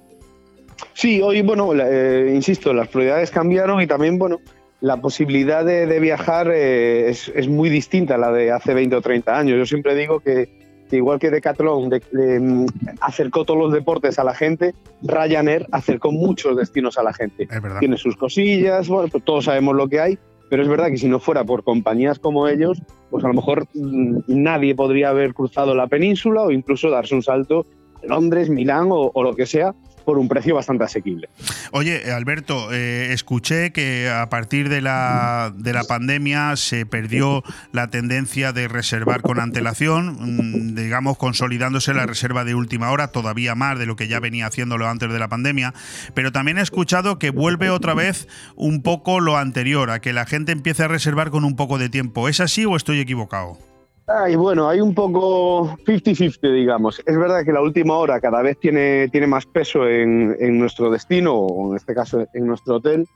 Sí, 0.93 1.23
hoy, 1.23 1.41
bueno, 1.41 1.73
eh, 1.75 2.31
insisto, 2.35 2.75
las 2.75 2.89
prioridades 2.89 3.31
cambiaron 3.31 3.81
y 3.81 3.87
también, 3.87 4.19
bueno, 4.19 4.43
la 4.83 4.99
posibilidad 4.99 5.65
de, 5.65 5.87
de 5.87 6.01
viajar 6.01 6.51
eh, 6.53 7.09
es, 7.09 7.33
es 7.35 7.49
muy 7.49 7.71
distinta 7.71 8.17
a 8.17 8.19
la 8.19 8.31
de 8.31 8.53
hace 8.53 8.75
20 8.75 8.95
o 8.95 9.01
30 9.01 9.39
años. 9.39 9.57
Yo 9.57 9.65
siempre 9.65 9.95
digo 9.95 10.21
que, 10.21 10.64
que 10.95 10.99
igual 10.99 11.19
que 11.19 11.31
Decathlon 11.31 11.89
de- 11.89 12.03
de, 12.13 12.39
mm, 12.39 12.67
acercó 13.01 13.45
todos 13.45 13.59
los 13.59 13.73
deportes 13.73 14.19
a 14.21 14.25
la 14.25 14.33
gente, 14.33 14.75
Ryanair 15.03 15.67
acercó 15.73 16.13
muchos 16.13 16.57
destinos 16.57 16.97
a 16.99 17.03
la 17.03 17.13
gente. 17.13 17.49
Tiene 17.81 17.97
sus 17.97 18.17
cosillas, 18.17 18.89
bueno, 18.89 19.09
pues 19.11 19.25
todos 19.25 19.47
sabemos 19.47 19.75
lo 19.75 19.89
que 19.89 19.99
hay, 19.99 20.19
pero 20.51 20.63
es 20.63 20.69
verdad 20.69 20.87
que 20.89 20.97
si 20.99 21.09
no 21.09 21.19
fuera 21.19 21.43
por 21.43 21.65
compañías 21.65 22.21
como 22.21 22.47
ellos, 22.47 22.81
pues 23.11 23.25
a 23.25 23.29
lo 23.29 23.35
mejor 23.35 23.67
mm, 23.75 24.19
nadie 24.29 24.75
podría 24.77 25.09
haber 25.09 25.35
cruzado 25.35 25.75
la 25.75 25.89
península 25.89 26.43
o 26.43 26.53
incluso 26.53 26.91
darse 26.91 27.15
un 27.17 27.23
salto 27.25 27.67
a 28.03 28.07
Londres, 28.07 28.49
Milán 28.51 28.89
o- 28.93 29.11
o 29.13 29.23
lo 29.25 29.35
que 29.35 29.47
sea 29.47 29.75
por 30.05 30.19
un 30.19 30.29
precio 30.29 30.55
bastante 30.55 30.85
asequible. 30.85 31.29
Oye, 31.73 32.13
Alberto, 32.13 32.73
eh, 32.73 33.13
escuché 33.13 33.73
que 33.73 34.11
a 34.11 34.29
partir 34.29 34.69
de 34.69 34.81
la, 34.81 35.53
de 35.57 35.73
la 35.73 35.85
pandemia 35.85 36.57
se 36.57 36.87
perdió 36.87 37.43
la 37.73 37.89
tendencia 37.91 38.53
de 38.53 38.69
reservar 38.69 39.23
con 39.23 39.41
antelación, 39.41 40.17
mm, 40.19 40.75
digamos, 40.75 41.19
consolidándose 41.19 41.95
la 41.95 42.07
reserva 42.07 42.45
de 42.45 42.55
última 42.55 42.91
hora, 42.91 43.09
todavía 43.09 43.55
más 43.55 43.79
de 43.79 43.87
lo 43.87 43.97
que 43.97 44.09
ya 44.09 44.21
venía 44.21 44.47
haciéndolo 44.47 44.89
antes 44.89 45.11
de 45.11 45.19
la 45.19 45.29
pandemia. 45.29 45.75
Pero 46.15 46.33
también 46.33 46.59
he 46.59 46.63
escuchado 46.63 47.19
que 47.19 47.31
vuelve 47.31 47.71
otra 47.71 47.95
vez 47.95 48.29
un 48.57 48.83
poco 48.83 49.21
lo 49.21 49.37
anterior, 49.37 49.91
a 49.91 50.01
que 50.01 50.13
la 50.13 50.27
gente 50.27 50.53
empiece 50.53 50.85
a 50.85 50.89
reservar 50.89 51.31
con 51.31 51.45
un 51.45 51.57
poco 51.57 51.79
de 51.79 51.89
tiempo. 51.89 52.29
¿Es 52.29 52.41
así 52.41 52.65
o 52.65 52.77
estoy 52.77 53.01
equivocado? 53.01 53.59
Ay, 54.07 54.37
bueno, 54.37 54.69
hay 54.69 54.81
un 54.81 54.95
poco 54.95 55.77
50-50, 55.87 56.53
digamos. 56.53 57.03
Es 57.07 57.17
verdad 57.19 57.43
que 57.45 57.53
la 57.53 57.63
última 57.63 57.97
hora 57.97 58.21
cada 58.21 58.43
vez 58.43 58.59
tiene, 58.59 59.09
tiene 59.09 59.27
más 59.27 59.47
peso 59.47 59.89
en, 59.89 60.37
en 60.39 60.59
nuestro 60.59 60.91
destino, 60.91 61.35
o 61.35 61.71
en 61.71 61.77
este 61.77 61.95
caso 61.95 62.27
en 62.35 62.47
nuestro 62.47 62.77
hotel. 62.77 63.07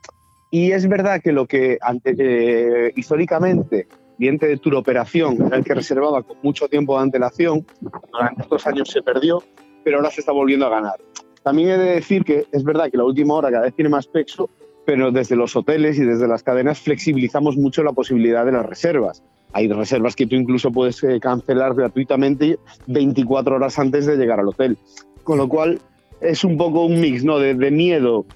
Y 0.51 0.73
es 0.73 0.89
verdad 0.89 1.21
que 1.23 1.33
lo 1.33 1.47
que 1.47 1.77
ante- 1.83 2.17
eh, 2.19 2.93
históricamente, 2.97 3.87
cliente 4.17 4.47
de 4.49 4.57
tour 4.57 4.77
operación, 4.77 5.37
era 5.47 5.59
el 5.59 5.65
que 5.65 5.75
reservaba 5.75 6.23
con 6.23 6.39
mucho 6.43 6.69
tiempo 6.69 6.97
de 6.97 7.03
antelación, 7.03 7.67
durante 8.11 8.43
estos 8.43 8.67
años 8.67 8.89
se 8.89 9.03
perdió, 9.03 9.43
pero 9.85 9.99
ahora 9.99 10.11
se 10.11 10.21
está 10.21 10.33
volviendo 10.33 10.65
a 10.67 10.71
ganar. 10.71 10.97
También 11.43 11.69
he 11.69 11.77
de 11.77 11.95
decir 11.97 12.25
que 12.25 12.47
es 12.51 12.65
verdad 12.65 12.91
que 12.91 12.97
la 12.97 13.05
última 13.05 13.35
hora 13.35 13.51
cada 13.51 13.65
vez 13.65 13.75
tiene 13.75 13.91
más 13.91 14.07
peso, 14.07 14.49
pero 14.87 15.13
desde 15.13 15.37
los 15.37 15.55
hoteles 15.55 15.99
y 15.99 16.05
desde 16.05 16.27
las 16.27 16.43
cadenas 16.43 16.81
flexibilizamos 16.81 17.59
mucho 17.59 17.83
la 17.83 17.93
posibilidad 17.93 18.47
de 18.47 18.53
las 18.53 18.65
reservas. 18.65 19.23
Hay 19.53 19.69
reservas 19.69 20.15
que 20.15 20.27
tú 20.27 20.37
incluso 20.37 20.71
puedes 20.71 21.03
eh, 21.05 21.19
cancelar 21.21 21.75
gratuitamente 21.75 22.59
24 22.87 23.57
horas 23.57 23.79
antes 23.79 24.07
de 24.07 24.17
llegar 24.17 24.41
al 24.41 24.49
hotel. 24.49 24.79
Con 25.25 25.39
lo 25.39 25.49
cual 25.49 25.81
es 26.21 26.45
un 26.45 26.57
poco 26.57 26.85
un 26.85 27.01
mix 27.01 27.25
¿no? 27.25 27.39
de, 27.39 27.71
miedo 27.71 28.27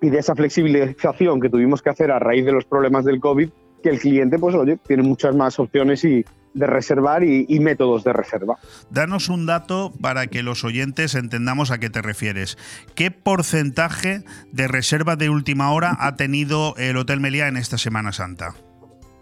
y 0.00 0.10
de 0.10 0.18
esa 0.18 0.34
flexibilización 0.34 1.40
que 1.40 1.48
tuvimos 1.48 1.82
que 1.82 1.90
hacer 1.90 2.10
a 2.10 2.18
raíz 2.18 2.44
de 2.44 2.52
los 2.52 2.64
problemas 2.64 3.04
del 3.04 3.20
COVID 3.20 3.48
que 3.82 3.90
el 3.90 4.00
cliente, 4.00 4.38
pues 4.38 4.54
oye, 4.54 4.78
tiene 4.86 5.02
muchas 5.02 5.34
más 5.36 5.58
opciones 5.58 6.02
y, 6.04 6.24
de 6.56 6.66
reservar 6.66 7.22
y, 7.22 7.60
métodos 7.60 8.02
de 8.02 8.12
reserva. 8.12 8.56
Danos 8.90 9.28
un 9.28 9.46
dato 9.46 9.92
para 10.00 10.26
que 10.26 10.42
los 10.42 10.64
oyentes 10.64 11.14
entendamos 11.14 11.70
a 11.70 11.78
qué 11.78 11.90
te 11.90 12.00
refieres. 12.00 12.56
¿Qué 12.94 13.10
porcentaje 13.10 14.24
de 14.52 14.66
reserva 14.66 15.16
de 15.16 15.28
última 15.28 15.70
hora 15.70 15.96
ha 16.00 16.16
tenido 16.16 16.74
el 16.78 16.96
Hotel 16.96 17.20
Meliá 17.20 17.48
en 17.48 17.58
esta 17.58 17.76
Semana 17.76 18.12
Santa? 18.12 18.54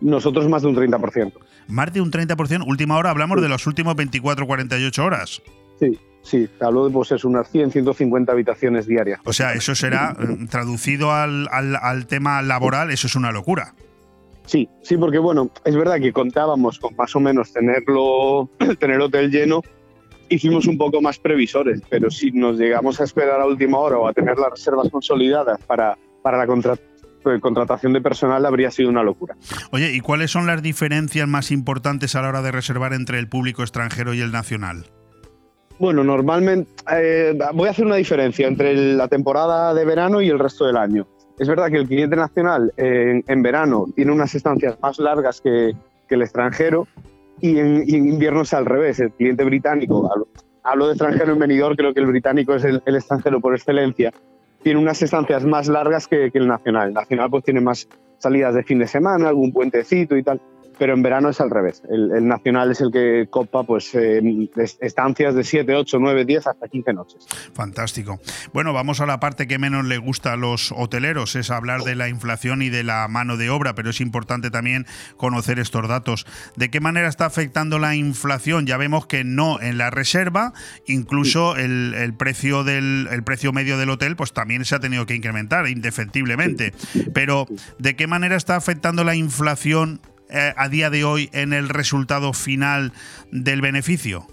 Nosotros 0.05 0.47
más 0.51 0.61
de 0.61 0.69
un 0.69 0.77
30%. 0.77 1.33
Más 1.69 1.93
de 1.93 2.03
un 2.03 2.11
30%. 2.11 2.65
Última 2.67 2.99
hora, 2.99 3.09
hablamos 3.09 3.41
de 3.41 3.49
los 3.49 3.67
últimos 3.67 3.97
24, 3.97 4.47
48 4.47 5.03
horas. 5.03 5.43
Sí, 5.81 5.99
sí, 6.23 6.47
hablo 6.61 6.87
de 6.87 6.93
pues 6.93 7.11
es 7.13 7.25
unas 7.25 7.51
100, 7.51 7.71
150 7.71 8.31
habitaciones 8.31 8.87
diarias. 8.87 9.21
O 9.25 9.33
sea, 9.33 9.55
eso 9.55 9.75
será, 9.75 10.15
eh, 10.21 10.47
traducido 10.51 11.11
al, 11.11 11.49
al 11.51 12.07
tema 12.07 12.43
laboral, 12.43 12.91
eso 12.91 13.07
es 13.07 13.17
una 13.17 13.33
locura. 13.33 13.75
Sí, 14.45 14.69
sí, 14.83 14.99
porque 14.99 15.19
bueno, 15.19 15.51
es 15.65 15.75
verdad 15.75 15.99
que 15.99 16.13
contábamos 16.13 16.79
con 16.79 16.95
más 16.97 17.17
o 17.17 17.21
menos 17.21 17.51
tenerlo, 17.51 18.51
tener 18.79 19.01
hotel 19.01 19.31
lleno, 19.31 19.63
hicimos 20.29 20.67
un 20.67 20.77
poco 20.77 21.01
más 21.01 21.19
previsores, 21.19 21.81
pero 21.89 22.11
si 22.11 22.31
nos 22.31 22.59
llegamos 22.59 23.01
a 23.01 23.05
esperar 23.05 23.41
a 23.41 23.47
última 23.47 23.79
hora 23.79 23.97
o 23.97 24.07
a 24.07 24.13
tener 24.13 24.37
las 24.37 24.51
reservas 24.51 24.91
consolidadas 24.91 25.59
para, 25.65 25.97
para 26.23 26.37
la 26.37 26.45
eh, 26.45 26.79
contratación 27.41 27.93
de 27.93 28.01
personal 28.01 28.45
habría 28.47 28.71
sido 28.71 28.89
una 28.89 29.03
locura. 29.03 29.37
Oye, 29.71 29.93
¿y 29.93 30.01
cuáles 30.01 30.31
son 30.31 30.47
las 30.47 30.63
diferencias 30.63 31.27
más 31.29 31.51
importantes 31.51 32.15
a 32.15 32.23
la 32.23 32.29
hora 32.29 32.43
de 32.43 32.53
reservar 32.53 32.93
entre 32.93 33.19
el 33.19 33.29
público 33.29 33.63
extranjero 33.63 34.15
y 34.15 34.21
el 34.21 34.33
nacional? 34.33 34.87
Bueno, 35.79 36.05
normalmente 36.05 36.71
eh, 36.93 37.37
voy 37.53 37.69
a 37.69 37.73
hacer 37.73 37.85
una 37.85 37.97
diferencia 37.97 38.47
entre 38.47 38.75
la 38.95 39.09
temporada 39.09 39.75
de 39.75 39.85
verano 39.85 40.21
y 40.21 40.29
el 40.29 40.39
resto 40.39 40.67
del 40.67 40.77
año. 40.77 41.07
Es 41.39 41.49
verdad 41.49 41.69
que 41.69 41.79
el 41.79 41.89
cliente 41.89 42.15
nacional 42.15 42.73
en, 42.77 43.43
verano 43.43 43.87
tiene 43.97 44.13
unas 44.13 44.35
estancias 44.35 44.79
más 44.81 44.99
largas 44.99 45.41
que, 45.41 45.75
el 46.09 46.23
extranjero 46.23 46.87
y 47.41 47.59
en, 47.59 47.83
invierno 47.89 48.43
es 48.43 48.55
al 48.55 48.67
revés. 48.67 49.01
El 49.01 49.11
cliente 49.11 49.43
británico, 49.43 50.09
hablo, 50.63 50.87
de 50.87 50.93
extranjero 50.93 51.33
en 51.33 51.41
venidor, 51.41 51.77
creo 51.77 51.93
que 51.93 51.99
el 51.99 52.07
británico 52.07 52.55
es 52.55 52.63
el, 52.63 52.81
extranjero 52.87 53.41
por 53.41 53.53
excelencia, 53.53 54.13
tiene 54.65 54.81
unas 54.81 55.01
estancias 55.03 55.45
más 55.45 55.69
largas 55.69 56.09
que, 56.09 56.31
el 56.33 56.49
nacional. 56.49 56.89
El 56.89 56.95
nacional 56.95 57.31
pues 57.31 57.45
tiene 57.45 57.61
más 57.61 57.87
salidas 58.19 58.55
de 58.55 58.65
fin 58.65 58.79
de 58.79 58.89
semana, 58.89 59.29
algún 59.29 59.53
puentecito 59.53 60.17
y 60.17 60.23
tal 60.23 60.41
pero 60.79 60.95
en 60.95 61.03
verano 61.03 61.29
es 61.29 61.41
al 61.41 61.51
revés. 61.51 61.83
El, 61.89 62.27
Nacional 62.27 62.71
es 62.71 62.81
el 62.81 62.91
que 62.91 63.27
copa 63.31 63.65
pues, 63.65 63.95
eh, 63.95 64.23
estancias 64.81 65.35
de 65.35 65.45
7, 65.45 65.75
8, 65.75 65.99
9, 66.01 66.25
10 66.25 66.47
hasta 66.47 66.69
15 66.69 66.93
noches. 66.93 67.27
Fantástico. 67.55 68.21
Bueno, 68.53 68.73
vamos 68.73 69.01
a 69.01 69.07
la 69.07 69.21
parte 69.21 69.47
que 69.47 69.59
menos 69.59 69.85
le 69.85 69.99
gusta 69.99 70.33
a 70.33 70.37
los 70.37 70.73
hoteleros, 70.73 71.37
es 71.37 71.51
hablar 71.51 71.83
de 71.83 71.95
la 71.95 72.09
inflación 72.09 72.63
y 72.63 72.71
de 72.71 72.85
la 72.85 73.07
mano 73.09 73.37
de 73.37 73.51
obra, 73.51 73.75
pero 73.75 73.91
es 73.91 74.01
importante 74.01 74.51
también 74.51 74.87
conocer 75.17 75.59
estos 75.59 75.89
datos. 75.89 76.27
¿De 76.57 76.71
qué 76.71 76.81
manera 76.81 77.09
está 77.09 77.27
afectando 77.27 77.79
la 77.79 77.95
inflación? 77.95 78.67
Ya 78.67 78.77
vemos 78.77 79.07
que 79.07 79.25
no 79.25 79.61
en 79.61 79.79
la 79.79 79.91
reserva, 79.91 80.53
incluso 80.87 81.57
el, 81.57 82.15
precio 82.17 82.65
del 82.65 83.09
el 83.11 83.23
precio 83.25 83.53
medio 83.53 83.79
del 83.79 83.91
hotel 83.91 84.17
pues 84.17 84.33
también 84.33 84.65
se 84.65 84.75
ha 84.75 84.81
tenido 84.81 85.07
que 85.07 85.15
incrementar 85.15 85.69
indefectiblemente. 85.69 86.73
Pero 87.13 87.47
¿de 87.79 87.97
qué 87.97 88.07
manera 88.07 88.37
está 88.37 88.57
afectando 88.57 89.05
la 89.05 89.15
inflación 89.15 90.01
eh, 90.35 90.53
a 90.57 90.69
día 90.69 90.91
de 90.91 91.05
hoy 91.05 91.31
en 91.33 91.53
el 91.53 91.69
resultado 91.69 92.33
final 92.33 92.93
del 93.31 93.61
beneficio? 93.61 94.27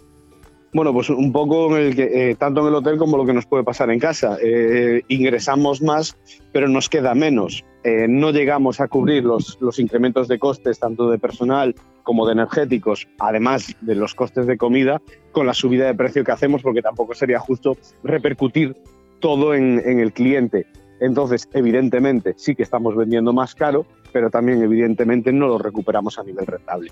Bueno, 0.74 0.94
pues 0.94 1.12
un 1.12 1.32
poco 1.32 1.78
en 1.78 1.86
el 1.86 1.96
que, 1.96 2.32
eh, 2.32 2.36
tanto 2.36 2.62
en 2.62 2.68
el 2.68 2.76
hotel 2.76 2.98
como 2.98 3.18
lo 3.18 3.26
que 3.26 3.34
nos 3.34 3.46
puede 3.46 3.64
pasar 3.64 3.92
en 3.92 4.00
casa. 4.00 4.38
Eh, 4.42 5.04
ingresamos 5.10 5.82
más, 5.84 6.18
pero 6.52 6.68
nos 6.68 6.90
queda 6.90 7.14
menos. 7.14 7.64
no 7.84 8.32
llegamos 8.32 8.80
a 8.80 8.88
cubrir 8.88 9.24
los, 9.24 9.58
incrementos 9.80 10.28
de 10.28 10.40
costes, 10.40 10.80
tanto 10.80 11.10
de 11.10 11.18
personal 11.18 11.76
como 12.04 12.26
de 12.26 12.34
energéticos, 12.34 13.08
además 13.20 13.76
de 13.82 13.96
los 13.96 14.16
costes 14.16 14.48
de 14.48 14.58
comida, 14.58 15.02
con 15.32 15.46
la 15.46 15.54
subida 15.54 15.86
de 15.86 15.96
precio 15.96 16.24
que 16.24 16.32
hacemos, 16.32 16.62
porque 16.62 16.82
tampoco 16.82 17.14
sería 17.16 17.40
justo 17.40 17.78
repercutir 18.04 18.76
todo 19.20 19.54
en 19.54 20.00
el 20.00 20.14
cliente. 20.14 20.66
Entonces, 21.00 21.50
evidentemente, 21.54 22.36
sí 22.38 22.56
que 22.56 22.62
estamos 22.62 22.96
vendiendo 22.96 23.34
más 23.34 23.56
caro, 23.56 23.88
pero 24.12 24.30
también 24.30 24.62
evidentemente 24.62 25.32
no 25.32 25.48
lo 25.48 25.58
recuperamos 25.58 26.20
a 26.20 26.24
nivel 26.24 26.46
rentable. 26.46 26.92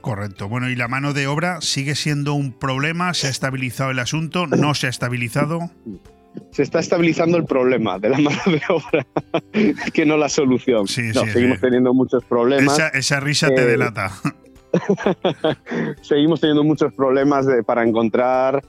Correcto. 0.00 0.48
Bueno, 0.48 0.68
¿y 0.68 0.76
la 0.76 0.88
mano 0.88 1.12
de 1.12 1.26
obra 1.26 1.60
sigue 1.60 1.94
siendo 1.94 2.34
un 2.34 2.52
problema? 2.52 3.14
¿Se 3.14 3.26
ha 3.26 3.30
estabilizado 3.30 3.90
el 3.90 3.98
asunto? 3.98 4.46
¿No 4.46 4.74
se 4.74 4.86
ha 4.86 4.90
estabilizado? 4.90 5.70
Se 6.50 6.62
está 6.62 6.80
estabilizando 6.80 7.36
el 7.36 7.44
problema 7.44 7.98
de 7.98 8.10
la 8.10 8.18
mano 8.20 8.42
de 8.46 8.62
obra, 8.68 9.06
que 9.92 10.06
no 10.06 10.16
la 10.16 10.28
solución. 10.28 10.86
Sí, 10.86 11.12
sí, 11.12 11.30
seguimos 11.32 11.60
teniendo 11.60 11.94
muchos 11.94 12.24
problemas. 12.24 12.78
Esa, 12.92 13.20
risa 13.20 13.48
te 13.48 13.62
eh, 13.62 13.66
delata. 13.66 14.12
seguimos 16.02 16.40
teniendo 16.40 16.64
muchos 16.64 16.92
problemas 16.92 17.46
para 17.64 17.82
encontrar 17.82 18.62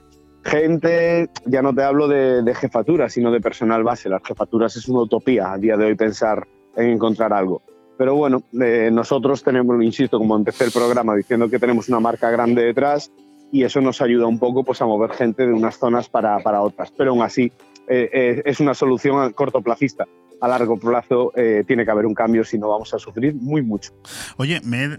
gente, 0.44 1.30
ya 1.45 1.61
no 1.61 1.74
te 1.74 1.84
hablo 1.84 2.07
de, 2.07 2.41
de 2.41 2.56
jefatura, 2.56 3.10
sino 3.10 3.32
de 3.32 3.41
personal 3.41 3.84
base. 3.84 4.10
Las 4.10 4.24
jefaturas 4.24 4.76
es 4.78 4.88
una 4.88 5.02
utopía 5.02 5.52
a 5.52 5.57
día 5.57 5.76
de 5.76 5.86
hoy 5.86 5.95
pensar 5.95 6.48
en 6.76 6.91
encontrar 6.91 7.34
algo. 7.34 7.61
Pero 7.98 8.15
bueno, 8.15 8.44
eh, 8.61 8.90
nosotros 8.91 9.44
tenemos, 9.44 9.82
insisto, 9.84 10.19
como 10.19 10.36
empecé 10.36 10.65
el 10.65 10.72
programa 10.72 11.15
diciendo 11.15 11.49
que 11.49 11.60
tenemos 11.60 11.90
una 11.90 11.99
marca 11.99 12.30
grande 12.30 12.64
detrás 12.64 13.11
y 13.52 13.64
eso 13.64 13.82
nos 13.82 14.02
ayuda 14.02 14.28
un 14.28 14.40
poco 14.40 14.64
pues, 14.64 14.82
a 14.82 14.86
mover 14.86 15.11
gente 15.11 15.48
de 15.48 15.53
unas 15.53 15.78
zonas 15.78 16.07
para, 16.07 16.40
para 16.40 16.61
otras. 16.61 16.91
Pero 16.91 17.11
aún 17.11 17.22
así 17.24 17.52
eh, 17.88 18.10
eh, 18.14 18.41
es 18.45 18.60
una 18.60 18.74
solución 18.74 19.34
cortoplacista 19.34 20.06
a 20.41 20.47
largo 20.47 20.77
plazo 20.77 21.31
eh, 21.35 21.64
tiene 21.68 21.85
que 21.85 21.91
haber 21.91 22.05
un 22.05 22.14
cambio 22.14 22.43
si 22.43 22.57
no 22.57 22.69
vamos 22.69 22.93
a 22.93 22.99
sufrir 22.99 23.35
muy 23.35 23.61
mucho. 23.61 23.91
Oye, 24.38 24.61
me, 24.64 24.97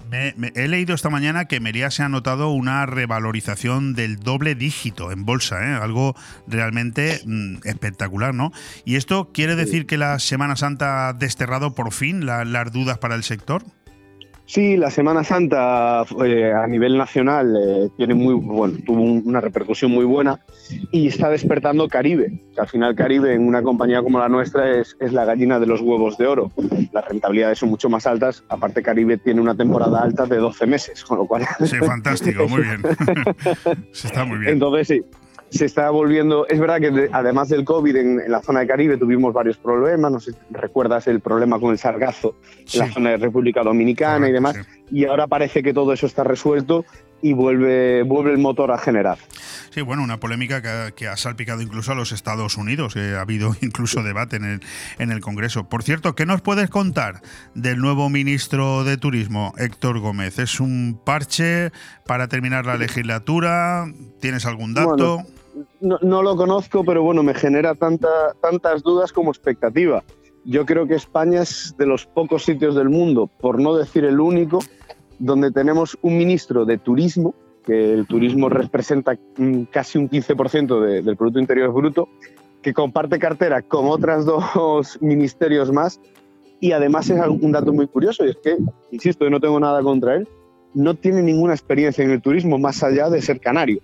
he 0.55 0.69
leído 0.69 0.95
esta 0.95 1.11
mañana 1.11 1.47
que 1.47 1.61
Mería 1.61 1.91
se 1.91 2.03
ha 2.03 2.09
notado 2.09 2.51
una 2.51 2.87
revalorización 2.87 3.95
del 3.95 4.19
doble 4.19 4.55
dígito 4.55 5.13
en 5.13 5.25
bolsa, 5.25 5.63
¿eh? 5.65 5.75
algo 5.75 6.15
realmente 6.47 7.21
mm, 7.25 7.59
espectacular, 7.65 8.35
¿no? 8.35 8.53
¿Y 8.85 8.97
esto 8.97 9.31
quiere 9.33 9.57
decir 9.57 9.87
que 9.87 9.99
la 9.99 10.19
Semana 10.19 10.57
Santa 10.57 11.09
ha 11.09 11.13
desterrado 11.13 11.75
por 11.75 11.93
fin 11.93 12.27
las 12.27 12.73
dudas 12.73 12.99
para 12.99 13.15
el 13.15 13.23
sector? 13.23 13.63
Sí, 14.49 14.79
la 14.79 14.91
Semana 14.91 15.25
Santa 15.25 16.07
eh, 16.25 16.55
a 16.55 16.67
nivel 16.67 16.97
nacional 16.97 17.55
eh, 17.55 17.91
tiene 17.99 18.15
muy, 18.15 18.33
bueno, 18.33 18.79
tuvo 18.87 19.03
una 19.03 19.43
repercusión 19.43 19.91
muy 19.91 20.07
buena 20.07 20.41
y 20.91 21.07
está 21.07 21.29
despertando 21.29 21.87
Caribe. 21.87 22.41
Que 22.55 22.61
al 22.63 22.67
final 22.67 22.95
Caribe 22.95 23.35
en 23.35 23.47
una 23.47 23.63
compañía 23.63 24.03
como 24.03 24.19
la 24.19 24.31
nuestra 24.31 24.81
es, 24.81 24.97
es, 25.01 25.13
la 25.13 25.27
gallina 25.27 25.61
de 25.61 25.67
los 25.67 25.83
huevos 25.83 26.17
de 26.17 26.27
oro. 26.29 26.51
Las 26.93 27.07
rentabilidades 27.07 27.59
son 27.59 27.69
mucho 27.69 27.91
más 27.91 28.07
altas. 28.07 28.43
Aparte 28.49 28.83
Caribe 28.83 29.19
tiene 29.19 29.43
una 29.43 29.55
temporada 29.55 30.01
alta 30.01 30.25
de 30.25 30.39
12 30.39 30.67
meses, 30.67 31.05
con 31.05 31.19
lo 31.19 31.27
cual... 31.27 31.45
Sí, 31.67 31.77
fantástico, 31.77 32.49
muy 32.49 32.63
bien. 32.63 32.83
está 33.93 34.25
muy 34.25 34.39
bien. 34.39 34.55
Entonces 34.55 34.89
sí, 34.89 35.03
se 35.51 35.65
está 35.65 35.91
volviendo. 35.91 36.47
Es 36.47 36.59
verdad 36.59 36.81
que 36.81 37.09
además 37.13 37.49
del 37.49 37.65
COVID 37.65 37.97
en, 37.97 38.31
la 38.31 38.43
zona 38.43 38.61
de 38.61 38.67
Caribe 38.67 38.97
tuvimos 38.97 39.33
varios 39.33 39.57
problemas. 39.57 40.13
No 40.13 40.21
sé 40.21 40.33
si 40.33 40.39
recuerdas 40.51 41.07
el 41.07 41.21
problema 41.21 41.59
con 41.59 41.71
el 41.73 41.79
sargazo 41.79 42.37
en 42.73 42.81
la 42.81 42.93
zona 42.93 43.11
de 43.11 43.17
República 43.19 43.63
Dominicana 43.63 44.29
y 44.29 44.33
demás. 44.33 44.57
Y 44.91 45.05
ahora 45.05 45.27
parece 45.27 45.63
que 45.63 45.73
todo 45.73 45.93
eso 45.93 46.07
está 46.07 46.25
resuelto 46.25 46.85
y 47.21 47.33
vuelve, 47.33 48.03
vuelve 48.05 48.31
el 48.31 48.39
motor 48.39 48.71
a 48.71 48.79
generar. 48.79 49.19
Sí, 49.71 49.83
bueno, 49.83 50.03
una 50.03 50.19
polémica 50.19 50.63
que, 50.93 51.09
ha 51.09 51.17
salpicado 51.17 51.63
incluso 51.63 51.93
a 51.93 51.95
los 51.95 52.13
Estados 52.13 52.57
Unidos. 52.57 52.97
ha 52.97 53.21
habido 53.21 53.55
incluso 53.61 54.03
debate 54.03 54.37
en 54.37 54.45
el, 54.45 54.61
en 54.99 55.11
el 55.11 55.21
Congreso. 55.21 55.69
Por 55.69 55.83
cierto, 55.83 56.15
¿qué 56.15 56.27
nos 56.27 56.41
puedes 56.43 56.71
contar 56.71 57.21
del 57.55 57.79
nuevo 57.79 58.09
ministro 58.09 58.85
de 58.85 58.97
Turismo, 58.97 59.53
Héctor 59.59 59.99
Gómez? 59.99 60.39
¿Es 60.39 60.61
un 60.61 61.01
parche 61.05 61.73
para 62.07 62.29
terminar 62.29 62.67
la 62.67 62.77
legislatura? 62.77 63.87
¿Tienes 64.21 64.47
algún 64.47 64.75
dato? 64.75 65.25
No, 65.81 66.23
lo 66.23 66.37
conozco, 66.37 66.85
pero 66.85 67.03
bueno, 67.03 67.23
me 67.23 67.35
genera 67.35 67.75
tanta, 67.75 68.35
tantas 68.41 68.83
dudas 68.83 69.13
como 69.13 69.31
expectativa. 69.31 70.03
Yo 70.45 70.65
creo 70.65 70.87
que 70.87 70.95
España 70.95 71.43
es 71.43 71.75
de 71.79 71.87
los 71.87 72.07
pocos 72.07 72.45
sitios 72.45 72.75
del 72.75 72.89
mundo, 72.89 73.27
por 73.27 73.61
no 73.61 73.75
decir 73.77 74.05
el 74.05 74.21
único, 74.21 74.61
donde 75.19 75.51
tenemos 75.51 75.99
un 76.03 76.17
ministro 76.17 76.65
de 76.65 76.79
turismo, 76.79 77.35
que 77.65 77.93
el 77.93 78.07
turismo 78.07 78.49
representa 78.49 79.19
casi 79.71 79.99
un 79.99 80.09
15% 80.09 80.81
del 80.81 81.17
Producto 81.17 81.39
Interior 81.39 81.73
Bruto, 81.73 82.09
que 82.63 82.73
comparte 82.73 83.19
cartera 83.19 83.63
con 83.63 83.87
otras 83.87 84.25
dos 84.25 84.99
ministerios 85.01 85.71
más. 85.73 86.01
Y 86.61 86.73
además 86.73 87.09
es 87.11 87.21
un 87.21 87.53
dato 87.53 87.73
muy 87.73 87.87
curioso, 87.87 88.25
y 88.25 88.31
es 88.31 88.37
que, 88.43 88.57
insisto, 88.91 89.25
yo 89.25 89.31
no 89.31 89.39
tengo 89.39 89.61
nada 89.61 89.81
contra 89.83 90.17
él, 90.17 90.27
no 90.75 90.95
tiene 90.95 91.23
ninguna 91.23 91.55
experiencia 91.55 92.05
en 92.05 92.11
el 92.11 92.21
turismo 92.21 92.59
más 92.59 92.83
allá 92.83 93.11
de 93.11 93.23
ser 93.23 93.39
canario. 93.39 93.81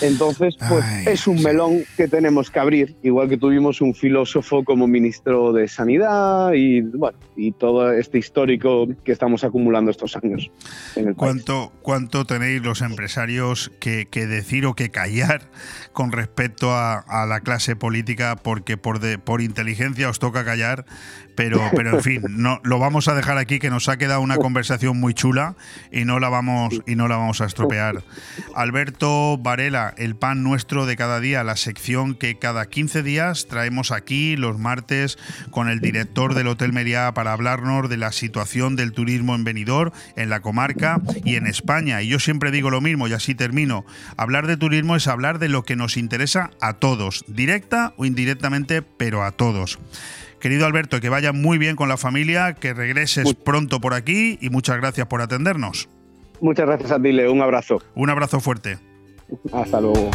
Entonces, 0.00 0.56
pues 0.68 0.84
es 1.06 1.26
un 1.26 1.42
melón 1.42 1.84
que 1.96 2.08
tenemos 2.08 2.50
que 2.50 2.58
abrir, 2.60 2.96
igual 3.02 3.28
que 3.28 3.36
tuvimos 3.36 3.80
un 3.80 3.94
filósofo 3.94 4.64
como 4.64 4.86
ministro 4.86 5.52
de 5.52 5.66
Sanidad 5.68 6.52
y, 6.52 6.82
bueno, 6.82 7.18
y 7.36 7.52
todo 7.52 7.92
este 7.92 8.18
histórico 8.18 8.86
que 9.04 9.12
estamos 9.12 9.44
acumulando 9.44 9.90
estos 9.90 10.16
años. 10.16 10.50
En 10.96 11.08
el 11.08 11.14
¿Cuánto, 11.14 11.72
¿Cuánto 11.82 12.24
tenéis 12.24 12.62
los 12.62 12.82
empresarios 12.82 13.72
que, 13.80 14.06
decir 14.12 14.66
o 14.66 14.74
que 14.74 14.90
callar 14.90 15.50
con 15.92 16.12
respecto 16.12 16.72
a, 16.72 17.26
la 17.28 17.40
clase 17.40 17.76
política? 17.76 18.36
Porque 18.36 18.76
por, 18.76 19.00
por 19.20 19.40
inteligencia 19.40 20.08
os 20.08 20.18
toca 20.18 20.44
callar, 20.44 20.84
pero, 21.34 21.60
pero 21.74 21.96
en 21.96 22.02
fin, 22.02 22.22
no, 22.30 22.60
lo 22.64 22.78
vamos 22.78 23.08
a 23.08 23.14
dejar 23.14 23.38
aquí, 23.38 23.58
que 23.58 23.70
nos 23.70 23.88
ha 23.88 23.96
quedado 23.96 24.20
una 24.20 24.36
conversación 24.36 24.98
muy 24.98 25.14
chula 25.14 25.54
y 25.92 26.04
no 26.04 26.18
la 26.18 26.28
vamos, 26.28 26.82
y 26.86 26.96
no 26.96 27.06
la 27.06 27.16
vamos 27.16 27.40
a 27.40 27.46
estropear. 27.46 28.02
Alberto 28.54 29.38
Varela, 29.38 29.87
el 29.96 30.16
pan 30.16 30.42
nuestro 30.42 30.86
de 30.86 30.96
cada 30.96 31.20
día, 31.20 31.44
la 31.44 31.56
sección 31.56 32.14
que 32.14 32.38
cada 32.38 32.66
15 32.66 33.02
días 33.02 33.46
traemos 33.48 33.90
aquí 33.90 34.36
los 34.36 34.58
martes 34.58 35.18
con 35.50 35.68
el 35.68 35.80
director 35.80 36.34
del 36.34 36.48
Hotel 36.48 36.72
Meriá 36.72 37.12
para 37.14 37.32
hablarnos 37.32 37.88
de 37.88 37.96
la 37.96 38.12
situación 38.12 38.76
del 38.76 38.92
turismo 38.92 39.34
en 39.34 39.44
Benidorm, 39.44 39.92
en 40.16 40.30
la 40.30 40.40
comarca 40.40 41.00
y 41.24 41.36
en 41.36 41.46
España. 41.46 42.02
Y 42.02 42.08
yo 42.08 42.18
siempre 42.18 42.50
digo 42.50 42.70
lo 42.70 42.80
mismo 42.80 43.08
y 43.08 43.12
así 43.12 43.34
termino. 43.34 43.84
Hablar 44.16 44.46
de 44.46 44.56
turismo 44.56 44.96
es 44.96 45.08
hablar 45.08 45.38
de 45.38 45.48
lo 45.48 45.62
que 45.62 45.76
nos 45.76 45.96
interesa 45.96 46.50
a 46.60 46.74
todos, 46.74 47.24
directa 47.28 47.94
o 47.96 48.04
indirectamente, 48.04 48.82
pero 48.82 49.24
a 49.24 49.32
todos. 49.32 49.78
Querido 50.40 50.66
Alberto, 50.66 51.00
que 51.00 51.08
vaya 51.08 51.32
muy 51.32 51.58
bien 51.58 51.74
con 51.74 51.88
la 51.88 51.96
familia, 51.96 52.54
que 52.54 52.74
regreses 52.74 53.34
pronto 53.34 53.80
por 53.80 53.94
aquí 53.94 54.38
y 54.40 54.50
muchas 54.50 54.76
gracias 54.76 55.06
por 55.06 55.20
atendernos. 55.20 55.88
Muchas 56.40 56.66
gracias 56.66 56.92
a 56.92 57.02
ti, 57.02 57.12
Leo. 57.12 57.32
Un 57.32 57.42
abrazo. 57.42 57.82
Un 57.94 58.10
abrazo 58.10 58.40
fuerte. 58.40 58.78
Hasta 59.52 59.80
luego. 59.80 60.10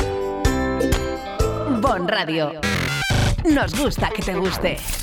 Bon 1.82 2.08
Radio. 2.08 2.62
Nos 3.46 3.78
gusta 3.80 4.10
que 4.10 4.22
te 4.22 4.36
guste. 4.36 5.03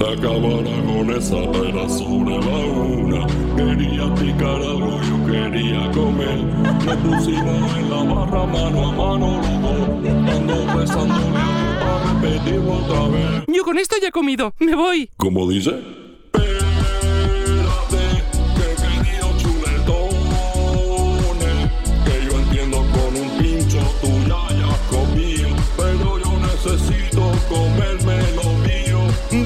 La 0.00 0.14
cámara 0.14 0.70
con 0.86 1.10
esa 1.10 1.36
era 1.36 1.88
sobre 1.88 2.38
la 2.38 2.58
una. 2.66 3.26
Quería 3.56 4.14
picar 4.14 4.62
algo, 4.62 5.00
yo 5.02 5.26
quería 5.26 5.90
comer. 5.90 6.38
Me 6.86 6.96
pusimos 6.96 7.76
en 7.76 7.90
la 7.90 8.02
barra 8.04 8.46
mano 8.46 8.88
a 8.88 8.92
mano 8.92 9.40
los 9.42 10.30
Ando 10.34 10.78
besándole 10.78 11.38
a 11.38 12.14
repetirlo 12.14 12.72
otra 12.74 13.08
vez. 13.08 13.44
Yo 13.48 13.64
con 13.64 13.78
esto 13.78 13.96
ya 14.00 14.08
he 14.08 14.12
comido, 14.12 14.54
me 14.60 14.76
voy. 14.76 15.10
¿Cómo 15.16 15.48
dice? 15.48 16.07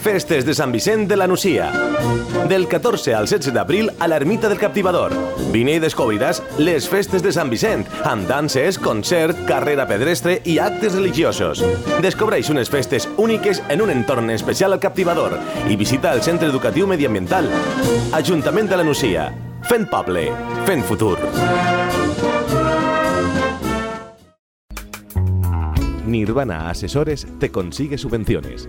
Festes 0.00 0.44
de 0.46 0.54
Sant 0.54 0.72
Vicent 0.72 1.08
de 1.08 1.16
la 1.16 1.26
Nucia. 1.26 1.72
Del 2.48 2.68
14 2.68 3.14
al 3.14 3.26
16 3.26 3.52
d'abril 3.52 3.90
a 3.98 4.06
l'Ermita 4.08 4.48
del 4.48 4.58
Captivador. 4.58 5.12
Vine 5.52 5.74
i 5.76 5.82
descobriràs 5.82 6.40
les 6.58 6.86
festes 6.88 7.22
de 7.24 7.32
Sant 7.34 7.50
Vicent, 7.50 7.84
amb 8.06 8.28
danses, 8.30 8.78
concert, 8.78 9.36
carrera 9.48 9.88
pedestre 9.90 10.38
i 10.46 10.58
actes 10.62 10.94
religiosos. 10.94 11.64
Descobreix 12.04 12.50
unes 12.54 12.70
festes 12.70 13.08
úniques 13.18 13.62
en 13.68 13.82
un 13.82 13.90
entorn 13.90 14.30
especial 14.30 14.72
al 14.72 14.80
Captivador 14.80 15.36
i 15.68 15.76
visita 15.76 16.14
el 16.14 16.22
Centre 16.22 16.48
Educatiu 16.48 16.86
Mediambiental. 16.86 17.50
Ajuntament 18.14 18.70
de 18.70 18.80
la 18.80 18.86
Nucia. 18.86 19.28
Fent 19.68 19.88
poble, 19.90 20.28
fent 20.64 20.86
futur. 20.86 21.18
Nirvana 26.08 26.70
Asesores 26.70 27.26
te 27.38 27.50
consigue 27.50 27.98
subvenciones. 27.98 28.68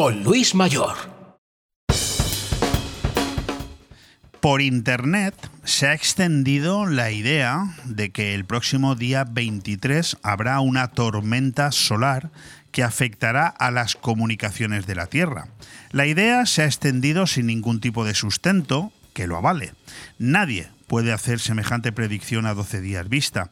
con 0.00 0.22
Luis 0.22 0.54
Mayor. 0.54 0.96
Por 4.40 4.62
internet 4.62 5.34
se 5.64 5.88
ha 5.88 5.92
extendido 5.92 6.86
la 6.86 7.10
idea 7.10 7.76
de 7.84 8.10
que 8.10 8.34
el 8.34 8.46
próximo 8.46 8.94
día 8.94 9.24
23 9.24 10.16
habrá 10.22 10.60
una 10.60 10.88
tormenta 10.88 11.70
solar 11.70 12.30
que 12.72 12.82
afectará 12.82 13.46
a 13.46 13.70
las 13.70 13.94
comunicaciones 13.94 14.86
de 14.86 14.94
la 14.94 15.04
Tierra. 15.04 15.48
La 15.90 16.06
idea 16.06 16.46
se 16.46 16.62
ha 16.62 16.64
extendido 16.64 17.26
sin 17.26 17.48
ningún 17.48 17.80
tipo 17.80 18.06
de 18.06 18.14
sustento 18.14 18.94
que 19.12 19.26
lo 19.26 19.36
avale. 19.36 19.74
Nadie 20.18 20.70
puede 20.86 21.12
hacer 21.12 21.40
semejante 21.40 21.92
predicción 21.92 22.46
a 22.46 22.54
12 22.54 22.80
días 22.80 23.06
vista. 23.10 23.50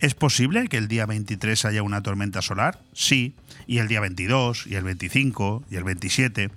¿Es 0.00 0.14
posible 0.14 0.68
que 0.68 0.78
el 0.78 0.88
día 0.88 1.04
23 1.04 1.66
haya 1.66 1.82
una 1.82 2.02
tormenta 2.02 2.40
solar? 2.40 2.80
Sí, 2.94 3.34
y 3.66 3.78
el 3.78 3.88
día 3.88 4.00
22, 4.00 4.66
y 4.66 4.76
el 4.76 4.84
25, 4.84 5.64
y 5.70 5.76
el 5.76 5.84
27. 5.84 6.50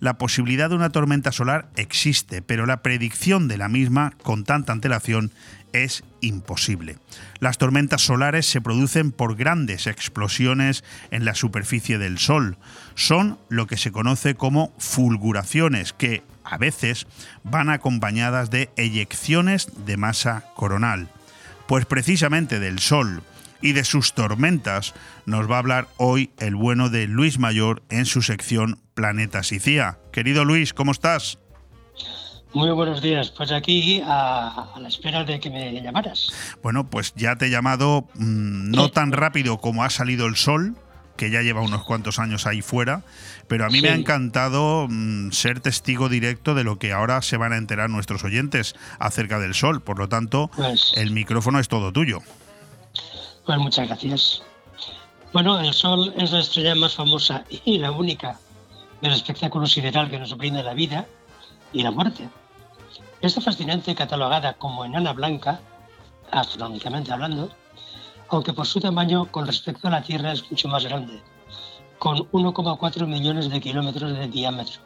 La 0.00 0.18
posibilidad 0.18 0.68
de 0.68 0.74
una 0.74 0.90
tormenta 0.90 1.30
solar 1.30 1.70
existe, 1.76 2.42
pero 2.42 2.66
la 2.66 2.82
predicción 2.82 3.46
de 3.46 3.56
la 3.56 3.68
misma 3.68 4.14
con 4.24 4.42
tanta 4.42 4.72
antelación 4.72 5.30
es 5.72 6.02
imposible. 6.20 6.98
Las 7.38 7.56
tormentas 7.56 8.02
solares 8.02 8.46
se 8.46 8.60
producen 8.60 9.12
por 9.12 9.36
grandes 9.36 9.86
explosiones 9.86 10.82
en 11.12 11.24
la 11.24 11.36
superficie 11.36 11.98
del 11.98 12.18
Sol. 12.18 12.58
Son 12.96 13.38
lo 13.48 13.68
que 13.68 13.76
se 13.76 13.92
conoce 13.92 14.34
como 14.34 14.74
fulguraciones, 14.78 15.92
que 15.92 16.24
a 16.42 16.58
veces 16.58 17.06
van 17.44 17.70
acompañadas 17.70 18.50
de 18.50 18.70
eyecciones 18.76 19.68
de 19.86 19.96
masa 19.96 20.46
coronal. 20.56 21.08
Pues 21.68 21.84
precisamente 21.84 22.60
del 22.60 22.78
Sol 22.78 23.22
y 23.60 23.72
de 23.72 23.84
sus 23.84 24.14
tormentas 24.14 24.94
nos 25.26 25.50
va 25.50 25.56
a 25.56 25.58
hablar 25.58 25.88
hoy 25.98 26.30
el 26.38 26.56
bueno 26.56 26.88
de 26.88 27.06
Luis 27.06 27.38
Mayor 27.38 27.82
en 27.90 28.06
su 28.06 28.22
sección 28.22 28.80
Planeta 28.94 29.42
Sicía. 29.42 29.98
Querido 30.10 30.46
Luis, 30.46 30.72
¿cómo 30.72 30.92
estás? 30.92 31.38
Muy 32.54 32.70
buenos 32.70 33.02
días, 33.02 33.30
pues 33.36 33.52
aquí 33.52 34.00
a, 34.02 34.72
la 34.80 34.88
espera 34.88 35.24
de 35.24 35.40
que 35.40 35.50
me 35.50 35.82
llamaras. 35.82 36.32
Bueno, 36.62 36.88
pues 36.88 37.12
ya 37.16 37.36
te 37.36 37.48
he 37.48 37.50
llamado 37.50 38.08
mm, 38.14 38.70
no 38.70 38.88
tan 38.88 39.12
rápido 39.12 39.58
como 39.58 39.84
ha 39.84 39.90
salido 39.90 40.24
el 40.24 40.36
sol, 40.36 40.74
que 41.18 41.28
ya 41.28 41.42
lleva 41.42 41.60
unos 41.60 41.84
cuantos 41.84 42.18
años 42.18 42.46
ahí 42.46 42.62
fuera, 42.62 43.02
pero 43.48 43.64
a 43.66 43.68
mí 43.68 43.80
me 43.80 43.88
ha 43.88 43.94
encantado 43.94 44.86
mm, 44.88 45.32
ser 45.32 45.60
testigo 45.60 46.08
directo 46.08 46.54
de 46.54 46.64
lo 46.64 46.78
que 46.78 46.92
ahora 46.92 47.22
se 47.22 47.36
van 47.36 47.52
a 47.52 47.56
enterar 47.56 47.90
nuestros 47.90 48.22
oyentes 48.24 48.74
acerca 48.98 49.38
del 49.38 49.54
Sol. 49.54 49.80
Por 49.80 49.98
lo 49.98 50.08
tanto, 50.08 50.50
Pues- 50.54 50.92
el 50.96 51.10
micrófono 51.10 51.58
es 51.58 51.68
todo 51.68 51.92
tuyo. 51.92 52.20
Pues 53.46 53.58
muchas 53.58 53.88
gracias. 53.88 54.42
Bueno, 55.32 55.58
el 55.60 55.72
Sol 55.72 56.12
es 56.16 56.30
la 56.32 56.40
estrella 56.40 56.74
más 56.74 56.94
famosa 56.94 57.44
y 57.64 57.78
la 57.78 57.90
única 57.90 58.38
del 59.00 59.12
espectáculo 59.12 59.66
sideral 59.66 60.10
que 60.10 60.18
nos 60.18 60.36
brinda 60.36 60.62
la 60.62 60.74
vida 60.74 61.06
y 61.72 61.82
la 61.82 61.90
muerte. 61.90 62.28
Esta 63.20 63.40
fascinante 63.40 63.94
catalogada 63.94 64.54
como 64.54 64.84
enana 64.84 65.12
blanca, 65.12 65.60
astronómicamente 66.30 67.12
hablando, 67.12 67.50
aunque 68.28 68.52
por 68.52 68.66
su 68.66 68.80
tamaño 68.80 69.26
con 69.26 69.46
respecto 69.46 69.88
a 69.88 69.90
la 69.90 70.02
Tierra 70.02 70.32
es 70.32 70.50
mucho 70.50 70.68
más 70.68 70.84
grande, 70.84 71.20
con 71.98 72.18
1,4 72.30 73.06
millones 73.06 73.50
de 73.50 73.60
kilómetros 73.60 74.16
de 74.16 74.28
diámetro, 74.28 74.80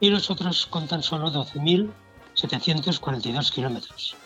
y 0.00 0.10
los 0.10 0.30
otros 0.30 0.66
con 0.66 0.86
tan 0.86 1.02
solo 1.02 1.32
12.742 1.32 3.52
kilómetros. 3.52 4.16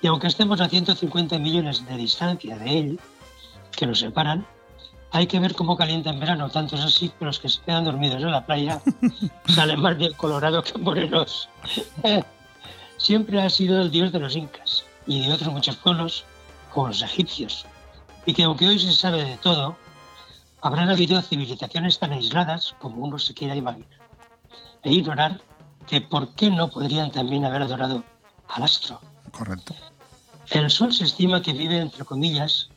Y 0.00 0.06
aunque 0.06 0.28
estemos 0.28 0.60
a 0.60 0.68
150 0.68 1.38
millones 1.38 1.84
de 1.86 1.96
distancia 1.96 2.56
de 2.56 2.78
él, 2.78 3.00
que 3.72 3.86
nos 3.86 3.98
separan, 3.98 4.46
hay 5.10 5.26
que 5.26 5.40
ver 5.40 5.54
cómo 5.54 5.76
calienta 5.76 6.10
en 6.10 6.20
verano. 6.20 6.50
Tanto 6.50 6.76
es 6.76 6.82
así 6.82 7.10
que 7.10 7.24
los 7.24 7.38
que 7.38 7.48
se 7.48 7.60
quedan 7.62 7.84
dormidos 7.84 8.22
en 8.22 8.30
la 8.30 8.46
playa 8.46 8.80
salen 9.48 9.80
más 9.80 9.96
bien 9.96 10.12
colorados 10.14 10.70
que 10.70 10.78
morenos. 10.78 11.48
Siempre 12.96 13.40
ha 13.40 13.48
sido 13.48 13.80
el 13.80 13.90
dios 13.90 14.12
de 14.12 14.18
los 14.18 14.36
incas 14.36 14.84
y 15.06 15.26
de 15.26 15.32
otros 15.32 15.52
muchos 15.52 15.76
pueblos, 15.76 16.24
como 16.72 16.88
los 16.88 17.02
egipcios. 17.02 17.64
Y 18.26 18.34
que 18.34 18.42
aunque 18.42 18.66
hoy 18.66 18.78
se 18.78 18.92
sabe 18.92 19.24
de 19.24 19.36
todo, 19.38 19.76
habrán 20.60 20.90
habido 20.90 21.20
civilizaciones 21.22 21.98
tan 21.98 22.12
aisladas 22.12 22.74
como 22.78 23.04
uno 23.04 23.18
se 23.18 23.34
quiera 23.34 23.54
imaginar. 23.54 23.88
E 24.82 24.92
ignorar 24.92 25.40
que 25.86 26.00
por 26.00 26.34
qué 26.34 26.50
no 26.50 26.68
podrían 26.68 27.10
también 27.10 27.44
haber 27.44 27.62
adorado 27.62 28.04
al 28.48 28.62
astro. 28.62 29.00
Correcto. 29.32 29.74
El 30.50 30.70
Sol 30.70 30.92
se 30.92 31.04
estima 31.04 31.42
que 31.42 31.52
vive, 31.52 31.78
entre 31.78 32.04
comillas, 32.04 32.70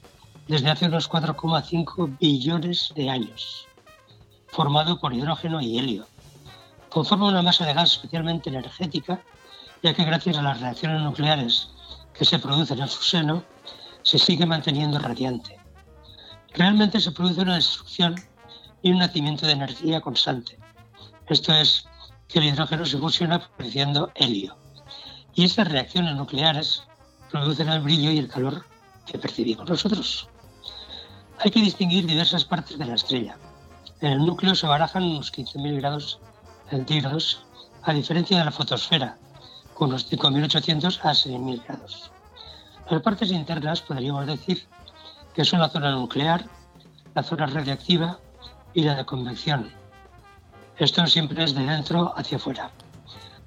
desde 0.48 0.70
hace 0.70 0.88
unos 0.88 1.10
4,5 1.10 2.18
billones 2.20 2.92
de 2.96 3.10
años, 3.10 3.68
formado 4.48 5.00
por 5.00 5.14
hidrógeno 5.14 5.62
y 5.62 5.78
helio. 5.78 6.06
Conforma 6.90 7.30
una 7.30 7.42
masa 7.42 7.66
de 7.66 7.74
gas 7.74 7.94
especialmente 7.94 8.50
energética, 8.50 9.22
ya 9.82 9.94
que 9.94 10.04
gracias 10.04 10.38
a 10.38 10.42
las 10.42 10.60
reacciones 10.60 11.02
nucleares 11.02 11.70
que 12.14 12.26
se 12.26 12.40
producen 12.40 12.80
en 12.80 12.90
su 12.90 13.02
seno, 13.02 13.44
se 14.04 14.20
sigue 14.20 14.46
manteniendo 14.46 15.00
radiante. 15.00 15.61
Realmente 16.54 17.00
se 17.00 17.12
produce 17.12 17.42
una 17.42 17.56
destrucción 17.56 18.16
y 18.82 18.92
un 18.92 19.00
nacimiento 19.00 19.46
de 19.46 19.54
energía 19.54 20.02
constante. 20.02 20.58
Esto 21.28 21.54
es, 21.54 21.86
que 22.28 22.40
el 22.40 22.46
hidrógeno 22.46 22.86
se 22.86 22.98
fusiona 22.98 23.40
produciendo 23.40 24.12
helio. 24.16 24.56
Y 25.34 25.46
estas 25.46 25.70
reacciones 25.70 26.16
nucleares 26.16 26.84
producen 27.30 27.70
el 27.70 27.82
brillo 27.82 28.12
y 28.12 28.18
el 28.18 28.30
calor 28.30 28.66
que 29.06 29.18
percibimos 29.18 29.70
nosotros. 29.70 30.28
Hay 31.40 31.52
que 31.52 31.62
distinguir 31.62 32.06
diversas 32.06 32.46
partes 32.46 32.78
de 32.78 32.86
la 32.86 32.96
estrella. 32.96 33.38
En 34.02 34.14
el 34.14 34.26
núcleo 34.26 34.56
se 34.56 34.68
barajan 34.68 35.04
unos 35.04 35.32
15.000 35.32 35.78
grados 35.78 36.20
centígrados, 36.70 37.44
a 37.84 37.94
diferencia 37.94 38.38
de 38.38 38.46
la 38.46 38.52
fotosfera, 38.52 39.18
con 39.74 39.90
unos 39.90 40.12
5.800 40.12 41.00
a 41.04 41.12
6.000 41.12 41.64
grados. 41.66 42.12
Las 42.90 43.02
partes 43.02 43.32
internas 43.32 43.82
podríamos 43.82 44.26
decir 44.28 44.68
que 45.34 45.46
son 45.46 45.60
la 45.60 45.70
zona 45.70 45.92
nuclear, 45.92 46.46
la 47.14 47.24
zona 47.24 47.46
radiactiva 47.48 48.20
y 48.74 48.84
la 48.84 48.96
de 48.96 49.06
convección. 49.06 49.72
Esto 50.78 51.06
siempre 51.08 51.44
es 51.44 51.54
de 51.54 51.66
dentro 51.66 52.14
hacia 52.18 52.38
afuera. 52.38 52.72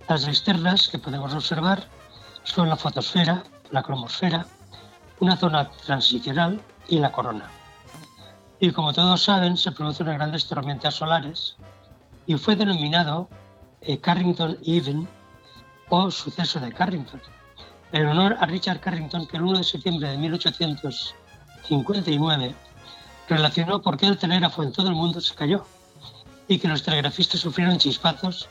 Las 0.09 0.28
externas 0.28 0.89
que 0.89 0.98
podemos 0.98 1.35
observar 1.35 1.85
son 2.43 2.69
la 2.69 2.77
fotosfera, 2.77 3.43
la 3.70 3.82
cromosfera, 3.82 4.47
una 5.20 5.36
zona 5.36 5.70
transicional 5.70 6.61
y 6.89 6.98
la 6.98 7.11
corona. 7.11 7.48
Y 8.61 8.70
como 8.70 8.93
todos 8.93 9.23
saben, 9.23 9.56
se 9.56 9.73
producen 9.73 10.06
grandes 10.06 10.47
tormentas 10.47 10.94
solares 10.94 11.56
y 12.27 12.36
fue 12.36 12.56
denominado 12.56 13.28
eh, 13.81 13.98
Carrington 13.98 14.59
Even 14.65 15.09
o 15.89 16.11
suceso 16.11 16.61
de 16.61 16.73
Carrington, 16.73 17.20
en 17.93 18.06
honor 18.06 18.36
a 18.40 18.47
Richard 18.47 18.81
Carrington, 18.81 19.27
que 19.27 19.36
el 19.36 19.43
1 19.43 19.59
de 19.59 19.65
septiembre 19.65 20.09
de 20.09 20.19
1859 21.70 22.55
relacionó 23.28 23.81
por 23.81 23.97
qué 23.97 24.07
el 24.07 24.19
telégrafo 24.19 24.62
en 24.62 24.73
todo 24.73 24.89
el 24.89 24.95
mundo 24.95 25.20
se 25.20 25.35
cayó 25.35 25.65
y 26.47 26.59
que 26.59 26.69
los 26.69 26.82
telegrafistas 26.82 27.41
sufrieron 27.41 27.78
chispazos 27.78 28.49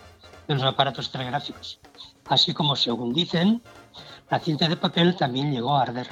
de 0.47 0.55
los 0.55 0.63
aparatos 0.63 1.11
telegráficos, 1.11 1.79
así 2.25 2.53
como, 2.53 2.75
según 2.75 3.13
dicen, 3.13 3.61
la 4.31 4.39
cinta 4.39 4.67
de 4.67 4.77
papel 4.77 5.15
también 5.15 5.51
llegó 5.51 5.75
a 5.75 5.83
arder. 5.83 6.07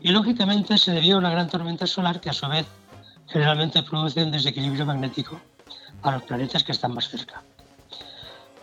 Y 0.00 0.08
lógicamente 0.08 0.78
se 0.78 0.92
debió 0.92 1.16
a 1.16 1.18
una 1.18 1.30
gran 1.30 1.48
tormenta 1.48 1.86
solar 1.86 2.20
que 2.20 2.30
a 2.30 2.32
su 2.32 2.48
vez 2.48 2.66
generalmente 3.28 3.82
produce 3.82 4.22
un 4.22 4.30
desequilibrio 4.30 4.86
magnético 4.86 5.38
a 6.02 6.12
los 6.12 6.22
planetas 6.22 6.64
que 6.64 6.72
están 6.72 6.94
más 6.94 7.08
cerca. 7.08 7.42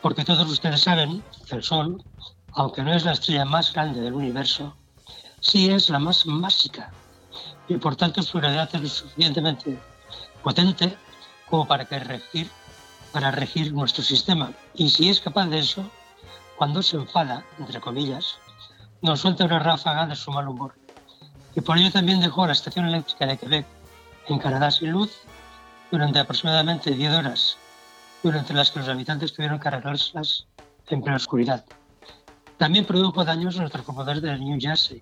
Porque 0.01 0.25
todos 0.25 0.49
ustedes 0.49 0.81
saben 0.81 1.23
que 1.47 1.55
el 1.55 1.63
Sol, 1.63 2.03
aunque 2.53 2.81
no 2.81 2.93
es 2.93 3.05
la 3.05 3.11
estrella 3.11 3.45
más 3.45 3.71
grande 3.73 4.01
del 4.01 4.13
universo, 4.13 4.75
sí 5.39 5.69
es 5.69 5.89
la 5.89 5.99
más 5.99 6.25
másica 6.25 6.91
y 7.71 7.77
por 7.77 7.95
tanto 7.95 8.21
su 8.21 8.37
gravedad 8.37 8.69
es 8.73 8.81
lo 8.81 8.89
suficientemente 8.89 9.79
potente 10.43 10.97
como 11.49 11.65
para, 11.67 11.85
que 11.85 11.99
regir, 11.99 12.49
para 13.13 13.31
regir 13.31 13.73
nuestro 13.73 14.03
sistema. 14.03 14.51
Y 14.73 14.89
si 14.89 15.09
es 15.09 15.21
capaz 15.21 15.47
de 15.47 15.59
eso, 15.59 15.89
cuando 16.57 16.83
se 16.83 16.97
enfada, 16.97 17.45
entre 17.59 17.79
comillas, 17.79 18.35
nos 19.01 19.21
suelta 19.21 19.45
una 19.45 19.59
ráfaga 19.59 20.05
de 20.05 20.15
su 20.15 20.31
mal 20.31 20.47
humor. 20.47 20.75
Y 21.55 21.61
por 21.61 21.77
ello 21.77 21.91
también 21.91 22.19
dejó 22.19 22.45
la 22.45 22.53
estación 22.53 22.85
eléctrica 22.85 23.25
de 23.25 23.37
Quebec 23.37 23.65
en 24.27 24.39
Canadá 24.39 24.69
sin 24.69 24.91
luz 24.91 25.11
durante 25.91 26.19
aproximadamente 26.19 26.91
10 26.91 27.13
horas, 27.13 27.57
durante 28.21 28.53
las 28.53 28.71
que 28.71 28.79
los 28.79 28.89
habitantes 28.89 29.33
tuvieron 29.33 29.59
que 29.59 29.67
arreglárselas 29.69 30.45
en 30.87 31.01
plena 31.01 31.17
oscuridad. 31.17 31.65
También 32.57 32.85
produjo 32.85 33.23
daños 33.23 33.57
a 33.57 33.61
nuestros 33.61 33.85
computadores 33.85 34.21
de 34.21 34.37
New 34.37 34.57
Jersey. 34.59 35.01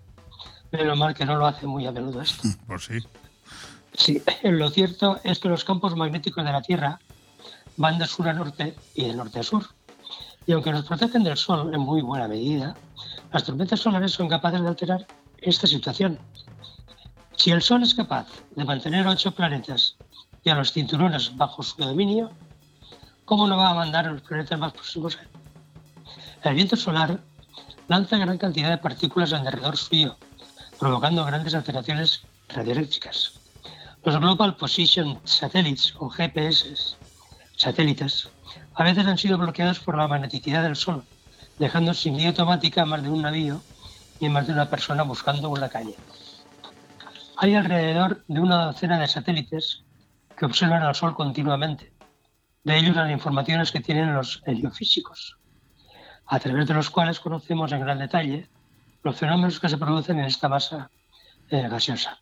Pero 0.72 0.96
mal 0.96 1.14
que 1.14 1.26
no 1.26 1.36
lo 1.36 1.46
hace 1.46 1.66
muy 1.66 1.86
a 1.88 1.92
menudo 1.92 2.22
esto. 2.22 2.48
Pues 2.68 2.86
sí. 2.86 3.00
Sí, 3.94 4.22
lo 4.44 4.70
cierto 4.70 5.20
es 5.24 5.40
que 5.40 5.50
los 5.50 5.64
campos 5.64 5.96
magnéticos 5.96 6.46
de 6.46 6.52
la 6.52 6.62
Tierra 6.62 7.00
van 7.78 7.98
de 7.98 8.08
sur 8.08 8.28
a 8.28 8.34
norte 8.34 8.76
y 8.96 9.06
de 9.06 9.14
norte 9.14 9.40
a 9.40 9.44
sur. 9.44 9.66
Y 10.46 10.52
aunque 10.52 10.72
nos 10.72 10.86
protegen 10.86 11.24
del 11.24 11.38
Sol 11.38 11.74
en 11.74 11.82
muy 11.82 12.02
buena 12.02 12.28
medida, 12.28 12.76
las 13.32 13.44
tormentas 13.44 13.82
solares 13.82 14.12
son 14.12 14.28
capaces 14.28 14.62
de 14.62 14.68
alterar 14.68 15.06
esta 15.38 15.68
situación. 15.68 16.18
Si 17.36 17.52
el 17.52 17.62
Sol 17.62 17.84
es 17.84 17.94
capaz 17.94 18.28
de 18.56 18.66
mantener 18.66 19.06
a 19.06 19.12
ocho 19.12 19.32
planetas 19.32 19.96
y 20.44 20.50
a 20.50 20.56
los 20.56 20.74
cinturones 20.74 21.36
bajo 21.38 21.62
su 21.62 21.82
dominio, 21.82 22.32
¿cómo 23.26 23.48
no 23.48 23.58
va 23.58 23.70
a 23.70 23.76
mandar 23.76 24.08
a 24.08 24.12
los 24.12 24.22
planetas 24.22 24.58
más 24.58 24.74
próximos 24.74 25.18
a 25.18 25.22
él? 25.22 25.28
El 26.44 26.56
viento 26.56 26.76
solar 26.76 27.20
lanza 27.88 28.18
gran 28.18 28.38
cantidad 28.38 28.70
de 28.70 28.78
partículas 28.78 29.34
alrededor 29.34 29.78
suyo, 29.78 30.18
provocando 30.80 31.26
grandes 31.26 31.54
alteraciones 31.54 32.22
radioeléctricas. 32.48 33.34
Los 34.04 34.18
Global 34.18 34.56
Position 34.56 35.20
Satellites 35.26 35.94
o 36.00 36.10
GPS, 36.10 36.96
satélites, 37.58 38.30
a 38.76 38.84
veces 38.86 39.06
han 39.06 39.18
sido 39.18 39.38
bloqueados 39.38 39.80
por 39.80 39.98
la 39.98 40.08
magneticidad 40.08 40.64
del 40.64 40.78
Sol, 40.78 41.04
dejando 41.60 41.94
sin 41.94 42.18
guía 42.18 42.30
automática 42.30 42.84
a 42.84 42.86
más 42.86 43.04
de 43.04 43.10
un 43.10 43.22
navío 43.22 43.62
y 44.22 44.30
más 44.30 44.48
de 44.48 44.54
una 44.54 44.70
persona 44.70 45.04
buscando 45.04 45.50
una 45.50 45.68
calle. 45.68 45.96
Hay 47.36 47.56
alrededor 47.56 48.24
de 48.30 48.40
una 48.40 48.66
docena 48.66 49.00
de 49.00 49.08
satélites 49.08 49.84
que 50.38 50.46
observan 50.46 50.84
al 50.84 50.96
Sol 50.96 51.14
continuamente. 51.14 51.92
De 52.64 52.78
ellos 52.78 52.96
las 52.96 53.12
informaciones 53.12 53.72
que 53.72 53.82
tienen 53.82 54.14
los 54.14 54.42
heliofísicos, 54.46 55.38
a 56.26 56.40
través 56.40 56.68
de 56.68 56.74
los 56.74 56.90
cuales 56.90 57.20
conocemos 57.20 57.74
en 57.74 57.82
gran 57.82 58.00
detalle 58.00 58.50
los 59.04 59.16
fenómenos 59.16 59.60
que 59.60 59.70
se 59.70 59.78
producen 59.78 60.20
en 60.20 60.26
esta 60.26 60.50
masa 60.50 60.90
eh, 61.50 61.68
gaseosa. 61.68 62.20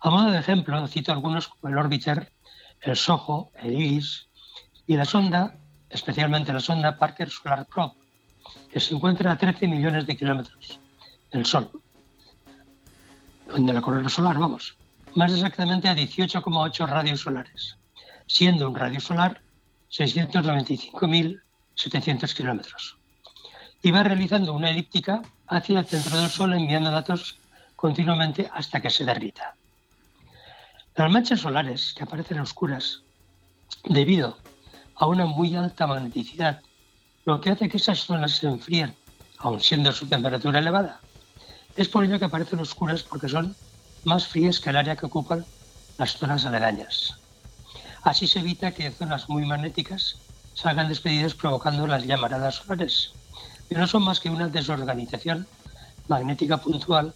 A 0.00 0.10
modo 0.10 0.30
de 0.30 0.38
ejemplo, 0.38 0.86
cito 0.88 1.12
algunos 1.12 1.48
como 1.48 1.72
el 1.72 1.78
órbiter, 1.78 2.32
el 2.82 2.96
SOHO, 2.96 3.50
el 3.56 3.72
IRIS 3.72 4.26
y 4.86 4.96
la 4.96 5.04
sonda, 5.04 5.56
especialmente 5.90 6.52
la 6.52 6.60
sonda 6.60 6.98
Parker 6.98 7.30
Solar 7.30 7.66
Probe, 7.66 7.94
que 8.70 8.80
se 8.80 8.94
encuentra 8.94 9.32
a 9.32 9.38
13 9.38 9.68
millones 9.68 10.06
de 10.06 10.16
kilómetros 10.16 10.80
del 11.32 11.46
Sol, 11.46 11.70
de 13.54 13.72
la 13.72 13.80
corona 13.80 14.08
solar, 14.08 14.36
vamos, 14.38 14.76
más 15.14 15.32
exactamente 15.32 15.88
a 15.88 15.94
18,8 15.94 16.86
radios 16.86 17.20
solares, 17.20 17.76
siendo 18.26 18.68
un 18.68 18.74
radio 18.74 18.98
solar 19.00 19.40
695.700 19.90 22.34
kilómetros. 22.34 22.98
Y 23.82 23.92
va 23.92 24.02
realizando 24.02 24.52
una 24.52 24.68
elíptica 24.70 25.22
hacia 25.48 25.80
el 25.80 25.86
centro 25.86 26.18
del 26.18 26.30
Sol 26.30 26.54
enviando 26.54 26.90
datos 26.90 27.38
continuamente 27.74 28.50
hasta 28.52 28.80
que 28.80 28.90
se 28.90 29.04
derrita. 29.04 29.54
Las 30.94 31.10
manchas 31.10 31.40
solares 31.40 31.92
que 31.94 32.04
aparecen 32.04 32.40
oscuras 32.40 33.02
debido 33.84 34.38
a 34.94 35.06
una 35.06 35.26
muy 35.26 35.54
alta 35.54 35.86
magneticidad, 35.86 36.62
lo 37.24 37.40
que 37.40 37.50
hace 37.50 37.68
que 37.68 37.76
esas 37.76 38.00
zonas 38.00 38.32
se 38.32 38.46
enfríen, 38.46 38.94
aun 39.38 39.60
siendo 39.60 39.92
su 39.92 40.06
temperatura 40.06 40.60
elevada. 40.60 41.00
Es 41.76 41.88
por 41.88 42.04
ello 42.04 42.18
que 42.18 42.24
aparecen 42.24 42.60
oscuras 42.60 43.02
porque 43.02 43.28
son 43.28 43.54
más 44.04 44.26
frías 44.26 44.58
que 44.58 44.70
el 44.70 44.76
área 44.76 44.96
que 44.96 45.06
ocupan 45.06 45.44
las 45.98 46.16
zonas 46.16 46.46
aledañas. 46.46 47.18
Así 48.02 48.26
se 48.26 48.38
evita 48.38 48.72
que 48.72 48.90
zonas 48.90 49.28
muy 49.28 49.44
magnéticas 49.44 50.16
salgan 50.54 50.88
despedidas 50.88 51.34
provocando 51.34 51.86
las 51.86 52.06
llamaradas 52.06 52.54
solares, 52.54 53.12
que 53.68 53.74
no 53.74 53.86
son 53.86 54.04
más 54.04 54.20
que 54.20 54.30
una 54.30 54.48
desorganización 54.48 55.46
magnética 56.08 56.58
puntual 56.58 57.14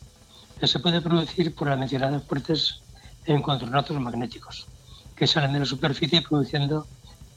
que 0.58 0.66
se 0.66 0.78
puede 0.78 1.00
producir 1.00 1.54
por 1.54 1.68
las 1.68 1.78
mencionadas 1.78 2.22
fuertes 2.24 2.80
encontronatos 3.24 3.98
magnéticos, 4.00 4.66
que 5.16 5.26
salen 5.26 5.52
de 5.52 5.60
la 5.60 5.64
superficie 5.64 6.22
produciendo 6.22 6.86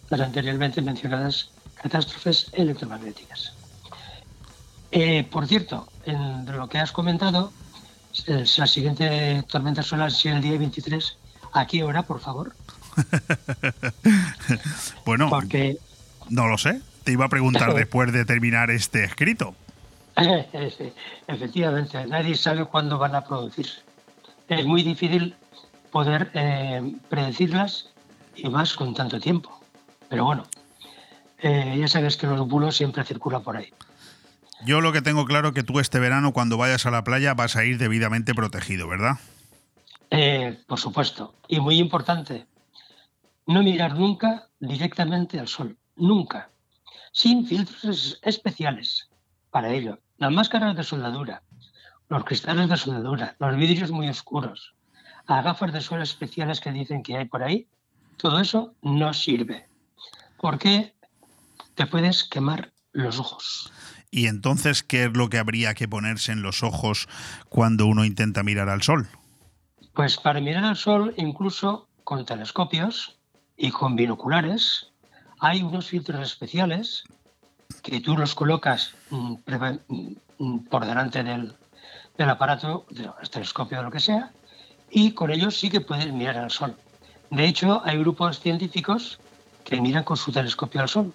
las 0.10 0.20
anteriormente 0.20 0.82
mencionadas 0.82 1.50
catástrofes 1.76 2.48
electromagnéticas. 2.54 3.54
Eh, 4.92 5.24
por 5.24 5.48
cierto, 5.48 5.88
en 6.06 6.46
lo 6.46 6.68
que 6.70 6.78
has 6.78 6.92
comentado, 6.92 7.52
la 8.28 8.68
siguiente 8.68 9.44
tormenta 9.48 9.82
solar 9.82 10.12
será 10.12 10.36
el 10.36 10.42
día 10.42 10.58
23. 10.58 11.18
¿A 11.54 11.66
qué 11.66 11.84
hora, 11.84 12.04
por 12.04 12.20
favor? 12.20 12.56
bueno, 15.06 15.30
Porque... 15.30 15.78
no 16.30 16.48
lo 16.48 16.58
sé. 16.58 16.82
Te 17.04 17.12
iba 17.12 17.26
a 17.26 17.30
preguntar 17.30 17.74
después 17.76 18.12
de 18.12 18.26
terminar 18.26 18.72
este 18.72 19.04
escrito. 19.04 19.56
Efectivamente, 21.28 22.06
nadie 22.06 22.36
sabe 22.36 22.66
cuándo 22.66 22.98
van 22.98 23.16
a 23.16 23.24
producir. 23.24 23.68
Es 24.48 24.66
muy 24.66 24.84
difícil 24.84 25.36
poder 25.92 26.32
eh, 26.34 26.96
predecirlas 27.10 27.90
y 28.36 28.50
más 28.50 28.74
con 28.74 28.94
tanto 28.94 29.20
tiempo. 29.20 29.60
Pero 30.10 30.26
bueno, 30.26 30.44
eh, 31.40 31.76
ya 31.80 31.88
sabes 31.88 32.18
que 32.18 32.28
los 32.28 32.48
bulos 32.48 32.76
siempre 32.76 33.04
circulan 33.04 33.44
por 33.44 33.58
ahí. 33.58 33.72
Yo 34.66 34.80
lo 34.80 34.94
que 34.94 35.02
tengo 35.02 35.26
claro 35.26 35.50
es 35.50 35.54
que 35.54 35.64
tú 35.64 35.80
este 35.80 36.00
verano 36.00 36.32
cuando 36.32 36.58
vayas 36.58 36.86
a 36.86 36.92
la 36.92 37.04
playa 37.04 37.34
vas 37.34 37.56
a 37.56 37.66
ir 37.66 37.78
debidamente 37.78 38.34
protegido, 38.34 38.88
¿verdad? 38.88 39.18
Eh, 40.10 40.58
por 40.68 40.80
supuesto. 40.80 41.34
Y 41.48 41.60
muy 41.60 41.78
importante, 41.80 42.46
no 43.48 43.62
mirar 43.62 43.96
nunca 43.96 44.48
directamente 44.60 45.40
al 45.40 45.48
sol. 45.48 45.78
Nunca. 45.96 46.50
Sin 47.14 47.46
filtros 47.46 48.20
especiales 48.24 49.10
para 49.52 49.70
ello. 49.70 50.00
Las 50.18 50.32
máscaras 50.32 50.76
de 50.76 50.84
soldadura, 50.84 51.44
los 52.10 52.26
cristales 52.26 52.68
de 52.68 52.76
soldadura, 52.76 53.36
los 53.40 53.56
vidrios 53.56 53.92
muy 53.92 54.10
oscuros, 54.10 54.74
las 55.28 55.44
gafas 55.44 55.72
de 55.72 55.82
sol 55.82 56.02
especiales 56.02 56.60
que 56.60 56.72
dicen 56.72 57.04
que 57.04 57.16
hay 57.16 57.26
por 57.26 57.44
ahí, 57.44 57.68
todo 58.18 58.40
eso 58.40 58.74
no 58.82 59.14
sirve. 59.14 59.68
Porque 60.38 60.96
te 61.76 61.86
puedes 61.86 62.24
quemar 62.24 62.74
los 62.92 63.20
ojos. 63.20 63.72
¿Y 64.10 64.26
entonces 64.26 64.82
qué 64.82 65.06
es 65.06 65.16
lo 65.16 65.30
que 65.30 65.38
habría 65.38 65.76
que 65.76 65.88
ponerse 65.88 66.32
en 66.32 66.42
los 66.42 66.64
ojos 66.64 67.08
cuando 67.48 67.86
uno 67.86 68.06
intenta 68.06 68.44
mirar 68.44 68.70
al 68.70 68.82
sol? 68.82 69.08
Pues 69.94 70.18
para 70.18 70.42
mirar 70.42 70.66
al 70.66 70.78
sol, 70.78 71.14
incluso 71.18 71.88
con 72.04 72.26
telescopios 72.26 73.20
y 73.56 73.70
con 73.70 73.96
binoculares, 73.96 74.93
hay 75.44 75.62
unos 75.62 75.88
filtros 75.88 76.26
especiales 76.26 77.04
que 77.82 78.00
tú 78.00 78.18
los 78.18 78.34
colocas 78.34 78.94
mm, 79.10 79.36
mm, 80.40 80.58
por 80.70 80.86
delante 80.86 81.22
del, 81.22 81.54
aparato, 82.18 82.86
del 82.90 83.12
telescopio 83.30 83.80
o 83.80 83.84
lo 83.84 83.92
que 83.92 84.00
sea, 84.00 84.32
y 84.90 85.12
con 85.12 85.32
ellos 85.32 85.60
sí 85.60 85.70
que 85.70 85.82
puedes 85.82 86.12
mirar 86.14 86.38
al 86.38 86.50
sol. 86.50 86.76
De 87.30 87.46
hecho, 87.46 87.82
hay 87.84 87.98
grupos 87.98 88.40
científicos 88.40 89.20
que 89.66 89.82
miran 89.82 90.06
con 90.06 90.18
su 90.18 90.32
telescopio 90.32 90.82
al 90.82 90.90
sol 90.90 91.14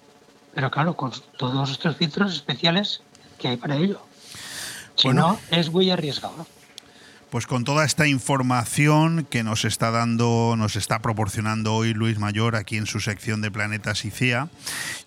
pero 0.55 0.71
claro, 0.71 0.95
con 0.95 1.13
todos 1.37 1.71
estos 1.71 1.97
filtros 1.97 2.35
especiales 2.35 3.01
que 3.39 3.47
hay 3.47 3.57
para 3.57 3.77
ello. 3.77 4.01
Si 4.97 5.09
no, 5.09 5.39
es 5.53 5.71
muy 5.71 5.89
arriesgado. 5.89 6.47
Pues 7.31 7.47
con 7.47 7.65
toda 7.65 7.85
esta 7.85 8.07
información 8.07 9.27
que 9.29 9.43
nos 9.43 9.67
está 9.67 9.91
dando, 9.91 10.55
nos 10.57 10.77
está 10.77 11.01
proporcionando 11.01 11.75
hoy 11.75 11.93
Luis 11.93 12.19
Mayor 12.19 12.57
aquí 12.57 12.79
en 12.79 12.87
su 12.87 13.01
sección 13.01 13.43
de 13.43 13.51
Planetas 13.51 14.07
y 14.07 14.11
CIA, 14.11 14.49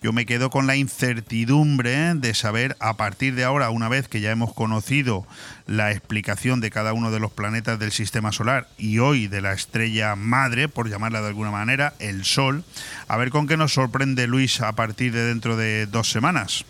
yo 0.02 0.12
me 0.12 0.24
quedo 0.24 0.48
con 0.48 0.68
la 0.68 0.76
incertidumbre 0.76 2.14
de 2.14 2.34
saber 2.34 2.76
a 2.78 2.96
partir 2.96 3.34
de 3.34 3.42
ahora, 3.42 3.70
una 3.70 3.88
vez 3.88 4.06
que 4.06 4.20
ya 4.20 4.30
hemos 4.30 4.54
conocido 4.54 5.26
la 5.66 5.90
explicación 5.90 6.60
de 6.60 6.70
cada 6.70 6.92
uno 6.92 7.10
de 7.10 7.18
los 7.18 7.32
planetas 7.32 7.80
del 7.80 7.90
sistema 7.90 8.30
solar 8.30 8.68
y 8.78 9.00
hoy 9.00 9.26
de 9.26 9.40
la 9.40 9.52
estrella 9.52 10.14
madre, 10.14 10.68
por 10.68 10.88
llamarla 10.88 11.22
de 11.22 11.28
alguna 11.28 11.50
manera, 11.50 11.94
el 11.98 12.24
Sol. 12.24 12.62
A 13.08 13.16
ver 13.16 13.30
con 13.30 13.48
qué 13.48 13.56
nos 13.56 13.74
sorprende 13.74 14.28
Luis 14.28 14.60
a 14.60 14.70
partir 14.72 15.12
de 15.12 15.24
dentro 15.24 15.56
de 15.56 15.86
dos 15.86 16.08
semanas. 16.08 16.64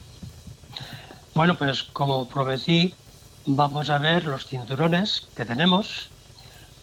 Bueno, 1.34 1.58
pues 1.58 1.82
como 1.82 2.26
prometí, 2.26 2.94
vamos 3.47 3.90
a 3.90 3.98
ver 3.98 4.24
los 4.24 4.47
cinturones 4.47 5.28
que 5.36 5.44
tenemos, 5.44 6.10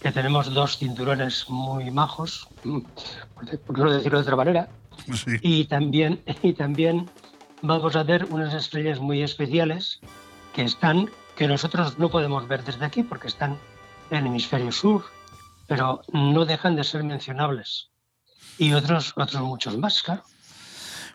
que 0.01 0.11
tenemos 0.11 0.53
dos 0.53 0.77
cinturones 0.77 1.49
muy 1.49 1.91
majos, 1.91 2.47
por 3.65 3.77
no 3.77 3.91
decirlo 3.91 4.19
de 4.19 4.23
otra 4.23 4.35
manera, 4.35 4.69
y, 5.41 5.65
también, 5.65 6.21
y 6.43 6.53
también 6.53 7.09
vamos 7.61 7.95
a 7.95 8.03
ver 8.03 8.25
unas 8.25 8.53
estrellas 8.53 8.99
muy 8.99 9.21
especiales 9.21 9.99
que 10.53 10.63
están 10.63 11.09
que 11.35 11.47
nosotros 11.47 11.97
no 11.97 12.09
podemos 12.09 12.47
ver 12.49 12.65
desde 12.65 12.83
aquí 12.83 13.01
porque 13.01 13.27
están 13.27 13.57
en 14.11 14.17
el 14.17 14.25
hemisferio 14.27 14.73
sur, 14.73 15.05
pero 15.67 16.01
no 16.11 16.43
dejan 16.43 16.75
de 16.75 16.83
ser 16.83 17.03
mencionables. 17.03 17.91
Y 18.57 18.73
otros, 18.73 19.13
otros 19.15 19.41
muchos 19.43 19.77
más, 19.77 20.03
claro. 20.03 20.23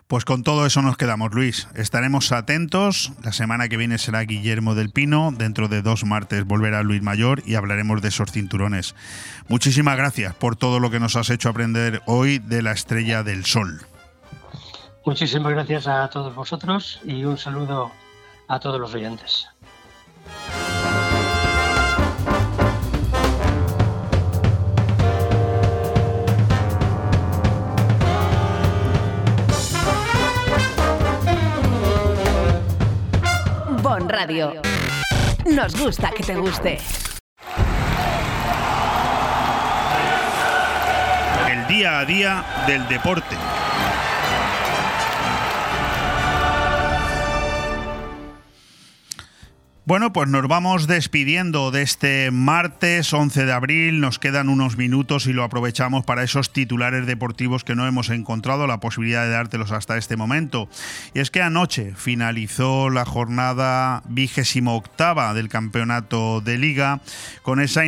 Pues 0.07 0.23
con 0.23 0.43
todo 0.43 0.67
eso 0.67 0.83
nos 0.83 0.97
quedamos, 0.97 1.33
Luis. 1.33 1.67
Estaremos 1.73 2.31
atentos. 2.31 3.11
La 3.23 3.33
semana 3.33 3.67
que 3.69 3.77
viene 3.77 3.97
será 3.97 4.21
Guillermo 4.21 4.75
del 4.75 4.91
Pino. 4.91 5.31
Dentro 5.35 5.67
de 5.67 5.81
dos 5.81 6.03
martes 6.05 6.45
volverá 6.45 6.83
Luis 6.83 7.01
Mayor 7.01 7.41
y 7.43 7.55
hablaremos 7.55 8.03
de 8.03 8.09
esos 8.09 8.31
cinturones. 8.31 8.93
Muchísimas 9.47 9.97
gracias 9.97 10.35
por 10.35 10.55
todo 10.55 10.79
lo 10.79 10.91
que 10.91 10.99
nos 10.99 11.15
has 11.15 11.31
hecho 11.31 11.49
aprender 11.49 12.03
hoy 12.05 12.37
de 12.37 12.61
la 12.61 12.71
estrella 12.71 13.23
del 13.23 13.45
Sol. 13.45 13.81
Muchísimas 15.05 15.51
gracias 15.51 15.87
a 15.87 16.07
todos 16.09 16.35
vosotros 16.35 16.99
y 17.03 17.23
un 17.25 17.39
saludo 17.39 17.91
a 18.47 18.59
todos 18.59 18.79
los 18.79 18.93
oyentes. 18.93 19.47
Radio. 33.99 34.61
Nos 35.45 35.79
gusta 35.79 36.11
que 36.11 36.21
te 36.21 36.35
guste. 36.35 36.77
El 41.49 41.67
día 41.67 41.99
a 41.99 42.05
día 42.05 42.45
del 42.67 42.85
deporte. 42.89 43.35
Bueno, 49.87 50.11
pues 50.11 50.27
nos 50.27 50.47
vamos 50.47 50.87
despidiendo 50.87 51.69
de 51.69 51.83
este 51.83 52.31
martes 52.31 53.13
11 53.13 53.45
de 53.45 53.53
abril. 53.53 53.99
Nos 54.01 54.17
quedan 54.17 54.49
unos 54.49 54.77
minutos 54.77 55.27
y 55.27 55.33
lo 55.33 55.43
aprovechamos 55.43 56.03
para 56.03 56.23
esos 56.23 56.51
titulares 56.51 57.05
deportivos 57.05 57.63
que 57.63 57.75
no 57.75 57.85
hemos 57.85 58.09
encontrado 58.09 58.65
la 58.65 58.79
posibilidad 58.79 59.25
de 59.25 59.29
dártelos 59.29 59.71
hasta 59.71 59.95
este 59.95 60.17
momento. 60.17 60.67
Y 61.13 61.19
es 61.19 61.29
que 61.29 61.43
anoche 61.43 61.93
finalizó 61.95 62.89
la 62.89 63.05
jornada 63.05 64.01
vigésimo 64.09 64.75
octava 64.75 65.35
del 65.35 65.49
campeonato 65.49 66.41
de 66.41 66.57
Liga 66.57 66.99
con, 67.43 67.59
esa 67.59 67.83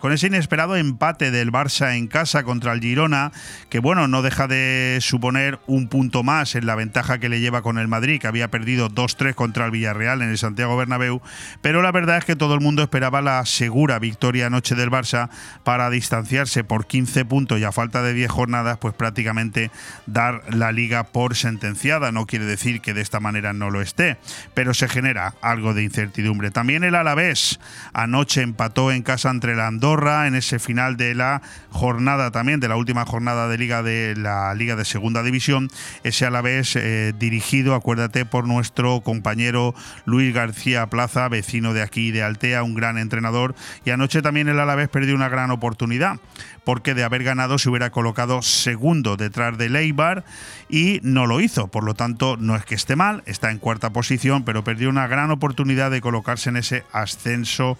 con 0.00 0.12
ese 0.12 0.26
inesperado 0.26 0.74
empate 0.74 1.30
del 1.30 1.52
Barça 1.52 1.96
en 1.96 2.08
casa 2.08 2.42
contra 2.42 2.72
el 2.72 2.80
Girona, 2.80 3.30
que 3.68 3.78
bueno, 3.78 4.08
no 4.08 4.22
deja 4.22 4.48
de 4.48 4.98
suponer 5.00 5.60
un 5.68 5.86
punto 5.86 6.24
más 6.24 6.56
en 6.56 6.66
la 6.66 6.74
ventaja 6.74 7.20
que 7.20 7.28
le 7.28 7.40
lleva 7.40 7.62
con 7.62 7.78
el 7.78 7.86
Madrid, 7.86 8.20
que 8.20 8.26
había 8.26 8.50
perdido 8.50 8.90
2-3 8.90 9.36
contra 9.36 9.66
el 9.66 9.70
Villarreal 9.70 10.20
en 10.22 10.30
el 10.30 10.38
Santiago 10.38 10.76
Bernabéu 10.76 11.22
pero 11.62 11.82
la 11.82 11.92
verdad 11.92 12.18
es 12.18 12.24
que 12.24 12.36
todo 12.36 12.54
el 12.54 12.60
mundo 12.60 12.82
esperaba 12.82 13.20
la 13.20 13.44
segura 13.46 13.98
victoria 13.98 14.46
anoche 14.46 14.74
del 14.74 14.90
Barça 14.90 15.30
para 15.64 15.90
distanciarse 15.90 16.64
por 16.64 16.86
15 16.86 17.24
puntos 17.24 17.58
y 17.58 17.64
a 17.64 17.72
falta 17.72 18.02
de 18.02 18.14
10 18.14 18.30
jornadas, 18.30 18.78
pues 18.78 18.94
prácticamente 18.94 19.70
dar 20.06 20.42
la 20.54 20.72
liga 20.72 21.04
por 21.04 21.36
sentenciada. 21.36 22.12
No 22.12 22.26
quiere 22.26 22.44
decir 22.44 22.80
que 22.80 22.94
de 22.94 23.00
esta 23.00 23.20
manera 23.20 23.52
no 23.52 23.70
lo 23.70 23.80
esté, 23.80 24.18
pero 24.54 24.74
se 24.74 24.88
genera 24.88 25.34
algo 25.42 25.74
de 25.74 25.82
incertidumbre. 25.82 26.50
También 26.50 26.84
el 26.84 26.94
Alavés 26.94 27.60
anoche 27.92 28.42
empató 28.42 28.92
en 28.92 29.02
casa 29.02 29.30
entre 29.30 29.56
la 29.56 29.66
Andorra 29.66 30.26
en 30.26 30.34
ese 30.34 30.58
final 30.58 30.96
de 30.96 31.14
la 31.14 31.42
jornada 31.70 32.30
también, 32.30 32.60
de 32.60 32.68
la 32.68 32.76
última 32.76 33.04
jornada 33.04 33.48
de 33.48 33.58
liga 33.58 33.82
de 33.82 34.14
la 34.16 34.54
Liga 34.54 34.76
de 34.76 34.84
Segunda 34.84 35.22
División. 35.22 35.68
Ese 36.04 36.26
Alavés 36.26 36.76
eh, 36.76 37.12
dirigido, 37.18 37.74
acuérdate, 37.74 38.24
por 38.24 38.46
nuestro 38.46 39.00
compañero 39.00 39.74
Luis 40.04 40.34
García 40.34 40.86
Plaza 40.86 41.17
Vecino 41.26 41.74
de 41.74 41.82
aquí 41.82 42.12
de 42.12 42.22
Altea, 42.22 42.62
un 42.62 42.74
gran 42.74 42.98
entrenador. 42.98 43.56
Y 43.84 43.90
anoche 43.90 44.22
también 44.22 44.48
el 44.48 44.60
Alavés 44.60 44.88
perdió 44.88 45.16
una 45.16 45.28
gran 45.28 45.50
oportunidad, 45.50 46.20
porque 46.62 46.94
de 46.94 47.02
haber 47.02 47.24
ganado 47.24 47.58
se 47.58 47.68
hubiera 47.68 47.90
colocado 47.90 48.42
segundo 48.42 49.16
detrás 49.16 49.58
de 49.58 49.70
Leibar 49.70 50.24
y 50.68 51.00
no 51.02 51.26
lo 51.26 51.40
hizo. 51.40 51.66
Por 51.66 51.82
lo 51.82 51.94
tanto, 51.94 52.36
no 52.36 52.54
es 52.54 52.64
que 52.64 52.76
esté 52.76 52.94
mal, 52.94 53.22
está 53.26 53.50
en 53.50 53.58
cuarta 53.58 53.90
posición, 53.90 54.44
pero 54.44 54.62
perdió 54.62 54.88
una 54.90 55.08
gran 55.08 55.32
oportunidad 55.32 55.90
de 55.90 56.00
colocarse 56.00 56.50
en 56.50 56.58
ese 56.58 56.84
ascenso 56.92 57.78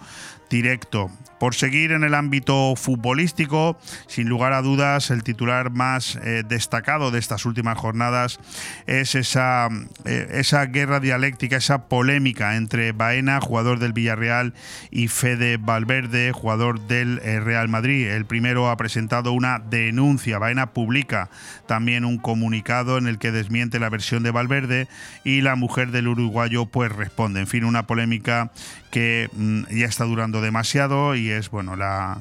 directo. 0.49 1.09
Por 1.39 1.55
seguir 1.55 1.93
en 1.93 2.03
el 2.03 2.15
ámbito 2.15 2.75
futbolístico, 2.75 3.79
sin 4.07 4.27
lugar 4.27 4.51
a 4.51 4.61
dudas, 4.61 5.09
el 5.09 5.23
titular 5.23 5.69
más 5.71 6.17
eh, 6.17 6.43
destacado 6.45 7.11
de 7.11 7.19
estas 7.19 7.45
últimas 7.45 7.77
jornadas 7.77 8.41
es 8.87 9.15
esa, 9.15 9.69
eh, 10.03 10.27
esa 10.31 10.65
guerra 10.65 10.99
dialéctica, 10.99 11.55
esa 11.55 11.87
polémica 11.87 12.57
entre 12.57 12.91
Baena, 12.91 13.39
jugador 13.39 13.79
del 13.79 13.93
Villarreal, 13.93 14.53
y 14.91 15.07
Fede 15.07 15.55
Valverde, 15.55 16.33
jugador 16.33 16.81
del 16.87 17.21
eh, 17.23 17.39
Real 17.39 17.69
Madrid. 17.69 18.09
El 18.09 18.25
primero 18.25 18.69
ha 18.69 18.75
presentado 18.75 19.31
una 19.31 19.59
denuncia. 19.59 20.39
Baena 20.39 20.73
publica 20.73 21.29
también 21.67 22.03
un 22.03 22.17
comunicado 22.17 22.97
en 22.97 23.07
el 23.07 23.17
que 23.17 23.31
desmiente 23.31 23.79
la 23.79 23.89
versión 23.89 24.23
de 24.23 24.31
Valverde 24.31 24.89
y 25.23 25.39
la 25.39 25.55
mujer 25.55 25.91
del 25.91 26.09
uruguayo 26.09 26.65
pues 26.65 26.91
responde. 26.91 27.39
En 27.39 27.47
fin, 27.47 27.63
una 27.63 27.87
polémica 27.87 28.51
que 28.89 29.29
mm, 29.33 29.63
ya 29.71 29.85
está 29.85 30.05
durando 30.05 30.41
demasiado 30.41 31.15
y 31.15 31.29
es 31.29 31.49
bueno 31.49 31.75
la, 31.75 32.17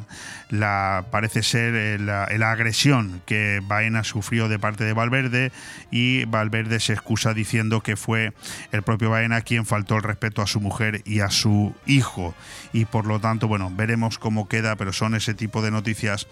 la 0.51 1.05
parece 1.11 1.43
ser 1.43 1.75
eh, 1.75 1.99
la, 1.99 2.51
agresión 2.51 3.21
que 3.27 3.61
Baena 3.63 4.05
sufrió 4.05 4.49
de 4.49 4.59
parte 4.59 4.85
de 4.85 4.93
Valverde 4.93 5.53
y 5.91 6.25
Valverde 6.25 6.81
se 6.81 6.95
excusa 6.95 7.35
diciendo 7.35 7.83
que 7.83 7.97
fue 7.97 8.33
el 8.73 8.83
propio 8.83 9.11
Baena 9.11 9.43
quien 9.43 9.67
faltó 9.67 9.97
el 9.97 10.03
respeto 10.03 10.41
a 10.41 10.47
su 10.47 10.61
mujer 10.61 11.03
y 11.05 11.21
a 11.21 11.31
su 11.31 11.75
hijo. 11.87 12.35
Y 12.73 12.87
por 12.87 13.07
lo 13.07 13.21
tanto 13.21 13.49
bueno 13.49 13.71
veremos 13.75 14.19
cómo 14.19 14.49
queda 14.49 14.77
pero 14.77 14.93
son 14.93 15.15
ese 15.15 15.35
tipo 15.35 15.63
de 15.63 15.71
noticias 15.71 16.27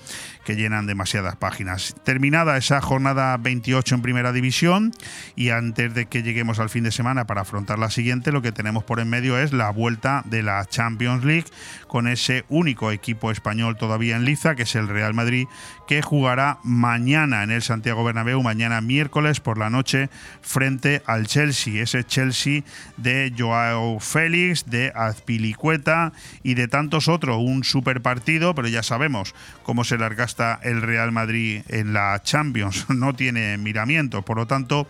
que 0.44 0.56
llenan 0.56 0.86
demasiadas 0.86 1.36
páginas. 1.36 1.94
Terminada 2.04 2.56
esa 2.56 2.80
jornada 2.80 3.36
28 3.36 3.96
en 3.96 4.02
primera 4.02 4.32
división 4.32 4.92
y 5.34 5.50
antes 5.50 5.94
de 5.94 6.06
que 6.06 6.22
lleguemos 6.22 6.58
al 6.58 6.70
fin 6.70 6.84
de 6.84 6.92
semana 6.92 7.26
para 7.26 7.42
afrontar 7.42 7.78
la 7.78 7.90
siguiente 7.90 8.32
lo 8.32 8.42
que 8.42 8.52
tenemos 8.52 8.84
por 8.84 9.00
en 9.00 9.10
medio 9.10 9.38
es 9.38 9.52
la 9.52 9.70
vuelta 9.70 10.22
de 10.24 10.42
la 10.42 10.64
Champions 10.64 11.24
League 11.24 11.46
con 11.86 12.08
ese 12.08 12.44
único 12.48 12.90
equipo 12.90 13.30
español 13.30 13.76
todavía 13.76 14.05
en 14.12 14.24
liza, 14.24 14.54
que 14.54 14.62
es 14.62 14.74
el 14.74 14.88
Real 14.88 15.14
Madrid, 15.14 15.48
que 15.86 16.02
jugará 16.02 16.58
mañana 16.62 17.42
en 17.42 17.50
el 17.50 17.62
Santiago 17.62 18.04
Bernabéu, 18.04 18.42
mañana 18.42 18.80
miércoles 18.80 19.40
por 19.40 19.58
la 19.58 19.70
noche, 19.70 20.08
frente 20.42 21.02
al 21.06 21.26
Chelsea, 21.26 21.82
ese 21.82 22.04
Chelsea 22.04 22.62
de 22.96 23.32
Joao 23.36 24.00
Félix, 24.00 24.68
de 24.68 24.92
Azpilicueta 24.94 26.12
y 26.42 26.54
de 26.54 26.68
tantos 26.68 27.08
otros, 27.08 27.38
un 27.38 27.64
super 27.64 28.02
partido, 28.02 28.54
pero 28.54 28.68
ya 28.68 28.82
sabemos 28.82 29.34
cómo 29.62 29.84
se 29.84 29.98
largasta 29.98 30.58
el 30.62 30.82
Real 30.82 31.12
Madrid 31.12 31.62
en 31.68 31.92
la 31.92 32.20
Champions, 32.22 32.88
no 32.94 33.14
tiene 33.14 33.58
miramiento, 33.58 34.22
por 34.22 34.36
lo 34.36 34.46
tanto, 34.46 34.88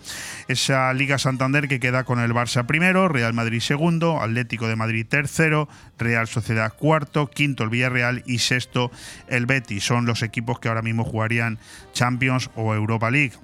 esa 0.48 0.92
Liga 0.92 1.18
Santander 1.18 1.68
que 1.68 1.80
queda 1.80 2.04
con 2.04 2.20
el 2.20 2.32
Barça 2.32 2.66
primero, 2.66 3.08
Real 3.08 3.34
Madrid 3.34 3.60
segundo, 3.60 4.22
Atlético 4.22 4.68
de 4.68 4.76
Madrid 4.76 5.06
tercero, 5.06 5.68
Real 5.98 6.26
Sociedad 6.26 6.72
cuarto, 6.74 7.26
quinto 7.28 7.64
el 7.64 7.70
Villarreal 7.70 8.22
y 8.26 8.38
sexto 8.38 8.90
el 9.28 9.46
Betis. 9.46 9.84
Son 9.84 10.06
los 10.06 10.22
equipos 10.22 10.60
que 10.60 10.68
ahora 10.68 10.82
mismo 10.86 11.04
jugarían 11.04 11.58
Champions 11.92 12.50
o 12.54 12.74
Europa 12.74 13.10
League. 13.10 13.34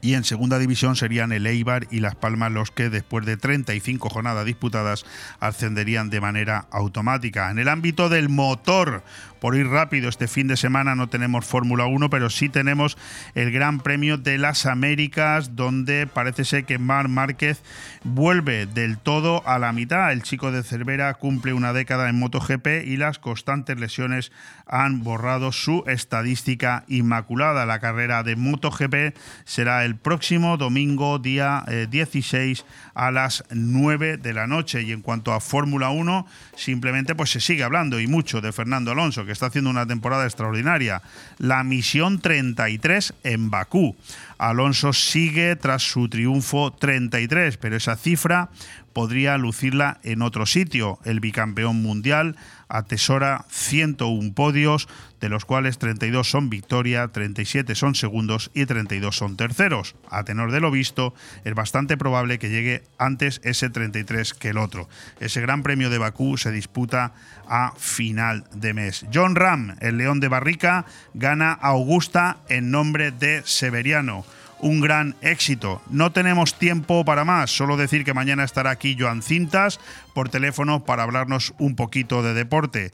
Y 0.00 0.14
en 0.14 0.22
segunda 0.22 0.58
división 0.58 0.94
serían 0.94 1.32
el 1.32 1.46
Eibar 1.46 1.88
y 1.90 2.00
Las 2.00 2.14
Palmas 2.14 2.52
los 2.52 2.70
que 2.70 2.88
después 2.88 3.26
de 3.26 3.36
35 3.36 4.08
jornadas 4.08 4.46
disputadas 4.46 5.04
ascenderían 5.40 6.08
de 6.08 6.20
manera 6.20 6.66
automática. 6.70 7.50
En 7.50 7.58
el 7.58 7.68
ámbito 7.68 8.08
del 8.08 8.28
motor, 8.28 9.02
por 9.40 9.54
ir 9.54 9.68
rápido, 9.68 10.08
este 10.08 10.28
fin 10.28 10.48
de 10.48 10.56
semana 10.56 10.94
no 10.94 11.08
tenemos 11.08 11.44
Fórmula 11.44 11.86
1, 11.86 12.10
pero 12.10 12.30
sí 12.30 12.48
tenemos 12.48 12.96
el 13.34 13.52
Gran 13.52 13.80
Premio 13.80 14.18
de 14.18 14.38
las 14.38 14.66
Américas, 14.66 15.54
donde 15.56 16.06
parece 16.06 16.44
ser 16.44 16.64
que 16.64 16.78
Mar 16.78 17.08
Márquez 17.08 17.62
vuelve 18.04 18.66
del 18.66 18.98
todo 18.98 19.46
a 19.46 19.58
la 19.58 19.72
mitad. 19.72 20.12
El 20.12 20.22
chico 20.22 20.52
de 20.52 20.62
Cervera 20.62 21.12
cumple 21.14 21.52
una 21.52 21.72
década 21.72 22.08
en 22.08 22.18
MotoGP 22.18 22.84
y 22.84 22.96
las 22.96 23.18
constantes 23.18 23.78
lesiones 23.78 24.32
han 24.66 25.02
borrado 25.02 25.52
su 25.52 25.84
estadística 25.86 26.84
inmaculada. 26.88 27.66
La 27.66 27.80
carrera 27.80 28.22
de 28.22 28.36
MotoGP 28.36 29.16
será 29.44 29.84
el 29.84 29.96
próximo 29.96 30.56
domingo, 30.56 31.18
día 31.18 31.64
16 31.90 32.60
eh, 32.60 32.64
a 32.98 33.12
las 33.12 33.44
9 33.50 34.16
de 34.16 34.34
la 34.34 34.48
noche. 34.48 34.82
Y 34.82 34.90
en 34.90 35.02
cuanto 35.02 35.32
a 35.32 35.40
Fórmula 35.40 35.90
1, 35.90 36.26
simplemente 36.56 37.14
pues 37.14 37.30
se 37.30 37.40
sigue 37.40 37.62
hablando 37.62 38.00
y 38.00 38.08
mucho 38.08 38.40
de 38.40 38.52
Fernando 38.52 38.90
Alonso 38.90 39.24
que 39.24 39.30
está 39.30 39.46
haciendo 39.46 39.70
una 39.70 39.86
temporada 39.86 40.24
extraordinaria. 40.24 41.00
La 41.38 41.62
misión 41.62 42.20
33 42.20 43.14
en 43.22 43.50
Bakú. 43.50 43.96
Alonso 44.36 44.92
sigue 44.92 45.54
tras 45.54 45.82
su 45.82 46.08
triunfo 46.08 46.72
33, 46.72 47.56
pero 47.56 47.76
esa 47.76 47.96
cifra 47.96 48.50
podría 48.92 49.38
lucirla 49.38 49.98
en 50.02 50.22
otro 50.22 50.44
sitio. 50.44 50.98
El 51.04 51.20
bicampeón 51.20 51.80
mundial 51.80 52.34
atesora 52.68 53.44
101 53.50 54.34
podios, 54.34 54.88
de 55.20 55.28
los 55.28 55.44
cuales 55.44 55.78
32 55.78 56.30
son 56.30 56.48
victoria, 56.50 57.08
37 57.08 57.74
son 57.74 57.94
segundos 57.94 58.50
y 58.54 58.66
32 58.66 59.16
son 59.16 59.36
terceros. 59.36 59.96
A 60.10 60.24
tenor 60.24 60.52
de 60.52 60.60
lo 60.60 60.70
visto, 60.70 61.14
es 61.44 61.54
bastante 61.54 61.96
probable 61.96 62.38
que 62.38 62.50
llegue 62.50 62.84
antes 62.98 63.40
ese 63.44 63.70
33 63.70 64.34
que 64.34 64.50
el 64.50 64.58
otro. 64.58 64.88
Ese 65.18 65.40
Gran 65.40 65.62
Premio 65.62 65.90
de 65.90 65.98
Bakú 65.98 66.36
se 66.36 66.52
disputa 66.52 67.12
a 67.48 67.72
final 67.76 68.44
de 68.54 68.74
mes. 68.74 69.06
John 69.12 69.34
Ram, 69.34 69.76
el 69.80 69.96
León 69.96 70.20
de 70.20 70.28
Barrica, 70.28 70.84
gana 71.14 71.52
Augusta 71.52 72.38
en 72.48 72.70
nombre 72.70 73.10
de 73.10 73.42
Severiano 73.44 74.24
un 74.60 74.80
gran 74.80 75.16
éxito. 75.20 75.80
No 75.90 76.12
tenemos 76.12 76.54
tiempo 76.54 77.04
para 77.04 77.24
más, 77.24 77.50
solo 77.50 77.76
decir 77.76 78.04
que 78.04 78.14
mañana 78.14 78.44
estará 78.44 78.70
aquí 78.70 78.96
Joan 78.98 79.22
Cintas 79.22 79.80
por 80.14 80.28
teléfono 80.28 80.84
para 80.84 81.02
hablarnos 81.02 81.54
un 81.58 81.76
poquito 81.76 82.22
de 82.22 82.34
deporte. 82.34 82.92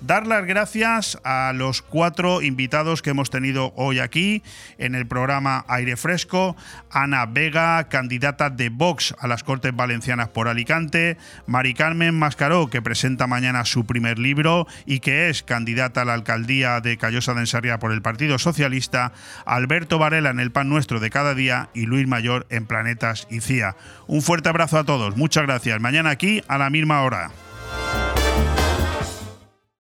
Dar 0.00 0.26
las 0.26 0.44
gracias 0.46 1.18
a 1.24 1.52
los 1.54 1.82
cuatro 1.82 2.42
invitados 2.42 3.00
que 3.02 3.10
hemos 3.10 3.30
tenido 3.30 3.72
hoy 3.76 3.98
aquí 3.98 4.42
en 4.78 4.94
el 4.94 5.06
programa 5.06 5.64
Aire 5.68 5.96
Fresco. 5.96 6.54
Ana 6.90 7.26
Vega, 7.26 7.88
candidata 7.88 8.50
de 8.50 8.68
Vox 8.68 9.14
a 9.18 9.26
las 9.26 9.42
Cortes 9.42 9.74
Valencianas 9.74 10.28
por 10.28 10.48
Alicante. 10.48 11.16
Mari 11.46 11.74
Carmen 11.74 12.14
Mascaró, 12.14 12.68
que 12.68 12.82
presenta 12.82 13.26
mañana 13.26 13.64
su 13.64 13.86
primer 13.86 14.18
libro 14.18 14.66
y 14.84 15.00
que 15.00 15.30
es 15.30 15.42
candidata 15.42 16.02
a 16.02 16.04
la 16.04 16.14
alcaldía 16.14 16.80
de 16.80 16.98
Callosa 16.98 17.34
de 17.34 17.40
Ensarria 17.40 17.78
por 17.78 17.92
el 17.92 18.02
Partido 18.02 18.38
Socialista. 18.38 19.12
Alberto 19.46 19.98
Varela 19.98 20.30
en 20.30 20.40
el 20.40 20.52
Pan 20.52 20.68
Nuestro 20.68 21.00
de 21.00 21.10
cada 21.10 21.34
día 21.34 21.70
y 21.74 21.86
Luis 21.86 22.06
Mayor 22.06 22.46
en 22.50 22.66
Planetas 22.66 23.26
y 23.30 23.40
CIA. 23.40 23.76
Un 24.06 24.22
fuerte 24.22 24.48
abrazo 24.48 24.78
a 24.78 24.84
todos. 24.84 25.16
Muchas 25.16 25.44
gracias. 25.44 25.80
Mañana 25.80 26.10
aquí 26.10 26.42
a 26.48 26.58
la 26.58 26.70
misma 26.70 27.02
hora. 27.02 27.30